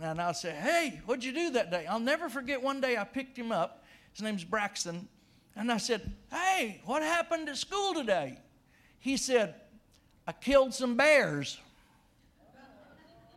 and 0.00 0.20
I'll 0.20 0.32
say, 0.32 0.52
hey, 0.52 1.00
what'd 1.04 1.24
you 1.24 1.32
do 1.32 1.50
that 1.50 1.70
day? 1.70 1.86
I'll 1.86 2.00
never 2.00 2.28
forget 2.28 2.62
one 2.62 2.80
day 2.80 2.96
I 2.96 3.04
picked 3.04 3.36
him 3.36 3.52
up. 3.52 3.84
His 4.12 4.22
name's 4.22 4.44
Braxton. 4.44 5.08
And 5.56 5.70
I 5.70 5.76
said, 5.76 6.10
hey, 6.30 6.80
what 6.86 7.02
happened 7.02 7.48
at 7.48 7.56
school 7.56 7.92
today? 7.92 8.38
He 9.00 9.16
said, 9.16 9.54
I 10.26 10.32
killed 10.32 10.72
some 10.72 10.96
bears. 10.96 11.58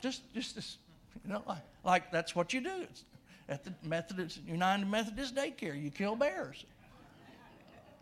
Just, 0.01 0.21
just, 0.33 0.55
this, 0.55 0.77
you 1.25 1.33
know, 1.33 1.41
like, 1.47 1.57
like 1.83 2.11
that's 2.11 2.35
what 2.35 2.53
you 2.53 2.61
do 2.61 2.83
It's 2.83 3.03
at 3.49 3.63
the 3.63 3.73
Methodist, 3.83 4.39
United 4.47 4.87
Methodist 4.87 5.35
Daycare. 5.35 5.81
You 5.81 5.89
kill 5.89 6.15
bears. 6.15 6.63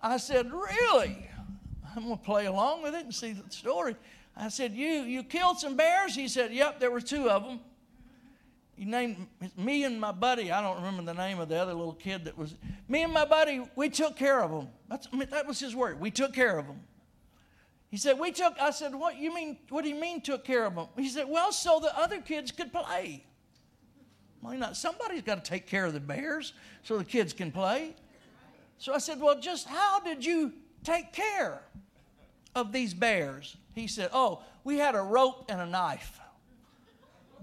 I 0.01 0.17
said, 0.17 0.51
really? 0.51 1.29
I'm 1.95 2.03
going 2.03 2.17
to 2.17 2.23
play 2.23 2.45
along 2.45 2.83
with 2.83 2.93
it 2.93 3.05
and 3.05 3.15
see 3.15 3.33
the 3.33 3.49
story. 3.49 3.95
I 4.35 4.49
said, 4.49 4.73
you, 4.73 4.87
you 4.87 5.23
killed 5.23 5.59
some 5.59 5.75
bears? 5.75 6.15
He 6.15 6.27
said, 6.27 6.53
yep, 6.53 6.79
there 6.79 6.91
were 6.91 7.01
two 7.01 7.29
of 7.29 7.43
them. 7.43 7.59
He 8.75 8.85
named 8.85 9.27
me 9.55 9.83
and 9.83 10.01
my 10.01 10.11
buddy. 10.11 10.51
I 10.51 10.61
don't 10.61 10.77
remember 10.77 11.03
the 11.03 11.13
name 11.13 11.39
of 11.39 11.47
the 11.47 11.57
other 11.57 11.73
little 11.73 11.93
kid 11.93 12.25
that 12.25 12.35
was. 12.35 12.55
Me 12.87 13.03
and 13.03 13.13
my 13.13 13.25
buddy, 13.25 13.63
we 13.75 13.87
took 13.89 14.15
care 14.15 14.41
of 14.41 14.49
them. 14.49 14.67
That's, 14.89 15.07
I 15.13 15.15
mean, 15.15 15.29
that 15.29 15.45
was 15.45 15.59
his 15.59 15.75
word. 15.75 15.99
We 15.99 16.09
took 16.09 16.33
care 16.33 16.57
of 16.57 16.65
them. 16.65 16.79
He 17.93 17.97
said, 17.97 18.17
"We 18.17 18.31
took." 18.31 18.59
I 18.59 18.71
said, 18.71 18.95
"What 18.95 19.19
you 19.19 19.31
mean? 19.31 19.59
What 19.69 19.83
do 19.83 19.89
you 19.89 20.01
mean 20.01 20.19
took 20.19 20.43
care 20.43 20.65
of 20.65 20.73
them?" 20.73 20.87
He 20.97 21.07
said, 21.07 21.29
"Well, 21.29 21.51
so 21.51 21.79
the 21.79 21.95
other 21.95 22.19
kids 22.19 22.51
could 22.51 22.73
play." 22.73 23.23
You 24.43 24.57
know, 24.57 24.73
somebody's 24.73 25.21
got 25.21 25.45
to 25.45 25.47
take 25.47 25.67
care 25.67 25.85
of 25.85 25.93
the 25.93 25.99
bears 25.99 26.53
so 26.81 26.97
the 26.97 27.05
kids 27.05 27.33
can 27.33 27.51
play. 27.51 27.95
So 28.79 28.95
I 28.95 28.97
said, 28.97 29.21
"Well, 29.21 29.39
just 29.39 29.67
how 29.67 29.99
did 29.99 30.25
you 30.25 30.53
take 30.83 31.13
care 31.13 31.61
of 32.55 32.71
these 32.71 32.93
bears?" 32.93 33.57
He 33.73 33.87
said, 33.87 34.09
"Oh, 34.13 34.41
we 34.63 34.77
had 34.77 34.95
a 34.95 35.01
rope 35.01 35.45
and 35.49 35.61
a 35.61 35.65
knife." 35.65 36.19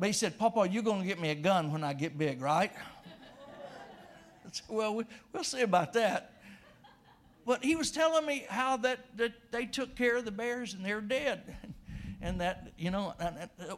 But 0.01 0.07
he 0.07 0.12
said, 0.15 0.39
Papa, 0.39 0.66
you're 0.66 0.82
going 0.82 1.03
to 1.03 1.07
get 1.07 1.20
me 1.20 1.28
a 1.28 1.35
gun 1.35 1.70
when 1.70 1.85
I 1.85 1.93
get 1.93 2.16
big, 2.16 2.41
right? 2.41 2.73
Said, 4.51 4.65
well, 4.66 4.95
we, 4.95 5.05
we'll 5.31 5.45
see 5.45 5.61
about 5.61 5.93
that. 5.93 6.41
But 7.45 7.62
he 7.62 7.77
was 7.77 7.91
telling 7.91 8.24
me 8.24 8.47
how 8.49 8.78
that, 8.78 9.01
that 9.19 9.32
they 9.53 9.66
took 9.66 9.95
care 9.97 10.16
of 10.16 10.24
the 10.24 10.31
bears 10.31 10.73
and 10.73 10.85
they're 10.85 11.03
dead. 11.03 11.55
And 12.23 12.43
that, 12.43 12.73
you 12.77 12.91
know, 12.91 13.15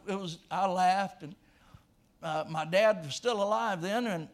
it 0.05 0.19
was, 0.19 0.39
I 0.51 0.67
laughed. 0.67 1.23
And 1.23 1.33
uh, 2.21 2.43
my 2.49 2.65
dad 2.65 3.05
was 3.05 3.15
still 3.15 3.41
alive 3.41 3.81
then. 3.81 4.05
And 4.05 4.27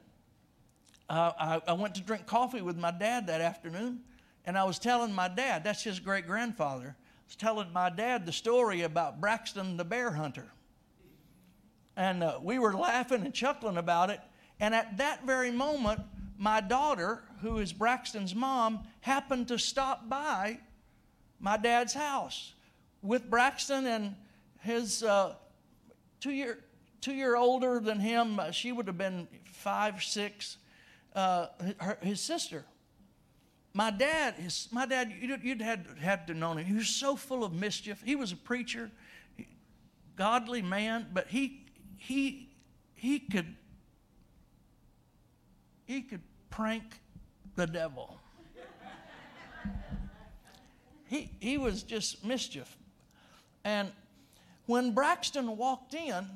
uh, 1.08 1.32
I, 1.40 1.62
I 1.68 1.74
went 1.74 1.94
to 1.94 2.02
drink 2.02 2.26
coffee 2.26 2.64
with 2.64 2.76
my 2.76 2.90
dad 2.90 3.28
that 3.28 3.40
afternoon. 3.40 4.00
And 4.46 4.58
I 4.58 4.64
was 4.64 4.80
telling 4.80 5.14
my 5.14 5.28
dad, 5.28 5.64
that's 5.64 5.84
his 5.84 6.00
great 6.00 6.28
grandfather, 6.28 6.96
I 6.98 7.26
was 7.28 7.36
telling 7.36 7.72
my 7.72 7.90
dad 7.90 8.26
the 8.26 8.32
story 8.32 8.82
about 8.82 9.22
Braxton 9.22 9.78
the 9.78 9.86
bear 9.86 10.12
hunter 10.12 10.52
and 12.00 12.24
uh, 12.24 12.40
we 12.42 12.60
were 12.60 12.74
laughing 12.74 13.26
and 13.26 13.34
chuckling 13.34 13.76
about 13.76 14.10
it. 14.10 14.22
And 14.62 14.74
at 14.74 14.98
that 14.98 15.26
very 15.26 15.52
moment, 15.52 16.00
my 16.38 16.62
daughter, 16.62 17.24
who 17.42 17.58
is 17.58 17.74
Braxton's 17.74 18.34
mom, 18.34 18.88
happened 19.02 19.50
to 19.50 19.60
stop 19.60 20.08
by 20.08 20.60
my 21.42 21.58
dad's 21.58 21.94
house 21.94 22.54
with 23.02 23.30
Braxton 23.30 23.86
and 23.86 24.16
his 24.62 25.04
uh, 25.04 25.36
two 26.22 26.32
year 26.32 26.60
two 27.02 27.14
year 27.14 27.36
older 27.36 27.82
than 27.82 28.00
him. 28.00 28.40
Uh, 28.40 28.52
she 28.52 28.72
would 28.72 28.88
have 28.88 28.98
been 28.98 29.28
five, 29.52 30.02
six. 30.02 30.56
Uh, 31.14 31.48
her, 31.80 31.98
his 32.02 32.22
sister. 32.22 32.64
My 33.80 33.92
dad, 33.92 34.34
his, 34.34 34.68
my 34.72 34.86
dad, 34.86 35.10
you'd, 35.22 35.42
you'd 35.42 35.62
had 35.62 35.86
had 36.02 36.28
to 36.28 36.34
know 36.34 36.52
him. 36.52 36.66
He 36.66 36.74
was 36.74 36.90
so 36.90 37.16
full 37.16 37.46
of 37.46 37.54
mischief. 37.54 38.02
He 38.04 38.18
was 38.18 38.34
a 38.34 38.36
preacher, 38.36 38.92
godly 40.18 40.62
man, 40.62 41.08
but 41.14 41.28
he 41.30 41.66
he 41.96 42.50
he 42.94 43.20
could 43.20 43.56
he 45.86 46.02
could 46.02 46.20
prank 46.50 47.00
the 47.56 47.66
devil. 47.68 48.20
he 51.06 51.32
he 51.40 51.58
was 51.58 51.84
just 51.84 52.26
mischief. 52.26 52.76
And 53.64 53.94
when 54.66 54.92
Braxton 54.92 55.56
walked 55.56 55.94
in, 55.94 56.28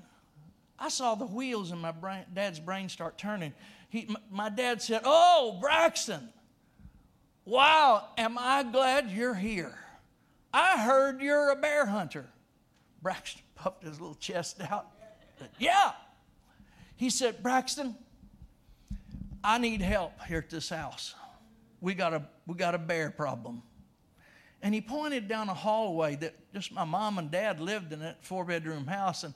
I 0.79 0.87
saw 0.87 1.13
the 1.15 1.25
wheels 1.25 1.73
in 1.73 1.79
my 1.79 1.91
brain, 1.91 2.23
dad's 2.33 2.61
brain 2.61 2.87
start 2.87 3.17
turning. 3.17 3.53
He, 3.89 4.15
my 4.31 4.47
dad 4.47 4.81
said, 4.81 5.01
"Oh, 5.03 5.57
Braxton, 5.59 6.29
wow, 7.45 8.07
am 8.17 8.37
I 8.37 8.63
glad 8.63 9.09
you're 9.09 9.33
here? 9.33 9.77
I 10.53 10.83
heard 10.83 11.21
you're 11.21 11.51
a 11.51 11.55
bear 11.55 11.85
hunter." 11.85 12.29
Braxton 13.03 13.41
puffed 13.55 13.83
his 13.83 13.99
little 13.99 14.15
chest 14.15 14.61
out. 14.61 14.87
Said, 15.37 15.49
yeah. 15.59 15.91
He 16.95 17.09
said, 17.09 17.43
Braxton, 17.43 17.95
I 19.43 19.57
need 19.57 19.81
help 19.81 20.13
here 20.27 20.37
at 20.37 20.49
this 20.49 20.69
house. 20.69 21.15
We 21.81 21.93
got 21.93 22.13
a 22.13 22.23
we 22.47 22.55
got 22.55 22.75
a 22.75 22.79
bear 22.79 23.09
problem. 23.09 23.61
And 24.61 24.73
he 24.73 24.79
pointed 24.79 25.27
down 25.27 25.49
a 25.49 25.53
hallway 25.53 26.15
that 26.17 26.35
just 26.53 26.71
my 26.71 26.85
mom 26.85 27.17
and 27.17 27.29
dad 27.29 27.59
lived 27.59 27.91
in 27.91 27.99
that 27.99 28.23
four 28.23 28.45
bedroom 28.45 28.87
house, 28.87 29.25
and 29.25 29.33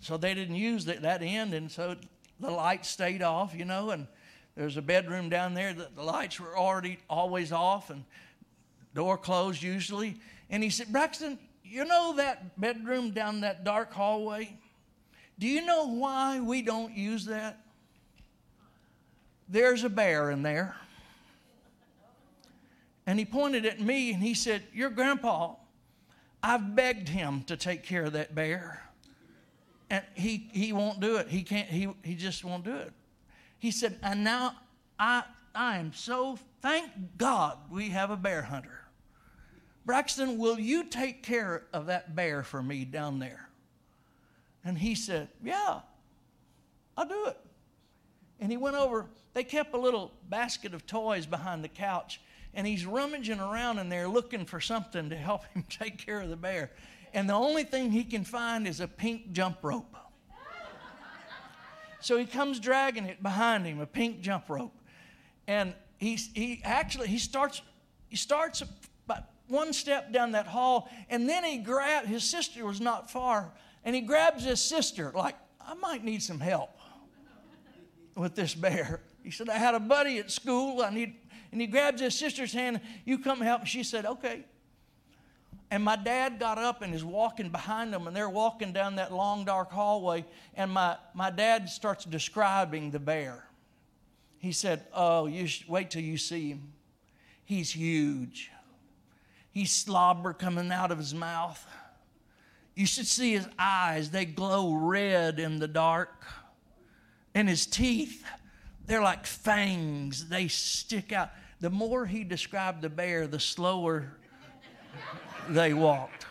so 0.00 0.18
they 0.18 0.34
didn't 0.34 0.56
use 0.56 0.84
that, 0.84 1.00
that 1.02 1.22
end, 1.22 1.54
and 1.54 1.70
so 1.70 1.96
the 2.38 2.50
light 2.50 2.84
stayed 2.84 3.22
off, 3.22 3.54
you 3.54 3.64
know, 3.64 3.90
and 3.90 4.06
there's 4.58 4.76
a 4.76 4.82
bedroom 4.82 5.28
down 5.28 5.54
there 5.54 5.72
that 5.72 5.94
the 5.94 6.02
lights 6.02 6.40
were 6.40 6.58
already 6.58 6.98
always 7.08 7.52
off 7.52 7.90
and 7.90 8.02
door 8.92 9.16
closed 9.16 9.62
usually. 9.62 10.16
And 10.50 10.64
he 10.64 10.68
said, 10.68 10.88
Braxton, 10.88 11.38
you 11.62 11.84
know 11.84 12.14
that 12.16 12.60
bedroom 12.60 13.12
down 13.12 13.42
that 13.42 13.62
dark 13.62 13.92
hallway? 13.92 14.58
Do 15.38 15.46
you 15.46 15.64
know 15.64 15.86
why 15.86 16.40
we 16.40 16.62
don't 16.62 16.92
use 16.92 17.26
that? 17.26 17.60
There's 19.48 19.84
a 19.84 19.88
bear 19.88 20.28
in 20.32 20.42
there. 20.42 20.74
And 23.06 23.16
he 23.16 23.24
pointed 23.24 23.64
at 23.64 23.80
me 23.80 24.12
and 24.12 24.20
he 24.20 24.34
said, 24.34 24.64
Your 24.74 24.90
grandpa, 24.90 25.54
I've 26.42 26.74
begged 26.74 27.08
him 27.08 27.44
to 27.44 27.56
take 27.56 27.84
care 27.84 28.06
of 28.06 28.14
that 28.14 28.34
bear. 28.34 28.82
And 29.88 30.02
he, 30.14 30.48
he 30.50 30.72
won't 30.72 30.98
do 30.98 31.18
it. 31.18 31.28
He 31.28 31.44
can't, 31.44 31.68
he, 31.68 31.88
he 32.02 32.16
just 32.16 32.44
won't 32.44 32.64
do 32.64 32.74
it. 32.74 32.92
He 33.58 33.70
said, 33.70 33.98
And 34.02 34.24
now 34.24 34.54
I, 34.98 35.24
I 35.54 35.78
am 35.78 35.92
so, 35.92 36.38
thank 36.62 36.90
God 37.16 37.58
we 37.70 37.90
have 37.90 38.10
a 38.10 38.16
bear 38.16 38.42
hunter. 38.42 38.84
Braxton, 39.84 40.38
will 40.38 40.58
you 40.58 40.84
take 40.84 41.22
care 41.22 41.64
of 41.72 41.86
that 41.86 42.14
bear 42.14 42.42
for 42.42 42.62
me 42.62 42.84
down 42.84 43.18
there? 43.18 43.48
And 44.64 44.78
he 44.78 44.94
said, 44.94 45.28
Yeah, 45.42 45.80
I'll 46.96 47.08
do 47.08 47.26
it. 47.26 47.38
And 48.40 48.50
he 48.50 48.56
went 48.56 48.76
over, 48.76 49.06
they 49.34 49.44
kept 49.44 49.74
a 49.74 49.78
little 49.78 50.12
basket 50.28 50.74
of 50.74 50.86
toys 50.86 51.26
behind 51.26 51.64
the 51.64 51.68
couch, 51.68 52.20
and 52.54 52.66
he's 52.66 52.86
rummaging 52.86 53.40
around 53.40 53.78
in 53.78 53.88
there 53.88 54.08
looking 54.08 54.44
for 54.44 54.60
something 54.60 55.10
to 55.10 55.16
help 55.16 55.44
him 55.54 55.64
take 55.68 55.98
care 55.98 56.20
of 56.20 56.28
the 56.28 56.36
bear. 56.36 56.70
And 57.14 57.28
the 57.28 57.34
only 57.34 57.64
thing 57.64 57.90
he 57.90 58.04
can 58.04 58.24
find 58.24 58.68
is 58.68 58.80
a 58.80 58.88
pink 58.88 59.32
jump 59.32 59.58
rope. 59.62 59.96
So 62.00 62.16
he 62.16 62.26
comes 62.26 62.60
dragging 62.60 63.04
it 63.04 63.22
behind 63.22 63.66
him, 63.66 63.80
a 63.80 63.86
pink 63.86 64.20
jump 64.20 64.48
rope. 64.48 64.74
And 65.46 65.74
he's, 65.98 66.30
he 66.34 66.60
actually, 66.64 67.08
he 67.08 67.18
starts, 67.18 67.62
he 68.08 68.16
starts 68.16 68.62
about 69.04 69.24
one 69.48 69.72
step 69.72 70.12
down 70.12 70.32
that 70.32 70.46
hall, 70.46 70.88
and 71.08 71.28
then 71.28 71.44
he 71.44 71.58
grabbed, 71.58 72.06
his 72.06 72.22
sister 72.22 72.64
was 72.64 72.80
not 72.80 73.10
far, 73.10 73.52
and 73.84 73.94
he 73.94 74.02
grabs 74.02 74.44
his 74.44 74.60
sister, 74.60 75.12
like, 75.14 75.34
I 75.60 75.74
might 75.74 76.04
need 76.04 76.22
some 76.22 76.40
help 76.40 76.70
with 78.14 78.34
this 78.34 78.54
bear. 78.54 79.00
He 79.22 79.30
said, 79.30 79.48
I 79.48 79.58
had 79.58 79.74
a 79.74 79.80
buddy 79.80 80.18
at 80.18 80.30
school, 80.30 80.82
I 80.82 80.90
need, 80.90 81.16
and 81.50 81.60
he 81.60 81.66
grabs 81.66 82.00
his 82.00 82.14
sister's 82.14 82.52
hand, 82.52 82.80
you 83.04 83.18
come 83.18 83.40
help. 83.40 83.66
She 83.66 83.82
said, 83.82 84.04
okay. 84.06 84.44
And 85.70 85.82
my 85.82 85.96
dad 85.96 86.38
got 86.38 86.56
up 86.56 86.80
and 86.80 86.94
is 86.94 87.04
walking 87.04 87.50
behind 87.50 87.92
them, 87.92 88.06
and 88.06 88.16
they're 88.16 88.30
walking 88.30 88.72
down 88.72 88.96
that 88.96 89.12
long, 89.12 89.44
dark 89.44 89.70
hallway. 89.70 90.24
And 90.54 90.70
my, 90.72 90.96
my 91.12 91.30
dad 91.30 91.68
starts 91.68 92.04
describing 92.04 92.90
the 92.90 92.98
bear. 92.98 93.44
He 94.38 94.52
said, 94.52 94.84
Oh, 94.94 95.26
you 95.26 95.46
sh- 95.46 95.64
wait 95.68 95.90
till 95.90 96.02
you 96.02 96.16
see 96.16 96.50
him. 96.50 96.72
He's 97.44 97.72
huge. 97.72 98.50
He's 99.50 99.72
slobber 99.72 100.32
coming 100.32 100.70
out 100.70 100.90
of 100.90 100.98
his 100.98 101.14
mouth. 101.14 101.66
You 102.74 102.86
should 102.86 103.06
see 103.06 103.32
his 103.32 103.48
eyes, 103.58 104.10
they 104.10 104.24
glow 104.24 104.72
red 104.72 105.40
in 105.40 105.58
the 105.58 105.68
dark. 105.68 106.24
And 107.34 107.48
his 107.48 107.66
teeth, 107.66 108.24
they're 108.86 109.02
like 109.02 109.26
fangs, 109.26 110.28
they 110.28 110.48
stick 110.48 111.12
out. 111.12 111.30
The 111.60 111.70
more 111.70 112.06
he 112.06 112.22
described 112.22 112.82
the 112.82 112.88
bear, 112.88 113.26
the 113.26 113.40
slower 113.40 114.12
they 115.50 115.74
walked. 115.74 116.26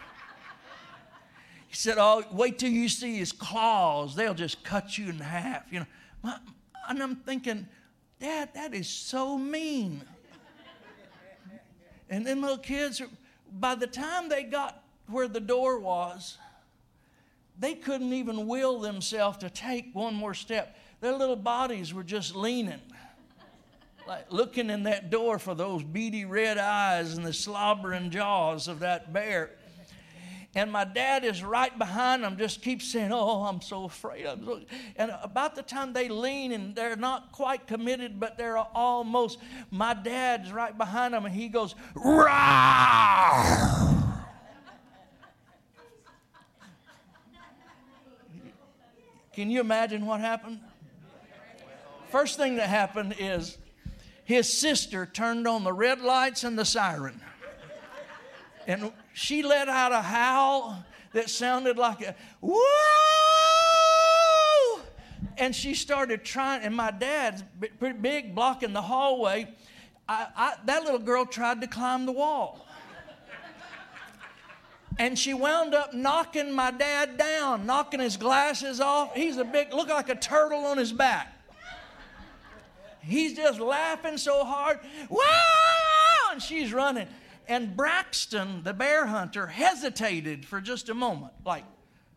He 1.68 1.76
said, 1.76 1.98
Oh, 1.98 2.23
wait 2.31 2.60
till 2.60 2.72
you 2.72 2.89
see 2.89 3.18
his 3.18 3.31
claws. 3.31 4.15
They'll 4.15 4.34
just 4.34 4.64
cut 4.64 4.98
you 4.98 5.10
in 5.10 5.19
half. 5.19 5.64
You 5.72 5.81
know, 6.23 6.34
and 6.89 7.03
I'm 7.03 7.15
thinking, 7.18 7.68
Dad, 8.19 8.49
that 8.53 8.73
is 8.73 8.89
so 8.89 9.38
mean. 9.38 10.02
And 12.10 12.26
them 12.26 12.41
little 12.41 12.57
kids, 12.57 13.02
by 13.60 13.76
the 13.76 13.88
time 13.88 14.30
they 14.30 14.44
got 14.44 14.84
where 15.07 15.27
the 15.27 15.39
door 15.39 15.80
was, 15.80 16.38
they 17.60 17.73
couldn't 17.73 18.14
even 18.14 18.48
will 18.48 18.80
themselves 18.80 19.38
to 19.39 19.49
take 19.49 19.94
one 19.94 20.14
more 20.14 20.34
step. 20.34 20.77
Their 21.02 21.14
little 21.14 21.35
bodies 21.35 21.94
were 21.94 22.03
just 22.03 22.35
leaning, 22.35 22.81
like 24.07 24.31
looking 24.31 24.69
in 24.69 24.84
that 24.84 25.09
door 25.09 25.38
for 25.38 25.53
those 25.53 25.84
beady 25.84 26.23
red 26.23 26.57
eyes 26.57 27.17
and 27.17 27.25
the 27.25 27.34
slobbering 27.34 28.09
jaws 28.09 28.67
of 28.67 28.79
that 28.79 29.11
bear. 29.11 29.51
And 30.55 30.71
my 30.71 30.85
dad 30.85 31.25
is 31.25 31.43
right 31.43 31.77
behind 31.77 32.23
them, 32.23 32.38
just 32.38 32.61
keeps 32.61 32.88
saying, 32.88 33.11
Oh, 33.11 33.43
I'm 33.43 33.61
so 33.61 33.84
afraid. 33.84 34.25
I'm 34.25 34.45
so... 34.45 34.61
And 34.95 35.11
about 35.21 35.55
the 35.55 35.61
time 35.61 35.93
they 35.93 36.07
lean 36.07 36.51
and 36.51 36.73
they're 36.73 36.95
not 36.95 37.31
quite 37.31 37.67
committed, 37.67 38.19
but 38.19 38.38
they're 38.38 38.57
almost, 38.57 39.39
my 39.69 39.93
dad's 39.93 40.51
right 40.51 40.75
behind 40.75 41.13
them 41.13 41.25
and 41.25 41.35
he 41.35 41.49
goes, 41.49 41.75
Rah! 41.93 43.93
Can 49.34 49.51
you 49.51 49.59
imagine 49.59 50.05
what 50.05 50.21
happened? 50.21 50.59
First 52.09 52.38
thing 52.38 52.55
that 52.55 52.69
happened 52.69 53.15
is 53.19 53.57
his 54.27 54.51
sister 54.51 55.05
turned 55.05 55.47
on 55.47 55.63
the 55.63 55.71
red 55.71 56.01
lights 56.01 56.43
and 56.43 56.59
the 56.59 56.65
siren. 56.65 57.21
And 58.67 58.91
she 59.13 59.41
let 59.41 59.69
out 59.69 59.93
a 59.93 60.01
howl 60.01 60.83
that 61.13 61.29
sounded 61.29 61.77
like 61.77 62.01
a 62.01 62.13
whoa! 62.41 62.59
And 65.37 65.55
she 65.55 65.73
started 65.73 66.25
trying, 66.25 66.63
and 66.63 66.75
my 66.75 66.91
dad's 66.91 67.41
pretty 67.79 67.97
big, 67.99 68.35
blocking 68.35 68.73
the 68.73 68.81
hallway. 68.81 69.47
I, 70.09 70.27
I, 70.35 70.55
that 70.65 70.83
little 70.83 70.99
girl 70.99 71.25
tried 71.25 71.61
to 71.61 71.67
climb 71.67 72.05
the 72.05 72.11
wall. 72.11 72.67
And 74.99 75.17
she 75.17 75.33
wound 75.33 75.73
up 75.73 75.93
knocking 75.93 76.51
my 76.51 76.71
dad 76.71 77.17
down, 77.17 77.65
knocking 77.65 78.01
his 78.01 78.17
glasses 78.17 78.81
off. 78.81 79.15
He's 79.15 79.37
a 79.37 79.45
big, 79.45 79.73
look 79.73 79.87
like 79.87 80.09
a 80.09 80.15
turtle 80.15 80.65
on 80.65 80.77
his 80.77 80.91
back. 80.91 81.36
He's 83.07 83.35
just 83.35 83.59
laughing 83.59 84.17
so 84.17 84.43
hard. 84.43 84.79
Wow! 85.09 86.31
And 86.31 86.41
she's 86.41 86.73
running. 86.73 87.07
And 87.47 87.75
Braxton, 87.75 88.63
the 88.63 88.73
bear 88.73 89.05
hunter, 89.05 89.47
hesitated 89.47 90.45
for 90.45 90.59
just 90.59 90.89
a 90.89 90.93
moment. 90.93 91.34
Like, 91.45 91.63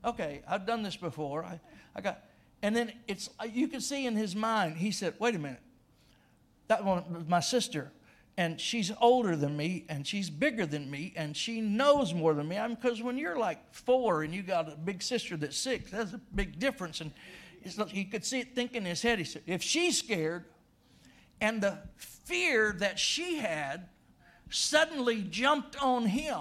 okay, 0.05 0.43
I've 0.49 0.67
done 0.67 0.83
this 0.83 0.97
before. 0.97 1.45
I, 1.45 1.61
I 1.95 2.01
got, 2.01 2.25
and 2.62 2.75
then 2.75 2.93
it's, 3.07 3.31
you 3.53 3.69
can 3.69 3.81
see 3.81 4.07
in 4.07 4.17
his 4.17 4.35
mind, 4.35 4.77
he 4.77 4.91
said, 4.91 5.15
wait 5.19 5.35
a 5.35 5.39
minute. 5.39 5.61
That 6.69 6.85
one 6.85 7.05
was 7.12 7.27
my 7.29 7.41
sister. 7.41 7.93
And 8.37 8.61
she's 8.61 8.91
older 9.01 9.37
than 9.37 9.57
me, 9.57 9.85
and 9.89 10.07
she's 10.07 10.31
bigger 10.31 10.65
than 10.65 10.91
me, 10.91 11.12
and 11.15 11.37
she 11.37 11.61
knows 11.61 12.15
more 12.15 12.33
than 12.33 12.49
me. 12.49 12.59
Because 12.71 13.03
when 13.03 13.19
you're 13.19 13.39
like 13.39 13.75
four 13.75 14.23
and 14.23 14.35
you 14.35 14.43
got 14.43 14.73
a 14.73 14.77
big 14.77 15.03
sister 15.03 15.37
that's 15.37 15.57
six, 15.57 15.91
that's 15.91 16.15
a 16.15 16.21
big 16.35 16.59
difference. 16.59 17.01
And 17.01 17.12
he 17.89 18.05
could 18.05 18.25
see 18.25 18.41
it 18.41 18.55
think 18.55 18.75
in 18.75 18.85
his 18.85 19.03
head. 19.03 19.19
He 19.19 19.25
said, 19.25 19.43
if 19.47 19.62
she's 19.62 19.99
scared, 19.99 20.47
and 21.41 21.62
the 21.62 21.79
fear 21.97 22.75
that 22.79 22.99
she 22.99 23.37
had 23.37 23.89
suddenly 24.51 25.23
jumped 25.23 25.81
on 25.83 26.07
him. 26.07 26.41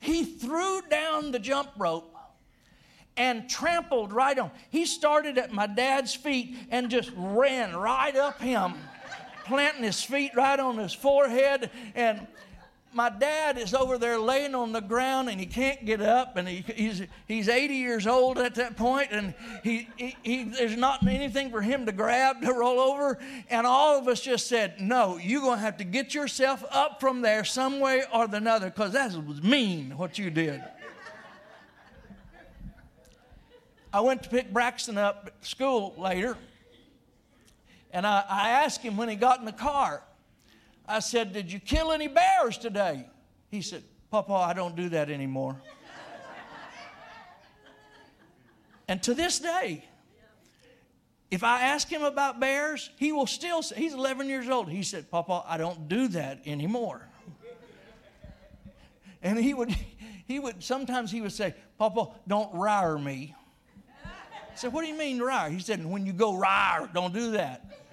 He 0.00 0.24
threw 0.24 0.82
down 0.82 1.32
the 1.32 1.38
jump 1.38 1.70
rope 1.78 2.14
and 3.16 3.48
trampled 3.48 4.12
right 4.12 4.38
on. 4.38 4.50
He 4.70 4.86
started 4.86 5.38
at 5.38 5.52
my 5.52 5.66
dad's 5.66 6.14
feet 6.14 6.56
and 6.70 6.90
just 6.90 7.10
ran 7.16 7.74
right 7.76 8.14
up 8.16 8.40
him, 8.40 8.74
planting 9.44 9.84
his 9.84 10.02
feet 10.02 10.32
right 10.34 10.58
on 10.58 10.78
his 10.78 10.92
forehead. 10.92 11.70
And 11.94 12.26
my 12.94 13.10
dad 13.10 13.58
is 13.58 13.74
over 13.74 13.98
there 13.98 14.18
laying 14.18 14.54
on 14.54 14.72
the 14.72 14.80
ground 14.80 15.28
and 15.28 15.40
he 15.40 15.46
can't 15.46 15.84
get 15.84 16.00
up 16.00 16.36
and 16.36 16.48
he, 16.48 16.64
he's, 16.74 17.02
he's 17.26 17.48
80 17.48 17.74
years 17.74 18.06
old 18.06 18.38
at 18.38 18.54
that 18.54 18.76
point 18.76 19.08
and 19.10 19.34
he, 19.62 19.88
he, 19.96 20.16
he, 20.22 20.44
there's 20.44 20.76
not 20.76 21.06
anything 21.06 21.50
for 21.50 21.60
him 21.60 21.86
to 21.86 21.92
grab 21.92 22.40
to 22.42 22.52
roll 22.52 22.78
over. 22.78 23.18
And 23.50 23.66
all 23.66 23.98
of 23.98 24.06
us 24.06 24.20
just 24.20 24.46
said 24.46 24.80
no 24.80 25.18
you're 25.18 25.40
going 25.40 25.58
to 25.58 25.64
have 25.64 25.78
to 25.78 25.84
get 25.84 26.14
yourself 26.14 26.64
up 26.70 27.00
from 27.00 27.20
there 27.20 27.44
some 27.44 27.80
way 27.80 28.04
or 28.12 28.28
the 28.28 28.48
other 28.48 28.70
because 28.70 28.92
that 28.92 29.12
was 29.26 29.42
mean 29.42 29.96
what 29.96 30.18
you 30.18 30.30
did. 30.30 30.62
I 33.92 34.00
went 34.00 34.22
to 34.24 34.28
pick 34.28 34.52
Braxton 34.52 34.98
up 34.98 35.24
at 35.26 35.46
school 35.46 35.94
later 35.98 36.36
and 37.92 38.06
I, 38.06 38.24
I 38.28 38.50
asked 38.50 38.82
him 38.82 38.96
when 38.96 39.08
he 39.08 39.16
got 39.16 39.40
in 39.40 39.44
the 39.44 39.52
car 39.52 40.02
I 40.86 41.00
said, 41.00 41.32
Did 41.32 41.50
you 41.50 41.60
kill 41.60 41.92
any 41.92 42.08
bears 42.08 42.58
today? 42.58 43.06
He 43.48 43.62
said, 43.62 43.82
Papa, 44.10 44.32
I 44.32 44.52
don't 44.52 44.76
do 44.76 44.88
that 44.90 45.10
anymore. 45.10 45.60
and 48.88 49.02
to 49.02 49.14
this 49.14 49.38
day, 49.38 49.84
if 51.30 51.42
I 51.42 51.62
ask 51.62 51.88
him 51.88 52.02
about 52.02 52.38
bears, 52.38 52.90
he 52.96 53.12
will 53.12 53.26
still 53.26 53.62
say, 53.62 53.76
he's 53.76 53.94
11 53.94 54.28
years 54.28 54.48
old. 54.48 54.68
He 54.68 54.82
said, 54.82 55.10
Papa, 55.10 55.42
I 55.46 55.56
don't 55.56 55.88
do 55.88 56.08
that 56.08 56.40
anymore. 56.46 57.08
and 59.22 59.38
he 59.38 59.54
would, 59.54 59.74
he 60.26 60.38
would, 60.38 60.62
sometimes 60.62 61.10
he 61.10 61.20
would 61.20 61.32
say, 61.32 61.54
Papa, 61.78 62.10
don't 62.28 62.54
rile 62.54 62.98
me. 62.98 63.34
I 64.04 64.56
said, 64.56 64.72
What 64.72 64.82
do 64.82 64.88
you 64.88 64.98
mean, 64.98 65.20
rile? 65.20 65.50
He 65.50 65.58
said, 65.60 65.84
When 65.84 66.06
you 66.06 66.12
go 66.12 66.36
rile, 66.36 66.88
don't 66.92 67.14
do 67.14 67.32
that 67.32 67.83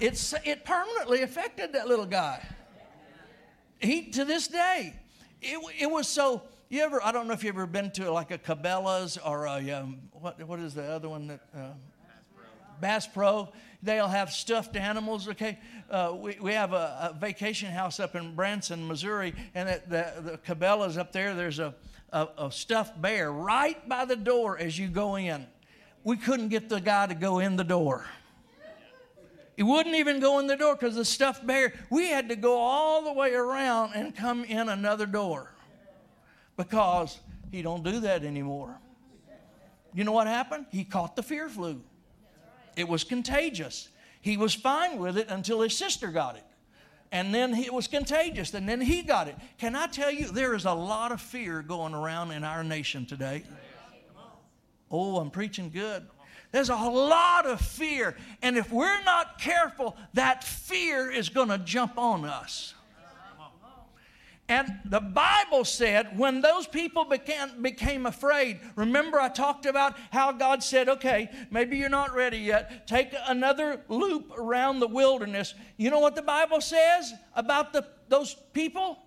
it's, 0.00 0.34
it 0.44 0.64
permanently 0.64 1.22
affected 1.22 1.72
that 1.72 1.88
little 1.88 2.06
guy. 2.06 2.46
He, 3.78 4.10
to 4.10 4.24
this 4.24 4.48
day, 4.48 4.94
it, 5.42 5.58
it 5.78 5.90
was 5.90 6.08
so, 6.08 6.42
you 6.68 6.82
ever, 6.82 7.02
I 7.04 7.12
don't 7.12 7.26
know 7.26 7.34
if 7.34 7.44
you've 7.44 7.54
ever 7.54 7.66
been 7.66 7.90
to 7.92 8.10
like 8.10 8.30
a 8.30 8.38
Cabela's 8.38 9.18
or 9.18 9.46
a, 9.46 9.70
um, 9.70 9.98
what, 10.12 10.42
what 10.44 10.58
is 10.58 10.74
the 10.74 10.84
other 10.84 11.08
one 11.08 11.26
that, 11.28 11.40
uh, 11.56 11.68
Bass 12.80 13.06
Pro. 13.06 13.52
They'll 13.82 14.08
have 14.08 14.30
stuffed 14.30 14.76
animals. 14.76 15.28
Okay, 15.28 15.58
uh, 15.90 16.14
we, 16.16 16.36
we 16.40 16.52
have 16.52 16.72
a, 16.72 17.10
a 17.14 17.18
vacation 17.18 17.70
house 17.70 18.00
up 18.00 18.16
in 18.16 18.34
Branson, 18.34 18.86
Missouri, 18.88 19.34
and 19.54 19.68
the, 19.68 19.82
the, 19.86 20.30
the 20.30 20.38
Cabela's 20.38 20.98
up 20.98 21.12
there. 21.12 21.34
There's 21.34 21.58
a, 21.58 21.74
a, 22.12 22.28
a 22.38 22.52
stuffed 22.52 23.00
bear 23.00 23.30
right 23.30 23.88
by 23.88 24.04
the 24.04 24.16
door 24.16 24.58
as 24.58 24.78
you 24.78 24.88
go 24.88 25.16
in. 25.16 25.46
We 26.02 26.16
couldn't 26.16 26.48
get 26.48 26.68
the 26.68 26.80
guy 26.80 27.06
to 27.06 27.14
go 27.14 27.38
in 27.38 27.56
the 27.56 27.64
door. 27.64 28.06
He 29.56 29.62
wouldn't 29.62 29.94
even 29.94 30.20
go 30.20 30.38
in 30.40 30.46
the 30.46 30.56
door 30.56 30.74
because 30.74 30.96
the 30.96 31.04
stuffed 31.04 31.46
bear. 31.46 31.74
We 31.90 32.08
had 32.08 32.28
to 32.28 32.36
go 32.36 32.58
all 32.58 33.02
the 33.02 33.12
way 33.12 33.34
around 33.34 33.92
and 33.94 34.14
come 34.14 34.44
in 34.44 34.68
another 34.68 35.06
door 35.06 35.52
because 36.56 37.18
he 37.52 37.62
don't 37.62 37.84
do 37.84 38.00
that 38.00 38.24
anymore. 38.24 38.80
You 39.92 40.02
know 40.02 40.12
what 40.12 40.26
happened? 40.26 40.66
He 40.70 40.82
caught 40.82 41.14
the 41.14 41.22
fear 41.22 41.48
flu. 41.48 41.80
It 42.76 42.88
was 42.88 43.04
contagious. 43.04 43.88
He 44.20 44.36
was 44.36 44.54
fine 44.54 44.98
with 44.98 45.16
it 45.16 45.28
until 45.28 45.60
his 45.60 45.76
sister 45.76 46.08
got 46.08 46.36
it. 46.36 46.44
And 47.12 47.32
then 47.32 47.54
it 47.54 47.72
was 47.72 47.86
contagious, 47.86 48.52
and 48.54 48.68
then 48.68 48.80
he 48.80 49.02
got 49.02 49.28
it. 49.28 49.36
Can 49.58 49.76
I 49.76 49.86
tell 49.86 50.10
you, 50.10 50.26
there 50.32 50.52
is 50.54 50.64
a 50.64 50.72
lot 50.72 51.12
of 51.12 51.20
fear 51.20 51.62
going 51.62 51.94
around 51.94 52.32
in 52.32 52.42
our 52.42 52.64
nation 52.64 53.06
today. 53.06 53.44
Oh, 54.90 55.18
I'm 55.18 55.30
preaching 55.30 55.70
good. 55.70 56.04
There's 56.54 56.68
a 56.68 56.76
lot 56.76 57.46
of 57.46 57.60
fear. 57.60 58.16
And 58.40 58.56
if 58.56 58.70
we're 58.70 59.02
not 59.02 59.40
careful, 59.40 59.96
that 60.12 60.44
fear 60.44 61.10
is 61.10 61.28
going 61.28 61.48
to 61.48 61.58
jump 61.58 61.98
on 61.98 62.24
us. 62.24 62.74
And 64.48 64.68
the 64.84 65.00
Bible 65.00 65.64
said 65.64 66.16
when 66.16 66.42
those 66.42 66.68
people 66.68 67.06
became, 67.06 67.60
became 67.60 68.06
afraid, 68.06 68.60
remember 68.76 69.18
I 69.18 69.30
talked 69.30 69.66
about 69.66 69.96
how 70.12 70.30
God 70.30 70.62
said, 70.62 70.88
okay, 70.88 71.28
maybe 71.50 71.76
you're 71.76 71.88
not 71.88 72.14
ready 72.14 72.38
yet. 72.38 72.86
Take 72.86 73.12
another 73.26 73.80
loop 73.88 74.30
around 74.38 74.78
the 74.78 74.86
wilderness. 74.86 75.54
You 75.76 75.90
know 75.90 75.98
what 75.98 76.14
the 76.14 76.22
Bible 76.22 76.60
says 76.60 77.14
about 77.34 77.72
the, 77.72 77.84
those 78.08 78.36
people? 78.52 79.00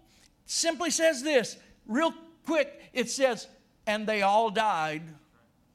simply 0.47 0.89
says 0.89 1.23
this, 1.23 1.55
real 1.85 2.13
quick. 2.45 2.81
It 2.91 3.09
says, 3.09 3.47
and 3.85 4.05
they 4.05 4.21
all 4.21 4.49
died 4.49 5.03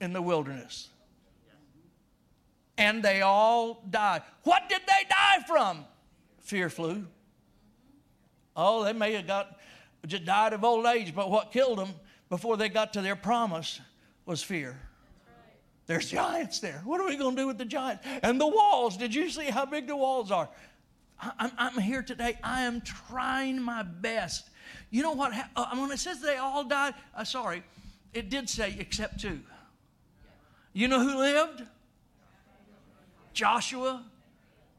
in 0.03 0.13
the 0.13 0.21
wilderness. 0.21 0.91
And 2.79 3.03
they 3.03 3.21
all 3.23 3.83
died. 3.91 4.23
What 4.45 4.69
did 4.69 4.81
they 4.87 5.07
die 5.09 5.45
from? 5.47 5.85
Fear 6.41 6.71
flu. 6.71 7.07
Oh, 8.57 8.85
they 8.85 8.93
may 8.93 9.13
have 9.13 9.27
got 9.27 9.59
just 10.07 10.25
died 10.25 10.53
of 10.53 10.65
old 10.65 10.87
age, 10.87 11.15
but 11.15 11.31
what 11.31 11.53
killed 11.53 11.79
them 11.79 11.91
before 12.29 12.57
they 12.57 12.69
got 12.69 12.93
to 12.95 13.01
their 13.03 13.17
promise 13.17 13.81
was 14.27 14.43
fear. 14.43 14.79
There's 15.87 16.11
giants 16.11 16.61
there. 16.61 16.81
What 16.85 17.01
are 17.01 17.07
we 17.07 17.17
going 17.17 17.37
to 17.37 17.43
do 17.43 17.47
with 17.47 17.59
the 17.59 17.65
giants? 17.65 18.05
And 18.23 18.41
the 18.41 18.47
walls. 18.47 18.97
Did 18.97 19.15
you 19.15 19.29
see 19.31 19.45
how 19.47 19.67
big 19.67 19.87
the 19.87 19.97
walls 19.97 20.31
are? 20.31 20.49
I'm, 21.39 21.53
I'm 21.59 21.79
here 21.81 22.03
today. 22.03 22.39
I 22.43 22.63
am 22.63 22.81
trying 22.81 23.61
my 23.61 23.83
best. 23.83 24.49
You 24.91 25.03
know 25.03 25.13
what? 25.13 25.33
hap- 25.33 25.51
Uh, 25.55 25.75
when 25.77 25.91
it 25.91 25.99
says 25.99 26.21
they 26.21 26.37
all 26.37 26.65
died, 26.65 26.95
uh, 27.17 27.25
sorry, 27.25 27.63
it 28.13 28.29
did 28.31 28.49
say 28.49 28.77
except 28.79 29.21
two. 29.21 29.41
You 30.73 30.89
know 30.89 31.01
who 31.01 31.17
lived? 31.19 31.63
Joshua 33.33 34.05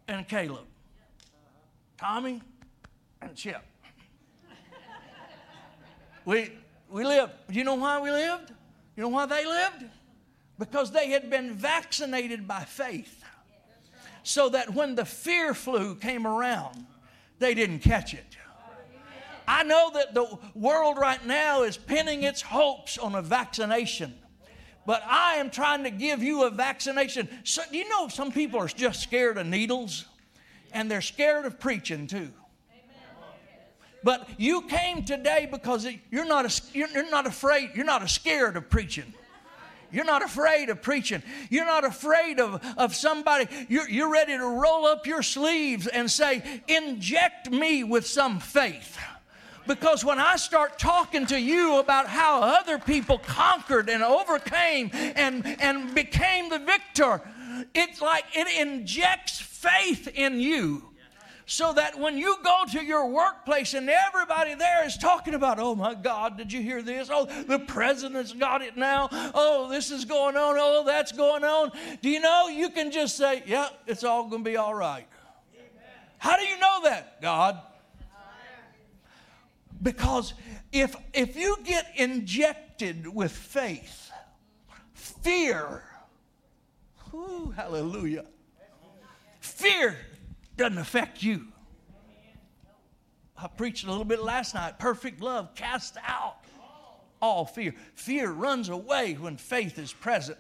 and 0.08 0.28
Caleb. 0.28 0.66
Tommy 1.98 2.42
and 3.22 3.36
Chip. 3.36 3.62
We, 6.26 6.52
we 6.90 7.04
lived. 7.04 7.34
Do 7.50 7.58
you 7.58 7.64
know 7.64 7.76
why 7.76 8.00
we 8.00 8.12
lived? 8.12 8.52
You 8.96 9.04
know 9.04 9.10
why 9.10 9.26
they 9.26 9.46
lived? 9.46 9.86
Because 10.58 10.92
they 10.92 11.10
had 11.10 11.30
been 11.30 11.54
vaccinated 11.54 12.48
by 12.48 12.64
faith. 12.64 13.24
So 14.24 14.50
that 14.50 14.74
when 14.74 14.96
the 14.96 15.04
fear 15.04 15.54
flu 15.54 15.96
came 15.96 16.26
around, 16.26 16.86
they 17.40 17.54
didn't 17.54 17.80
catch 17.80 18.14
it. 18.14 18.38
I 19.46 19.64
know 19.64 19.92
that 19.94 20.14
the 20.14 20.38
world 20.56 20.98
right 20.98 21.26
now 21.26 21.64
is 21.64 21.76
pinning 21.76 22.24
its 22.24 22.42
hopes 22.42 22.98
on 22.98 23.16
a 23.16 23.22
vaccination. 23.22 24.14
But 24.86 25.04
I 25.08 25.36
am 25.36 25.50
trying 25.50 25.84
to 25.84 25.90
give 25.90 26.22
you 26.22 26.44
a 26.44 26.50
vaccination. 26.50 27.30
So, 27.44 27.62
do 27.72 27.78
you 27.78 27.88
know 27.88 28.08
some 28.10 28.32
people 28.32 28.60
are 28.60 28.68
just 28.68 29.02
scared 29.02 29.38
of 29.38 29.48
needles? 29.48 30.06
And 30.74 30.90
they're 30.90 31.02
scared 31.02 31.46
of 31.46 31.60
preaching 31.60 32.08
too. 32.08 32.32
But 34.04 34.28
you 34.38 34.64
came 34.64 35.06
today 35.06 35.48
because 35.50 35.88
you're 36.12 36.26
not, 36.26 36.46
a, 36.46 36.62
you're 36.74 37.10
not 37.10 37.26
afraid, 37.26 37.72
you're 37.74 37.86
not 37.86 38.08
scared 38.10 38.58
of 38.58 38.70
preaching. 38.70 39.14
You're 39.92 40.06
not 40.06 40.24
afraid 40.24 40.70
of 40.70 40.82
preaching. 40.82 41.22
You're 41.52 41.68
not 41.68 41.86
afraid 41.86 42.40
of, 42.40 42.62
of 42.78 42.96
somebody. 42.96 43.48
You're, 43.70 43.88
you're 43.88 44.12
ready 44.12 44.36
to 44.36 44.44
roll 44.44 44.88
up 44.88 45.06
your 45.06 45.22
sleeves 45.22 45.86
and 45.86 46.10
say, 46.10 46.62
Inject 46.68 47.52
me 47.52 47.84
with 47.84 48.08
some 48.08 48.40
faith. 48.40 48.98
Because 49.68 50.04
when 50.04 50.20
I 50.20 50.36
start 50.36 50.78
talking 50.78 51.26
to 51.28 51.40
you 51.40 51.80
about 51.80 52.08
how 52.08 52.42
other 52.42 52.78
people 52.78 53.18
conquered 53.18 53.90
and 53.90 54.04
overcame 54.04 54.90
and, 54.94 55.46
and 55.62 55.96
became 55.96 56.50
the 56.50 56.60
victor, 56.60 57.22
it's 57.74 58.02
like 58.02 58.26
it 58.34 58.48
injects 58.60 59.40
faith 59.40 60.08
in 60.14 60.40
you 60.40 60.84
so 61.46 61.74
that 61.74 62.00
when 62.00 62.18
you 62.18 62.38
go 62.44 62.64
to 62.72 62.84
your 62.84 63.08
workplace 63.10 63.74
and 63.74 63.90
everybody 63.90 64.56
there 64.56 64.86
is 64.86 64.98
talking 64.98 65.34
about, 65.34 65.60
oh 65.60 65.76
my 65.76 65.94
God, 65.94 66.38
did 66.38 66.52
you 66.52 66.62
hear 66.62 66.82
this? 66.82 67.10
Oh, 67.12 67.26
the 67.26 67.60
president's 67.60 68.34
got 68.34 68.62
it 68.62 68.78
now. 68.78 69.10
Oh, 69.12 69.70
this 69.70 69.92
is 69.92 70.06
going 70.06 70.38
on. 70.38 70.56
Oh, 70.58 70.84
that's 70.86 71.12
going 71.12 71.44
on. 71.44 71.72
Do 72.02 72.10
you 72.10 72.22
know 72.22 72.48
you 72.48 72.70
can 72.70 72.92
just 72.92 73.18
say, 73.18 73.44
yeah, 73.46 73.70
it's 73.88 74.04
all 74.04 74.30
going 74.30 74.44
to 74.44 74.50
be 74.50 74.58
all 74.58 74.74
right? 74.74 75.06
How 76.18 76.38
do 76.38 76.44
you 76.44 76.58
know 76.58 76.80
that? 76.86 77.22
God. 77.22 77.60
Because 79.84 80.34
if, 80.72 80.96
if 81.14 81.36
you 81.36 81.58
get 81.64 81.92
injected 81.96 83.08
with 83.08 83.32
faith, 83.32 84.12
fear, 84.94 85.84
hallelujah, 87.56 88.26
fear 89.42 89.98
doesn't 90.56 90.78
affect 90.78 91.22
you. 91.22 91.48
I 93.38 93.48
preached 93.48 93.84
a 93.84 93.90
little 93.90 94.06
bit 94.06 94.24
last 94.24 94.56
night. 94.56 94.80
Perfect 94.80 95.22
love 95.22 95.54
casts 95.54 95.98
out 96.08 96.38
all 97.22 97.46
fear. 97.46 97.74
Fear 97.96 98.32
runs 98.32 98.70
away 98.70 99.14
when 99.14 99.38
faith 99.38 99.80
is 99.80 99.92
present. 99.92 100.38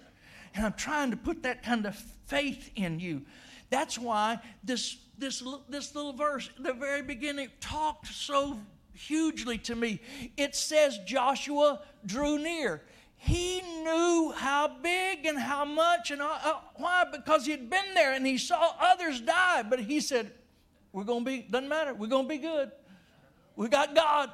And 0.53 0.65
I'm 0.65 0.73
trying 0.73 1.11
to 1.11 1.17
put 1.17 1.43
that 1.43 1.63
kind 1.63 1.85
of 1.85 1.95
faith 2.27 2.71
in 2.75 2.99
you. 2.99 3.23
That's 3.69 3.97
why 3.97 4.39
this, 4.63 4.97
this, 5.17 5.43
this 5.69 5.95
little 5.95 6.13
verse, 6.13 6.49
the 6.59 6.73
very 6.73 7.01
beginning, 7.01 7.49
talked 7.59 8.07
so 8.07 8.59
hugely 8.93 9.57
to 9.59 9.75
me. 9.75 9.99
It 10.37 10.55
says 10.55 10.99
Joshua 11.05 11.81
drew 12.05 12.37
near. 12.37 12.81
He 13.15 13.61
knew 13.61 14.33
how 14.35 14.67
big 14.81 15.25
and 15.25 15.39
how 15.39 15.63
much 15.63 16.11
and 16.11 16.21
uh, 16.21 16.37
uh, 16.43 16.59
why 16.75 17.05
because 17.09 17.45
he'd 17.45 17.69
been 17.69 17.93
there 17.93 18.13
and 18.13 18.25
he 18.25 18.37
saw 18.37 18.73
others 18.79 19.21
die. 19.21 19.63
But 19.63 19.79
he 19.79 20.01
said, 20.01 20.33
"We're 20.91 21.05
to 21.23 21.29
be 21.29 21.41
doesn't 21.49 21.69
matter. 21.69 21.93
We're 21.93 22.09
to 22.25 22.29
be 22.29 22.37
good. 22.37 22.71
We 23.55 23.69
got 23.69 23.95
God, 23.95 24.29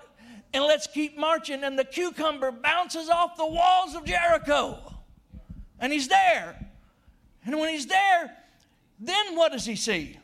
and 0.54 0.64
let's 0.64 0.88
keep 0.88 1.18
marching." 1.20 1.64
And 1.64 1.78
the 1.78 1.84
cucumber 1.84 2.52
bounces 2.52 3.10
off 3.10 3.38
the 3.38 3.46
walls 3.46 3.94
of 3.94 4.06
Jericho, 4.06 4.80
and 5.80 5.94
he's 5.94 6.08
there. 6.08 6.72
And 7.46 7.60
when 7.60 7.70
he's 7.70 7.86
there, 7.86 8.36
then 9.00 9.36
what 9.36 9.52
does 9.52 9.66
he 9.66 9.76
see? 9.76 10.18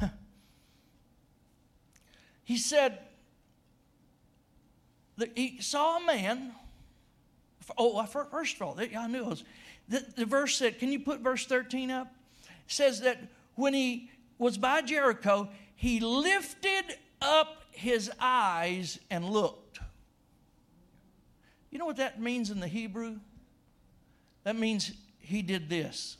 he 2.44 2.58
said 2.58 2.98
he 5.34 5.58
saw 5.60 5.98
a 5.98 6.06
man. 6.06 6.52
Oh, 7.78 8.04
first 8.04 8.56
of 8.56 8.62
all, 8.62 8.78
I 8.78 9.06
knew 9.06 9.22
it 9.22 9.26
was. 9.26 9.44
The, 9.88 10.04
the 10.16 10.26
verse 10.26 10.56
said, 10.56 10.78
can 10.78 10.90
you 10.92 11.00
put 11.00 11.20
verse 11.20 11.46
13 11.46 11.90
up? 11.90 12.12
It 12.42 12.50
says 12.66 13.00
that 13.00 13.18
when 13.54 13.74
he 13.74 14.10
was 14.38 14.58
by 14.58 14.82
Jericho, 14.82 15.48
he 15.76 16.00
lifted 16.00 16.96
up 17.20 17.64
his 17.70 18.10
eyes 18.20 18.98
and 19.10 19.24
looked. 19.24 19.80
You 21.70 21.78
know 21.78 21.86
what 21.86 21.96
that 21.96 22.20
means 22.20 22.50
in 22.50 22.60
the 22.60 22.68
Hebrew? 22.68 23.16
That 24.44 24.56
means 24.56 24.92
he 25.18 25.42
did 25.42 25.68
this. 25.68 26.16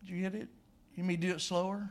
Did 0.00 0.10
you 0.10 0.22
get 0.22 0.34
it? 0.34 0.48
You 0.96 1.02
may 1.04 1.16
do 1.16 1.32
it 1.32 1.40
slower? 1.40 1.90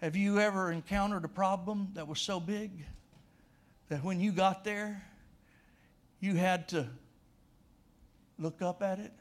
Have 0.00 0.14
you 0.14 0.38
ever 0.38 0.70
encountered 0.70 1.24
a 1.24 1.28
problem 1.28 1.88
that 1.94 2.06
was 2.06 2.20
so 2.20 2.38
big 2.38 2.70
that 3.88 4.04
when 4.04 4.20
you 4.20 4.32
got 4.32 4.62
there, 4.64 5.02
you 6.20 6.34
had 6.34 6.68
to 6.68 6.86
look 8.38 8.62
up 8.62 8.82
at 8.82 9.00
it? 9.00 9.12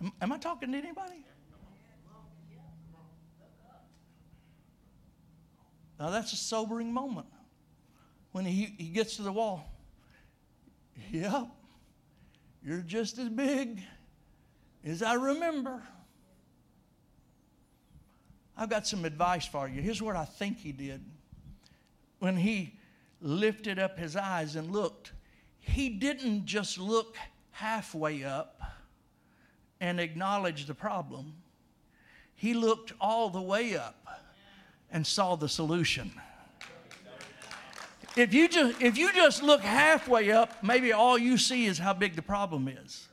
Am, 0.00 0.12
am 0.20 0.32
I 0.32 0.38
talking 0.38 0.72
to 0.72 0.78
anybody? 0.78 1.24
Now 6.00 6.10
that's 6.10 6.32
a 6.32 6.36
sobering 6.36 6.92
moment 6.92 7.28
when 8.32 8.44
he, 8.44 8.74
he 8.76 8.88
gets 8.88 9.16
to 9.16 9.22
the 9.22 9.32
wall. 9.32 9.72
Yep, 11.12 11.46
you're 12.64 12.80
just 12.80 13.18
as 13.18 13.28
big 13.28 13.82
as 14.84 15.02
I 15.02 15.14
remember. 15.14 15.82
I've 18.56 18.68
got 18.68 18.86
some 18.86 19.04
advice 19.04 19.46
for 19.46 19.68
you. 19.68 19.80
Here's 19.80 20.02
what 20.02 20.16
I 20.16 20.24
think 20.24 20.58
he 20.58 20.72
did. 20.72 21.02
When 22.18 22.36
he 22.36 22.78
lifted 23.20 23.78
up 23.78 23.98
his 23.98 24.14
eyes 24.16 24.56
and 24.56 24.70
looked, 24.70 25.12
he 25.58 25.88
didn't 25.88 26.44
just 26.44 26.78
look 26.78 27.16
halfway 27.52 28.24
up 28.24 28.60
and 29.80 29.98
acknowledge 29.98 30.66
the 30.66 30.74
problem, 30.74 31.34
he 32.34 32.54
looked 32.54 32.92
all 33.00 33.30
the 33.30 33.40
way 33.40 33.76
up 33.76 34.06
and 34.90 35.06
saw 35.06 35.34
the 35.34 35.48
solution. 35.48 36.12
If 38.16 38.34
you 38.34 38.48
just 38.48 38.80
if 38.80 38.98
you 38.98 39.12
just 39.12 39.42
look 39.42 39.62
halfway 39.62 40.30
up, 40.30 40.62
maybe 40.62 40.92
all 40.92 41.16
you 41.16 41.38
see 41.38 41.66
is 41.66 41.78
how 41.78 41.94
big 41.94 42.14
the 42.14 42.22
problem 42.22 42.68
is. 42.68 43.08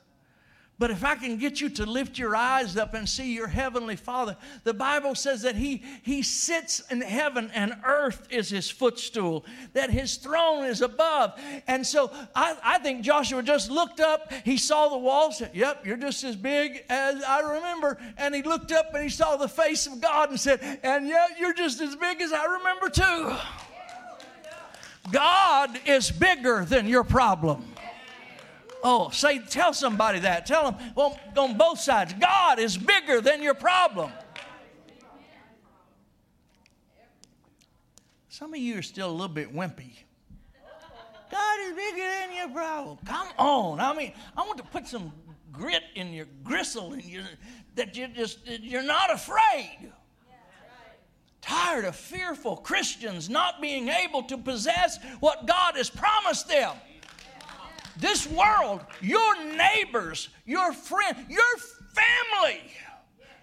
But 0.80 0.92
if 0.92 1.04
I 1.04 1.16
can 1.16 1.38
get 1.38 1.60
you 1.60 1.68
to 1.72 1.86
lift 1.86 2.18
your 2.18 2.38
eyes 2.38 2.78
up 2.78 2.94
and 2.94 3.08
see 3.08 3.34
your 3.34 3.48
heavenly 3.48 3.98
Father, 3.98 4.38
the 4.64 4.74
Bible 4.74 5.14
says 5.14 5.42
that 5.42 5.56
he, 5.56 5.84
he 6.04 6.22
sits 6.22 6.80
in 6.90 7.02
heaven 7.02 7.52
and 7.54 7.76
earth 7.84 8.26
is 8.30 8.50
his 8.50 8.70
footstool, 8.70 9.46
that 9.74 9.90
his 9.90 10.16
throne 10.16 10.64
is 10.64 10.82
above. 10.82 11.38
And 11.68 11.86
so 11.86 12.10
I, 12.34 12.56
I 12.64 12.80
think 12.80 13.02
Joshua 13.02 13.44
just 13.44 13.70
looked 13.70 14.00
up, 14.00 14.32
he 14.46 14.56
saw 14.56 14.88
the 14.88 14.98
wall, 14.98 15.34
said, 15.34 15.52
Yep, 15.54 15.86
you're 15.86 15.98
just 15.98 16.24
as 16.24 16.38
big 16.38 16.86
as 16.88 17.22
I 17.24 17.42
remember. 17.56 17.98
And 18.18 18.34
he 18.34 18.42
looked 18.42 18.72
up 18.72 18.94
and 18.94 19.04
he 19.04 19.10
saw 19.10 19.36
the 19.36 19.50
face 19.50 19.86
of 19.86 20.00
God 20.00 20.30
and 20.30 20.40
said, 20.40 20.80
And 20.82 21.10
yeah, 21.10 21.28
you're 21.38 21.54
just 21.54 21.82
as 21.82 21.98
big 21.98 22.22
as 22.22 22.32
I 22.32 22.46
remember 22.46 22.90
too. 22.90 23.38
God 25.12 25.80
is 25.86 26.12
bigger 26.12 26.66
than 26.66 26.88
your 26.88 27.04
problem. 27.04 27.66
Oh, 28.84 29.10
say, 29.10 29.40
tell 29.40 29.74
somebody 29.74 30.20
that. 30.20 30.46
Tell 30.46 30.72
them 30.72 30.94
well, 30.96 31.20
on 31.38 31.58
both 31.58 31.80
sides. 31.80 32.14
God 32.14 32.60
is 32.60 32.78
bigger 32.78 33.20
than 33.20 33.44
your 33.44 33.54
problem. 33.54 34.12
Some 38.30 38.54
of 38.54 38.60
you 38.60 38.78
are 38.78 38.82
still 38.82 39.10
a 39.10 39.12
little 39.12 39.28
bit 39.28 39.54
wimpy. 39.54 39.92
God 41.30 41.60
is 41.62 41.76
bigger 41.76 41.98
than 41.98 42.36
your 42.36 42.50
problem. 42.50 42.98
Come 43.06 43.28
on. 43.38 43.80
I 43.80 43.94
mean, 43.94 44.14
I 44.36 44.42
want 44.42 44.58
to 44.60 44.64
put 44.64 44.88
some 44.88 45.12
grit 45.52 45.84
in 45.96 46.14
your 46.14 46.28
gristle 46.44 46.94
in 46.94 47.02
you 47.02 47.24
that 47.76 47.98
you 47.98 48.08
just 48.08 48.40
you're 48.48 48.82
not 48.84 49.14
afraid. 49.14 49.92
Tired 51.42 51.86
of 51.86 51.96
fearful 51.96 52.58
Christians 52.58 53.30
not 53.30 53.62
being 53.62 53.88
able 53.90 54.24
to 54.24 54.38
possess 54.38 55.00
what 55.20 55.46
God 55.46 55.76
has 55.76 55.90
promised 55.90 56.48
them. 56.48 56.76
This 57.98 58.28
world, 58.28 58.82
your 59.02 59.44
neighbors, 59.44 60.30
your 60.46 60.74
friend, 60.74 61.18
your 61.30 61.58
family 61.94 62.62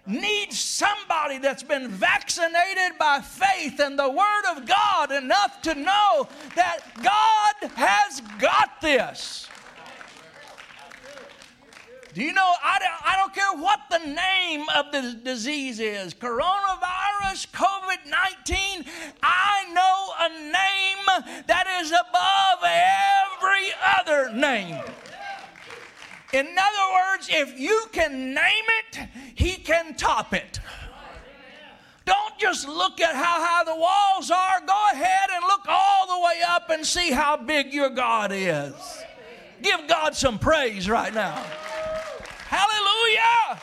needs 0.07 0.57
somebody 0.57 1.37
that's 1.37 1.63
been 1.63 1.89
vaccinated 1.89 2.97
by 2.97 3.19
faith 3.19 3.79
and 3.79 3.99
the 3.99 4.09
Word 4.09 4.45
of 4.55 4.65
God 4.65 5.11
enough 5.11 5.61
to 5.63 5.75
know 5.75 6.27
that 6.55 6.79
God 7.03 7.71
has 7.75 8.21
got 8.39 8.81
this. 8.81 9.47
Do 12.17 12.23
you 12.23 12.33
know? 12.33 12.53
I 12.63 12.79
don't, 12.79 13.07
I 13.07 13.15
don't 13.15 13.31
care 13.31 13.61
what 13.61 13.79
the 13.91 13.99
name 13.99 14.65
of 14.75 14.91
the 14.91 15.19
disease 15.23 15.79
is 15.79 16.15
coronavirus, 16.15 17.51
COVID 17.51 18.09
19. 18.09 18.85
I 19.21 19.65
know 19.71 20.13
a 20.25 20.29
name 20.41 21.43
that 21.45 21.67
is 21.79 21.91
above 21.91 22.63
every 22.63 23.69
other 23.99 24.35
name. 24.35 24.83
In 26.33 26.47
other 26.47 26.93
words, 26.95 27.29
if 27.29 27.59
you 27.59 27.85
can 27.91 28.33
name 28.33 28.65
it, 28.79 29.09
he 29.35 29.53
can 29.53 29.93
top 29.93 30.33
it. 30.33 30.59
Don't 32.05 32.39
just 32.39 32.67
look 32.67 32.99
at 32.99 33.13
how 33.13 33.45
high 33.45 33.63
the 33.63 33.75
walls 33.75 34.31
are. 34.31 34.65
Go 34.65 34.85
ahead 34.91 35.29
and 35.35 35.43
look 35.43 35.67
all 35.67 36.07
the 36.07 36.25
way 36.25 36.41
up 36.49 36.71
and 36.71 36.83
see 36.83 37.11
how 37.11 37.37
big 37.37 37.71
your 37.71 37.91
God 37.91 38.31
is. 38.33 38.73
Give 39.61 39.87
God 39.87 40.15
some 40.15 40.39
praise 40.39 40.89
right 40.89 41.13
now. 41.13 41.43
Hallelujah. 42.49 43.59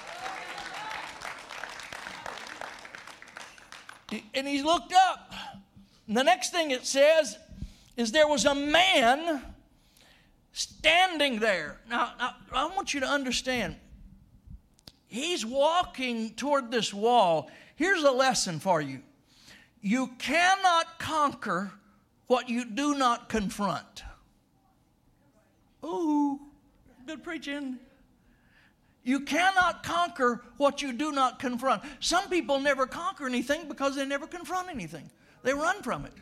And 4.35 4.47
he 4.47 4.63
looked 4.63 4.93
up. 4.93 5.33
And 6.07 6.17
the 6.17 6.23
next 6.23 6.51
thing 6.51 6.71
it 6.71 6.87
says 6.87 7.39
is 7.97 8.13
there 8.13 8.29
was 8.29 8.45
a 8.45 8.55
man 8.55 9.43
standing 10.53 11.39
there. 11.39 11.81
Now, 11.89 12.13
now, 12.19 12.35
I 12.53 12.67
want 12.67 12.95
you 12.95 13.01
to 13.01 13.07
understand. 13.07 13.77
He's 15.07 15.47
walking 15.47 16.35
toward 16.35 16.71
this 16.71 16.93
wall. 16.93 17.51
Here's 17.77 18.03
a 18.03 18.11
lesson 18.11 18.61
for 18.61 18.81
you 18.81 19.01
you 19.81 20.09
cannot 20.19 20.99
conquer 20.99 21.73
what 22.27 22.49
you 22.49 22.65
do 22.65 22.95
not 22.95 23.29
confront. 23.29 24.03
Ooh, 25.85 26.41
good 27.07 27.23
preaching. 27.23 27.79
You 29.05 29.21
cannot 29.21 29.83
conquer 29.83 30.43
what 30.57 30.81
you 30.81 30.93
do 30.93 31.13
not 31.13 31.39
confront. 31.39 31.83
Some 32.01 32.29
people 32.31 32.59
never 32.59 32.87
conquer 32.87 33.27
anything 33.27 33.69
because 33.69 33.95
they 33.95 34.07
never 34.07 34.27
confront 34.27 34.71
anything, 34.71 35.11
they 35.43 35.53
run 35.53 35.83
from 35.83 36.07
it. 36.07 36.13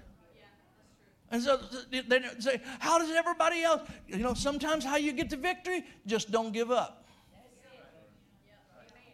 And 1.30 1.42
so 1.42 1.58
they 1.90 2.20
say, 2.40 2.60
How 2.78 2.98
does 2.98 3.10
everybody 3.10 3.62
else? 3.62 3.88
You 4.06 4.18
know, 4.18 4.34
sometimes 4.34 4.84
how 4.84 4.96
you 4.96 5.12
get 5.12 5.30
to 5.30 5.36
victory, 5.36 5.84
just 6.06 6.30
don't 6.30 6.52
give 6.52 6.70
up. 6.70 7.06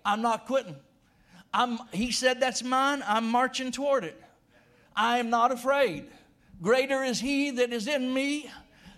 I'm 0.05 0.20
not 0.20 0.47
quitting. 0.47 0.74
I'm, 1.55 1.78
he 1.93 2.11
said, 2.11 2.40
That's 2.40 2.65
mine. 2.65 3.05
I'm 3.07 3.31
marching 3.31 3.70
toward 3.70 4.03
it. 4.03 4.20
I 4.97 5.19
am 5.19 5.31
not 5.31 5.53
afraid. 5.53 6.07
Greater 6.61 7.05
is 7.05 7.20
he 7.20 7.53
that 7.53 7.73
is 7.73 7.86
in 7.86 8.12
me 8.12 8.51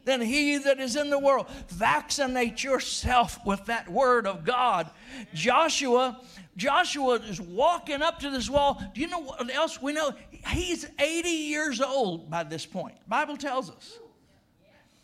than 0.05 0.21
he 0.21 0.59
that 0.59 0.81
is 0.81 0.97
in 0.97 1.11
the 1.11 1.19
world. 1.19 1.47
Vaccinate 1.69 2.63
yourself 2.65 3.39
with 3.45 3.67
that 3.67 3.89
word 3.89 4.27
of 4.27 4.45
God. 4.45 4.91
Joshua, 5.35 6.21
Joshua 6.57 7.17
is 7.17 7.41
walking 7.41 8.03
up 8.03 8.21
to 8.21 8.31
this 8.31 8.49
wall. 8.49 8.83
Do 8.95 9.01
you 9.01 9.09
know 9.09 9.21
what 9.21 9.55
else 9.55 9.81
we 9.81 9.93
know? 9.93 10.13
He's 10.49 10.87
80 10.99 11.29
years 11.29 11.81
old 11.81 12.31
by 12.31 12.45
this 12.45 12.67
point. 12.67 12.97
Bible 13.09 13.37
tells 13.37 13.71
us. 13.71 13.99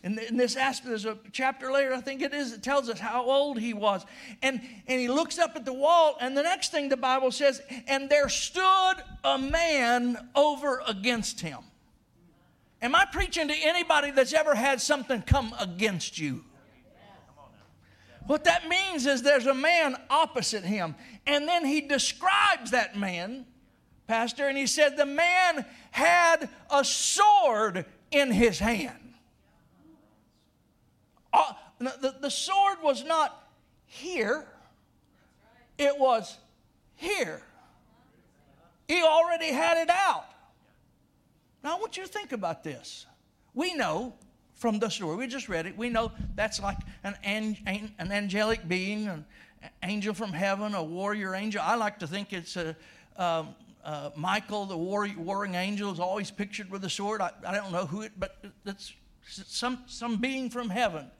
In, 0.03 0.17
in 0.19 0.37
this 0.37 0.55
aspect, 0.55 0.89
there's 0.89 1.05
a 1.05 1.17
chapter 1.31 1.71
later, 1.71 1.93
I 1.93 2.01
think 2.01 2.21
it 2.21 2.33
is, 2.33 2.53
it 2.53 2.63
tells 2.63 2.87
us 2.87 2.99
how 2.99 3.25
old 3.25 3.59
he 3.59 3.73
was. 3.73 4.05
And, 4.41 4.61
and 4.87 5.01
he 5.01 5.07
looks 5.07 5.39
up 5.39 5.55
at 5.55 5.65
the 5.65 5.73
wall, 5.73 6.17
and 6.21 6.37
the 6.37 6.43
next 6.43 6.71
thing 6.71 6.87
the 6.87 6.95
Bible 6.95 7.31
says, 7.31 7.61
and 7.87 8.09
there 8.09 8.29
stood 8.29 8.95
a 9.23 9.37
man 9.37 10.29
over 10.35 10.81
against 10.87 11.41
him. 11.41 11.59
Am 12.81 12.95
I 12.95 13.05
preaching 13.11 13.47
to 13.47 13.55
anybody 13.55 14.11
that's 14.11 14.33
ever 14.33 14.53
had 14.53 14.81
something 14.81 15.21
come 15.21 15.53
against 15.59 16.19
you? 16.19 16.43
What 18.27 18.43
that 18.43 18.67
means 18.67 19.05
is 19.05 19.21
there's 19.21 19.47
a 19.47 19.53
man 19.53 19.95
opposite 20.09 20.63
him. 20.63 20.95
And 21.25 21.47
then 21.47 21.65
he 21.65 21.81
describes 21.81 22.71
that 22.71 22.97
man, 22.97 23.45
Pastor, 24.05 24.47
and 24.47 24.57
he 24.57 24.67
said 24.67 24.97
the 24.97 25.05
man 25.05 25.65
had 25.91 26.49
a 26.69 26.83
sword 26.83 27.85
in 28.11 28.31
his 28.31 28.59
hand. 28.59 29.13
Uh, 31.31 31.53
the, 31.79 32.15
the 32.21 32.29
sword 32.29 32.77
was 32.83 33.03
not 33.03 33.49
here, 33.85 34.45
it 35.77 35.97
was 35.97 36.37
here. 36.95 37.41
He 38.87 39.01
already 39.01 39.51
had 39.51 39.77
it 39.77 39.89
out. 39.89 40.25
Now, 41.67 41.75
I 41.75 41.79
want 41.81 41.97
you 41.97 42.03
to 42.03 42.09
think 42.09 42.31
about 42.31 42.63
this. 42.63 43.05
We 43.53 43.73
know 43.73 44.13
from 44.53 44.79
the 44.79 44.87
story, 44.87 45.17
we 45.17 45.27
just 45.27 45.49
read 45.49 45.65
it, 45.65 45.77
we 45.77 45.89
know 45.89 46.13
that's 46.33 46.61
like 46.61 46.77
an, 47.03 47.17
an, 47.25 47.57
an 47.99 48.09
angelic 48.09 48.65
being, 48.69 49.09
an 49.09 49.25
angel 49.83 50.13
from 50.13 50.31
heaven, 50.31 50.75
a 50.75 50.81
warrior 50.81 51.35
angel. 51.35 51.61
I 51.61 51.75
like 51.75 51.99
to 51.99 52.07
think 52.07 52.31
it's 52.31 52.55
a, 52.55 52.73
um, 53.17 53.49
uh, 53.83 54.11
Michael, 54.15 54.65
the 54.65 54.77
war, 54.77 55.09
warring 55.17 55.55
angel, 55.55 55.91
is 55.91 55.99
always 55.99 56.31
pictured 56.31 56.71
with 56.71 56.85
a 56.85 56.89
sword. 56.89 57.19
I, 57.19 57.31
I 57.45 57.55
don't 57.55 57.73
know 57.73 57.85
who 57.85 58.03
it, 58.03 58.13
but 58.17 58.45
it's 58.65 58.93
some, 59.27 59.83
some 59.87 60.21
being 60.21 60.49
from 60.49 60.69
heaven. 60.69 61.11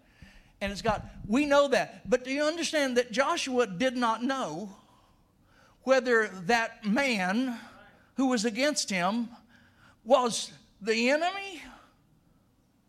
And 0.61 0.72
it's 0.72 0.82
got, 0.82 1.06
we 1.28 1.45
know 1.45 1.68
that. 1.68 2.10
But 2.10 2.24
do 2.24 2.32
you 2.32 2.44
understand 2.44 2.95
that 2.95 3.11
Joshua 3.11 3.68
did 3.68 3.98
not 3.98 4.24
know 4.24 4.69
whether 5.84 6.30
that 6.45 6.86
man 6.86 7.60
who 8.15 8.28
was 8.28 8.45
against 8.45 8.90
him 8.90 9.28
was 10.07 10.51
the 10.81 11.09
enemy 11.09 11.61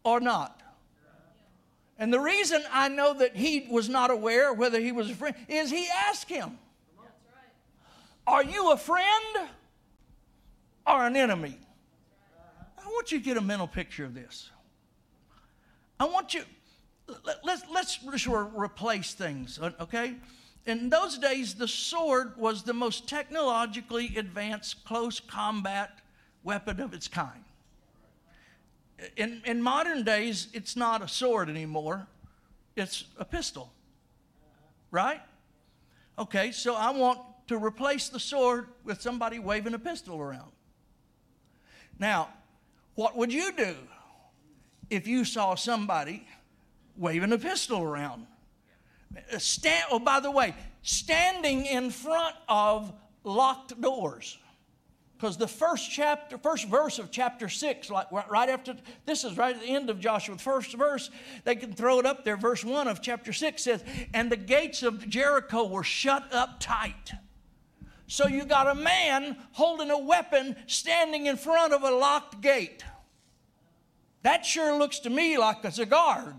or 0.04 0.20
not? 0.20 0.62
And 1.98 2.12
the 2.12 2.20
reason 2.20 2.62
I 2.72 2.88
know 2.88 3.12
that 3.14 3.34
he 3.34 3.66
was 3.68 3.88
not 3.88 4.10
aware 4.12 4.54
whether 4.54 4.80
he 4.80 4.92
was 4.92 5.10
a 5.10 5.14
friend 5.14 5.34
is 5.48 5.68
he 5.68 5.88
asked 6.08 6.30
him, 6.30 6.56
Are 8.26 8.44
you 8.44 8.70
a 8.70 8.76
friend 8.76 9.50
or 10.86 11.04
an 11.04 11.16
enemy? 11.16 11.58
I 12.78 12.86
want 12.86 13.10
you 13.10 13.18
to 13.18 13.24
get 13.24 13.36
a 13.36 13.40
mental 13.40 13.66
picture 13.66 14.04
of 14.04 14.14
this. 14.14 14.50
I 15.98 16.04
want 16.04 16.34
you, 16.34 16.44
let, 17.24 17.44
let's, 17.44 17.62
let's 17.72 17.96
just 17.98 18.26
re- 18.28 18.46
replace 18.54 19.12
things, 19.14 19.58
okay? 19.80 20.14
In 20.66 20.88
those 20.88 21.18
days, 21.18 21.54
the 21.54 21.66
sword 21.66 22.36
was 22.36 22.62
the 22.62 22.72
most 22.72 23.08
technologically 23.08 24.16
advanced 24.16 24.84
close 24.84 25.18
combat 25.18 25.98
weapon 26.44 26.80
of 26.80 26.94
its 26.94 27.08
kind. 27.08 27.44
In, 29.16 29.42
in 29.44 29.62
modern 29.62 30.02
days, 30.02 30.48
it's 30.52 30.74
not 30.74 31.02
a 31.02 31.08
sword 31.08 31.48
anymore, 31.48 32.06
it's 32.76 33.04
a 33.18 33.24
pistol, 33.24 33.72
right? 34.90 35.20
Okay, 36.18 36.50
so 36.50 36.74
I 36.74 36.90
want 36.90 37.20
to 37.46 37.56
replace 37.56 38.08
the 38.08 38.20
sword 38.20 38.66
with 38.84 39.00
somebody 39.00 39.38
waving 39.38 39.74
a 39.74 39.78
pistol 39.78 40.20
around. 40.20 40.50
Now, 41.98 42.28
what 42.94 43.16
would 43.16 43.32
you 43.32 43.52
do 43.52 43.76
if 44.90 45.06
you 45.06 45.24
saw 45.24 45.54
somebody 45.54 46.26
waving 46.96 47.32
a 47.32 47.38
pistol 47.38 47.82
around? 47.82 48.26
Stand, 49.38 49.84
oh, 49.90 49.98
by 49.98 50.20
the 50.20 50.30
way, 50.30 50.54
standing 50.82 51.64
in 51.66 51.90
front 51.90 52.34
of 52.48 52.92
locked 53.24 53.80
doors. 53.80 54.38
Because 55.18 55.36
the 55.36 55.48
first 55.48 55.90
chapter, 55.90 56.38
first 56.38 56.68
verse 56.68 57.00
of 57.00 57.10
chapter 57.10 57.48
six, 57.48 57.90
like 57.90 58.06
right- 58.12 58.48
after 58.48 58.76
this 59.04 59.24
is 59.24 59.36
right 59.36 59.56
at 59.56 59.60
the 59.60 59.68
end 59.68 59.90
of 59.90 59.98
Joshua, 59.98 60.36
the 60.36 60.42
first 60.42 60.72
verse, 60.74 61.10
they 61.42 61.56
can 61.56 61.72
throw 61.72 61.98
it 61.98 62.06
up 62.06 62.24
there. 62.24 62.36
Verse 62.36 62.64
one 62.64 62.86
of 62.86 63.02
chapter 63.02 63.32
six 63.32 63.64
says, 63.64 63.82
And 64.14 64.30
the 64.30 64.36
gates 64.36 64.84
of 64.84 65.08
Jericho 65.08 65.66
were 65.66 65.82
shut 65.82 66.32
up 66.32 66.60
tight. 66.60 67.12
So 68.06 68.28
you 68.28 68.44
got 68.44 68.68
a 68.68 68.76
man 68.76 69.36
holding 69.52 69.90
a 69.90 69.98
weapon 69.98 70.54
standing 70.68 71.26
in 71.26 71.36
front 71.36 71.72
of 71.72 71.82
a 71.82 71.90
locked 71.90 72.40
gate. 72.40 72.84
That 74.22 74.46
sure 74.46 74.78
looks 74.78 75.00
to 75.00 75.10
me 75.10 75.36
like 75.36 75.64
it's 75.64 75.80
a 75.80 75.86
guard. 75.86 76.36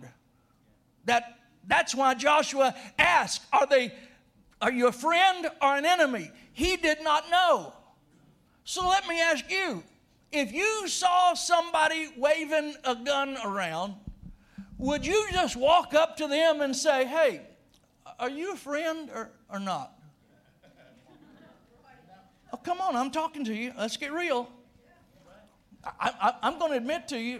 That, 1.03 1.37
that's 1.67 1.93
why 1.93 2.13
Joshua 2.13 2.73
asked, 2.97 3.43
Are 3.51 3.67
they 3.67 3.93
are 4.61 4.71
you 4.71 4.87
a 4.87 4.91
friend 4.91 5.49
or 5.61 5.75
an 5.75 5.85
enemy? 5.85 6.31
He 6.53 6.75
did 6.75 7.01
not 7.03 7.29
know. 7.29 7.73
So 8.69 8.87
let 8.87 9.07
me 9.07 9.19
ask 9.19 9.49
you, 9.49 9.81
if 10.31 10.51
you 10.51 10.87
saw 10.87 11.33
somebody 11.33 12.09
waving 12.15 12.75
a 12.83 12.93
gun 12.93 13.35
around, 13.43 13.95
would 14.77 15.03
you 15.03 15.25
just 15.31 15.55
walk 15.55 15.95
up 15.95 16.15
to 16.17 16.27
them 16.27 16.61
and 16.61 16.75
say, 16.75 17.07
Hey, 17.07 17.41
are 18.19 18.29
you 18.29 18.53
a 18.53 18.55
friend 18.55 19.09
or, 19.11 19.31
or 19.51 19.59
not? 19.59 19.93
Oh, 22.53 22.57
come 22.57 22.79
on, 22.79 22.95
I'm 22.95 23.09
talking 23.09 23.43
to 23.45 23.55
you. 23.55 23.73
Let's 23.75 23.97
get 23.97 24.13
real. 24.13 24.47
I, 25.83 26.35
I'm 26.43 26.59
going 26.59 26.73
to 26.73 26.77
admit 26.77 27.07
to 27.07 27.17
you, 27.17 27.39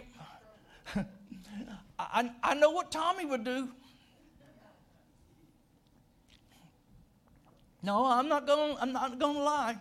I, 1.96 2.28
I 2.42 2.54
know 2.54 2.72
what 2.72 2.90
Tommy 2.90 3.24
would 3.24 3.44
do. 3.44 3.68
No, 7.84 8.04
I'm 8.04 8.26
not 8.26 8.48
going. 8.48 8.76
I'm 8.80 8.92
not 8.92 9.16
going 9.20 9.36
to 9.36 9.42
lie. 9.42 9.76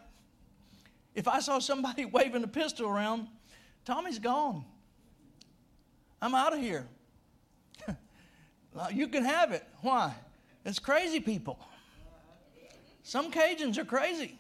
If 1.20 1.28
I 1.28 1.42
saw 1.42 1.60
somebody 1.60 2.06
waving 2.18 2.46
a 2.46 2.48
pistol 2.48 2.88
around, 2.88 3.28
Tommy's 3.84 4.20
gone. 4.20 4.64
I'm 6.22 6.34
out 6.34 6.54
of 6.54 6.62
here. 6.62 6.88
you 8.94 9.10
can 9.10 9.26
have 9.26 9.52
it. 9.52 9.68
Why? 9.82 10.16
It's 10.64 10.80
crazy 10.80 11.20
people. 11.20 11.60
Some 13.04 13.32
Cajuns 13.32 13.78
are 13.78 13.84
crazy. 13.84 14.38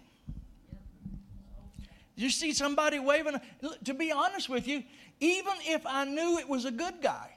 You 2.16 2.30
see 2.30 2.54
somebody 2.54 2.98
waving. 3.00 3.42
To 3.84 3.94
be 3.94 4.14
honest 4.14 4.48
with 4.48 4.66
you, 4.66 4.84
even 5.20 5.54
if 5.64 5.86
I 5.86 6.06
knew 6.06 6.38
it 6.38 6.48
was 6.48 6.64
a 6.64 6.72
good 6.72 7.02
guy, 7.02 7.30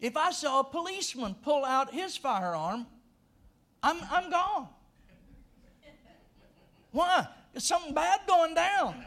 if 0.00 0.18
I 0.18 0.32
saw 0.32 0.60
a 0.60 0.64
policeman 0.64 1.34
pull 1.42 1.64
out 1.64 1.94
his 1.94 2.14
firearm, 2.14 2.86
I'm, 3.82 3.96
I'm 4.10 4.30
gone. 4.30 4.68
Why? 6.90 7.26
There's 7.54 7.64
something 7.64 7.94
bad 7.94 8.20
going 8.26 8.54
down. 8.54 9.04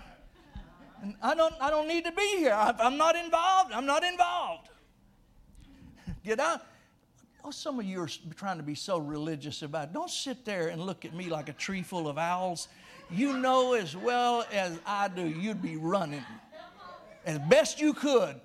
And 1.03 1.15
I 1.21 1.35
don't, 1.35 1.53
I 1.59 1.69
don't 1.69 1.87
need 1.87 2.05
to 2.05 2.13
be 2.13 2.37
here. 2.37 2.53
I, 2.53 2.73
I'm 2.79 2.95
not 2.95 3.17
involved. 3.17 3.73
I'm 3.73 3.85
not 3.85 4.05
involved. 4.05 4.69
Get 6.23 6.39
out. 6.39 6.61
Oh, 7.43 7.51
some 7.51 7.77
of 7.77 7.85
you 7.85 8.01
are 8.01 8.09
trying 8.35 8.55
to 8.55 8.63
be 8.63 8.73
so 8.73 8.99
religious 8.99 9.63
about 9.63 9.89
it. 9.89 9.93
Don't 9.93 10.09
sit 10.09 10.45
there 10.45 10.69
and 10.69 10.81
look 10.81 11.03
at 11.03 11.13
me 11.13 11.29
like 11.29 11.49
a 11.49 11.53
tree 11.53 11.81
full 11.81 12.07
of 12.07 12.17
owls. 12.17 12.69
You 13.11 13.37
know 13.37 13.73
as 13.73 13.97
well 13.97 14.45
as 14.51 14.79
I 14.85 15.09
do, 15.09 15.27
you'd 15.27 15.61
be 15.61 15.75
running 15.75 16.23
as 17.25 17.39
best 17.49 17.81
you 17.81 17.93
could. 17.93 18.39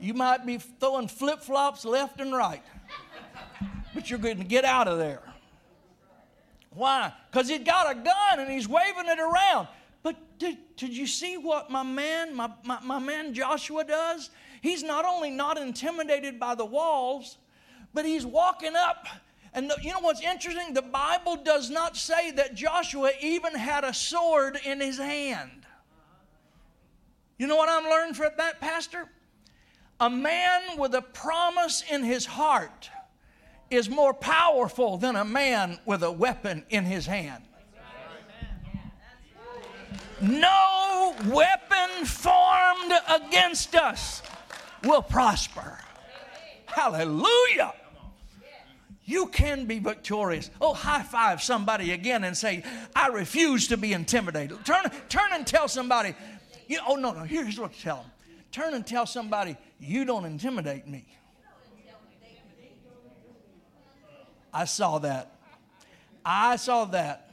You 0.00 0.14
might 0.14 0.46
be 0.46 0.58
throwing 0.58 1.08
flip 1.08 1.40
flops 1.40 1.84
left 1.84 2.20
and 2.20 2.32
right, 2.32 2.62
but 3.92 4.08
you're 4.08 4.20
going 4.20 4.38
to 4.38 4.44
get 4.44 4.64
out 4.64 4.86
of 4.86 4.98
there. 4.98 5.31
Why? 6.74 7.12
Because 7.30 7.48
he's 7.48 7.64
got 7.64 7.90
a 7.90 7.94
gun 7.94 8.40
and 8.40 8.50
he's 8.50 8.68
waving 8.68 9.06
it 9.06 9.18
around. 9.18 9.68
But 10.02 10.16
did, 10.38 10.58
did 10.76 10.96
you 10.96 11.06
see 11.06 11.36
what 11.36 11.70
my 11.70 11.82
man, 11.82 12.34
my, 12.34 12.50
my, 12.64 12.80
my 12.80 12.98
man 12.98 13.34
Joshua 13.34 13.84
does? 13.84 14.30
He's 14.60 14.82
not 14.82 15.04
only 15.04 15.30
not 15.30 15.58
intimidated 15.58 16.40
by 16.40 16.54
the 16.54 16.64
walls, 16.64 17.38
but 17.94 18.04
he's 18.04 18.24
walking 18.24 18.74
up. 18.74 19.06
And 19.54 19.70
the, 19.70 19.76
you 19.82 19.92
know 19.92 20.00
what's 20.00 20.22
interesting? 20.22 20.72
The 20.72 20.82
Bible 20.82 21.36
does 21.36 21.68
not 21.68 21.96
say 21.96 22.30
that 22.32 22.54
Joshua 22.54 23.10
even 23.20 23.54
had 23.54 23.84
a 23.84 23.92
sword 23.92 24.58
in 24.64 24.80
his 24.80 24.98
hand. 24.98 25.66
You 27.38 27.46
know 27.46 27.56
what 27.56 27.68
I'm 27.68 27.90
learning 27.90 28.14
from 28.14 28.30
that, 28.38 28.60
Pastor? 28.60 29.08
A 30.00 30.08
man 30.08 30.78
with 30.78 30.94
a 30.94 31.02
promise 31.02 31.82
in 31.90 32.02
his 32.02 32.24
heart 32.24 32.88
is 33.72 33.88
more 33.88 34.12
powerful 34.12 34.98
than 34.98 35.16
a 35.16 35.24
man 35.24 35.78
with 35.84 36.02
a 36.02 36.12
weapon 36.12 36.64
in 36.68 36.84
his 36.84 37.06
hand. 37.06 37.42
No 40.20 41.14
weapon 41.26 42.04
formed 42.04 42.92
against 43.08 43.74
us 43.74 44.22
will 44.84 45.02
prosper. 45.02 45.78
Hallelujah. 46.66 47.74
You 49.04 49.26
can 49.26 49.66
be 49.66 49.78
victorious. 49.80 50.50
Oh, 50.60 50.74
high 50.74 51.02
five 51.02 51.42
somebody 51.42 51.90
again 51.90 52.22
and 52.24 52.36
say, 52.36 52.62
I 52.94 53.08
refuse 53.08 53.68
to 53.68 53.76
be 53.76 53.92
intimidated. 53.92 54.64
Turn, 54.64 54.84
turn 55.08 55.30
and 55.32 55.44
tell 55.44 55.66
somebody, 55.66 56.14
you, 56.68 56.78
oh, 56.86 56.94
no, 56.94 57.12
no, 57.12 57.24
here's 57.24 57.58
what 57.58 57.72
to 57.72 57.82
tell 57.82 57.96
them. 57.96 58.10
Turn 58.52 58.74
and 58.74 58.86
tell 58.86 59.06
somebody, 59.06 59.56
you 59.80 60.04
don't 60.04 60.24
intimidate 60.24 60.86
me. 60.86 61.06
I 64.52 64.64
saw 64.64 64.98
that. 64.98 65.36
I 66.24 66.56
saw 66.56 66.84
that. 66.86 67.30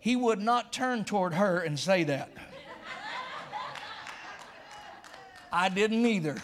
He 0.00 0.16
would 0.16 0.40
not 0.40 0.72
turn 0.72 1.04
toward 1.04 1.34
her 1.34 1.58
and 1.58 1.78
say 1.78 2.04
that. 2.04 2.32
I 5.52 5.68
didn't 5.68 6.04
either. 6.06 6.36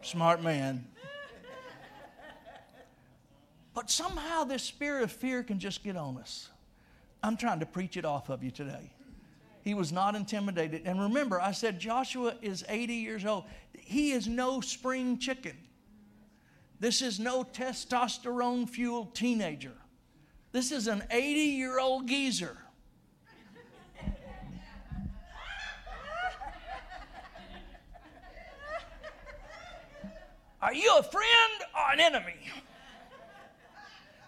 Smart 0.00 0.42
man. 0.42 0.86
But 3.74 3.90
somehow 3.90 4.44
this 4.44 4.62
spirit 4.62 5.02
of 5.02 5.12
fear 5.12 5.42
can 5.42 5.58
just 5.58 5.84
get 5.84 5.96
on 5.96 6.16
us. 6.16 6.48
I'm 7.22 7.36
trying 7.36 7.60
to 7.60 7.66
preach 7.66 7.96
it 7.96 8.06
off 8.06 8.30
of 8.30 8.42
you 8.42 8.50
today. 8.50 8.90
He 9.62 9.74
was 9.74 9.92
not 9.92 10.14
intimidated. 10.14 10.82
And 10.86 11.00
remember, 11.00 11.40
I 11.40 11.50
said 11.50 11.78
Joshua 11.78 12.36
is 12.40 12.64
80 12.68 12.94
years 12.94 13.26
old. 13.26 13.44
He 13.76 14.12
is 14.12 14.26
no 14.26 14.60
spring 14.60 15.18
chicken. 15.18 15.56
This 16.78 17.00
is 17.00 17.18
no 17.18 17.42
testosterone 17.42 18.68
fueled 18.68 19.14
teenager. 19.14 19.72
This 20.52 20.72
is 20.72 20.86
an 20.86 21.02
80 21.10 21.40
year 21.40 21.78
old 21.78 22.06
geezer. 22.06 22.56
Are 30.60 30.74
you 30.74 30.96
a 30.98 31.02
friend 31.02 31.62
or 31.74 31.92
an 31.92 32.00
enemy? 32.00 32.34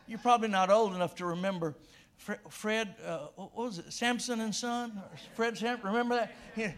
You're 0.06 0.18
probably 0.18 0.48
not 0.48 0.70
old 0.70 0.94
enough 0.94 1.14
to 1.16 1.26
remember 1.26 1.74
Fred, 2.50 2.94
uh, 3.04 3.28
what 3.36 3.56
was 3.56 3.78
it, 3.78 3.92
Sanford 3.92 4.38
and 4.38 4.54
Son? 4.54 5.00
Fred 5.34 5.56
Sam, 5.56 5.78
remember 5.82 6.16
that? 6.16 6.32
Yeah. 6.56 6.72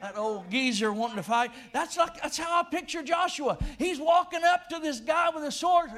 That 0.00 0.16
old 0.16 0.50
geezer 0.50 0.92
wanting 0.92 1.16
to 1.16 1.22
fight. 1.22 1.50
That's 1.72 1.96
like 1.96 2.22
that's 2.22 2.38
how 2.38 2.60
I 2.60 2.64
picture 2.70 3.02
Joshua. 3.02 3.58
He's 3.78 3.98
walking 3.98 4.40
up 4.44 4.68
to 4.70 4.78
this 4.78 4.98
guy 5.00 5.28
with 5.34 5.44
a 5.44 5.52
sword. 5.52 5.90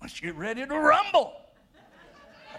Let's 0.00 0.18
get 0.18 0.34
ready 0.34 0.66
to 0.66 0.74
rumble. 0.74 1.36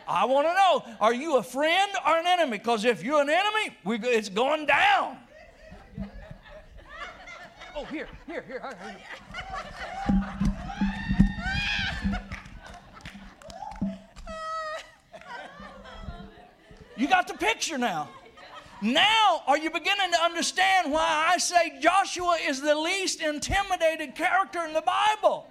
I 0.07 0.25
want 0.25 0.47
to 0.47 0.53
know: 0.53 0.95
Are 1.01 1.13
you 1.13 1.37
a 1.37 1.43
friend 1.43 1.91
or 2.05 2.17
an 2.17 2.27
enemy? 2.27 2.57
Because 2.57 2.85
if 2.85 3.03
you're 3.03 3.21
an 3.21 3.29
enemy, 3.29 3.75
we, 3.83 3.97
it's 3.97 4.29
going 4.29 4.65
down. 4.65 5.17
Oh, 7.75 7.85
here, 7.85 8.07
here, 8.27 8.43
here. 8.47 8.61
here. 8.61 8.97
You 16.95 17.07
got 17.07 17.27
the 17.27 17.33
picture 17.33 17.77
now. 17.77 18.09
Now, 18.81 19.43
are 19.45 19.59
you 19.59 19.69
beginning 19.69 20.11
to 20.11 20.23
understand 20.23 20.91
why 20.91 21.27
I 21.29 21.37
say 21.37 21.79
Joshua 21.79 22.37
is 22.41 22.61
the 22.61 22.73
least 22.73 23.21
intimidated 23.21 24.15
character 24.15 24.63
in 24.65 24.73
the 24.73 24.81
Bible? 24.81 25.47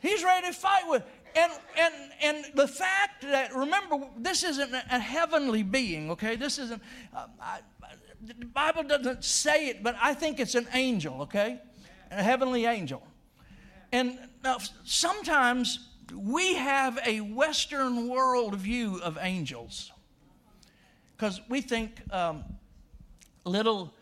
He's 0.00 0.24
ready 0.24 0.48
to 0.48 0.52
fight 0.52 0.88
with. 0.88 1.04
And, 1.36 1.52
and, 1.78 1.94
and 2.20 2.44
the 2.56 2.66
fact 2.66 3.22
that, 3.22 3.54
remember, 3.54 4.08
this 4.18 4.42
isn't 4.42 4.74
a 4.74 4.98
heavenly 4.98 5.62
being, 5.62 6.10
okay? 6.10 6.34
This 6.34 6.58
isn't, 6.58 6.82
uh, 7.14 7.26
I, 7.40 7.60
the 8.20 8.34
Bible 8.46 8.82
doesn't 8.82 9.24
say 9.24 9.68
it, 9.68 9.84
but 9.84 9.96
I 10.02 10.14
think 10.14 10.40
it's 10.40 10.56
an 10.56 10.66
angel, 10.74 11.22
okay? 11.22 11.60
A 12.10 12.22
heavenly 12.22 12.66
angel. 12.66 13.06
And 13.92 14.18
now, 14.42 14.58
sometimes 14.82 15.90
we 16.14 16.54
have 16.54 16.98
a 17.06 17.20
Western 17.20 18.08
world 18.08 18.56
view 18.56 19.00
of 19.02 19.16
angels 19.20 19.92
because 21.16 21.40
we 21.48 21.60
think 21.60 22.00
um, 22.12 22.44
little 23.44 23.92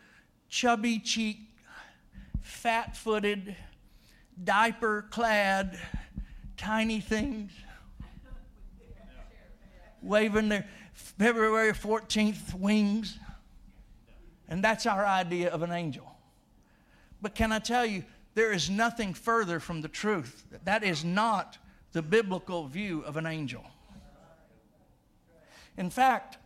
chubby 0.48 0.98
cheeked, 0.98 1.60
fat 2.40 2.96
footed, 2.96 3.56
diaper 4.42 5.06
clad, 5.10 5.78
tiny 6.56 7.00
things 7.00 7.52
waving 10.02 10.48
their 10.48 10.66
February 10.92 11.72
14th 11.72 12.54
wings. 12.54 13.18
And 14.48 14.64
that's 14.64 14.86
our 14.86 15.04
idea 15.06 15.50
of 15.50 15.62
an 15.62 15.70
angel. 15.70 16.10
But 17.22 17.34
can 17.34 17.52
I 17.52 17.58
tell 17.58 17.86
you, 17.86 18.04
there 18.34 18.52
is 18.52 18.70
nothing 18.70 19.14
further 19.14 19.60
from 19.60 19.82
the 19.82 19.88
truth. 19.88 20.44
That 20.64 20.82
is 20.82 21.04
not 21.04 21.58
the 21.92 22.02
biblical 22.02 22.66
view 22.66 23.02
of 23.02 23.16
an 23.16 23.26
angel. 23.26 23.64
In 25.76 25.90
fact, 25.90 26.38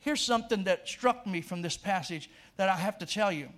here's 0.00 0.20
something 0.20 0.64
that 0.64 0.88
struck 0.88 1.26
me 1.26 1.40
from 1.40 1.62
this 1.62 1.76
passage 1.76 2.30
that 2.56 2.68
I 2.68 2.76
have 2.76 2.98
to 2.98 3.06
tell 3.06 3.32
you. 3.32 3.48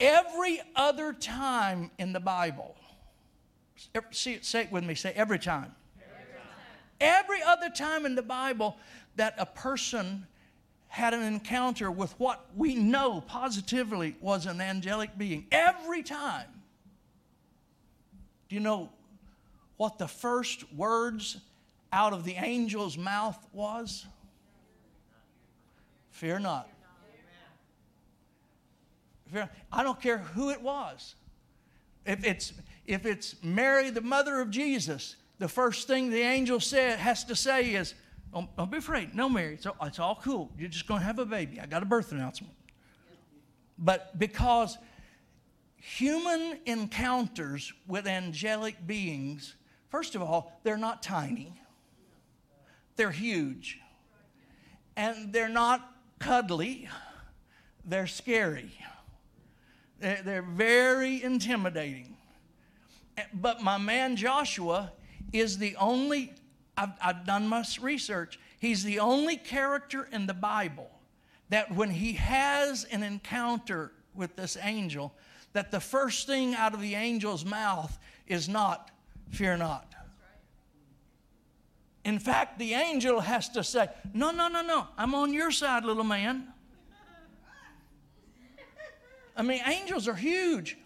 Every 0.00 0.60
other 0.74 1.12
time 1.12 1.90
in 1.98 2.12
the 2.12 2.20
Bible, 2.20 2.76
see 4.10 4.38
say 4.42 4.62
it 4.62 4.72
with 4.72 4.84
me, 4.84 4.94
say 4.94 5.12
every 5.14 5.38
time. 5.38 5.74
Every 7.00 7.42
other 7.42 7.68
time 7.68 8.06
in 8.06 8.14
the 8.14 8.22
Bible 8.22 8.76
that 9.16 9.34
a 9.36 9.46
person 9.46 10.26
had 10.88 11.14
an 11.14 11.22
encounter 11.22 11.90
with 11.90 12.12
what 12.20 12.46
we 12.54 12.74
know 12.74 13.22
positively 13.22 14.14
was 14.20 14.46
an 14.46 14.60
angelic 14.60 15.16
being. 15.16 15.46
Every 15.50 16.02
time. 16.02 16.46
Do 18.48 18.54
you 18.54 18.60
know 18.60 18.90
what 19.78 19.98
the 19.98 20.06
first 20.06 20.70
words 20.74 21.38
out 21.92 22.12
of 22.12 22.24
the 22.24 22.36
angel's 22.36 22.98
mouth 22.98 23.38
was? 23.52 24.06
Fear 26.22 26.38
not. 26.38 26.68
Fear, 29.32 29.50
I 29.72 29.82
don't 29.82 30.00
care 30.00 30.18
who 30.18 30.50
it 30.50 30.62
was. 30.62 31.16
If 32.06 32.24
it's, 32.24 32.52
if 32.86 33.06
it's 33.06 33.34
Mary, 33.42 33.90
the 33.90 34.02
mother 34.02 34.40
of 34.40 34.48
Jesus, 34.48 35.16
the 35.40 35.48
first 35.48 35.88
thing 35.88 36.10
the 36.10 36.20
angel 36.20 36.60
said 36.60 37.00
has 37.00 37.24
to 37.24 37.34
say 37.34 37.74
is, 37.74 37.94
don't, 38.32 38.56
don't 38.56 38.70
be 38.70 38.76
afraid. 38.76 39.16
No, 39.16 39.28
Mary, 39.28 39.54
it's 39.54 39.66
all, 39.66 39.74
it's 39.82 39.98
all 39.98 40.20
cool. 40.22 40.52
You're 40.56 40.68
just 40.68 40.86
going 40.86 41.00
to 41.00 41.06
have 41.06 41.18
a 41.18 41.26
baby. 41.26 41.58
I 41.60 41.66
got 41.66 41.82
a 41.82 41.86
birth 41.86 42.12
announcement. 42.12 42.54
But 43.76 44.16
because 44.16 44.78
human 45.74 46.60
encounters 46.66 47.72
with 47.88 48.06
angelic 48.06 48.86
beings, 48.86 49.56
first 49.88 50.14
of 50.14 50.22
all, 50.22 50.52
they're 50.62 50.76
not 50.76 51.02
tiny, 51.02 51.52
they're 52.94 53.10
huge. 53.10 53.80
And 54.96 55.32
they're 55.32 55.48
not 55.48 55.91
cuddly, 56.22 56.88
they're 57.84 58.06
scary. 58.06 58.70
They're, 59.98 60.42
very 60.42 61.22
intimidating. 61.22 62.16
Eh, 63.16 63.22
but 63.34 63.62
my 63.62 63.78
man 63.78 64.16
Joshua 64.16 64.92
is 65.32 65.58
the 65.58 65.76
only, 65.76 66.32
I've, 66.76 66.90
I've 67.00 67.26
done 67.26 67.48
my 67.48 67.64
research, 67.80 68.38
he's 68.58 68.82
the 68.82 68.98
only 68.98 69.36
character 69.36 70.08
in 70.10 70.26
the 70.26 70.34
Bible 70.34 70.90
that 71.50 71.74
when 71.74 71.90
he 71.90 72.14
has 72.14 72.84
an 72.84 73.02
encounter 73.02 73.92
with 74.14 74.34
this 74.36 74.56
angel, 74.62 75.12
that 75.52 75.70
the 75.70 75.80
first 75.80 76.26
thing 76.26 76.54
out 76.54 76.72
of 76.72 76.80
the 76.80 76.94
angel's 76.94 77.44
mouth 77.44 77.98
is 78.26 78.48
not, 78.48 78.90
fear 79.30 79.56
not. 79.56 79.91
In 82.04 82.18
fact, 82.18 82.58
the 82.58 82.74
angel 82.74 83.20
has 83.20 83.48
to 83.50 83.62
say, 83.62 83.88
No, 84.12 84.30
no, 84.30 84.48
no, 84.48 84.62
no, 84.62 84.88
I'm 84.98 85.14
on 85.14 85.32
your 85.32 85.50
side, 85.50 85.84
little 85.84 86.04
man. 86.04 86.48
I 89.36 89.42
mean, 89.42 89.62
angels 89.66 90.08
are 90.08 90.14
huge, 90.14 90.76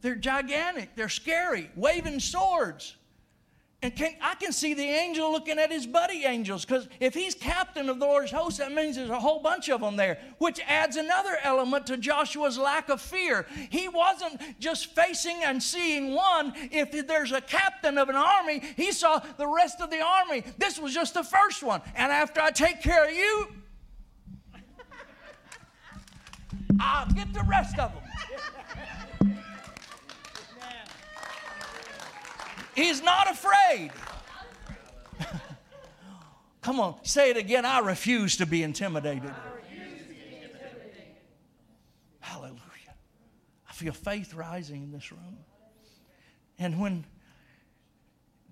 they're 0.00 0.16
gigantic, 0.16 0.96
they're 0.96 1.08
scary, 1.08 1.70
waving 1.76 2.20
swords. 2.20 2.96
Can, 3.90 4.14
I 4.22 4.34
can 4.36 4.52
see 4.52 4.72
the 4.72 4.82
angel 4.82 5.30
looking 5.30 5.58
at 5.58 5.70
his 5.70 5.86
buddy 5.86 6.24
angels 6.24 6.64
because 6.64 6.88
if 7.00 7.12
he's 7.12 7.34
captain 7.34 7.90
of 7.90 7.98
the 7.98 8.06
Lord's 8.06 8.30
host, 8.30 8.58
that 8.58 8.72
means 8.72 8.96
there's 8.96 9.10
a 9.10 9.20
whole 9.20 9.40
bunch 9.40 9.68
of 9.68 9.82
them 9.82 9.96
there, 9.96 10.18
which 10.38 10.58
adds 10.66 10.96
another 10.96 11.36
element 11.42 11.86
to 11.88 11.98
Joshua's 11.98 12.56
lack 12.56 12.88
of 12.88 13.00
fear. 13.00 13.46
He 13.68 13.88
wasn't 13.88 14.40
just 14.58 14.94
facing 14.94 15.44
and 15.44 15.62
seeing 15.62 16.14
one. 16.14 16.54
If 16.70 17.06
there's 17.06 17.32
a 17.32 17.42
captain 17.42 17.98
of 17.98 18.08
an 18.08 18.16
army, 18.16 18.62
he 18.76 18.90
saw 18.90 19.18
the 19.18 19.46
rest 19.46 19.82
of 19.82 19.90
the 19.90 20.00
army. 20.00 20.44
This 20.56 20.78
was 20.78 20.94
just 20.94 21.12
the 21.12 21.24
first 21.24 21.62
one. 21.62 21.82
And 21.94 22.10
after 22.10 22.40
I 22.40 22.52
take 22.52 22.80
care 22.80 23.06
of 23.06 23.14
you, 23.14 23.48
I'll 26.80 27.12
get 27.12 27.34
the 27.34 27.42
rest 27.42 27.78
of 27.78 27.92
them. 27.92 28.03
He's 32.74 33.02
not 33.02 33.30
afraid. 33.30 33.90
Come 36.62 36.80
on, 36.80 36.96
say 37.04 37.30
it 37.30 37.36
again. 37.36 37.64
I 37.64 37.80
refuse 37.80 38.36
to 38.38 38.46
be 38.46 38.62
intimidated. 38.62 39.32
Hallelujah. 42.20 42.58
I 43.68 43.72
feel 43.72 43.92
faith 43.92 44.34
rising 44.34 44.82
in 44.82 44.90
this 44.90 45.12
room. 45.12 45.38
And 46.58 46.80
when 46.80 47.04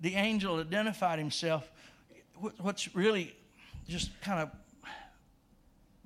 the 0.01 0.15
angel 0.15 0.59
identified 0.59 1.19
himself, 1.19 1.69
what's 2.59 2.93
really 2.95 3.35
just 3.87 4.19
kind 4.21 4.41
of 4.41 4.51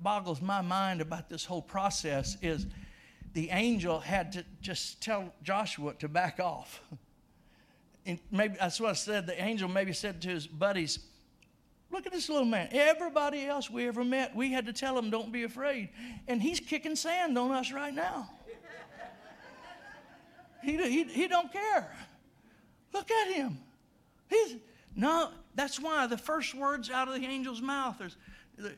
boggles 0.00 0.40
my 0.40 0.60
mind 0.60 1.00
about 1.00 1.28
this 1.28 1.44
whole 1.44 1.62
process 1.62 2.36
is 2.42 2.66
the 3.34 3.50
angel 3.50 4.00
had 4.00 4.32
to 4.32 4.44
just 4.60 5.02
tell 5.02 5.32
Joshua 5.42 5.94
to 5.94 6.08
back 6.08 6.40
off. 6.40 6.80
And 8.08 8.18
maybe 8.30 8.56
that's 8.58 8.80
what 8.80 8.90
I 8.90 8.94
said. 8.94 9.26
The 9.26 9.40
angel 9.40 9.68
maybe 9.68 9.92
said 9.92 10.22
to 10.22 10.28
his 10.30 10.46
buddies, 10.46 10.98
Look 11.90 12.06
at 12.06 12.12
this 12.12 12.28
little 12.28 12.44
man. 12.44 12.68
Everybody 12.72 13.46
else 13.46 13.70
we 13.70 13.86
ever 13.86 14.04
met, 14.04 14.34
we 14.34 14.52
had 14.52 14.66
to 14.66 14.72
tell 14.72 14.98
him, 14.98 15.10
Don't 15.10 15.30
be 15.30 15.44
afraid. 15.44 15.90
And 16.26 16.40
he's 16.40 16.58
kicking 16.58 16.96
sand 16.96 17.36
on 17.36 17.52
us 17.52 17.70
right 17.70 17.94
now. 17.94 18.30
he, 20.62 20.76
he, 20.76 21.04
he 21.04 21.28
don't 21.28 21.52
care. 21.52 21.94
Look 22.94 23.10
at 23.10 23.32
him. 23.32 23.58
He's 24.28 24.56
no, 24.96 25.30
that's 25.54 25.78
why 25.78 26.06
the 26.06 26.18
first 26.18 26.54
words 26.54 26.90
out 26.90 27.08
of 27.08 27.14
the 27.14 27.26
angel's 27.26 27.62
mouth 27.62 28.00
is, 28.00 28.16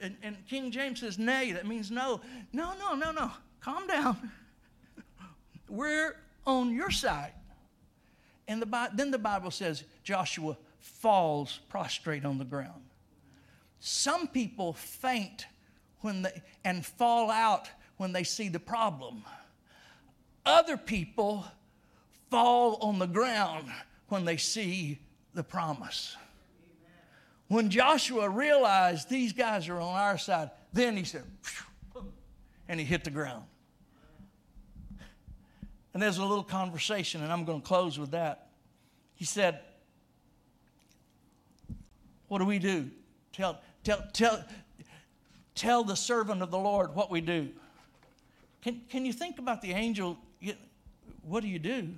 and, 0.02 0.16
and 0.22 0.36
King 0.46 0.70
James 0.70 1.00
says, 1.00 1.18
nay, 1.18 1.52
that 1.52 1.66
means 1.66 1.90
no. 1.90 2.20
No, 2.52 2.74
no, 2.78 2.94
no, 2.94 3.12
no. 3.12 3.30
Calm 3.60 3.86
down. 3.86 4.30
We're 5.68 6.16
on 6.46 6.74
your 6.74 6.90
side. 6.90 7.32
And 8.50 8.60
the, 8.60 8.90
then 8.92 9.12
the 9.12 9.18
Bible 9.18 9.52
says 9.52 9.84
Joshua 10.02 10.56
falls 10.80 11.60
prostrate 11.68 12.24
on 12.24 12.38
the 12.38 12.44
ground. 12.44 12.82
Some 13.78 14.26
people 14.26 14.72
faint 14.72 15.46
when 16.00 16.22
they, 16.22 16.42
and 16.64 16.84
fall 16.84 17.30
out 17.30 17.70
when 17.96 18.12
they 18.12 18.24
see 18.24 18.48
the 18.48 18.58
problem. 18.58 19.22
Other 20.44 20.76
people 20.76 21.44
fall 22.28 22.78
on 22.82 22.98
the 22.98 23.06
ground 23.06 23.70
when 24.08 24.24
they 24.24 24.36
see 24.36 24.98
the 25.32 25.44
promise. 25.44 26.16
When 27.46 27.70
Joshua 27.70 28.28
realized 28.28 29.08
these 29.08 29.32
guys 29.32 29.68
are 29.68 29.80
on 29.80 29.94
our 29.94 30.18
side, 30.18 30.50
then 30.72 30.96
he 30.96 31.04
said, 31.04 31.22
and 32.68 32.80
he 32.80 32.86
hit 32.86 33.04
the 33.04 33.10
ground. 33.10 33.44
And 35.92 36.02
there's 36.02 36.18
a 36.18 36.24
little 36.24 36.44
conversation, 36.44 37.22
and 37.22 37.32
I'm 37.32 37.44
going 37.44 37.60
to 37.60 37.66
close 37.66 37.98
with 37.98 38.12
that. 38.12 38.48
He 39.14 39.24
said, 39.24 39.60
What 42.28 42.38
do 42.38 42.44
we 42.44 42.58
do? 42.58 42.90
Tell, 43.32 43.60
tell, 43.82 44.04
tell, 44.12 44.44
tell 45.54 45.84
the 45.84 45.96
servant 45.96 46.42
of 46.42 46.50
the 46.50 46.58
Lord 46.58 46.94
what 46.94 47.10
we 47.10 47.20
do. 47.20 47.48
Can, 48.62 48.82
can 48.88 49.04
you 49.04 49.12
think 49.12 49.38
about 49.38 49.62
the 49.62 49.72
angel? 49.72 50.18
What 51.22 51.42
do 51.42 51.48
you 51.48 51.58
do? 51.58 51.88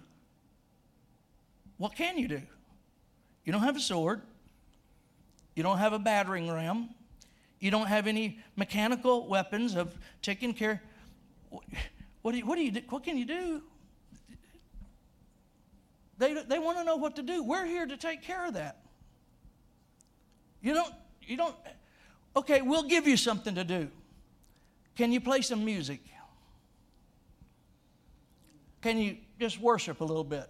What 1.77 1.95
can 1.95 2.19
you 2.19 2.29
do? 2.29 2.43
You 3.45 3.53
don't 3.53 3.63
have 3.63 3.77
a 3.77 3.81
sword. 3.81 4.23
You 5.55 5.63
don't 5.63 5.79
have 5.79 5.93
a 5.93 5.99
battering 5.99 6.51
ram. 6.51 6.91
You 7.61 7.71
don't 7.71 7.87
have 7.87 8.07
any 8.07 8.39
mechanical 8.57 9.29
weapons 9.29 9.75
of 9.75 9.97
taking 10.23 10.55
care. 10.55 10.83
What 12.23 12.33
do 12.33 12.39
you, 12.39 12.47
what 12.47 12.57
do 12.57 12.63
you 12.63 12.71
do? 12.71 12.81
What 12.89 13.05
can 13.05 13.17
you 13.17 13.25
do? 13.25 13.63
They, 16.19 16.35
they 16.35 16.59
want 16.59 16.79
to 16.79 16.85
know 16.85 16.97
what 16.97 17.17
to 17.17 17.23
do. 17.23 17.43
We're 17.43 17.67
here 17.67 17.87
to 17.87 17.97
take 17.97 18.23
care 18.23 18.47
of 18.47 18.55
that. 18.55 18.79
You 20.61 20.75
don't, 20.75 20.95
you 21.23 21.37
don't, 21.37 21.55
okay, 22.37 22.63
we'll 22.63 22.85
give 22.85 23.07
you 23.07 23.17
something 23.17 23.55
to 23.55 23.65
do. 23.65 23.89
Can 24.97 25.11
you 25.13 25.21
play 25.21 25.43
some 25.43 25.65
music? 25.65 26.01
Can 28.83 28.99
you 28.99 29.17
just 29.41 29.61
worship 29.61 30.01
a 30.01 30.05
little 30.05 30.25
bit? 30.25 30.49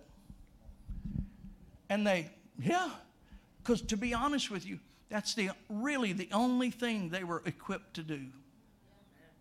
And 1.88 2.06
they, 2.06 2.30
yeah, 2.58 2.90
because 3.62 3.82
to 3.82 3.96
be 3.96 4.14
honest 4.14 4.50
with 4.50 4.66
you, 4.66 4.78
that's 5.10 5.34
the 5.34 5.50
really 5.68 6.14
the 6.14 6.28
only 6.32 6.70
thing 6.70 7.10
they 7.10 7.22
were 7.22 7.42
equipped 7.44 7.94
to 7.94 8.02
do. 8.02 8.20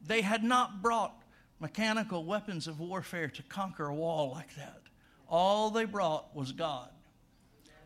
They 0.05 0.21
had 0.21 0.43
not 0.43 0.81
brought 0.81 1.13
mechanical 1.61 2.25
weapons 2.25 2.67
of 2.67 2.79
warfare 2.79 3.29
to 3.29 3.43
conquer 3.43 3.87
a 3.87 3.95
wall 3.95 4.31
like 4.31 4.53
that. 4.55 4.81
All 5.31 5.71
they 5.71 5.85
brought 5.85 6.35
was 6.35 6.51
God. 6.51 6.89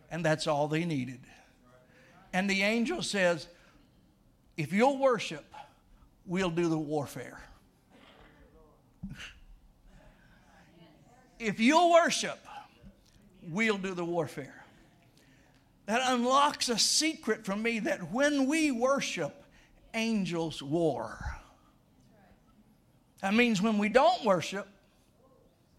And 0.10 0.26
that's 0.26 0.48
all 0.48 0.68
they 0.68 0.84
needed. 0.84 1.20
And 2.34 2.50
the 2.50 2.64
angel 2.64 3.02
says, 3.02 3.48
if 4.58 4.74
you'll 4.74 4.98
worship, 4.98 5.46
we'll 6.26 6.50
do 6.50 6.68
the 6.68 6.78
warfare. 6.78 7.40
if 11.40 11.60
you'll 11.60 11.92
worship, 11.92 12.40
we'll 13.50 13.78
do 13.78 13.94
the 13.94 14.06
warfare. 14.06 14.66
That 15.86 16.02
unlocks 16.06 16.70
a 16.70 16.80
secret 16.80 17.46
from 17.46 17.62
me 17.62 17.80
that 17.80 18.12
when 18.12 18.48
we 18.48 18.72
worship, 18.72 19.44
angels 19.94 20.64
war. 20.64 21.24
That 23.22 23.34
means 23.34 23.62
when 23.62 23.78
we 23.78 23.90
don't 23.90 24.26
worship, 24.26 24.68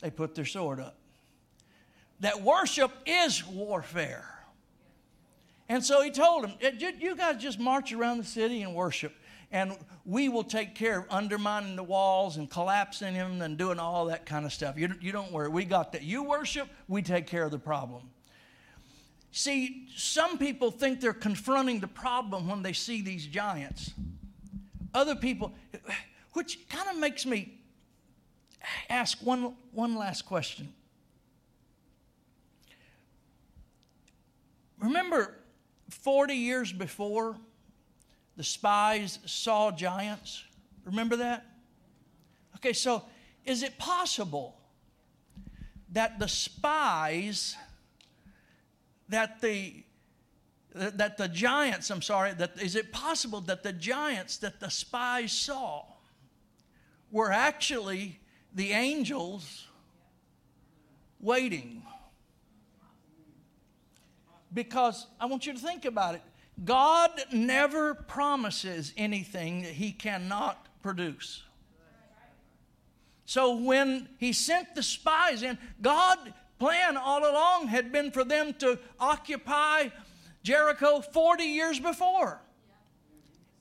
they 0.00 0.10
put 0.10 0.34
their 0.34 0.44
sword 0.44 0.78
up. 0.78 0.95
That 2.20 2.42
worship 2.42 2.92
is 3.04 3.46
warfare. 3.46 4.36
And 5.68 5.84
so 5.84 6.02
he 6.02 6.10
told 6.10 6.44
him, 6.44 6.54
eh, 6.60 6.92
You 6.98 7.16
guys 7.16 7.42
just 7.42 7.58
march 7.58 7.92
around 7.92 8.18
the 8.18 8.24
city 8.24 8.62
and 8.62 8.74
worship, 8.74 9.12
and 9.50 9.76
we 10.04 10.28
will 10.28 10.44
take 10.44 10.74
care 10.74 11.00
of 11.00 11.06
undermining 11.10 11.76
the 11.76 11.82
walls 11.82 12.36
and 12.36 12.48
collapsing 12.48 13.14
them 13.14 13.42
and 13.42 13.58
doing 13.58 13.78
all 13.78 14.06
that 14.06 14.26
kind 14.26 14.46
of 14.46 14.52
stuff. 14.52 14.78
You, 14.78 14.94
you 15.00 15.12
don't 15.12 15.32
worry. 15.32 15.48
We 15.48 15.64
got 15.64 15.92
that. 15.92 16.02
You 16.02 16.22
worship, 16.22 16.68
we 16.88 17.02
take 17.02 17.26
care 17.26 17.44
of 17.44 17.50
the 17.50 17.58
problem. 17.58 18.10
See, 19.32 19.88
some 19.94 20.38
people 20.38 20.70
think 20.70 21.00
they're 21.00 21.12
confronting 21.12 21.80
the 21.80 21.88
problem 21.88 22.48
when 22.48 22.62
they 22.62 22.72
see 22.72 23.02
these 23.02 23.26
giants. 23.26 23.92
Other 24.94 25.14
people, 25.14 25.52
which 26.32 26.66
kind 26.70 26.88
of 26.88 26.96
makes 26.96 27.26
me 27.26 27.58
ask 28.88 29.18
one, 29.18 29.54
one 29.72 29.96
last 29.96 30.22
question. 30.22 30.72
Remember 34.78 35.34
40 35.90 36.34
years 36.34 36.72
before, 36.72 37.36
the 38.36 38.44
spies 38.44 39.18
saw 39.24 39.70
giants? 39.70 40.44
Remember 40.84 41.16
that? 41.16 41.46
Okay, 42.56 42.72
so 42.72 43.02
is 43.44 43.62
it 43.62 43.78
possible 43.78 44.56
that 45.92 46.18
the 46.18 46.28
spies, 46.28 47.56
that 49.08 49.40
the 49.40 49.82
that 50.74 51.16
the 51.16 51.28
giants, 51.28 51.90
I'm 51.90 52.02
sorry, 52.02 52.34
that 52.34 52.60
is 52.60 52.76
it 52.76 52.92
possible 52.92 53.40
that 53.42 53.62
the 53.62 53.72
giants 53.72 54.36
that 54.38 54.60
the 54.60 54.68
spies 54.68 55.32
saw 55.32 55.84
were 57.10 57.32
actually 57.32 58.20
the 58.54 58.72
angels 58.72 59.68
waiting? 61.18 61.82
Because 64.56 65.06
I 65.20 65.26
want 65.26 65.46
you 65.46 65.52
to 65.52 65.58
think 65.58 65.84
about 65.84 66.14
it. 66.14 66.22
God 66.64 67.10
never 67.30 67.94
promises 67.94 68.94
anything 68.96 69.62
that 69.62 69.72
he 69.72 69.92
cannot 69.92 70.66
produce. 70.82 71.42
So 73.26 73.54
when 73.56 74.08
he 74.16 74.32
sent 74.32 74.74
the 74.74 74.82
spies 74.82 75.42
in, 75.42 75.58
God's 75.82 76.30
plan 76.58 76.96
all 76.96 77.30
along 77.30 77.66
had 77.66 77.92
been 77.92 78.10
for 78.10 78.24
them 78.24 78.54
to 78.54 78.78
occupy 78.98 79.88
Jericho 80.42 81.02
40 81.02 81.44
years 81.44 81.78
before. 81.78 82.40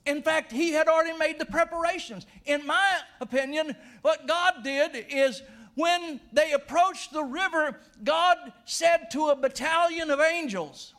In 0.05 0.21
fact, 0.21 0.53
he 0.53 0.71
had 0.71 0.87
already 0.87 1.17
made 1.17 1.39
the 1.39 1.45
preparations. 1.45 2.25
In 2.45 2.65
my 2.65 2.99
opinion, 3.19 3.75
what 4.01 4.27
God 4.27 4.63
did 4.63 5.05
is 5.09 5.41
when 5.75 6.21
they 6.31 6.53
approached 6.53 7.11
the 7.11 7.23
river, 7.23 7.77
God 8.03 8.37
said 8.65 9.11
to 9.11 9.27
a 9.27 9.35
battalion 9.35 10.09
of 10.09 10.19
angels, 10.19 10.93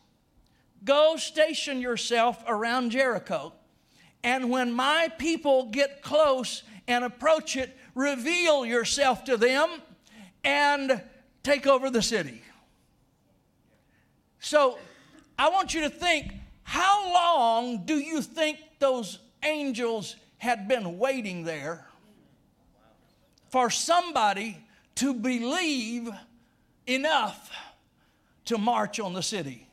Go 0.83 1.17
station 1.17 1.81
yourself 1.81 2.43
around 2.47 2.91
Jericho. 2.91 3.53
And 4.23 4.49
when 4.49 4.71
my 4.71 5.09
people 5.17 5.65
get 5.65 6.01
close 6.01 6.63
and 6.87 7.03
approach 7.03 7.55
it, 7.57 7.75
reveal 7.95 8.65
yourself 8.65 9.23
to 9.25 9.37
them 9.37 9.69
and 10.43 11.01
take 11.43 11.65
over 11.65 11.89
the 11.89 12.01
city. 12.01 12.41
So 14.39 14.77
I 15.39 15.49
want 15.49 15.73
you 15.73 15.81
to 15.81 15.89
think 15.89 16.33
how 16.63 17.13
long 17.13 17.85
do 17.85 17.95
you 17.95 18.21
think 18.21 18.59
those 18.79 19.19
angels 19.43 20.15
had 20.37 20.67
been 20.67 20.99
waiting 20.99 21.43
there 21.43 21.87
for 23.49 23.69
somebody 23.69 24.63
to 24.97 25.13
believe 25.13 26.09
enough 26.85 27.51
to 28.45 28.57
march 28.57 28.99
on 28.99 29.13
the 29.13 29.23
city? 29.23 29.67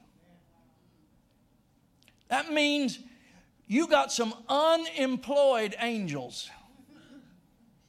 That 2.28 2.52
means 2.52 2.98
you 3.66 3.86
got 3.86 4.12
some 4.12 4.34
unemployed 4.48 5.74
angels. 5.80 6.50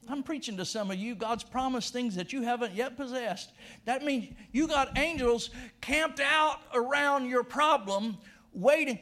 I'm 0.08 0.22
preaching 0.22 0.58
to 0.58 0.66
some 0.66 0.92
of 0.92 0.98
you. 0.98 1.16
God's 1.16 1.44
promised 1.44 1.92
things 1.92 2.16
that 2.16 2.32
you 2.32 2.44
haven't 2.44 2.74
yet 2.74 2.96
possessed. 2.96 3.52
That 3.86 4.04
means 4.04 4.34
you 4.52 4.68
got 4.68 4.98
angels 4.98 5.50
camped 5.82 6.20
out 6.20 6.60
around 6.74 7.28
your 7.28 7.44
problem, 7.44 8.18
waiting. 8.54 9.00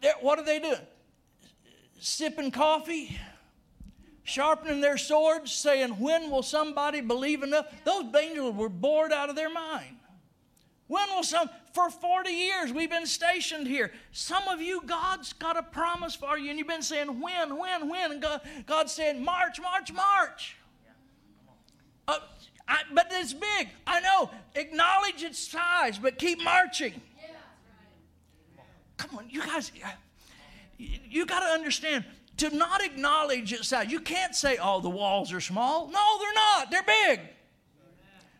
They're, 0.00 0.14
what 0.20 0.38
are 0.38 0.44
they 0.44 0.58
doing? 0.58 0.80
Sipping 2.00 2.50
coffee, 2.50 3.16
sharpening 4.24 4.80
their 4.80 4.98
swords, 4.98 5.52
saying, 5.52 5.90
When 5.98 6.30
will 6.30 6.42
somebody 6.42 7.00
believe 7.00 7.42
enough? 7.42 7.66
Those 7.84 8.04
angels 8.14 8.54
were 8.54 8.68
bored 8.68 9.12
out 9.12 9.30
of 9.30 9.36
their 9.36 9.50
mind. 9.50 9.96
When 10.86 11.08
will 11.14 11.22
some, 11.22 11.48
for 11.72 11.88
40 11.88 12.30
years 12.30 12.72
we've 12.72 12.90
been 12.90 13.06
stationed 13.06 13.68
here. 13.68 13.92
Some 14.10 14.48
of 14.48 14.60
you, 14.60 14.82
God's 14.84 15.32
got 15.32 15.56
a 15.56 15.62
promise 15.62 16.16
for 16.16 16.36
you, 16.36 16.50
and 16.50 16.58
you've 16.58 16.66
been 16.66 16.82
saying, 16.82 17.20
when, 17.20 17.56
when, 17.56 17.88
when? 17.88 18.12
And 18.12 18.20
God, 18.20 18.40
God's 18.66 18.92
saying, 18.92 19.24
March, 19.24 19.60
March, 19.60 19.92
March. 19.92 20.56
Uh, 22.08 22.18
I, 22.66 22.82
but 22.92 23.06
it's 23.10 23.32
big. 23.32 23.68
I 23.86 24.00
know. 24.00 24.30
Acknowledge 24.56 25.22
its 25.22 25.38
size, 25.38 25.98
but 25.98 26.18
keep 26.18 26.42
marching. 26.42 27.00
Come 28.96 29.18
on, 29.18 29.30
you 29.30 29.40
guys, 29.40 29.72
you, 30.76 30.98
you 31.08 31.26
got 31.26 31.40
to 31.40 31.46
understand. 31.46 32.04
To 32.40 32.56
not 32.56 32.82
acknowledge 32.82 33.52
its 33.52 33.68
size, 33.68 33.92
you 33.92 34.00
can't 34.00 34.34
say, 34.34 34.56
oh, 34.62 34.80
the 34.80 34.88
walls 34.88 35.30
are 35.30 35.42
small. 35.42 35.88
No, 35.88 36.18
they're 36.18 36.32
not. 36.32 36.70
They're 36.70 36.82
big. 36.82 37.20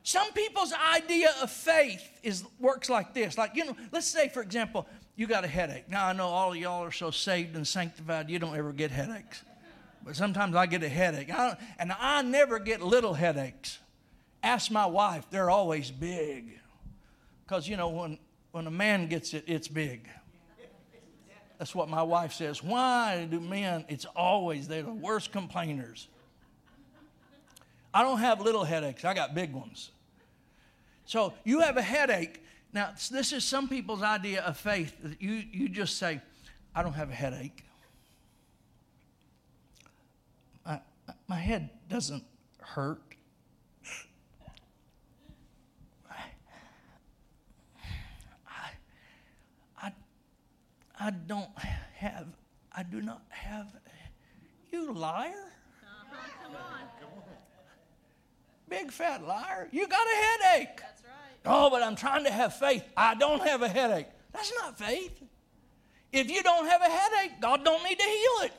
Some 0.05 0.33
people's 0.33 0.73
idea 0.73 1.35
of 1.43 1.51
faith 1.51 2.03
is 2.23 2.45
works 2.59 2.89
like 2.89 3.13
this. 3.13 3.37
Like, 3.37 3.55
you 3.55 3.67
know, 3.67 3.77
let's 3.93 4.07
say, 4.07 4.31
for 4.31 4.41
example, 4.41 4.87
you 5.17 5.27
got 5.27 5.45
a 5.45 5.49
headache. 5.49 5.87
Now, 5.91 6.07
I 6.07 6.15
know 6.15 6.29
all 6.29 6.53
of 6.53 6.57
y'all 6.57 6.83
are 6.83 6.91
so 6.91 7.11
saved 7.11 7.57
and 7.57 7.69
sanctified, 7.69 8.31
you 8.31 8.39
don't 8.39 8.57
ever 8.57 8.73
get 8.73 8.91
headaches. 8.91 9.43
But 10.03 10.17
sometimes 10.17 10.57
I 10.57 10.65
get 10.65 10.83
a 10.83 10.89
headache. 10.89 11.29
I 11.31 11.59
and 11.79 11.93
I 11.93 12.23
never 12.23 12.59
get 12.59 12.81
little 12.81 13.13
headaches. 13.13 13.81
Ask 14.43 14.71
my 14.71 14.87
wife, 14.87 15.27
they're 15.31 15.51
always 15.51 15.91
big. 15.91 16.59
Because, 17.45 17.69
you 17.69 17.77
know, 17.77 17.91
when, 17.91 18.19
when 18.53 18.67
a 18.67 18.71
man 18.71 19.09
gets 19.09 19.35
it, 19.35 19.45
it's 19.47 19.69
big. 19.69 20.09
That's 21.61 21.75
what 21.75 21.91
my 21.91 22.03
wife 22.03 22.33
says. 22.33 22.65
Why 22.65 23.29
do 23.31 23.39
men, 23.39 23.85
it's 23.87 24.07
always, 24.17 24.67
they're 24.67 24.83
the 24.83 24.95
worst 24.95 25.31
complainers. 25.31 26.09
I 27.93 28.03
don't 28.03 28.19
have 28.19 28.41
little 28.41 28.65
headaches, 28.65 29.05
I 29.05 29.13
got 29.13 29.35
big 29.35 29.53
ones. 29.53 29.91
So 31.05 31.35
you 31.45 31.61
have 31.61 31.77
a 31.77 31.83
headache. 31.83 32.43
Now, 32.73 32.95
this 33.11 33.35
is 33.35 33.45
some 33.45 33.69
people's 33.69 34.01
idea 34.01 34.41
of 34.41 34.57
faith. 34.57 34.97
You, 35.21 35.43
you 35.53 35.69
just 35.69 35.99
say, 35.99 36.23
I 36.75 36.83
don't 36.83 36.95
have 36.95 37.11
a 37.11 37.15
headache. 37.15 37.63
My, 40.65 40.81
my 41.29 41.37
head 41.37 41.69
doesn't 41.91 42.25
hurt. 42.61 43.03
I 51.01 51.11
don't 51.11 51.49
have, 51.95 52.27
I 52.71 52.83
do 52.83 53.01
not 53.01 53.23
have, 53.31 53.75
you 54.71 54.93
liar. 54.93 55.33
Big 58.69 58.93
fat 58.93 59.27
liar. 59.27 59.69
You 59.73 59.89
got 59.89 60.07
a 60.07 60.17
headache. 60.17 60.77
That's 60.81 61.03
right. 61.03 61.41
Oh, 61.45 61.71
but 61.71 61.83
I'm 61.83 61.97
trying 61.97 62.23
to 62.25 62.31
have 62.31 62.55
faith. 62.55 62.85
I 62.97 63.17
don't 63.17 63.43
have 63.43 63.63
a 63.63 63.69
headache. 63.69 64.07
That's 64.33 64.53
not 64.63 64.79
faith. 64.79 65.21
If 66.13 66.31
you 66.31 66.43
don't 66.43 66.67
have 66.67 66.81
a 66.81 66.89
headache, 66.89 67.41
God 67.41 67.65
don't 67.65 67.83
need 67.83 67.99
to 67.99 68.05
heal 68.05 68.45
it. 68.45 68.53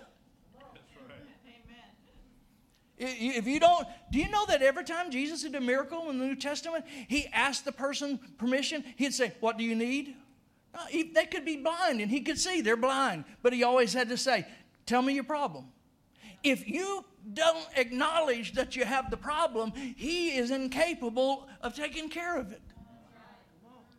If 3.03 3.47
you 3.47 3.59
don't, 3.59 3.87
do 4.11 4.19
you 4.19 4.29
know 4.29 4.45
that 4.47 4.61
every 4.61 4.83
time 4.83 5.09
Jesus 5.09 5.41
did 5.43 5.55
a 5.55 5.61
miracle 5.61 6.09
in 6.09 6.19
the 6.19 6.25
New 6.25 6.35
Testament, 6.35 6.85
he 7.07 7.27
asked 7.33 7.65
the 7.65 7.71
person 7.71 8.19
permission? 8.37 8.83
He'd 8.95 9.13
say, 9.13 9.33
What 9.39 9.57
do 9.57 9.63
you 9.63 9.75
need? 9.75 10.15
Uh, 10.73 10.85
he- 10.85 11.03
they 11.11 11.25
could 11.25 11.45
be 11.45 11.57
blind 11.57 11.99
and 12.01 12.09
he 12.09 12.21
could 12.21 12.39
see 12.39 12.61
they're 12.61 12.77
blind, 12.77 13.25
but 13.41 13.53
he 13.53 13.63
always 13.63 13.93
had 13.93 14.09
to 14.09 14.17
say, 14.17 14.45
Tell 14.85 15.01
me 15.01 15.13
your 15.13 15.23
problem. 15.23 15.65
If 16.43 16.67
you 16.67 17.05
don't 17.33 17.67
acknowledge 17.75 18.53
that 18.53 18.75
you 18.75 18.83
have 18.83 19.11
the 19.11 19.17
problem, 19.17 19.73
he 19.95 20.29
is 20.35 20.49
incapable 20.49 21.47
of 21.61 21.75
taking 21.75 22.09
care 22.09 22.37
of 22.37 22.51
it. 22.51 22.61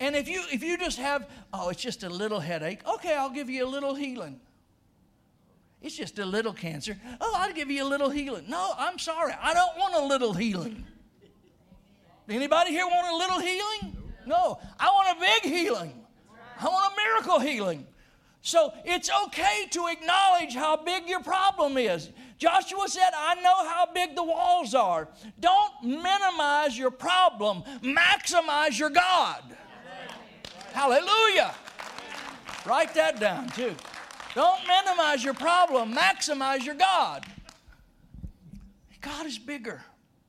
And 0.00 0.16
if 0.16 0.28
you 0.28 0.42
if 0.50 0.62
you 0.62 0.76
just 0.76 0.98
have, 0.98 1.28
oh, 1.52 1.68
it's 1.68 1.80
just 1.80 2.02
a 2.02 2.08
little 2.08 2.40
headache, 2.40 2.80
okay, 2.86 3.14
I'll 3.14 3.30
give 3.30 3.48
you 3.48 3.64
a 3.64 3.70
little 3.70 3.94
healing. 3.94 4.40
It's 5.80 5.96
just 5.96 6.18
a 6.18 6.24
little 6.26 6.52
cancer. 6.52 6.96
Oh, 7.20 7.34
I'll 7.36 7.52
give 7.52 7.70
you 7.70 7.84
a 7.84 7.88
little 7.88 8.10
healing. 8.10 8.44
No, 8.48 8.72
I'm 8.76 8.98
sorry. 8.98 9.32
I 9.40 9.54
don't 9.54 9.76
want 9.78 9.94
a 9.94 10.04
little 10.04 10.32
healing. 10.32 10.84
Anybody 12.28 12.70
here 12.70 12.86
want 12.86 13.06
a 13.08 13.16
little 13.16 13.40
healing? 13.40 13.96
No, 14.26 14.58
I 14.78 14.86
want 14.86 15.16
a 15.16 15.20
big 15.20 15.52
healing. 15.52 16.01
I 16.62 16.66
want 16.66 16.92
a 16.92 16.96
miracle 16.96 17.40
healing. 17.40 17.86
So 18.40 18.72
it's 18.84 19.10
okay 19.26 19.66
to 19.70 19.86
acknowledge 19.86 20.54
how 20.54 20.76
big 20.76 21.08
your 21.08 21.20
problem 21.20 21.76
is. 21.76 22.10
Joshua 22.38 22.88
said, 22.88 23.10
I 23.16 23.36
know 23.36 23.68
how 23.68 23.86
big 23.92 24.16
the 24.16 24.24
walls 24.24 24.74
are. 24.74 25.08
Don't 25.38 25.72
minimize 25.82 26.76
your 26.76 26.90
problem, 26.90 27.62
maximize 27.82 28.78
your 28.78 28.90
God. 28.90 29.56
Hallelujah. 30.72 31.54
Write 32.66 32.94
that 32.94 33.20
down 33.20 33.48
too. 33.50 33.74
Don't 34.34 34.60
minimize 34.66 35.22
your 35.22 35.34
problem, 35.34 35.94
maximize 35.94 36.64
your 36.64 36.74
God. 36.74 37.26
God 39.00 39.26
is 39.26 39.38
bigger. 39.38 39.82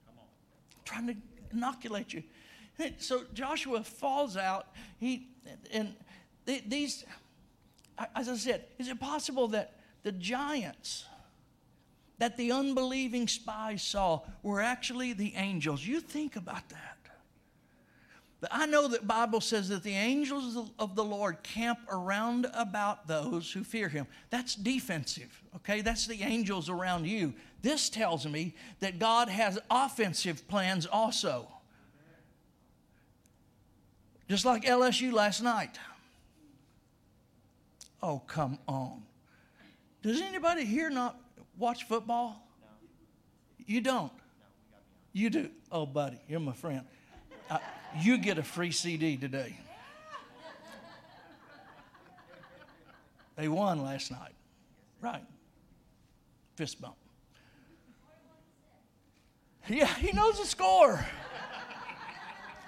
I'm 0.08 0.84
trying 0.84 1.08
to 1.08 1.16
inoculate 1.52 2.14
you. 2.14 2.24
So 2.98 3.24
Joshua 3.34 3.84
falls 3.84 4.36
out. 4.36 4.68
He 5.00 5.28
and 5.72 5.94
these, 6.46 7.06
as 8.16 8.30
I 8.30 8.36
said, 8.36 8.66
is 8.78 8.88
it 8.88 9.00
possible 9.00 9.48
that 9.50 9.76
the 10.04 10.12
giants 10.12 11.06
that 12.20 12.38
the 12.38 12.52
unbelieving 12.52 13.28
spies 13.28 13.82
saw 13.82 14.22
were 14.42 14.62
actually 14.62 15.14
the 15.14 15.34
angels? 15.36 15.86
You 15.86 16.00
think 16.00 16.36
about 16.36 16.70
that. 16.70 16.94
I 18.52 18.66
know 18.66 18.88
that 18.90 19.08
Bible 19.08 19.42
says 19.42 19.70
that 19.70 19.84
the 19.84 19.94
angels 19.94 20.72
of 20.80 20.96
the 20.96 21.04
Lord 21.04 21.44
camp 21.44 21.80
around 21.90 22.48
about 22.54 23.08
those 23.08 23.52
who 23.52 23.64
fear 23.64 23.88
him. 23.88 24.08
That's 24.30 24.56
defensive, 24.56 25.42
okay? 25.58 25.82
That's 25.82 26.08
the 26.08 26.24
angels 26.24 26.70
around 26.70 27.06
you. 27.08 27.34
This 27.62 27.90
tells 27.90 28.28
me 28.28 28.56
that 28.80 29.00
God 29.00 29.30
has 29.30 29.60
offensive 29.70 30.48
plans 30.48 30.86
also. 30.86 31.48
Just 34.28 34.46
like 34.46 34.64
LSU 34.64 35.14
last 35.14 35.42
night. 35.42 35.78
Oh, 38.04 38.22
come 38.28 38.60
on. 38.68 39.02
Does 40.02 40.22
anybody 40.22 40.66
here 40.66 40.90
not 40.90 41.18
watch 41.58 41.88
football? 41.88 42.46
You 43.66 43.80
don't? 43.80 44.12
You 45.14 45.30
do? 45.30 45.50
Oh, 45.72 45.86
buddy, 45.86 46.20
you're 46.28 46.42
my 46.42 46.52
friend. 46.52 46.82
Uh, 47.50 47.60
you 48.02 48.18
get 48.18 48.38
a 48.38 48.44
free 48.44 48.72
CD 48.72 49.16
today. 49.16 49.58
They 53.38 53.48
won 53.48 53.82
last 53.82 54.12
night. 54.12 54.34
Right. 55.00 55.24
Fist 56.56 56.82
bump. 56.82 56.96
Yeah, 59.70 59.88
he 59.96 60.12
knows 60.12 60.40
the 60.42 60.46
score. 60.46 61.04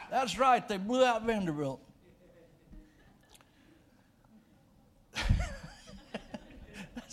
That's 0.09 0.39
right, 0.39 0.65
they 0.65 0.77
blew 0.77 1.03
out 1.03 1.23
Vanderbilt. 1.23 1.84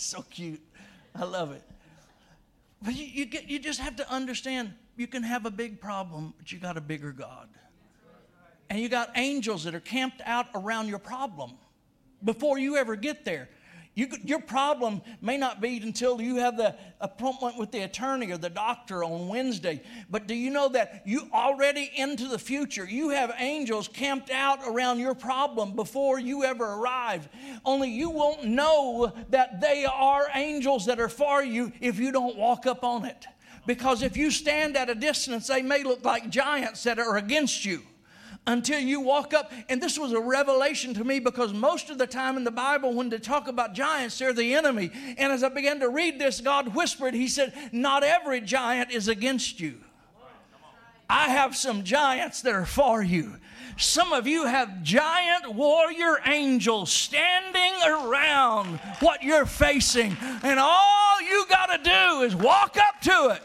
so 0.06 0.22
cute. 0.22 0.60
I 1.14 1.24
love 1.24 1.52
it. 1.52 1.62
But 2.82 2.96
you, 2.96 3.04
you, 3.04 3.26
get, 3.26 3.48
you 3.48 3.58
just 3.58 3.80
have 3.80 3.96
to 3.96 4.10
understand 4.10 4.74
you 4.96 5.06
can 5.06 5.22
have 5.22 5.46
a 5.46 5.50
big 5.50 5.80
problem, 5.80 6.34
but 6.36 6.50
you 6.50 6.58
got 6.58 6.76
a 6.76 6.80
bigger 6.80 7.12
God. 7.12 7.48
And 8.68 8.80
you 8.80 8.88
got 8.88 9.10
angels 9.16 9.64
that 9.64 9.74
are 9.74 9.80
camped 9.80 10.20
out 10.24 10.46
around 10.54 10.88
your 10.88 10.98
problem 10.98 11.52
before 12.24 12.58
you 12.58 12.76
ever 12.76 12.96
get 12.96 13.24
there. 13.24 13.48
You, 13.94 14.08
your 14.24 14.40
problem 14.40 15.02
may 15.20 15.36
not 15.36 15.60
be 15.60 15.76
until 15.76 16.20
you 16.20 16.36
have 16.36 16.56
the 16.56 16.74
appointment 16.98 17.58
with 17.58 17.72
the 17.72 17.82
attorney 17.82 18.32
or 18.32 18.38
the 18.38 18.48
doctor 18.48 19.04
on 19.04 19.28
Wednesday. 19.28 19.82
But 20.10 20.26
do 20.26 20.34
you 20.34 20.50
know 20.50 20.70
that 20.70 21.02
you 21.04 21.28
already 21.32 21.90
into 21.94 22.26
the 22.28 22.38
future, 22.38 22.86
you 22.86 23.10
have 23.10 23.34
angels 23.38 23.88
camped 23.88 24.30
out 24.30 24.60
around 24.66 24.98
your 24.98 25.14
problem 25.14 25.76
before 25.76 26.18
you 26.18 26.42
ever 26.42 26.64
arrive. 26.64 27.28
Only 27.66 27.90
you 27.90 28.08
won't 28.08 28.44
know 28.44 29.12
that 29.28 29.60
they 29.60 29.84
are 29.84 30.26
angels 30.34 30.86
that 30.86 30.98
are 30.98 31.10
for 31.10 31.42
you 31.42 31.70
if 31.82 31.98
you 31.98 32.12
don't 32.12 32.36
walk 32.36 32.64
up 32.64 32.84
on 32.84 33.04
it. 33.04 33.26
Because 33.66 34.02
if 34.02 34.16
you 34.16 34.30
stand 34.30 34.74
at 34.76 34.88
a 34.88 34.94
distance, 34.94 35.48
they 35.48 35.60
may 35.60 35.82
look 35.84 36.02
like 36.02 36.30
giants 36.30 36.82
that 36.84 36.98
are 36.98 37.18
against 37.18 37.66
you 37.66 37.82
until 38.46 38.80
you 38.80 39.00
walk 39.00 39.34
up. 39.34 39.52
And 39.68 39.82
this 39.82 39.98
was 39.98 40.12
a 40.12 40.20
revelation 40.20 40.94
to 40.94 41.04
me 41.04 41.20
because 41.20 41.52
most 41.52 41.90
of 41.90 41.98
the 41.98 42.06
time 42.06 42.36
in 42.36 42.44
the 42.44 42.50
Bible, 42.50 42.92
when 42.94 43.08
they 43.08 43.18
talk 43.18 43.48
about 43.48 43.74
giants, 43.74 44.18
they're 44.18 44.32
the 44.32 44.54
enemy. 44.54 44.90
And 45.16 45.32
as 45.32 45.42
I 45.42 45.48
began 45.48 45.80
to 45.80 45.88
read 45.88 46.18
this, 46.18 46.40
God 46.40 46.74
whispered, 46.74 47.14
He 47.14 47.28
said, 47.28 47.52
Not 47.72 48.02
every 48.02 48.40
giant 48.40 48.90
is 48.90 49.08
against 49.08 49.60
you. 49.60 49.78
I 51.08 51.28
have 51.28 51.54
some 51.54 51.84
giants 51.84 52.40
that 52.42 52.54
are 52.54 52.64
for 52.64 53.02
you. 53.02 53.36
Some 53.76 54.12
of 54.12 54.26
you 54.26 54.46
have 54.46 54.82
giant 54.82 55.54
warrior 55.54 56.18
angels 56.26 56.90
standing 56.90 57.74
around 57.86 58.78
what 59.00 59.22
you're 59.22 59.46
facing. 59.46 60.16
And 60.42 60.58
all 60.58 61.20
you 61.22 61.46
got 61.48 61.66
to 61.66 61.82
do 61.82 62.22
is 62.22 62.36
walk 62.36 62.76
up 62.76 63.00
to 63.02 63.34
it 63.34 63.42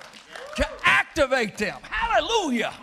to 0.58 0.68
activate 0.84 1.58
them. 1.58 1.78
Hallelujah. 1.84 2.74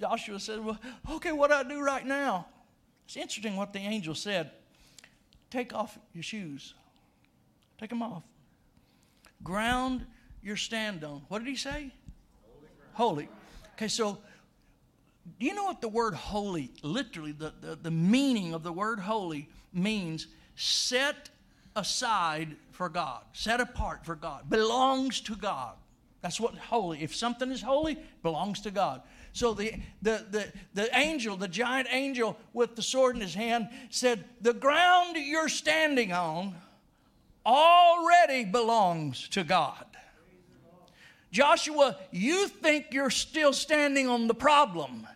Joshua 0.00 0.38
said, 0.38 0.64
Well, 0.64 0.78
okay, 1.12 1.32
what 1.32 1.50
do 1.50 1.56
I 1.56 1.62
do 1.62 1.80
right 1.80 2.06
now? 2.06 2.46
It's 3.06 3.16
interesting 3.16 3.56
what 3.56 3.72
the 3.72 3.80
angel 3.80 4.14
said. 4.14 4.50
Take 5.50 5.74
off 5.74 5.98
your 6.12 6.22
shoes, 6.22 6.74
take 7.78 7.90
them 7.90 8.02
off. 8.02 8.22
Ground 9.42 10.04
your 10.42 10.56
stand 10.56 11.04
on. 11.04 11.22
What 11.28 11.38
did 11.38 11.48
he 11.48 11.56
say? 11.56 11.92
Holy. 12.94 13.28
Okay, 13.74 13.88
so 13.88 14.18
do 15.38 15.46
you 15.46 15.54
know 15.54 15.64
what 15.64 15.80
the 15.80 15.88
word 15.88 16.14
holy, 16.14 16.72
literally, 16.82 17.32
the, 17.32 17.52
the, 17.60 17.76
the 17.76 17.90
meaning 17.90 18.54
of 18.54 18.62
the 18.62 18.72
word 18.72 18.98
holy 18.98 19.48
means 19.72 20.26
set 20.56 21.30
aside 21.76 22.56
for 22.72 22.88
God, 22.88 23.22
set 23.32 23.60
apart 23.60 24.04
for 24.04 24.16
God, 24.16 24.50
belongs 24.50 25.20
to 25.22 25.36
God. 25.36 25.74
That's 26.20 26.40
what 26.40 26.56
holy. 26.56 27.02
If 27.02 27.14
something 27.14 27.50
is 27.52 27.62
holy, 27.62 27.98
belongs 28.22 28.60
to 28.62 28.70
God. 28.70 29.02
So 29.38 29.54
the, 29.54 29.72
the, 30.02 30.26
the, 30.32 30.52
the 30.74 30.98
angel, 30.98 31.36
the 31.36 31.46
giant 31.46 31.86
angel 31.92 32.36
with 32.52 32.74
the 32.74 32.82
sword 32.82 33.14
in 33.14 33.22
his 33.22 33.34
hand, 33.34 33.68
said, 33.88 34.24
The 34.40 34.52
ground 34.52 35.16
you're 35.16 35.48
standing 35.48 36.12
on 36.12 36.56
already 37.46 38.44
belongs 38.44 39.28
to 39.28 39.44
God. 39.44 39.84
Joshua, 41.30 41.96
you 42.10 42.48
think 42.48 42.86
you're 42.90 43.10
still 43.10 43.52
standing 43.52 44.08
on 44.08 44.26
the 44.26 44.34
problem, 44.34 45.06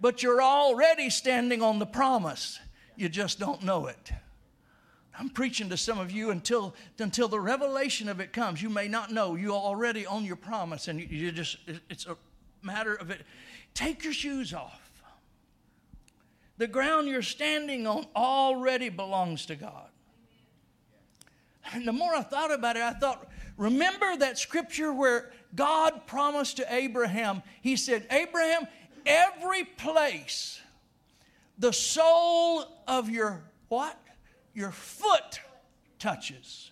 but 0.00 0.22
you're 0.22 0.40
already 0.40 1.10
standing 1.10 1.60
on 1.60 1.78
the 1.78 1.84
promise. 1.84 2.58
You 2.96 3.10
just 3.10 3.38
don't 3.38 3.62
know 3.62 3.88
it. 3.88 4.10
I'm 5.18 5.28
preaching 5.28 5.68
to 5.68 5.76
some 5.76 5.98
of 5.98 6.10
you 6.10 6.30
until, 6.30 6.74
until 6.98 7.28
the 7.28 7.40
revelation 7.40 8.08
of 8.08 8.20
it 8.20 8.32
comes. 8.32 8.62
You 8.62 8.70
may 8.70 8.88
not 8.88 9.12
know. 9.12 9.34
You're 9.34 9.52
already 9.52 10.06
on 10.06 10.24
your 10.24 10.36
promise, 10.36 10.88
and 10.88 10.98
you, 10.98 11.06
you 11.10 11.30
just, 11.30 11.58
it- 11.66 11.82
it's 11.90 12.06
a 12.06 12.16
matter 12.62 12.94
of 12.94 13.10
it. 13.10 13.20
Take 13.76 14.04
your 14.04 14.14
shoes 14.14 14.54
off. 14.54 14.90
The 16.56 16.66
ground 16.66 17.08
you're 17.08 17.20
standing 17.20 17.86
on 17.86 18.06
already 18.16 18.88
belongs 18.88 19.44
to 19.46 19.54
God. 19.54 19.90
And 21.74 21.86
the 21.86 21.92
more 21.92 22.14
I 22.14 22.22
thought 22.22 22.50
about 22.50 22.76
it, 22.76 22.82
I 22.82 22.94
thought, 22.94 23.28
remember 23.58 24.16
that 24.16 24.38
scripture 24.38 24.94
where 24.94 25.30
God 25.54 26.06
promised 26.06 26.56
to 26.56 26.74
Abraham, 26.74 27.42
He 27.60 27.76
said, 27.76 28.06
Abraham, 28.10 28.66
every 29.04 29.64
place 29.64 30.58
the 31.58 31.72
sole 31.72 32.64
of 32.88 33.10
your 33.10 33.42
what? 33.68 34.00
Your 34.54 34.70
foot 34.70 35.40
touches. 35.98 36.70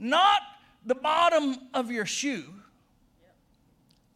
Not 0.00 0.40
the 0.84 0.96
bottom 0.96 1.56
of 1.72 1.92
your 1.92 2.06
shoe, 2.06 2.46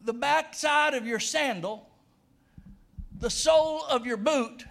the 0.01 0.13
backside 0.13 0.95
of 0.95 1.07
your 1.07 1.21
sandal, 1.21 1.89
the 3.19 3.31
sole 3.31 3.85
of 3.87 4.07
your 4.07 4.17
boot. 4.17 4.65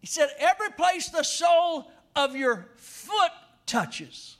He 0.00 0.06
said, 0.06 0.28
every 0.38 0.70
place 0.70 1.08
the 1.08 1.22
sole 1.22 1.90
of 2.14 2.36
your 2.36 2.68
foot 2.76 3.32
touches. 3.66 4.36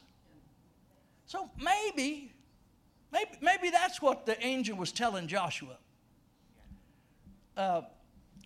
So 1.26 1.50
maybe, 1.60 2.32
maybe, 3.12 3.30
maybe 3.40 3.70
that's 3.70 4.00
what 4.00 4.26
the 4.26 4.40
angel 4.44 4.76
was 4.76 4.92
telling 4.92 5.26
Joshua. 5.26 5.76
Uh, 7.56 7.82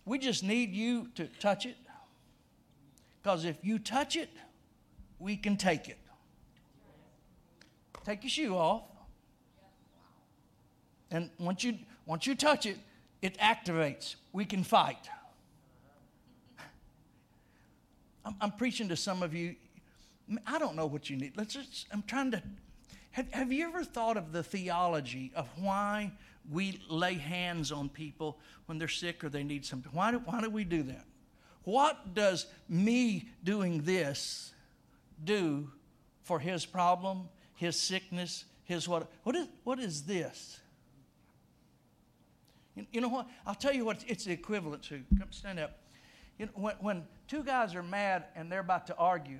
we 0.05 0.17
just 0.17 0.43
need 0.43 0.73
you 0.73 1.09
to 1.15 1.27
touch 1.39 1.65
it. 1.65 1.75
Because 3.21 3.45
if 3.45 3.57
you 3.61 3.77
touch 3.77 4.15
it, 4.15 4.29
we 5.19 5.37
can 5.37 5.57
take 5.57 5.89
it. 5.89 5.99
Take 8.03 8.23
your 8.23 8.31
shoe 8.31 8.55
off. 8.55 8.83
And 11.11 11.29
once 11.37 11.63
you, 11.63 11.77
once 12.05 12.25
you 12.25 12.33
touch 12.33 12.65
it, 12.65 12.77
it 13.21 13.37
activates. 13.37 14.15
We 14.33 14.45
can 14.45 14.63
fight. 14.63 15.09
I'm, 18.25 18.35
I'm 18.41 18.51
preaching 18.51 18.89
to 18.89 18.95
some 18.95 19.23
of 19.23 19.33
you. 19.33 19.55
I 20.47 20.59
don't 20.59 20.75
know 20.75 20.85
what 20.85 21.09
you 21.09 21.17
need. 21.17 21.33
Let's 21.35 21.53
just, 21.53 21.87
I'm 21.91 22.03
trying 22.03 22.31
to. 22.31 22.41
Have, 23.11 23.31
have 23.33 23.51
you 23.51 23.67
ever 23.67 23.83
thought 23.83 24.15
of 24.15 24.31
the 24.31 24.43
theology 24.43 25.31
of 25.35 25.47
why 25.59 26.11
we 26.49 26.81
lay 26.89 27.15
hands 27.15 27.71
on 27.71 27.89
people 27.89 28.39
when 28.65 28.77
they're 28.77 28.87
sick 28.87 29.23
or 29.23 29.29
they 29.29 29.43
need 29.43 29.65
something? 29.65 29.91
Why 29.93 30.11
do, 30.11 30.19
why 30.19 30.41
do 30.41 30.49
we 30.49 30.63
do 30.63 30.83
that? 30.83 31.05
What 31.63 32.15
does 32.15 32.47
me 32.69 33.29
doing 33.43 33.81
this 33.83 34.53
do 35.23 35.69
for 36.23 36.39
his 36.39 36.65
problem, 36.65 37.29
his 37.55 37.75
sickness, 37.75 38.45
his 38.63 38.87
what? 38.87 39.11
What 39.23 39.35
is, 39.35 39.47
what 39.63 39.79
is 39.79 40.03
this? 40.03 40.59
You, 42.75 42.85
you 42.91 43.01
know 43.01 43.09
what? 43.09 43.27
I'll 43.45 43.55
tell 43.55 43.73
you 43.73 43.85
what 43.85 44.03
it's 44.07 44.25
the 44.25 44.31
equivalent 44.31 44.83
to. 44.83 45.01
Come 45.17 45.31
stand 45.31 45.59
up. 45.59 45.79
You 46.37 46.45
know, 46.47 46.51
when, 46.55 46.75
when 46.79 47.03
two 47.27 47.43
guys 47.43 47.75
are 47.75 47.83
mad 47.83 48.25
and 48.35 48.51
they're 48.51 48.61
about 48.61 48.87
to 48.87 48.95
argue, 48.95 49.39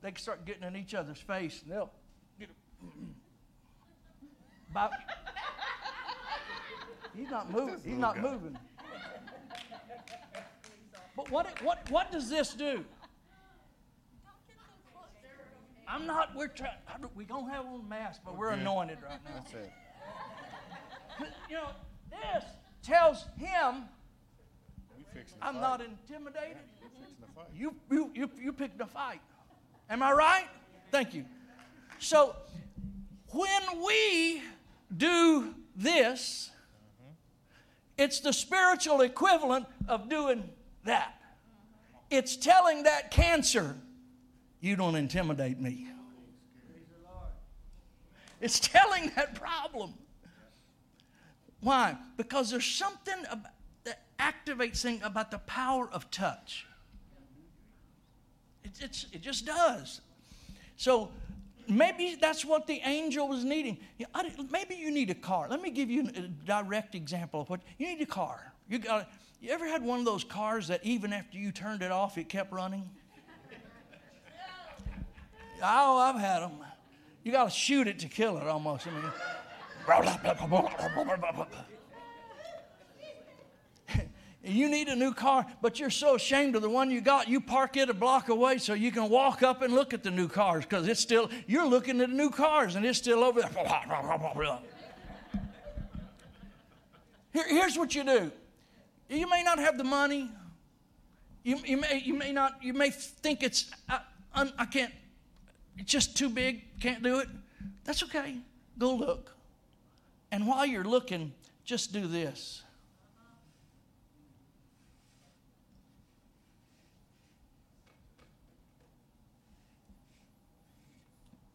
they 0.00 0.10
can 0.10 0.20
start 0.20 0.44
getting 0.44 0.64
in 0.64 0.76
each 0.76 0.94
other's 0.94 1.18
face 1.18 1.62
and 1.62 1.72
they'll 1.72 1.90
get 2.38 2.48
about. 4.70 4.92
He's 7.16 7.30
not 7.30 7.52
moving. 7.52 7.80
He's 7.84 7.98
not 7.98 8.18
moving. 8.18 8.56
But 11.14 11.30
what, 11.30 11.62
what, 11.62 11.90
what 11.90 12.10
does 12.10 12.30
this 12.30 12.54
do? 12.54 12.84
I'm 15.86 16.06
not, 16.06 16.34
we're 16.34 16.48
trying, 16.48 16.72
we 17.14 17.26
don't 17.26 17.50
have 17.50 17.66
on 17.66 17.86
masks, 17.86 18.20
but 18.24 18.38
we're 18.38 18.50
anointed 18.50 18.96
right 19.02 19.20
now. 19.24 19.30
That's 19.34 19.52
it. 19.52 19.70
You 21.50 21.56
know, 21.56 21.68
this 22.10 22.44
tells 22.82 23.24
him 23.38 23.84
We 24.96 25.04
fixing 25.14 25.38
to 25.38 25.46
I'm 25.46 25.60
not 25.60 25.80
intimidated. 25.80 26.56
We 26.82 26.88
fixing 26.88 27.16
to 27.20 27.32
fight. 27.34 27.46
You, 27.54 27.74
you, 27.90 28.10
you, 28.14 28.30
you 28.40 28.52
picked 28.52 28.80
a 28.80 28.86
fight. 28.86 29.20
Am 29.88 30.02
I 30.02 30.12
right? 30.12 30.46
Thank 30.90 31.14
you. 31.14 31.24
So, 31.98 32.34
when 33.30 33.62
we 33.84 34.42
do 34.96 35.54
this, 35.76 36.50
mm-hmm. 37.00 37.12
it's 37.96 38.20
the 38.20 38.32
spiritual 38.32 39.00
equivalent 39.00 39.66
of 39.88 40.08
doing 40.08 40.48
that. 40.84 41.14
It's 42.10 42.36
telling 42.36 42.82
that 42.82 43.10
cancer, 43.10 43.76
you 44.60 44.76
don't 44.76 44.96
intimidate 44.96 45.58
me. 45.58 45.86
It's 48.42 48.58
telling 48.58 49.12
that 49.14 49.36
problem. 49.36 49.94
Why? 51.62 51.96
Because 52.16 52.50
there's 52.50 52.66
something 52.66 53.24
that 53.84 54.02
activates 54.18 54.82
thing 54.82 55.00
about 55.02 55.30
the 55.30 55.38
power 55.38 55.88
of 55.90 56.10
touch. 56.10 56.66
It, 58.64 59.06
it 59.12 59.22
just 59.22 59.46
does. 59.46 60.00
So 60.76 61.10
maybe 61.68 62.16
that's 62.20 62.44
what 62.44 62.66
the 62.66 62.80
angel 62.84 63.28
was 63.28 63.44
needing. 63.44 63.78
Maybe 64.50 64.74
you 64.74 64.90
need 64.90 65.10
a 65.10 65.14
car. 65.14 65.46
Let 65.48 65.62
me 65.62 65.70
give 65.70 65.90
you 65.90 66.08
a 66.08 66.22
direct 66.46 66.94
example 66.94 67.40
of 67.40 67.48
what 67.48 67.60
you 67.78 67.86
need 67.86 68.02
a 68.02 68.06
car. 68.06 68.52
You 68.68 68.78
got. 68.78 69.10
You 69.40 69.50
ever 69.50 69.66
had 69.66 69.82
one 69.82 69.98
of 69.98 70.04
those 70.04 70.22
cars 70.22 70.68
that 70.68 70.84
even 70.84 71.12
after 71.12 71.36
you 71.36 71.50
turned 71.50 71.82
it 71.82 71.90
off, 71.90 72.16
it 72.16 72.28
kept 72.28 72.52
running? 72.52 72.88
Oh, 75.60 75.98
I've 75.98 76.20
had 76.20 76.42
them. 76.42 76.52
You 77.24 77.32
got 77.32 77.44
to 77.44 77.50
shoot 77.50 77.88
it 77.88 77.98
to 78.00 78.08
kill 78.08 78.36
it 78.38 78.46
almost. 78.46 78.86
I 78.86 78.90
mean, 78.90 79.02
you 84.44 84.68
need 84.68 84.88
a 84.88 84.96
new 84.96 85.12
car, 85.12 85.46
but 85.60 85.78
you're 85.78 85.90
so 85.90 86.14
ashamed 86.14 86.56
of 86.56 86.62
the 86.62 86.70
one 86.70 86.90
you 86.90 87.00
got, 87.00 87.28
you 87.28 87.40
park 87.40 87.76
it 87.76 87.90
a 87.90 87.94
block 87.94 88.28
away 88.28 88.58
so 88.58 88.74
you 88.74 88.92
can 88.92 89.08
walk 89.08 89.42
up 89.42 89.62
and 89.62 89.74
look 89.74 89.92
at 89.94 90.02
the 90.02 90.10
new 90.10 90.28
cars 90.28 90.64
because 90.64 90.86
it's 90.88 91.00
still, 91.00 91.30
you're 91.46 91.68
looking 91.68 92.00
at 92.00 92.08
the 92.08 92.14
new 92.14 92.30
cars 92.30 92.76
and 92.76 92.84
it's 92.86 92.98
still 92.98 93.22
over 93.24 93.40
there. 93.40 93.50
Here, 97.32 97.48
here's 97.48 97.78
what 97.78 97.94
you 97.94 98.04
do 98.04 98.30
you 99.08 99.28
may 99.28 99.42
not 99.42 99.58
have 99.58 99.76
the 99.76 99.84
money. 99.84 100.30
You, 101.44 101.58
you, 101.64 101.76
may, 101.76 102.00
you 102.04 102.14
may 102.14 102.32
not, 102.32 102.62
you 102.62 102.72
may 102.72 102.90
think 102.90 103.42
it's, 103.42 103.70
uh, 103.88 103.98
I, 104.34 104.40
I'm- 104.40 104.52
I 104.58 104.64
can't, 104.64 104.92
it's 105.76 105.90
just 105.90 106.16
too 106.16 106.28
big, 106.28 106.62
can't 106.80 107.02
do 107.02 107.18
it. 107.18 107.28
That's 107.84 108.02
okay. 108.04 108.36
Go 108.78 108.94
look. 108.94 109.31
And 110.32 110.46
while 110.46 110.64
you're 110.64 110.82
looking, 110.82 111.34
just 111.62 111.92
do 111.92 112.06
this. 112.08 112.62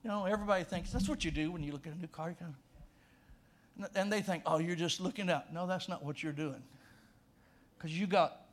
You 0.03 0.11
know, 0.11 0.25
everybody 0.25 0.63
thinks 0.63 0.91
that's 0.91 1.09
what 1.09 1.25
you 1.25 1.31
do 1.31 1.51
when 1.51 1.63
you 1.63 1.71
look 1.71 1.87
at 1.87 1.93
a 1.93 1.97
new 1.97 2.07
car. 2.07 2.33
Kind 2.39 2.53
of, 3.79 3.89
and 3.95 4.13
they 4.13 4.21
think, 4.21 4.43
oh, 4.45 4.59
you're 4.59 4.75
just 4.75 5.01
looking 5.01 5.29
up. 5.29 5.51
No, 5.51 5.65
that's 5.65 5.89
not 5.89 6.05
what 6.05 6.21
you're 6.21 6.31
doing. 6.31 6.61
Because 7.77 7.99
you 7.99 8.05
got 8.05 8.45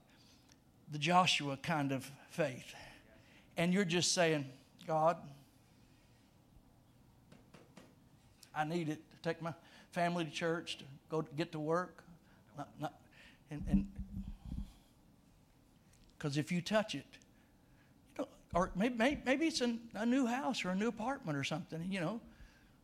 the 0.90 0.98
Joshua 0.98 1.58
kind 1.58 1.92
of 1.92 2.10
faith. 2.30 2.74
And 3.56 3.72
you're 3.72 3.84
just 3.84 4.12
saying, 4.14 4.46
God, 4.86 5.18
I 8.56 8.64
need 8.64 8.88
it 8.88 8.98
to 9.10 9.28
take 9.28 9.40
my 9.42 9.52
family 9.94 10.24
to 10.24 10.30
church, 10.30 10.78
to 10.78 10.84
go 11.08 11.22
to 11.22 11.34
get 11.36 11.52
to 11.52 11.60
work. 11.60 12.02
Not, 12.58 12.68
not, 12.80 12.94
and 13.50 13.86
because 16.18 16.36
if 16.36 16.50
you 16.50 16.60
touch 16.60 16.94
it, 16.94 17.06
you 18.16 18.24
know, 18.24 18.28
or 18.54 18.70
maybe, 18.74 19.20
maybe, 19.24 19.46
it's 19.46 19.60
a, 19.60 19.76
a 19.94 20.06
new 20.06 20.26
house 20.26 20.64
or 20.64 20.70
a 20.70 20.74
new 20.74 20.88
apartment 20.88 21.38
or 21.38 21.44
something, 21.44 21.86
you 21.90 22.00
know. 22.00 22.20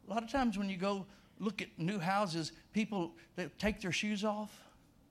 A 0.07 0.13
lot 0.13 0.23
of 0.23 0.31
times 0.31 0.57
when 0.59 0.69
you 0.69 0.77
go 0.77 1.07
look 1.39 1.63
at 1.63 1.69
new 1.79 1.99
houses, 1.99 2.53
people 2.73 3.13
they 3.37 3.49
take 3.59 3.81
their 3.81 3.93
shoes 3.93 4.25
off. 4.25 4.57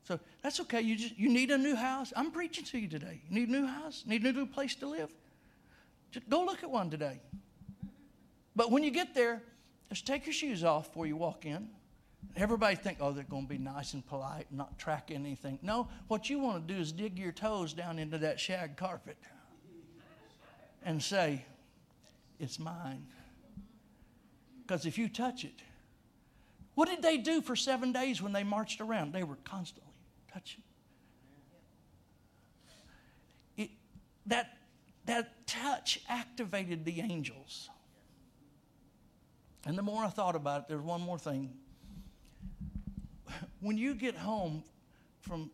So 0.03 0.19
that's 0.41 0.59
okay. 0.61 0.81
You 0.81 0.95
just 0.95 1.17
you 1.17 1.29
need 1.29 1.51
a 1.51 1.57
new 1.57 1.75
house. 1.75 2.13
I'm 2.15 2.31
preaching 2.31 2.65
to 2.65 2.79
you 2.79 2.87
today. 2.87 3.21
You 3.29 3.39
need 3.39 3.49
a 3.49 3.51
new 3.51 3.65
house. 3.65 4.03
Need 4.05 4.23
a 4.23 4.31
new 4.31 4.45
place 4.45 4.75
to 4.75 4.87
live. 4.87 5.11
Just 6.11 6.29
go 6.29 6.43
look 6.43 6.63
at 6.63 6.69
one 6.69 6.89
today. 6.89 7.19
But 8.55 8.71
when 8.71 8.83
you 8.83 8.91
get 8.91 9.13
there, 9.13 9.41
just 9.89 10.05
take 10.05 10.25
your 10.25 10.33
shoes 10.33 10.63
off 10.63 10.87
before 10.87 11.07
you 11.07 11.17
walk 11.17 11.45
in. 11.45 11.67
Everybody 12.35 12.75
think, 12.75 12.99
oh, 13.01 13.11
they're 13.11 13.23
going 13.23 13.43
to 13.43 13.49
be 13.49 13.57
nice 13.57 13.93
and 13.93 14.05
polite, 14.05 14.45
and 14.49 14.57
not 14.57 14.77
track 14.77 15.09
anything. 15.11 15.59
No, 15.61 15.87
what 16.07 16.29
you 16.29 16.39
want 16.39 16.67
to 16.67 16.73
do 16.73 16.79
is 16.79 16.91
dig 16.91 17.17
your 17.17 17.31
toes 17.31 17.73
down 17.73 17.99
into 17.99 18.17
that 18.19 18.39
shag 18.39 18.77
carpet 18.77 19.17
and 20.83 21.01
say, 21.01 21.45
it's 22.39 22.59
mine. 22.59 23.05
Because 24.61 24.85
if 24.85 24.97
you 24.97 25.09
touch 25.09 25.43
it, 25.43 25.61
what 26.75 26.87
did 26.87 27.01
they 27.01 27.17
do 27.17 27.41
for 27.41 27.55
seven 27.55 27.91
days 27.91 28.21
when 28.21 28.31
they 28.31 28.43
marched 28.43 28.79
around? 28.79 29.11
They 29.11 29.23
were 29.23 29.37
constantly 29.43 29.91
touching. 30.31 30.63
It, 33.57 33.71
that, 34.27 34.57
that 35.07 35.45
touch 35.47 35.99
activated 36.07 36.85
the 36.85 37.01
angels. 37.01 37.69
And 39.65 39.77
the 39.77 39.81
more 39.81 40.05
I 40.05 40.09
thought 40.09 40.35
about 40.35 40.61
it, 40.61 40.67
there's 40.69 40.81
one 40.81 41.01
more 41.01 41.19
thing. 41.19 41.51
When 43.61 43.77
you 43.77 43.93
get 43.93 44.15
home 44.15 44.63
from 45.21 45.51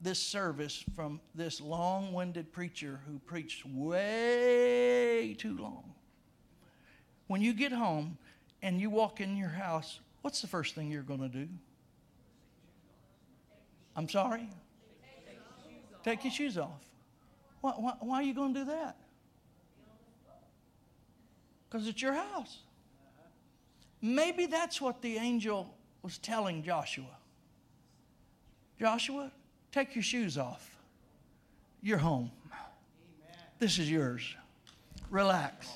this 0.00 0.20
service 0.20 0.84
from 0.94 1.20
this 1.34 1.60
long 1.60 2.12
winded 2.12 2.52
preacher 2.52 3.00
who 3.06 3.18
preached 3.20 3.66
way 3.66 5.34
too 5.38 5.56
long, 5.56 5.92
when 7.26 7.42
you 7.42 7.52
get 7.52 7.72
home 7.72 8.18
and 8.62 8.80
you 8.80 8.90
walk 8.90 9.20
in 9.20 9.36
your 9.36 9.48
house, 9.48 10.00
what's 10.22 10.40
the 10.40 10.46
first 10.46 10.74
thing 10.74 10.90
you're 10.90 11.02
going 11.02 11.20
to 11.20 11.28
do? 11.28 11.48
I'm 13.96 14.08
sorry? 14.08 14.48
Take 16.04 16.24
your 16.24 16.32
shoes 16.32 16.56
off. 16.56 16.84
Why, 17.60 17.72
why, 17.72 17.92
why 18.00 18.16
are 18.16 18.22
you 18.22 18.34
going 18.34 18.54
to 18.54 18.60
do 18.60 18.66
that? 18.66 18.96
Because 21.68 21.86
it's 21.86 22.00
your 22.00 22.14
house. 22.14 22.58
Maybe 24.00 24.46
that's 24.46 24.80
what 24.80 25.02
the 25.02 25.16
angel 25.16 25.74
was 26.02 26.18
telling 26.18 26.62
Joshua. 26.62 27.16
Joshua, 28.78 29.30
take 29.72 29.94
your 29.94 30.02
shoes 30.02 30.38
off. 30.38 30.76
You're 31.82 31.98
home. 31.98 32.30
This 33.58 33.78
is 33.78 33.90
yours. 33.90 34.36
Relax. 35.10 35.68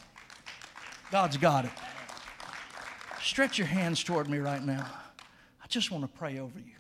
God's 1.11 1.37
got 1.37 1.65
it. 1.65 1.71
Stretch 3.21 3.59
your 3.59 3.67
hands 3.67 4.03
toward 4.03 4.29
me 4.29 4.39
right 4.39 4.63
now. 4.63 4.87
I 5.63 5.67
just 5.69 5.91
want 5.91 6.05
to 6.05 6.19
pray 6.19 6.39
over 6.39 6.59
you. 6.59 6.75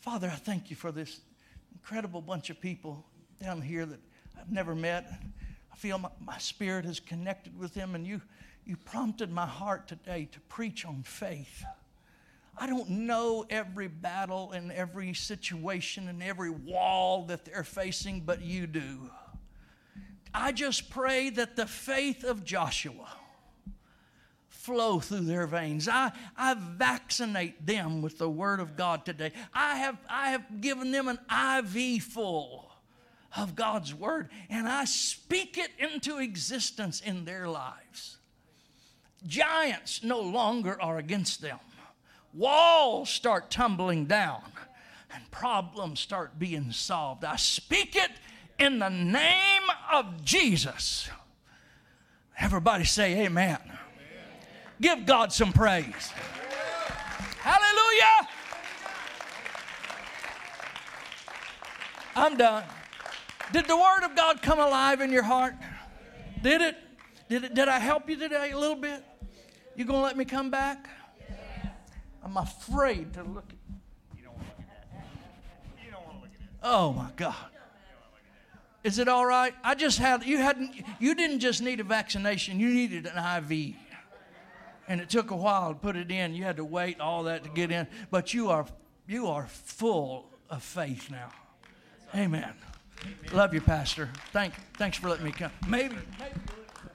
Father, 0.00 0.28
I 0.28 0.36
thank 0.36 0.70
you 0.70 0.76
for 0.76 0.90
this 0.90 1.20
incredible 1.72 2.20
bunch 2.20 2.50
of 2.50 2.60
people 2.60 3.04
down 3.40 3.60
here 3.60 3.84
that 3.86 4.00
I've 4.38 4.50
never 4.50 4.74
met. 4.74 5.10
I 5.72 5.76
feel 5.76 5.98
my, 5.98 6.08
my 6.24 6.38
spirit 6.38 6.84
is 6.84 6.98
connected 7.00 7.58
with 7.58 7.74
them, 7.74 7.94
and 7.94 8.06
you, 8.06 8.20
you 8.68 8.76
prompted 8.76 9.32
my 9.32 9.46
heart 9.46 9.88
today 9.88 10.28
to 10.30 10.40
preach 10.40 10.84
on 10.84 11.02
faith. 11.02 11.64
I 12.58 12.66
don't 12.66 12.90
know 12.90 13.46
every 13.48 13.88
battle 13.88 14.52
and 14.52 14.70
every 14.70 15.14
situation 15.14 16.06
and 16.06 16.22
every 16.22 16.50
wall 16.50 17.24
that 17.28 17.46
they're 17.46 17.64
facing, 17.64 18.20
but 18.20 18.42
you 18.42 18.66
do. 18.66 19.10
I 20.34 20.52
just 20.52 20.90
pray 20.90 21.30
that 21.30 21.56
the 21.56 21.64
faith 21.64 22.24
of 22.24 22.44
Joshua 22.44 23.08
flow 24.48 25.00
through 25.00 25.20
their 25.20 25.46
veins. 25.46 25.88
I, 25.88 26.12
I 26.36 26.54
vaccinate 26.54 27.64
them 27.64 28.02
with 28.02 28.18
the 28.18 28.28
word 28.28 28.60
of 28.60 28.76
God 28.76 29.06
today. 29.06 29.32
I 29.54 29.76
have, 29.76 29.96
I 30.10 30.32
have 30.32 30.60
given 30.60 30.90
them 30.90 31.08
an 31.08 31.18
IV 31.30 32.02
full 32.02 32.70
of 33.34 33.56
God's 33.56 33.94
word, 33.94 34.28
and 34.50 34.68
I 34.68 34.84
speak 34.84 35.56
it 35.56 35.70
into 35.78 36.18
existence 36.18 37.00
in 37.00 37.24
their 37.24 37.48
lives. 37.48 38.17
Giants 39.26 40.02
no 40.02 40.20
longer 40.20 40.80
are 40.80 40.98
against 40.98 41.40
them. 41.40 41.58
Walls 42.32 43.10
start 43.10 43.50
tumbling 43.50 44.06
down 44.06 44.42
and 45.12 45.30
problems 45.30 46.00
start 46.00 46.38
being 46.38 46.70
solved. 46.72 47.24
I 47.24 47.36
speak 47.36 47.96
it 47.96 48.10
in 48.58 48.78
the 48.78 48.90
name 48.90 49.62
of 49.92 50.24
Jesus. 50.24 51.08
Everybody 52.38 52.84
say 52.84 53.24
amen. 53.24 53.58
Give 54.80 55.04
God 55.04 55.32
some 55.32 55.52
praise. 55.52 56.12
Hallelujah. 57.40 58.28
I'm 62.14 62.36
done. 62.36 62.64
Did 63.52 63.66
the 63.66 63.76
word 63.76 64.04
of 64.04 64.14
God 64.14 64.42
come 64.42 64.58
alive 64.58 65.00
in 65.00 65.10
your 65.10 65.22
heart? 65.22 65.54
Did 66.42 66.60
it? 66.60 66.76
Did 67.28 67.44
it 67.44 67.54
did 67.54 67.68
I 67.68 67.78
help 67.78 68.08
you 68.08 68.16
today 68.16 68.52
a 68.52 68.58
little 68.58 68.76
bit? 68.76 69.04
You 69.76 69.84
going 69.84 70.00
to 70.00 70.04
let 70.04 70.16
me 70.16 70.24
come 70.24 70.50
back? 70.50 70.88
I'm 72.24 72.36
afraid 72.36 73.14
to 73.14 73.22
look 73.22 73.44
at 73.48 73.56
You 74.16 74.24
don't 74.24 74.34
want 74.34 74.46
to 74.46 74.56
look 74.56 74.66
at 74.68 74.90
that. 74.92 75.84
You 75.84 75.90
don't 75.90 76.04
want 76.04 76.16
to 76.16 76.22
look 76.22 76.30
at 76.34 76.40
it. 76.40 76.48
Oh 76.62 76.92
my 76.92 77.10
God. 77.16 77.34
Is 78.82 78.98
it 78.98 79.08
all 79.08 79.26
right? 79.26 79.54
I 79.62 79.74
just 79.74 79.98
had 79.98 80.24
you 80.24 80.38
hadn't 80.38 80.72
you 80.98 81.14
didn't 81.14 81.40
just 81.40 81.62
need 81.62 81.80
a 81.80 81.84
vaccination, 81.84 82.58
you 82.58 82.68
needed 82.70 83.06
an 83.06 83.42
IV. 83.42 83.74
And 84.88 85.02
it 85.02 85.10
took 85.10 85.30
a 85.30 85.36
while 85.36 85.74
to 85.74 85.78
put 85.78 85.96
it 85.96 86.10
in. 86.10 86.34
You 86.34 86.44
had 86.44 86.56
to 86.56 86.64
wait 86.64 86.98
all 86.98 87.24
that 87.24 87.44
to 87.44 87.50
get 87.50 87.70
in. 87.70 87.86
But 88.10 88.32
you 88.32 88.48
are 88.48 88.66
you 89.06 89.26
are 89.26 89.46
full 89.46 90.30
of 90.48 90.62
faith 90.62 91.10
now. 91.10 91.28
Amen. 92.14 92.54
Love 93.32 93.52
you, 93.52 93.60
Pastor. 93.60 94.08
Thank 94.32 94.54
thanks 94.78 94.96
for 94.96 95.10
letting 95.10 95.26
me 95.26 95.32
come. 95.32 95.52
Maybe, 95.66 95.94
maybe 96.18 96.40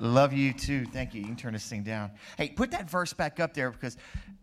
Love 0.03 0.33
you 0.33 0.51
too. 0.51 0.85
Thank 0.85 1.13
you. 1.13 1.21
You 1.21 1.27
can 1.27 1.37
turn 1.37 1.53
this 1.53 1.65
thing 1.65 1.81
down. 1.81 2.11
Hey, 2.37 2.49
put 2.49 2.71
that 2.71 2.89
verse 2.89 3.13
back 3.13 3.39
up 3.39 3.53
there 3.53 3.71
because, 3.71 3.95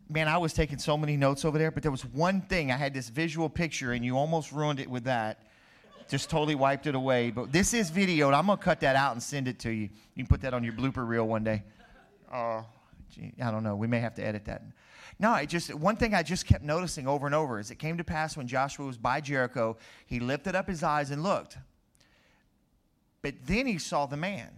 man, 0.09 0.27
I 0.27 0.39
was 0.39 0.55
taking 0.55 0.79
so 0.79 0.97
many 0.97 1.19
notes 1.19 1.45
over 1.45 1.59
there, 1.59 1.71
but 1.71 1.83
there 1.83 1.93
was 1.93 2.03
one 2.03 2.41
thing. 2.41 2.73
I 2.73 2.79
had 2.79 2.95
this 2.95 3.11
visual 3.11 3.51
picture, 3.51 3.93
and 3.93 4.03
you 4.03 4.17
almost 4.17 4.53
ruined 4.53 4.81
it 4.81 4.89
with 4.89 5.05
that. 5.05 5.43
Just 6.09 6.31
totally 6.31 6.55
wiped 6.55 6.87
it 6.87 6.95
away. 6.95 7.31
But 7.31 7.53
this 7.53 7.75
is 7.75 7.91
video, 7.91 8.29
and 8.29 8.37
I'm 8.37 8.47
going 8.47 8.57
to 8.57 8.65
cut 8.65 8.81
that 8.81 8.97
out 8.97 9.13
and 9.13 9.23
send 9.23 9.49
it 9.49 9.59
to 9.59 9.71
you. 9.71 9.91
You 10.15 10.25
can 10.25 10.29
put 10.29 10.41
that 10.41 10.55
on 10.55 10.65
your 10.65 10.73
blooper 10.73 11.07
reel 11.07 11.29
one 11.29 11.45
day. 11.45 11.63
Oh, 12.33 12.65
gee, 13.15 13.35
I 13.43 13.51
don't 13.51 13.63
know. 13.63 13.77
We 13.77 13.87
may 13.87 14.01
have 14.01 14.15
to 14.15 14.27
edit 14.27 14.47
that. 14.47 14.63
No, 15.19 15.29
I 15.29 15.45
just 15.45 15.75
one 15.75 15.97
thing 15.97 16.15
I 16.15 16.23
just 16.23 16.47
kept 16.47 16.65
noticing 16.65 17.07
over 17.07 17.27
and 17.27 17.35
over 17.35 17.61
is 17.61 17.71
it 17.71 17.79
came 17.79 17.99
to 17.99 18.05
pass 18.05 18.35
when 18.35 18.49
Joshua 18.49 18.87
was 18.87 18.97
by 18.97 19.21
Jericho, 19.21 19.77
he 20.07 20.21
lifted 20.21 20.55
up 20.55 20.67
his 20.67 20.83
eyes 20.83 21.11
and 21.11 21.23
looked. 21.23 21.59
But 23.21 23.35
then 23.45 23.67
he 23.67 23.77
saw 23.77 24.07
the 24.07 24.17
man. 24.17 24.49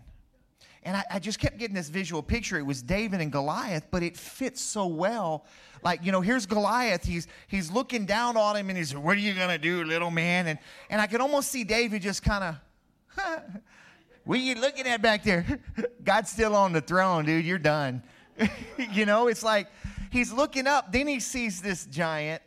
And 0.85 0.97
I, 0.97 1.05
I, 1.13 1.19
just 1.21 1.39
kept 1.39 1.59
getting 1.59 1.77
this 1.77 1.89
visual 1.89 2.23
picture. 2.23 2.59
It 2.59 2.67
was 2.67 2.83
David 2.83 3.21
and 3.21 3.31
Goliath, 3.31 3.87
but 3.93 4.03
it 4.03 4.17
fits 4.17 4.61
so 4.61 4.87
well. 4.87 5.45
Like, 5.85 6.05
you 6.05 6.11
know, 6.11 6.21
here's 6.21 6.45
Goliath. 6.45 7.05
He's 7.05 7.29
he's 7.47 7.71
looking 7.71 8.05
down 8.05 8.37
on 8.37 8.57
him 8.57 8.69
and 8.69 8.77
he's, 8.77 8.95
What 8.95 9.17
are 9.17 9.21
you 9.21 9.35
gonna 9.35 9.59
do, 9.59 9.85
little 9.85 10.11
man? 10.11 10.49
And 10.49 10.59
and 10.91 11.01
I 11.01 11.07
could 11.07 11.21
almost 11.21 11.51
see 11.51 11.63
David 11.63 12.03
just 12.03 12.23
kind 12.23 12.45
of 12.45 12.57
what 14.25 14.39
are 14.39 14.43
you 14.43 14.57
looking 14.57 14.87
at 14.87 15.03
back 15.03 15.23
there? 15.23 15.61
God's 16.05 16.31
still 16.31 16.57
on 16.57 16.73
the 16.73 16.81
throne, 16.81 17.25
dude. 17.25 17.45
You're 17.45 17.59
done. 17.59 18.03
you 18.93 19.07
know, 19.07 19.29
it's 19.29 19.43
like 19.43 19.69
he's 20.11 20.33
looking 20.33 20.67
up, 20.67 20.93
then 20.93 21.07
he 21.07 21.21
sees 21.21 21.61
this 21.61 21.87
giant, 21.87 22.43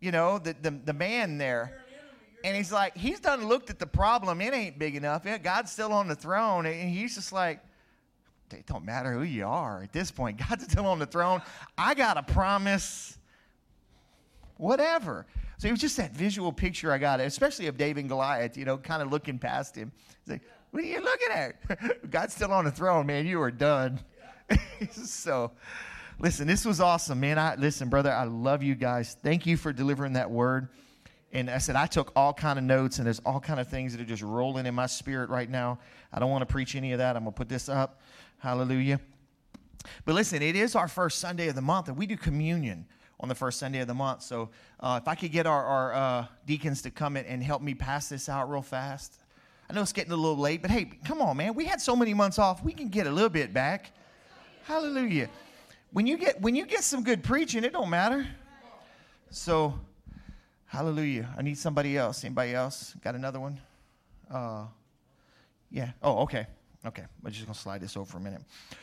you 0.00 0.12
know, 0.12 0.38
the, 0.38 0.54
the, 0.60 0.70
the 0.70 0.92
man 0.92 1.38
there. 1.38 1.82
And 2.48 2.56
he's 2.56 2.72
like, 2.72 2.96
he's 2.96 3.20
done 3.20 3.46
looked 3.46 3.68
at 3.68 3.78
the 3.78 3.86
problem. 3.86 4.40
It 4.40 4.54
ain't 4.54 4.78
big 4.78 4.96
enough. 4.96 5.26
God's 5.42 5.70
still 5.70 5.92
on 5.92 6.08
the 6.08 6.14
throne. 6.14 6.64
And 6.64 6.88
he's 6.88 7.14
just 7.14 7.30
like, 7.30 7.60
it 8.50 8.64
don't 8.64 8.86
matter 8.86 9.12
who 9.12 9.22
you 9.22 9.46
are 9.46 9.82
at 9.82 9.92
this 9.92 10.10
point. 10.10 10.40
God's 10.48 10.64
still 10.64 10.86
on 10.86 10.98
the 10.98 11.04
throne. 11.04 11.42
I 11.76 11.92
got 11.92 12.16
a 12.16 12.22
promise. 12.22 13.18
Whatever. 14.56 15.26
So 15.58 15.68
it 15.68 15.72
was 15.72 15.80
just 15.80 15.98
that 15.98 16.12
visual 16.12 16.50
picture 16.50 16.90
I 16.90 16.96
got, 16.96 17.20
especially 17.20 17.66
of 17.66 17.76
David 17.76 18.00
and 18.00 18.08
Goliath, 18.08 18.56
you 18.56 18.64
know, 18.64 18.78
kind 18.78 19.02
of 19.02 19.12
looking 19.12 19.38
past 19.38 19.76
him. 19.76 19.92
He's 20.24 20.32
like, 20.32 20.42
what 20.70 20.82
are 20.82 20.86
you 20.86 21.02
looking 21.02 21.28
at? 21.30 22.10
God's 22.10 22.32
still 22.34 22.52
on 22.52 22.64
the 22.64 22.70
throne, 22.70 23.04
man. 23.04 23.26
You 23.26 23.42
are 23.42 23.50
done. 23.50 24.00
so, 24.90 25.52
listen, 26.18 26.46
this 26.46 26.64
was 26.64 26.80
awesome, 26.80 27.20
man. 27.20 27.38
I 27.38 27.56
listen, 27.56 27.90
brother. 27.90 28.10
I 28.10 28.24
love 28.24 28.62
you 28.62 28.74
guys. 28.74 29.18
Thank 29.22 29.44
you 29.44 29.58
for 29.58 29.70
delivering 29.70 30.14
that 30.14 30.30
word. 30.30 30.68
And 31.32 31.50
I 31.50 31.58
said 31.58 31.76
I 31.76 31.86
took 31.86 32.12
all 32.16 32.32
kind 32.32 32.58
of 32.58 32.64
notes, 32.64 32.98
and 32.98 33.06
there's 33.06 33.20
all 33.20 33.40
kind 33.40 33.60
of 33.60 33.68
things 33.68 33.92
that 33.92 34.00
are 34.00 34.06
just 34.06 34.22
rolling 34.22 34.66
in 34.66 34.74
my 34.74 34.86
spirit 34.86 35.28
right 35.28 35.48
now. 35.48 35.78
I 36.12 36.20
don't 36.20 36.30
want 36.30 36.42
to 36.42 36.52
preach 36.52 36.74
any 36.74 36.92
of 36.92 36.98
that. 36.98 37.16
I'm 37.16 37.24
gonna 37.24 37.32
put 37.32 37.48
this 37.48 37.68
up. 37.68 38.00
Hallelujah. 38.38 39.00
But 40.04 40.14
listen, 40.14 40.42
it 40.42 40.56
is 40.56 40.74
our 40.74 40.88
first 40.88 41.18
Sunday 41.18 41.48
of 41.48 41.54
the 41.54 41.62
month, 41.62 41.88
and 41.88 41.96
we 41.96 42.06
do 42.06 42.16
communion 42.16 42.86
on 43.20 43.28
the 43.28 43.34
first 43.34 43.58
Sunday 43.58 43.80
of 43.80 43.88
the 43.88 43.94
month. 43.94 44.22
So 44.22 44.50
uh, 44.80 45.00
if 45.02 45.08
I 45.08 45.14
could 45.14 45.32
get 45.32 45.46
our, 45.46 45.64
our 45.64 45.94
uh, 45.94 46.26
deacons 46.46 46.82
to 46.82 46.90
come 46.90 47.16
in 47.16 47.24
and 47.26 47.42
help 47.42 47.62
me 47.62 47.74
pass 47.74 48.08
this 48.08 48.28
out 48.28 48.50
real 48.50 48.62
fast. 48.62 49.18
I 49.68 49.74
know 49.74 49.82
it's 49.82 49.92
getting 49.92 50.12
a 50.12 50.16
little 50.16 50.38
late, 50.38 50.62
but 50.62 50.70
hey, 50.70 50.90
come 51.04 51.20
on, 51.20 51.36
man. 51.36 51.54
We 51.54 51.66
had 51.66 51.80
so 51.80 51.94
many 51.94 52.14
months 52.14 52.38
off. 52.38 52.62
We 52.62 52.72
can 52.72 52.88
get 52.88 53.06
a 53.06 53.10
little 53.10 53.28
bit 53.28 53.52
back. 53.52 53.92
Hallelujah. 54.64 55.28
When 55.92 56.06
you 56.06 56.16
get 56.16 56.40
when 56.40 56.54
you 56.54 56.64
get 56.64 56.84
some 56.84 57.02
good 57.02 57.22
preaching, 57.22 57.64
it 57.64 57.72
don't 57.72 57.90
matter. 57.90 58.26
So, 59.30 59.78
hallelujah. 60.68 61.28
I 61.36 61.42
need 61.42 61.58
somebody 61.58 61.96
else. 61.98 62.24
Anybody 62.24 62.54
else 62.54 62.94
got 63.02 63.14
another 63.14 63.40
one? 63.40 63.58
Uh, 64.30 64.66
yeah. 65.70 65.90
Oh, 66.02 66.18
okay. 66.20 66.46
Okay. 66.86 67.04
I'm 67.24 67.32
just 67.32 67.44
gonna 67.44 67.54
slide 67.54 67.80
this 67.80 67.96
over 67.96 68.06
for 68.06 68.18
a 68.18 68.20
minute. 68.20 68.42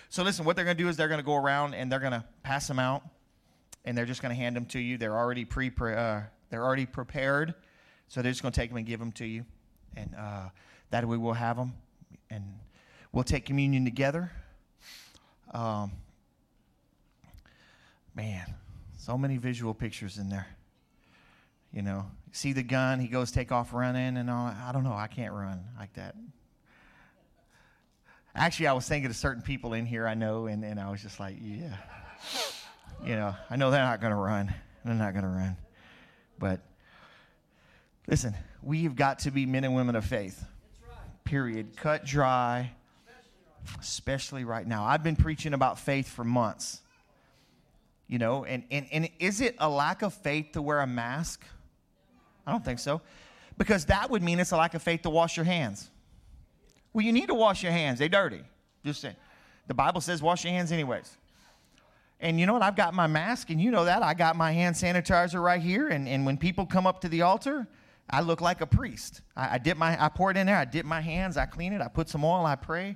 So 0.10 0.24
listen, 0.24 0.46
what 0.46 0.56
they're 0.56 0.66
gonna 0.66 0.76
do 0.76 0.90
is 0.90 0.98
they're 0.98 1.08
gonna 1.08 1.24
go 1.24 1.36
around 1.36 1.74
and 1.74 1.92
they're 1.92 2.00
gonna 2.00 2.26
pass 2.44 2.68
them 2.68 2.80
out, 2.80 3.04
and 3.86 3.98
they're 3.98 4.06
just 4.06 4.22
gonna 4.22 4.36
hand 4.36 4.56
them 4.56 4.66
to 4.68 4.80
you. 4.80 4.98
They're 4.98 5.18
already 5.18 5.46
pre 5.46 5.72
uh, 5.80 6.22
they're 6.50 6.64
already 6.64 6.86
prepared, 6.86 7.54
so 8.08 8.22
they're 8.22 8.32
just 8.32 8.42
gonna 8.42 8.52
take 8.52 8.70
them 8.70 8.78
and 8.78 8.86
give 8.86 9.00
them 9.00 9.12
to 9.14 9.26
you, 9.26 9.46
and 9.96 10.14
uh, 10.16 10.50
that 10.90 11.08
way 11.08 11.18
we'll 11.18 11.34
have 11.34 11.58
them, 11.58 11.74
and 12.30 12.44
we'll 13.12 13.24
take 13.24 13.46
communion 13.46 13.86
together. 13.86 14.32
Um, 15.54 15.92
man, 18.16 18.54
so 18.98 19.18
many 19.18 19.38
visual 19.38 19.74
pictures 19.74 20.18
in 20.18 20.30
there. 20.30 20.48
You 21.76 21.82
know, 21.82 22.10
see 22.32 22.54
the 22.54 22.64
gun, 22.64 23.02
he 23.02 23.10
goes 23.10 23.32
take 23.32 23.52
off 23.52 23.74
running 23.74 24.16
and 24.16 24.30
all. 24.30 24.48
I 24.48 24.72
don't 24.72 24.86
know, 24.86 24.94
I 24.94 25.08
can't 25.08 25.34
run 25.34 25.62
like 25.78 25.94
that. 25.96 26.16
Actually, 28.34 28.68
I 28.68 28.74
was 28.74 28.88
thinking 28.88 29.10
of 29.10 29.16
certain 29.18 29.44
people 29.44 29.74
in 29.74 29.86
here 29.86 30.08
I 30.08 30.14
know, 30.14 30.48
and, 30.48 30.64
and 30.64 30.80
I 30.80 30.90
was 30.90 31.02
just 31.02 31.20
like, 31.20 31.36
yeah. 31.42 31.76
You 33.04 33.18
know, 33.18 33.36
I 33.50 33.58
know 33.58 33.72
they're 33.72 33.84
not 33.84 34.00
going 34.00 34.12
to 34.12 34.18
run. 34.18 34.54
They're 34.86 34.94
not 34.94 35.14
going 35.14 35.26
to 35.26 35.30
run. 35.30 35.58
But 36.40 36.62
listen, 38.08 38.34
we've 38.64 38.96
got 38.96 39.20
to 39.20 39.32
be 39.32 39.46
men 39.46 39.66
and 39.66 39.76
women 39.76 39.98
of 39.98 40.06
faith. 40.06 40.46
Period. 41.26 41.76
Cut 41.76 42.06
dry. 42.06 42.72
especially 43.80 44.44
right 44.44 44.66
now. 44.66 44.86
I've 44.86 45.04
been 45.04 45.16
preaching 45.16 45.54
about 45.54 45.80
faith 45.80 46.08
for 46.08 46.24
months. 46.24 46.82
You 48.08 48.20
know, 48.20 48.46
and, 48.46 48.64
and, 48.70 48.86
and 48.92 49.10
is 49.20 49.42
it 49.42 49.56
a 49.58 49.68
lack 49.68 50.04
of 50.04 50.14
faith 50.14 50.52
to 50.54 50.62
wear 50.62 50.80
a 50.80 50.88
mask? 50.88 51.44
I 52.46 52.52
don't 52.52 52.64
think 52.64 52.80
so. 52.80 53.02
Because 53.58 53.86
that 53.86 54.10
would 54.10 54.22
mean 54.22 54.40
it's 54.40 54.52
a 54.52 54.58
lack 54.58 54.74
of 54.74 54.82
faith 54.82 55.04
to 55.04 55.10
wash 55.10 55.38
your 55.38 55.46
hands. 55.46 55.90
Well, 56.94 57.06
you 57.06 57.12
need 57.12 57.28
to 57.28 57.34
wash 57.34 57.64
your 57.64 57.72
hands. 57.72 58.00
They're 58.00 58.10
dirty. 58.10 58.44
Just 58.84 59.02
saying. 59.02 59.16
The 59.68 59.74
Bible 59.74 60.02
says 60.02 60.22
wash 60.22 60.44
your 60.44 60.54
hands 60.54 60.72
anyways. 60.72 61.18
And 62.20 62.40
you 62.40 62.46
know 62.46 62.54
what? 62.54 62.62
I've 62.62 62.76
got 62.76 62.94
my 62.94 63.08
mask, 63.08 63.50
and 63.50 63.60
you 63.60 63.72
know 63.72 63.86
that. 63.86 64.02
I 64.02 64.14
got 64.14 64.36
my 64.36 64.52
hand 64.52 64.76
sanitizer 64.76 65.42
right 65.42 65.62
here. 65.62 65.90
And, 65.90 66.08
and 66.08 66.26
when 66.26 66.38
people 66.38 66.66
come 66.66 66.88
up 66.88 67.02
to 67.02 67.10
the 67.10 67.24
altar, 67.24 67.68
I 68.10 68.22
look 68.22 68.42
like 68.42 68.62
a 68.62 68.66
priest. 68.66 69.22
I, 69.36 69.56
I 69.56 69.58
dip 69.58 69.78
my, 69.78 70.02
I 70.02 70.10
pour 70.10 70.32
it 70.32 70.38
in 70.38 70.48
there. 70.48 70.58
I 70.58 70.66
dip 70.66 70.86
my 70.86 71.02
hands. 71.02 71.38
I 71.38 71.46
clean 71.46 71.74
it. 71.74 71.82
I 71.82 71.88
put 71.88 72.08
some 72.08 72.24
oil. 72.24 72.46
I 72.46 72.56
pray. 72.56 72.96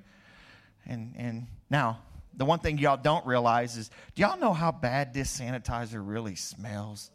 And 0.86 1.14
and 1.18 1.48
now 1.70 2.02
the 2.36 2.46
one 2.46 2.60
thing 2.60 2.78
y'all 2.78 2.98
don't 2.98 3.26
realize 3.26 3.76
is, 3.76 3.90
do 4.16 4.22
y'all 4.22 4.40
know 4.40 4.54
how 4.54 4.72
bad 4.72 5.14
this 5.14 5.40
sanitizer 5.40 6.02
really 6.02 6.36
smells? 6.36 7.12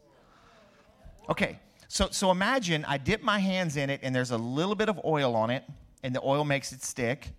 Okay, 1.29 1.59
so 1.87 2.09
so 2.11 2.31
imagine 2.31 2.85
I 2.85 2.97
dip 2.97 3.21
my 3.21 3.39
hands 3.39 3.77
in 3.77 3.89
it, 3.89 3.99
and 4.03 4.15
there's 4.15 4.31
a 4.31 4.37
little 4.37 4.75
bit 4.75 4.89
of 4.89 4.99
oil 5.05 5.35
on 5.35 5.49
it, 5.49 5.63
and 6.03 6.15
the 6.15 6.21
oil 6.23 6.43
makes 6.43 6.71
it 6.71 6.83
stick. 6.83 7.29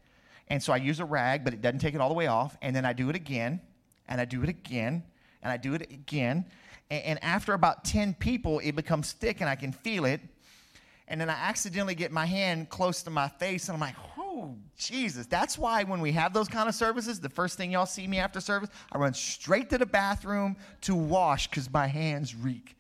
And 0.49 0.63
so 0.63 0.73
I 0.73 0.77
use 0.77 1.01
a 1.01 1.05
rag, 1.05 1.45
but 1.45 1.53
it 1.53 1.61
doesn't 1.61 1.81
take 1.81 1.95
it 1.95 2.01
all 2.01 2.09
the 2.09 2.15
way 2.15 2.29
off. 2.29 2.57
And 2.63 2.75
then 2.75 2.85
I 2.85 2.93
do 2.93 3.11
it 3.11 3.17
again, 3.17 3.61
and 4.09 4.21
I 4.21 4.25
do 4.25 4.43
it 4.43 4.49
again, 4.49 5.03
and 5.43 5.53
I 5.53 5.57
do 5.57 5.75
it 5.75 5.83
again. 5.83 6.45
And, 6.91 7.03
and 7.05 7.25
after 7.25 7.53
about 7.53 7.85
10 7.85 8.15
people, 8.15 8.61
it 8.61 8.77
becomes 8.77 9.13
thick, 9.13 9.41
and 9.41 9.51
I 9.51 9.57
can 9.57 9.73
feel 9.73 10.05
it. 10.05 10.21
And 11.09 11.21
then 11.21 11.31
I 11.31 11.35
accidentally 11.35 11.95
get 11.95 12.13
my 12.13 12.27
hand 12.27 12.69
close 12.69 13.03
to 13.05 13.11
my 13.11 13.29
face, 13.29 13.69
and 13.69 13.75
I'm 13.75 13.81
like, 13.81 13.97
oh, 14.19 14.55
Jesus. 14.77 15.27
That's 15.27 15.59
why 15.59 15.83
when 15.85 16.01
we 16.01 16.13
have 16.13 16.33
those 16.33 16.49
kind 16.49 16.69
of 16.69 16.75
services, 16.75 17.19
the 17.21 17.29
first 17.29 17.57
thing 17.57 17.73
y'all 17.73 17.87
see 17.87 18.07
me 18.07 18.19
after 18.19 18.41
service, 18.41 18.71
I 18.93 18.99
run 18.99 19.15
straight 19.15 19.71
to 19.71 19.79
the 19.79 19.87
bathroom 19.87 20.57
to 20.83 20.95
wash 20.95 21.49
because 21.49 21.73
my 21.73 21.87
hands 21.89 22.35
reek 22.35 22.77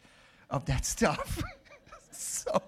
of 0.50 0.66
that 0.66 0.84
stuff. 0.84 1.42
so, 2.12 2.62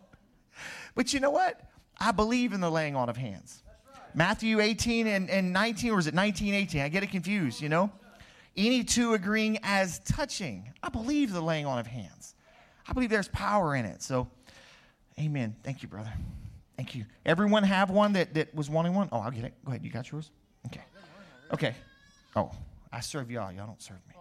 but 0.95 1.13
you 1.13 1.21
know 1.21 1.31
what? 1.31 1.61
I 2.01 2.13
believe 2.13 2.53
in 2.53 2.61
the 2.61 2.71
laying 2.71 2.97
on 2.97 3.09
of 3.09 3.17
hands. 3.17 3.63
Matthew 4.15 4.61
18 4.61 5.07
and, 5.07 5.31
and 5.31 5.53
19, 5.53 5.93
or 5.93 5.99
is 5.99 6.07
it 6.07 6.15
19, 6.15 6.55
18? 6.55 6.81
I 6.81 6.89
get 6.89 7.03
it 7.03 7.11
confused, 7.11 7.61
you 7.61 7.69
know? 7.69 7.91
Any 8.57 8.83
two 8.83 9.15
agreeing 9.15 9.59
as 9.63 10.01
touching. 10.01 10.73
I 10.83 10.89
believe 10.89 11.33
the 11.33 11.41
laying 11.41 11.67
on 11.67 11.79
of 11.79 11.87
hands. 11.87 12.35
I 12.89 12.93
believe 12.93 13.11
there's 13.11 13.29
power 13.29 13.77
in 13.77 13.85
it. 13.85 14.03
So, 14.03 14.29
amen. 15.21 15.55
Thank 15.63 15.83
you, 15.83 15.89
brother. 15.89 16.13
Thank 16.77 16.95
you. 16.95 17.05
Everyone 17.27 17.63
have 17.63 17.91
one 17.91 18.15
that, 18.15 18.35
that 18.35 18.55
was 18.55 18.71
wanting 18.71 18.95
one? 18.95 19.09
Oh, 19.13 19.19
I'll 19.19 19.31
get 19.31 19.45
it. 19.45 19.55
Go 19.65 19.71
ahead. 19.71 19.85
You 19.85 19.91
got 19.91 20.11
yours? 20.11 20.31
Okay. 20.67 20.83
Okay. 21.53 21.75
Oh, 22.35 22.51
I 22.93 23.01
serve 23.01 23.31
y'all. 23.31 23.53
Y'all 23.53 23.67
don't 23.67 23.83
serve 23.83 23.99
me. 24.09 24.15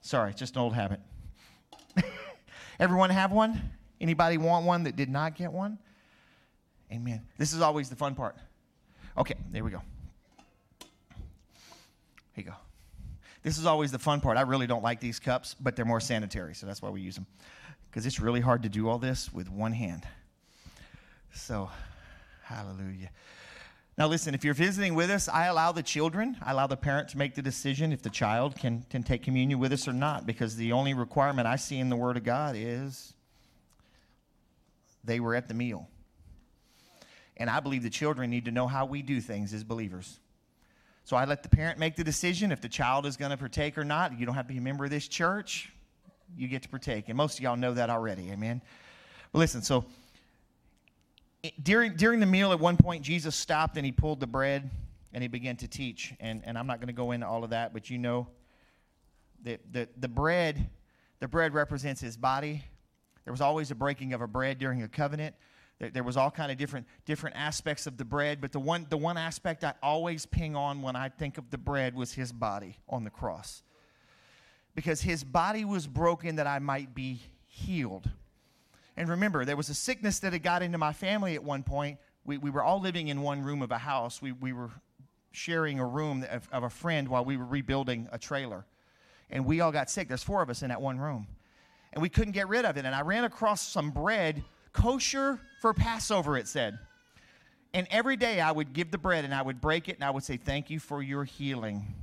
Sorry, 0.00 0.34
just 0.34 0.56
an 0.56 0.62
old 0.62 0.74
habit. 0.74 1.00
Everyone 2.78 3.10
have 3.10 3.32
one? 3.32 3.70
Anybody 4.00 4.38
want 4.38 4.66
one 4.66 4.84
that 4.84 4.96
did 4.96 5.08
not 5.08 5.36
get 5.36 5.52
one? 5.52 5.78
Amen. 6.92 7.22
This 7.38 7.52
is 7.52 7.60
always 7.60 7.88
the 7.88 7.96
fun 7.96 8.14
part. 8.14 8.36
Okay, 9.16 9.34
there 9.50 9.64
we 9.64 9.70
go. 9.70 9.82
Here 12.32 12.44
you 12.44 12.44
go. 12.44 12.54
This 13.42 13.58
is 13.58 13.66
always 13.66 13.92
the 13.92 13.98
fun 13.98 14.20
part. 14.20 14.36
I 14.36 14.42
really 14.42 14.66
don't 14.66 14.82
like 14.82 15.00
these 15.00 15.18
cups, 15.18 15.54
but 15.58 15.76
they're 15.76 15.84
more 15.84 16.00
sanitary, 16.00 16.54
so 16.54 16.66
that's 16.66 16.82
why 16.82 16.90
we 16.90 17.00
use 17.00 17.14
them. 17.14 17.26
Because 17.90 18.06
it's 18.06 18.18
really 18.18 18.40
hard 18.40 18.62
to 18.64 18.68
do 18.68 18.88
all 18.88 18.98
this 18.98 19.32
with 19.32 19.50
one 19.50 19.72
hand. 19.72 20.06
So, 21.32 21.70
hallelujah. 22.42 23.10
Now, 23.96 24.08
listen, 24.08 24.34
if 24.34 24.44
you're 24.44 24.54
visiting 24.54 24.94
with 24.94 25.08
us, 25.08 25.28
I 25.28 25.46
allow 25.46 25.70
the 25.70 25.82
children, 25.82 26.36
I 26.42 26.50
allow 26.50 26.66
the 26.66 26.76
parent 26.76 27.10
to 27.10 27.18
make 27.18 27.36
the 27.36 27.42
decision 27.42 27.92
if 27.92 28.02
the 28.02 28.10
child 28.10 28.56
can, 28.56 28.84
can 28.90 29.04
take 29.04 29.22
communion 29.22 29.60
with 29.60 29.72
us 29.72 29.86
or 29.86 29.92
not, 29.92 30.26
because 30.26 30.56
the 30.56 30.72
only 30.72 30.94
requirement 30.94 31.46
I 31.46 31.56
see 31.56 31.78
in 31.78 31.90
the 31.90 31.96
Word 31.96 32.16
of 32.16 32.24
God 32.24 32.56
is 32.56 33.14
they 35.04 35.20
were 35.20 35.36
at 35.36 35.46
the 35.46 35.54
meal. 35.54 35.88
And 37.36 37.48
I 37.48 37.60
believe 37.60 37.82
the 37.82 37.90
children 37.90 38.30
need 38.30 38.46
to 38.46 38.50
know 38.50 38.66
how 38.66 38.84
we 38.84 39.02
do 39.02 39.20
things 39.20 39.54
as 39.54 39.62
believers. 39.62 40.18
So 41.04 41.16
I 41.16 41.24
let 41.26 41.42
the 41.42 41.48
parent 41.48 41.78
make 41.78 41.96
the 41.96 42.04
decision 42.04 42.50
if 42.50 42.60
the 42.60 42.68
child 42.68 43.06
is 43.06 43.16
going 43.16 43.30
to 43.30 43.36
partake 43.36 43.76
or 43.76 43.84
not. 43.84 44.18
You 44.18 44.24
don't 44.24 44.34
have 44.34 44.46
to 44.46 44.52
be 44.52 44.58
a 44.58 44.62
member 44.62 44.84
of 44.84 44.90
this 44.90 45.06
church. 45.06 45.70
You 46.36 46.48
get 46.48 46.62
to 46.62 46.68
partake. 46.68 47.08
And 47.08 47.16
most 47.16 47.38
of 47.38 47.44
y'all 47.44 47.56
know 47.56 47.74
that 47.74 47.90
already. 47.90 48.30
Amen. 48.30 48.62
Well, 49.32 49.40
listen, 49.40 49.62
so 49.62 49.84
during, 51.62 51.96
during 51.96 52.20
the 52.20 52.26
meal, 52.26 52.52
at 52.52 52.60
one 52.60 52.76
point, 52.76 53.02
Jesus 53.02 53.34
stopped 53.34 53.76
and 53.76 53.84
he 53.84 53.92
pulled 53.92 54.20
the 54.20 54.26
bread 54.26 54.70
and 55.12 55.22
he 55.22 55.28
began 55.28 55.56
to 55.56 55.68
teach. 55.68 56.14
And, 56.20 56.42
and 56.44 56.58
I'm 56.58 56.66
not 56.66 56.78
going 56.78 56.88
to 56.88 56.94
go 56.94 57.12
into 57.12 57.26
all 57.26 57.44
of 57.44 57.50
that, 57.50 57.72
but 57.72 57.90
you 57.90 57.98
know 57.98 58.28
that 59.44 59.60
the, 59.72 59.88
the 59.98 60.08
bread, 60.08 60.68
the 61.20 61.28
bread 61.28 61.54
represents 61.54 62.00
his 62.00 62.16
body. 62.16 62.64
There 63.24 63.32
was 63.32 63.40
always 63.40 63.70
a 63.70 63.74
breaking 63.74 64.12
of 64.12 64.20
a 64.20 64.26
bread 64.26 64.58
during 64.58 64.82
a 64.82 64.88
covenant. 64.88 65.34
There, 65.78 65.90
there 65.90 66.02
was 66.02 66.16
all 66.16 66.30
kind 66.30 66.52
of 66.52 66.58
different 66.58 66.86
different 67.04 67.36
aspects 67.36 67.86
of 67.86 67.96
the 67.96 68.04
bread, 68.04 68.40
but 68.40 68.52
the 68.52 68.60
one 68.60 68.86
the 68.90 68.96
one 68.96 69.16
aspect 69.16 69.64
I 69.64 69.74
always 69.82 70.26
ping 70.26 70.54
on 70.54 70.82
when 70.82 70.94
I 70.94 71.08
think 71.08 71.38
of 71.38 71.50
the 71.50 71.58
bread 71.58 71.94
was 71.94 72.12
his 72.12 72.32
body 72.32 72.78
on 72.88 73.04
the 73.04 73.10
cross. 73.10 73.62
Because 74.74 75.00
his 75.00 75.24
body 75.24 75.64
was 75.64 75.86
broken 75.86 76.36
that 76.36 76.46
I 76.46 76.58
might 76.58 76.94
be 76.94 77.22
healed. 77.46 78.08
And 78.96 79.08
remember, 79.08 79.44
there 79.44 79.56
was 79.56 79.68
a 79.68 79.74
sickness 79.74 80.20
that 80.20 80.32
had 80.32 80.42
got 80.42 80.62
into 80.62 80.78
my 80.78 80.92
family 80.92 81.34
at 81.34 81.42
one 81.42 81.62
point. 81.62 81.98
We, 82.24 82.38
we 82.38 82.50
were 82.50 82.62
all 82.62 82.80
living 82.80 83.08
in 83.08 83.22
one 83.22 83.42
room 83.42 83.62
of 83.62 83.70
a 83.70 83.78
house. 83.78 84.22
We, 84.22 84.32
we 84.32 84.52
were 84.52 84.70
sharing 85.32 85.80
a 85.80 85.86
room 85.86 86.24
of, 86.30 86.48
of 86.52 86.62
a 86.62 86.70
friend 86.70 87.08
while 87.08 87.24
we 87.24 87.36
were 87.36 87.44
rebuilding 87.44 88.08
a 88.12 88.18
trailer. 88.18 88.64
And 89.30 89.44
we 89.44 89.60
all 89.60 89.72
got 89.72 89.90
sick. 89.90 90.08
There's 90.08 90.22
four 90.22 90.42
of 90.42 90.50
us 90.50 90.62
in 90.62 90.68
that 90.68 90.80
one 90.80 90.98
room. 90.98 91.26
And 91.92 92.02
we 92.02 92.08
couldn't 92.08 92.32
get 92.32 92.48
rid 92.48 92.64
of 92.64 92.76
it. 92.76 92.84
And 92.84 92.94
I 92.94 93.02
ran 93.02 93.24
across 93.24 93.66
some 93.66 93.90
bread, 93.90 94.44
kosher 94.72 95.40
for 95.60 95.74
Passover, 95.74 96.36
it 96.36 96.46
said. 96.46 96.78
And 97.72 97.88
every 97.90 98.16
day 98.16 98.40
I 98.40 98.52
would 98.52 98.72
give 98.72 98.92
the 98.92 98.98
bread 98.98 99.24
and 99.24 99.34
I 99.34 99.42
would 99.42 99.60
break 99.60 99.88
it 99.88 99.96
and 99.96 100.04
I 100.04 100.10
would 100.10 100.22
say, 100.22 100.36
Thank 100.36 100.70
you 100.70 100.78
for 100.78 101.02
your 101.02 101.24
healing. 101.24 101.94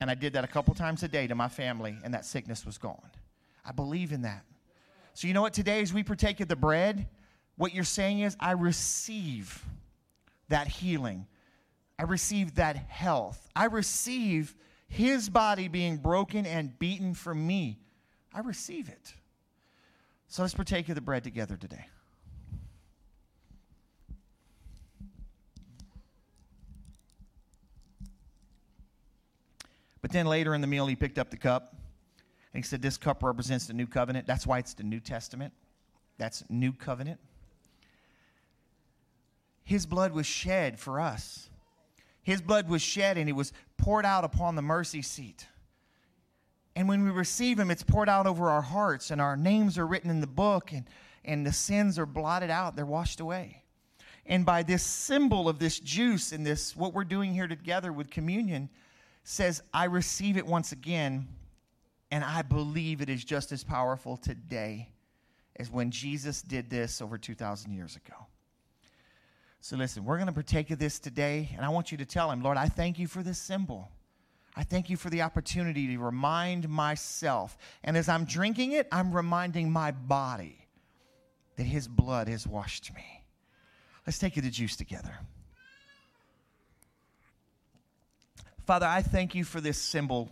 And 0.00 0.10
I 0.10 0.14
did 0.14 0.34
that 0.34 0.44
a 0.44 0.48
couple 0.48 0.74
times 0.74 1.02
a 1.02 1.08
day 1.08 1.26
to 1.26 1.34
my 1.34 1.48
family, 1.48 1.96
and 2.04 2.12
that 2.12 2.26
sickness 2.26 2.66
was 2.66 2.76
gone. 2.76 3.10
I 3.64 3.72
believe 3.72 4.12
in 4.12 4.22
that. 4.22 4.44
So, 5.14 5.28
you 5.28 5.34
know 5.34 5.42
what? 5.42 5.54
Today, 5.54 5.80
as 5.80 5.92
we 5.92 6.02
partake 6.02 6.40
of 6.40 6.48
the 6.48 6.56
bread, 6.56 7.06
what 7.56 7.72
you're 7.72 7.84
saying 7.84 8.20
is, 8.20 8.36
I 8.40 8.52
receive 8.52 9.64
that 10.48 10.66
healing. 10.66 11.26
I 11.98 12.02
receive 12.02 12.56
that 12.56 12.76
health. 12.76 13.48
I 13.54 13.66
receive 13.66 14.54
his 14.88 15.28
body 15.28 15.68
being 15.68 15.98
broken 15.98 16.46
and 16.46 16.76
beaten 16.80 17.14
for 17.14 17.32
me. 17.32 17.78
I 18.34 18.40
receive 18.40 18.88
it. 18.88 19.14
So 20.26 20.42
let's 20.42 20.54
partake 20.54 20.88
of 20.88 20.96
the 20.96 21.00
bread 21.00 21.22
together 21.22 21.56
today. 21.56 21.86
But 30.02 30.10
then 30.10 30.26
later 30.26 30.54
in 30.56 30.60
the 30.60 30.66
meal, 30.66 30.86
he 30.86 30.96
picked 30.96 31.18
up 31.18 31.30
the 31.30 31.36
cup 31.36 31.76
and 32.54 32.64
he 32.64 32.66
said, 32.66 32.80
This 32.80 32.96
cup 32.96 33.22
represents 33.22 33.66
the 33.66 33.72
new 33.72 33.86
covenant. 33.86 34.26
That's 34.26 34.46
why 34.46 34.58
it's 34.58 34.74
the 34.74 34.84
New 34.84 35.00
Testament. 35.00 35.52
That's 36.18 36.44
new 36.48 36.72
covenant. 36.72 37.18
His 39.64 39.86
blood 39.86 40.12
was 40.12 40.26
shed 40.26 40.78
for 40.78 41.00
us. 41.00 41.50
His 42.22 42.40
blood 42.40 42.68
was 42.68 42.80
shed 42.80 43.18
and 43.18 43.28
it 43.28 43.32
was 43.32 43.52
poured 43.76 44.06
out 44.06 44.22
upon 44.24 44.54
the 44.54 44.62
mercy 44.62 45.02
seat. 45.02 45.48
And 46.76 46.88
when 46.88 47.04
we 47.04 47.10
receive 47.10 47.58
him, 47.58 47.70
it's 47.70 47.82
poured 47.82 48.08
out 48.08 48.26
over 48.26 48.50
our 48.50 48.62
hearts, 48.62 49.12
and 49.12 49.20
our 49.20 49.36
names 49.36 49.78
are 49.78 49.86
written 49.86 50.10
in 50.10 50.20
the 50.20 50.26
book, 50.26 50.72
and, 50.72 50.84
and 51.24 51.46
the 51.46 51.52
sins 51.52 52.00
are 52.00 52.06
blotted 52.06 52.50
out, 52.50 52.74
they're 52.74 52.84
washed 52.84 53.20
away. 53.20 53.62
And 54.26 54.44
by 54.44 54.64
this 54.64 54.82
symbol 54.82 55.48
of 55.48 55.60
this 55.60 55.78
juice 55.78 56.32
and 56.32 56.44
this, 56.44 56.74
what 56.74 56.92
we're 56.92 57.04
doing 57.04 57.32
here 57.32 57.46
together 57.46 57.92
with 57.92 58.10
communion, 58.10 58.70
says, 59.22 59.62
I 59.72 59.84
receive 59.84 60.36
it 60.36 60.44
once 60.44 60.72
again, 60.72 61.28
and 62.14 62.22
I 62.22 62.42
believe 62.42 63.00
it 63.00 63.08
is 63.08 63.24
just 63.24 63.50
as 63.50 63.64
powerful 63.64 64.16
today 64.16 64.88
as 65.56 65.68
when 65.68 65.90
Jesus 65.90 66.42
did 66.42 66.70
this 66.70 67.02
over 67.02 67.18
2,000 67.18 67.72
years 67.72 67.96
ago. 67.96 68.14
So 69.60 69.76
listen, 69.76 70.04
we're 70.04 70.18
going 70.18 70.28
to 70.28 70.32
partake 70.32 70.70
of 70.70 70.78
this 70.78 71.00
today, 71.00 71.50
and 71.56 71.66
I 71.66 71.70
want 71.70 71.90
you 71.90 71.98
to 71.98 72.04
tell 72.04 72.30
him, 72.30 72.40
Lord, 72.40 72.56
I 72.56 72.68
thank 72.68 73.00
you 73.00 73.08
for 73.08 73.24
this 73.24 73.38
symbol. 73.38 73.88
I 74.54 74.62
thank 74.62 74.88
you 74.88 74.96
for 74.96 75.10
the 75.10 75.22
opportunity 75.22 75.88
to 75.88 75.98
remind 75.98 76.68
myself. 76.68 77.58
And 77.82 77.96
as 77.96 78.08
I'm 78.08 78.26
drinking 78.26 78.70
it, 78.70 78.86
I'm 78.92 79.12
reminding 79.12 79.72
my 79.72 79.90
body 79.90 80.68
that 81.56 81.64
his 81.64 81.88
blood 81.88 82.28
has 82.28 82.46
washed 82.46 82.94
me. 82.94 83.24
Let's 84.06 84.20
take 84.20 84.36
it 84.36 84.42
the 84.42 84.50
juice 84.50 84.76
together. 84.76 85.18
Father, 88.66 88.86
I 88.86 89.02
thank 89.02 89.34
you 89.34 89.42
for 89.42 89.60
this 89.60 89.78
symbol. 89.78 90.30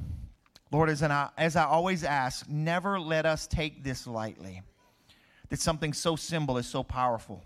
Lord, 0.73 0.89
as, 0.89 1.03
I, 1.03 1.29
as 1.37 1.55
I 1.55 1.65
always 1.65 2.03
ask, 2.03 2.49
never 2.49 2.99
let 2.99 3.27
us 3.27 3.47
take 3.47 3.85
this 3.85 4.07
lightly. 4.07 4.63
That 5.51 5.61
something 5.61 5.93
so 5.93 6.17
simple 6.17 6.57
is 6.57 6.67
so 6.67 6.83
powerful. 6.83 7.45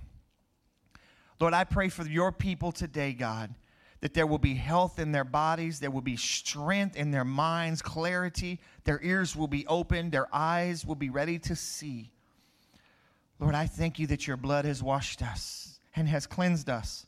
Lord, 1.40 1.52
I 1.52 1.64
pray 1.64 1.88
for 1.88 2.06
your 2.06 2.30
people 2.30 2.70
today, 2.70 3.12
God, 3.12 3.52
that 4.00 4.14
there 4.14 4.28
will 4.28 4.38
be 4.38 4.54
health 4.54 5.00
in 5.00 5.10
their 5.10 5.24
bodies, 5.24 5.80
there 5.80 5.90
will 5.90 6.02
be 6.02 6.16
strength 6.16 6.94
in 6.94 7.10
their 7.10 7.24
minds, 7.24 7.82
clarity. 7.82 8.60
Their 8.84 9.00
ears 9.02 9.34
will 9.34 9.48
be 9.48 9.66
open, 9.66 10.10
their 10.10 10.28
eyes 10.32 10.86
will 10.86 10.94
be 10.94 11.10
ready 11.10 11.40
to 11.40 11.56
see. 11.56 12.12
Lord, 13.40 13.56
I 13.56 13.66
thank 13.66 13.98
you 13.98 14.06
that 14.06 14.28
your 14.28 14.36
blood 14.36 14.64
has 14.64 14.82
washed 14.82 15.20
us 15.20 15.80
and 15.96 16.08
has 16.08 16.26
cleansed 16.28 16.70
us. 16.70 17.06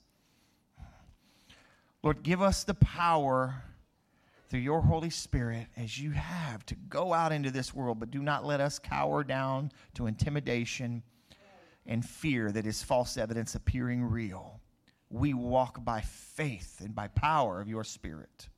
Lord, 2.02 2.24
give 2.24 2.42
us 2.42 2.64
the 2.64 2.74
power 2.74 3.62
through 4.48 4.60
your 4.60 4.80
Holy 4.80 5.10
Spirit 5.10 5.66
as 5.76 5.98
you 5.98 6.12
have 6.12 6.64
to 6.66 6.74
go 6.74 7.12
out 7.12 7.32
into 7.32 7.50
this 7.50 7.74
world, 7.74 8.00
but 8.00 8.10
do 8.10 8.22
not 8.22 8.44
let 8.44 8.60
us 8.60 8.78
cower 8.78 9.22
down 9.22 9.70
to 9.94 10.06
intimidation 10.06 11.02
and 11.86 12.04
fear 12.04 12.50
that 12.52 12.66
is 12.66 12.82
false 12.82 13.16
evidence 13.16 13.54
appearing 13.54 14.04
real. 14.04 14.60
We 15.10 15.34
walk 15.34 15.84
by 15.84 16.02
faith 16.02 16.80
and 16.80 16.94
by 16.94 17.08
power 17.08 17.60
of 17.60 17.68
your 17.68 17.84
Spirit. 17.84 18.48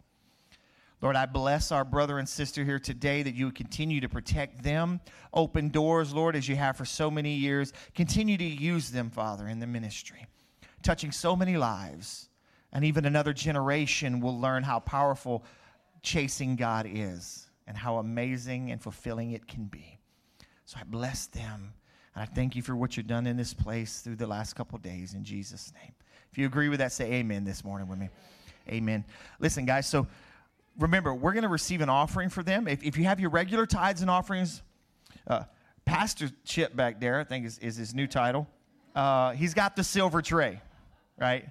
Lord, 1.03 1.17
I 1.17 1.27
bless 1.27 1.73
our 1.73 1.85
brother 1.85 2.19
and 2.19 2.29
sister 2.29 2.63
here 2.63 2.79
today 2.79 3.23
that 3.23 3.35
you 3.35 3.47
would 3.47 3.55
continue 3.55 4.01
to 4.03 4.09
protect 4.09 4.63
them. 4.63 5.01
Open 5.33 5.71
doors, 5.71 6.13
Lord, 6.13 6.37
as 6.37 6.47
you 6.47 6.57
have 6.57 6.77
for 6.77 6.85
so 6.85 7.11
many 7.11 7.35
years. 7.35 7.73
Continue 7.95 8.37
to 8.37 8.45
use 8.45 8.91
them, 8.91 9.09
Father, 9.09 9.49
in 9.49 9.61
the 9.61 9.67
ministry, 9.67 10.27
touching 10.83 11.11
so 11.11 11.35
many 11.35 11.57
lives. 11.57 12.29
And 12.73 12.85
even 12.85 13.07
another 13.07 13.33
generation 13.33 14.21
will 14.21 14.39
learn 14.39 14.63
how 14.63 14.81
powerful 14.81 15.45
chasing 16.03 16.57
God 16.57 16.87
is 16.89 17.49
and 17.67 17.77
how 17.77 17.99
amazing 17.99 18.71
and 18.71 18.83
fulfilling 18.83 19.33
it 19.33 19.47
can 19.47 19.65
be. 19.65 19.99
So 20.65 20.79
I 20.81 20.85
bless 20.85 21.27
them. 21.27 21.75
And 22.15 22.23
I 22.23 22.27
thank 22.27 22.57
you 22.57 22.63
for 22.63 22.75
what 22.75 22.97
you've 22.97 23.07
done 23.07 23.27
in 23.27 23.37
this 23.37 23.55
place 23.55 24.01
through 24.01 24.17
the 24.17 24.27
last 24.27 24.55
couple 24.55 24.79
days 24.79 25.15
in 25.15 25.25
Jesus' 25.25 25.73
name. 25.75 25.93
If 26.33 26.39
you 26.39 26.47
agree 26.47 26.69
with 26.69 26.79
that, 26.79 26.93
say 26.93 27.13
amen 27.13 27.45
this 27.45 27.65
morning 27.65 27.89
with 27.89 27.99
me. 27.99 28.09
Amen. 28.69 29.05
Listen, 29.39 29.65
guys, 29.65 29.89
so 29.89 30.07
remember, 30.79 31.15
we're 31.15 31.33
going 31.33 31.43
to 31.43 31.49
receive 31.49 31.81
an 31.81 31.89
offering 31.89 32.29
for 32.29 32.43
them. 32.43 32.69
If, 32.69 32.83
if 32.83 32.97
you 32.97 33.05
have 33.05 33.21
your 33.21 33.31
regular 33.31 33.67
tithes 33.67 34.01
and 34.01 34.11
offerings, 34.11 34.63
uh, 35.27 35.45
Pastor 35.85 36.31
Chip 36.45 36.77
back 36.77 37.01
there, 37.01 37.19
I 37.19 37.25
think 37.25 37.47
is, 37.47 37.59
is 37.59 37.77
his 37.77 37.95
new 37.95 38.07
title, 38.07 38.49
uh, 38.95 39.33
he's 39.33 39.55
got 39.55 39.77
the 39.77 39.85
silver 39.85 40.23
tray, 40.23 40.61
right? 41.19 41.47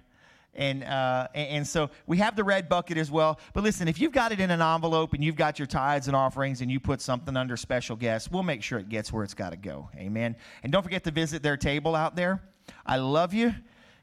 And, 0.56 0.84
uh, 0.84 1.28
and, 1.36 1.66
so 1.66 1.90
we 2.06 2.18
have 2.18 2.36
the 2.36 2.44
red 2.44 2.68
bucket 2.68 2.98
as 2.98 3.10
well. 3.11 3.40
But 3.53 3.64
listen, 3.64 3.88
if 3.88 4.02
you've 4.02 4.11
got 4.11 4.32
it 4.32 4.40
in 4.40 4.52
an 4.52 4.61
envelope 4.61 5.14
and 5.14 5.24
you've 5.24 5.36
got 5.36 5.60
your 5.60 5.68
tithes 5.68 6.08
and 6.08 6.16
offerings 6.16 6.61
and 6.61 6.72
you 6.72 6.80
put 6.80 7.02
something 7.02 7.38
under 7.38 7.56
special 7.56 7.95
guests, 7.95 8.30
we'll 8.30 8.44
make 8.44 8.64
sure 8.64 8.80
it 8.80 8.90
gets 8.90 9.14
where 9.14 9.24
it's 9.24 9.36
got 9.36 9.52
to 9.52 9.58
go. 9.58 9.90
Amen. 9.95 10.36
And 10.64 10.72
don't 10.72 10.84
forget 10.84 11.03
to 11.06 11.11
visit 11.11 11.44
their 11.44 11.56
table 11.56 11.95
out 11.95 12.16
there. 12.16 12.42
I 12.86 12.98
love 12.98 13.34
you. 13.34 13.53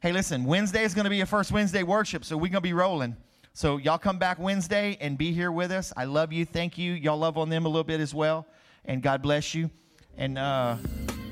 Hey, 0.00 0.12
listen, 0.12 0.44
Wednesday 0.44 0.84
is 0.84 0.94
going 0.94 1.04
to 1.04 1.10
be 1.10 1.20
a 1.20 1.26
first 1.26 1.52
Wednesday 1.52 1.82
worship, 1.82 2.24
so 2.24 2.36
we're 2.36 2.42
going 2.42 2.52
to 2.52 2.60
be 2.60 2.72
rolling. 2.72 3.16
So 3.52 3.78
y'all 3.78 3.98
come 3.98 4.18
back 4.18 4.38
Wednesday 4.38 4.98
and 5.00 5.16
be 5.16 5.32
here 5.32 5.50
with 5.50 5.70
us. 5.70 5.92
I 5.96 6.04
love 6.04 6.32
you. 6.32 6.44
Thank 6.44 6.76
you. 6.76 6.92
Y'all 6.92 7.18
love 7.18 7.38
on 7.38 7.48
them 7.48 7.64
a 7.64 7.68
little 7.68 7.84
bit 7.84 8.00
as 8.00 8.14
well. 8.14 8.46
And 8.84 9.02
God 9.02 9.22
bless 9.22 9.54
you. 9.54 9.70
And 10.16 10.36
uh, 10.38 10.76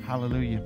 hallelujah. 0.06 0.62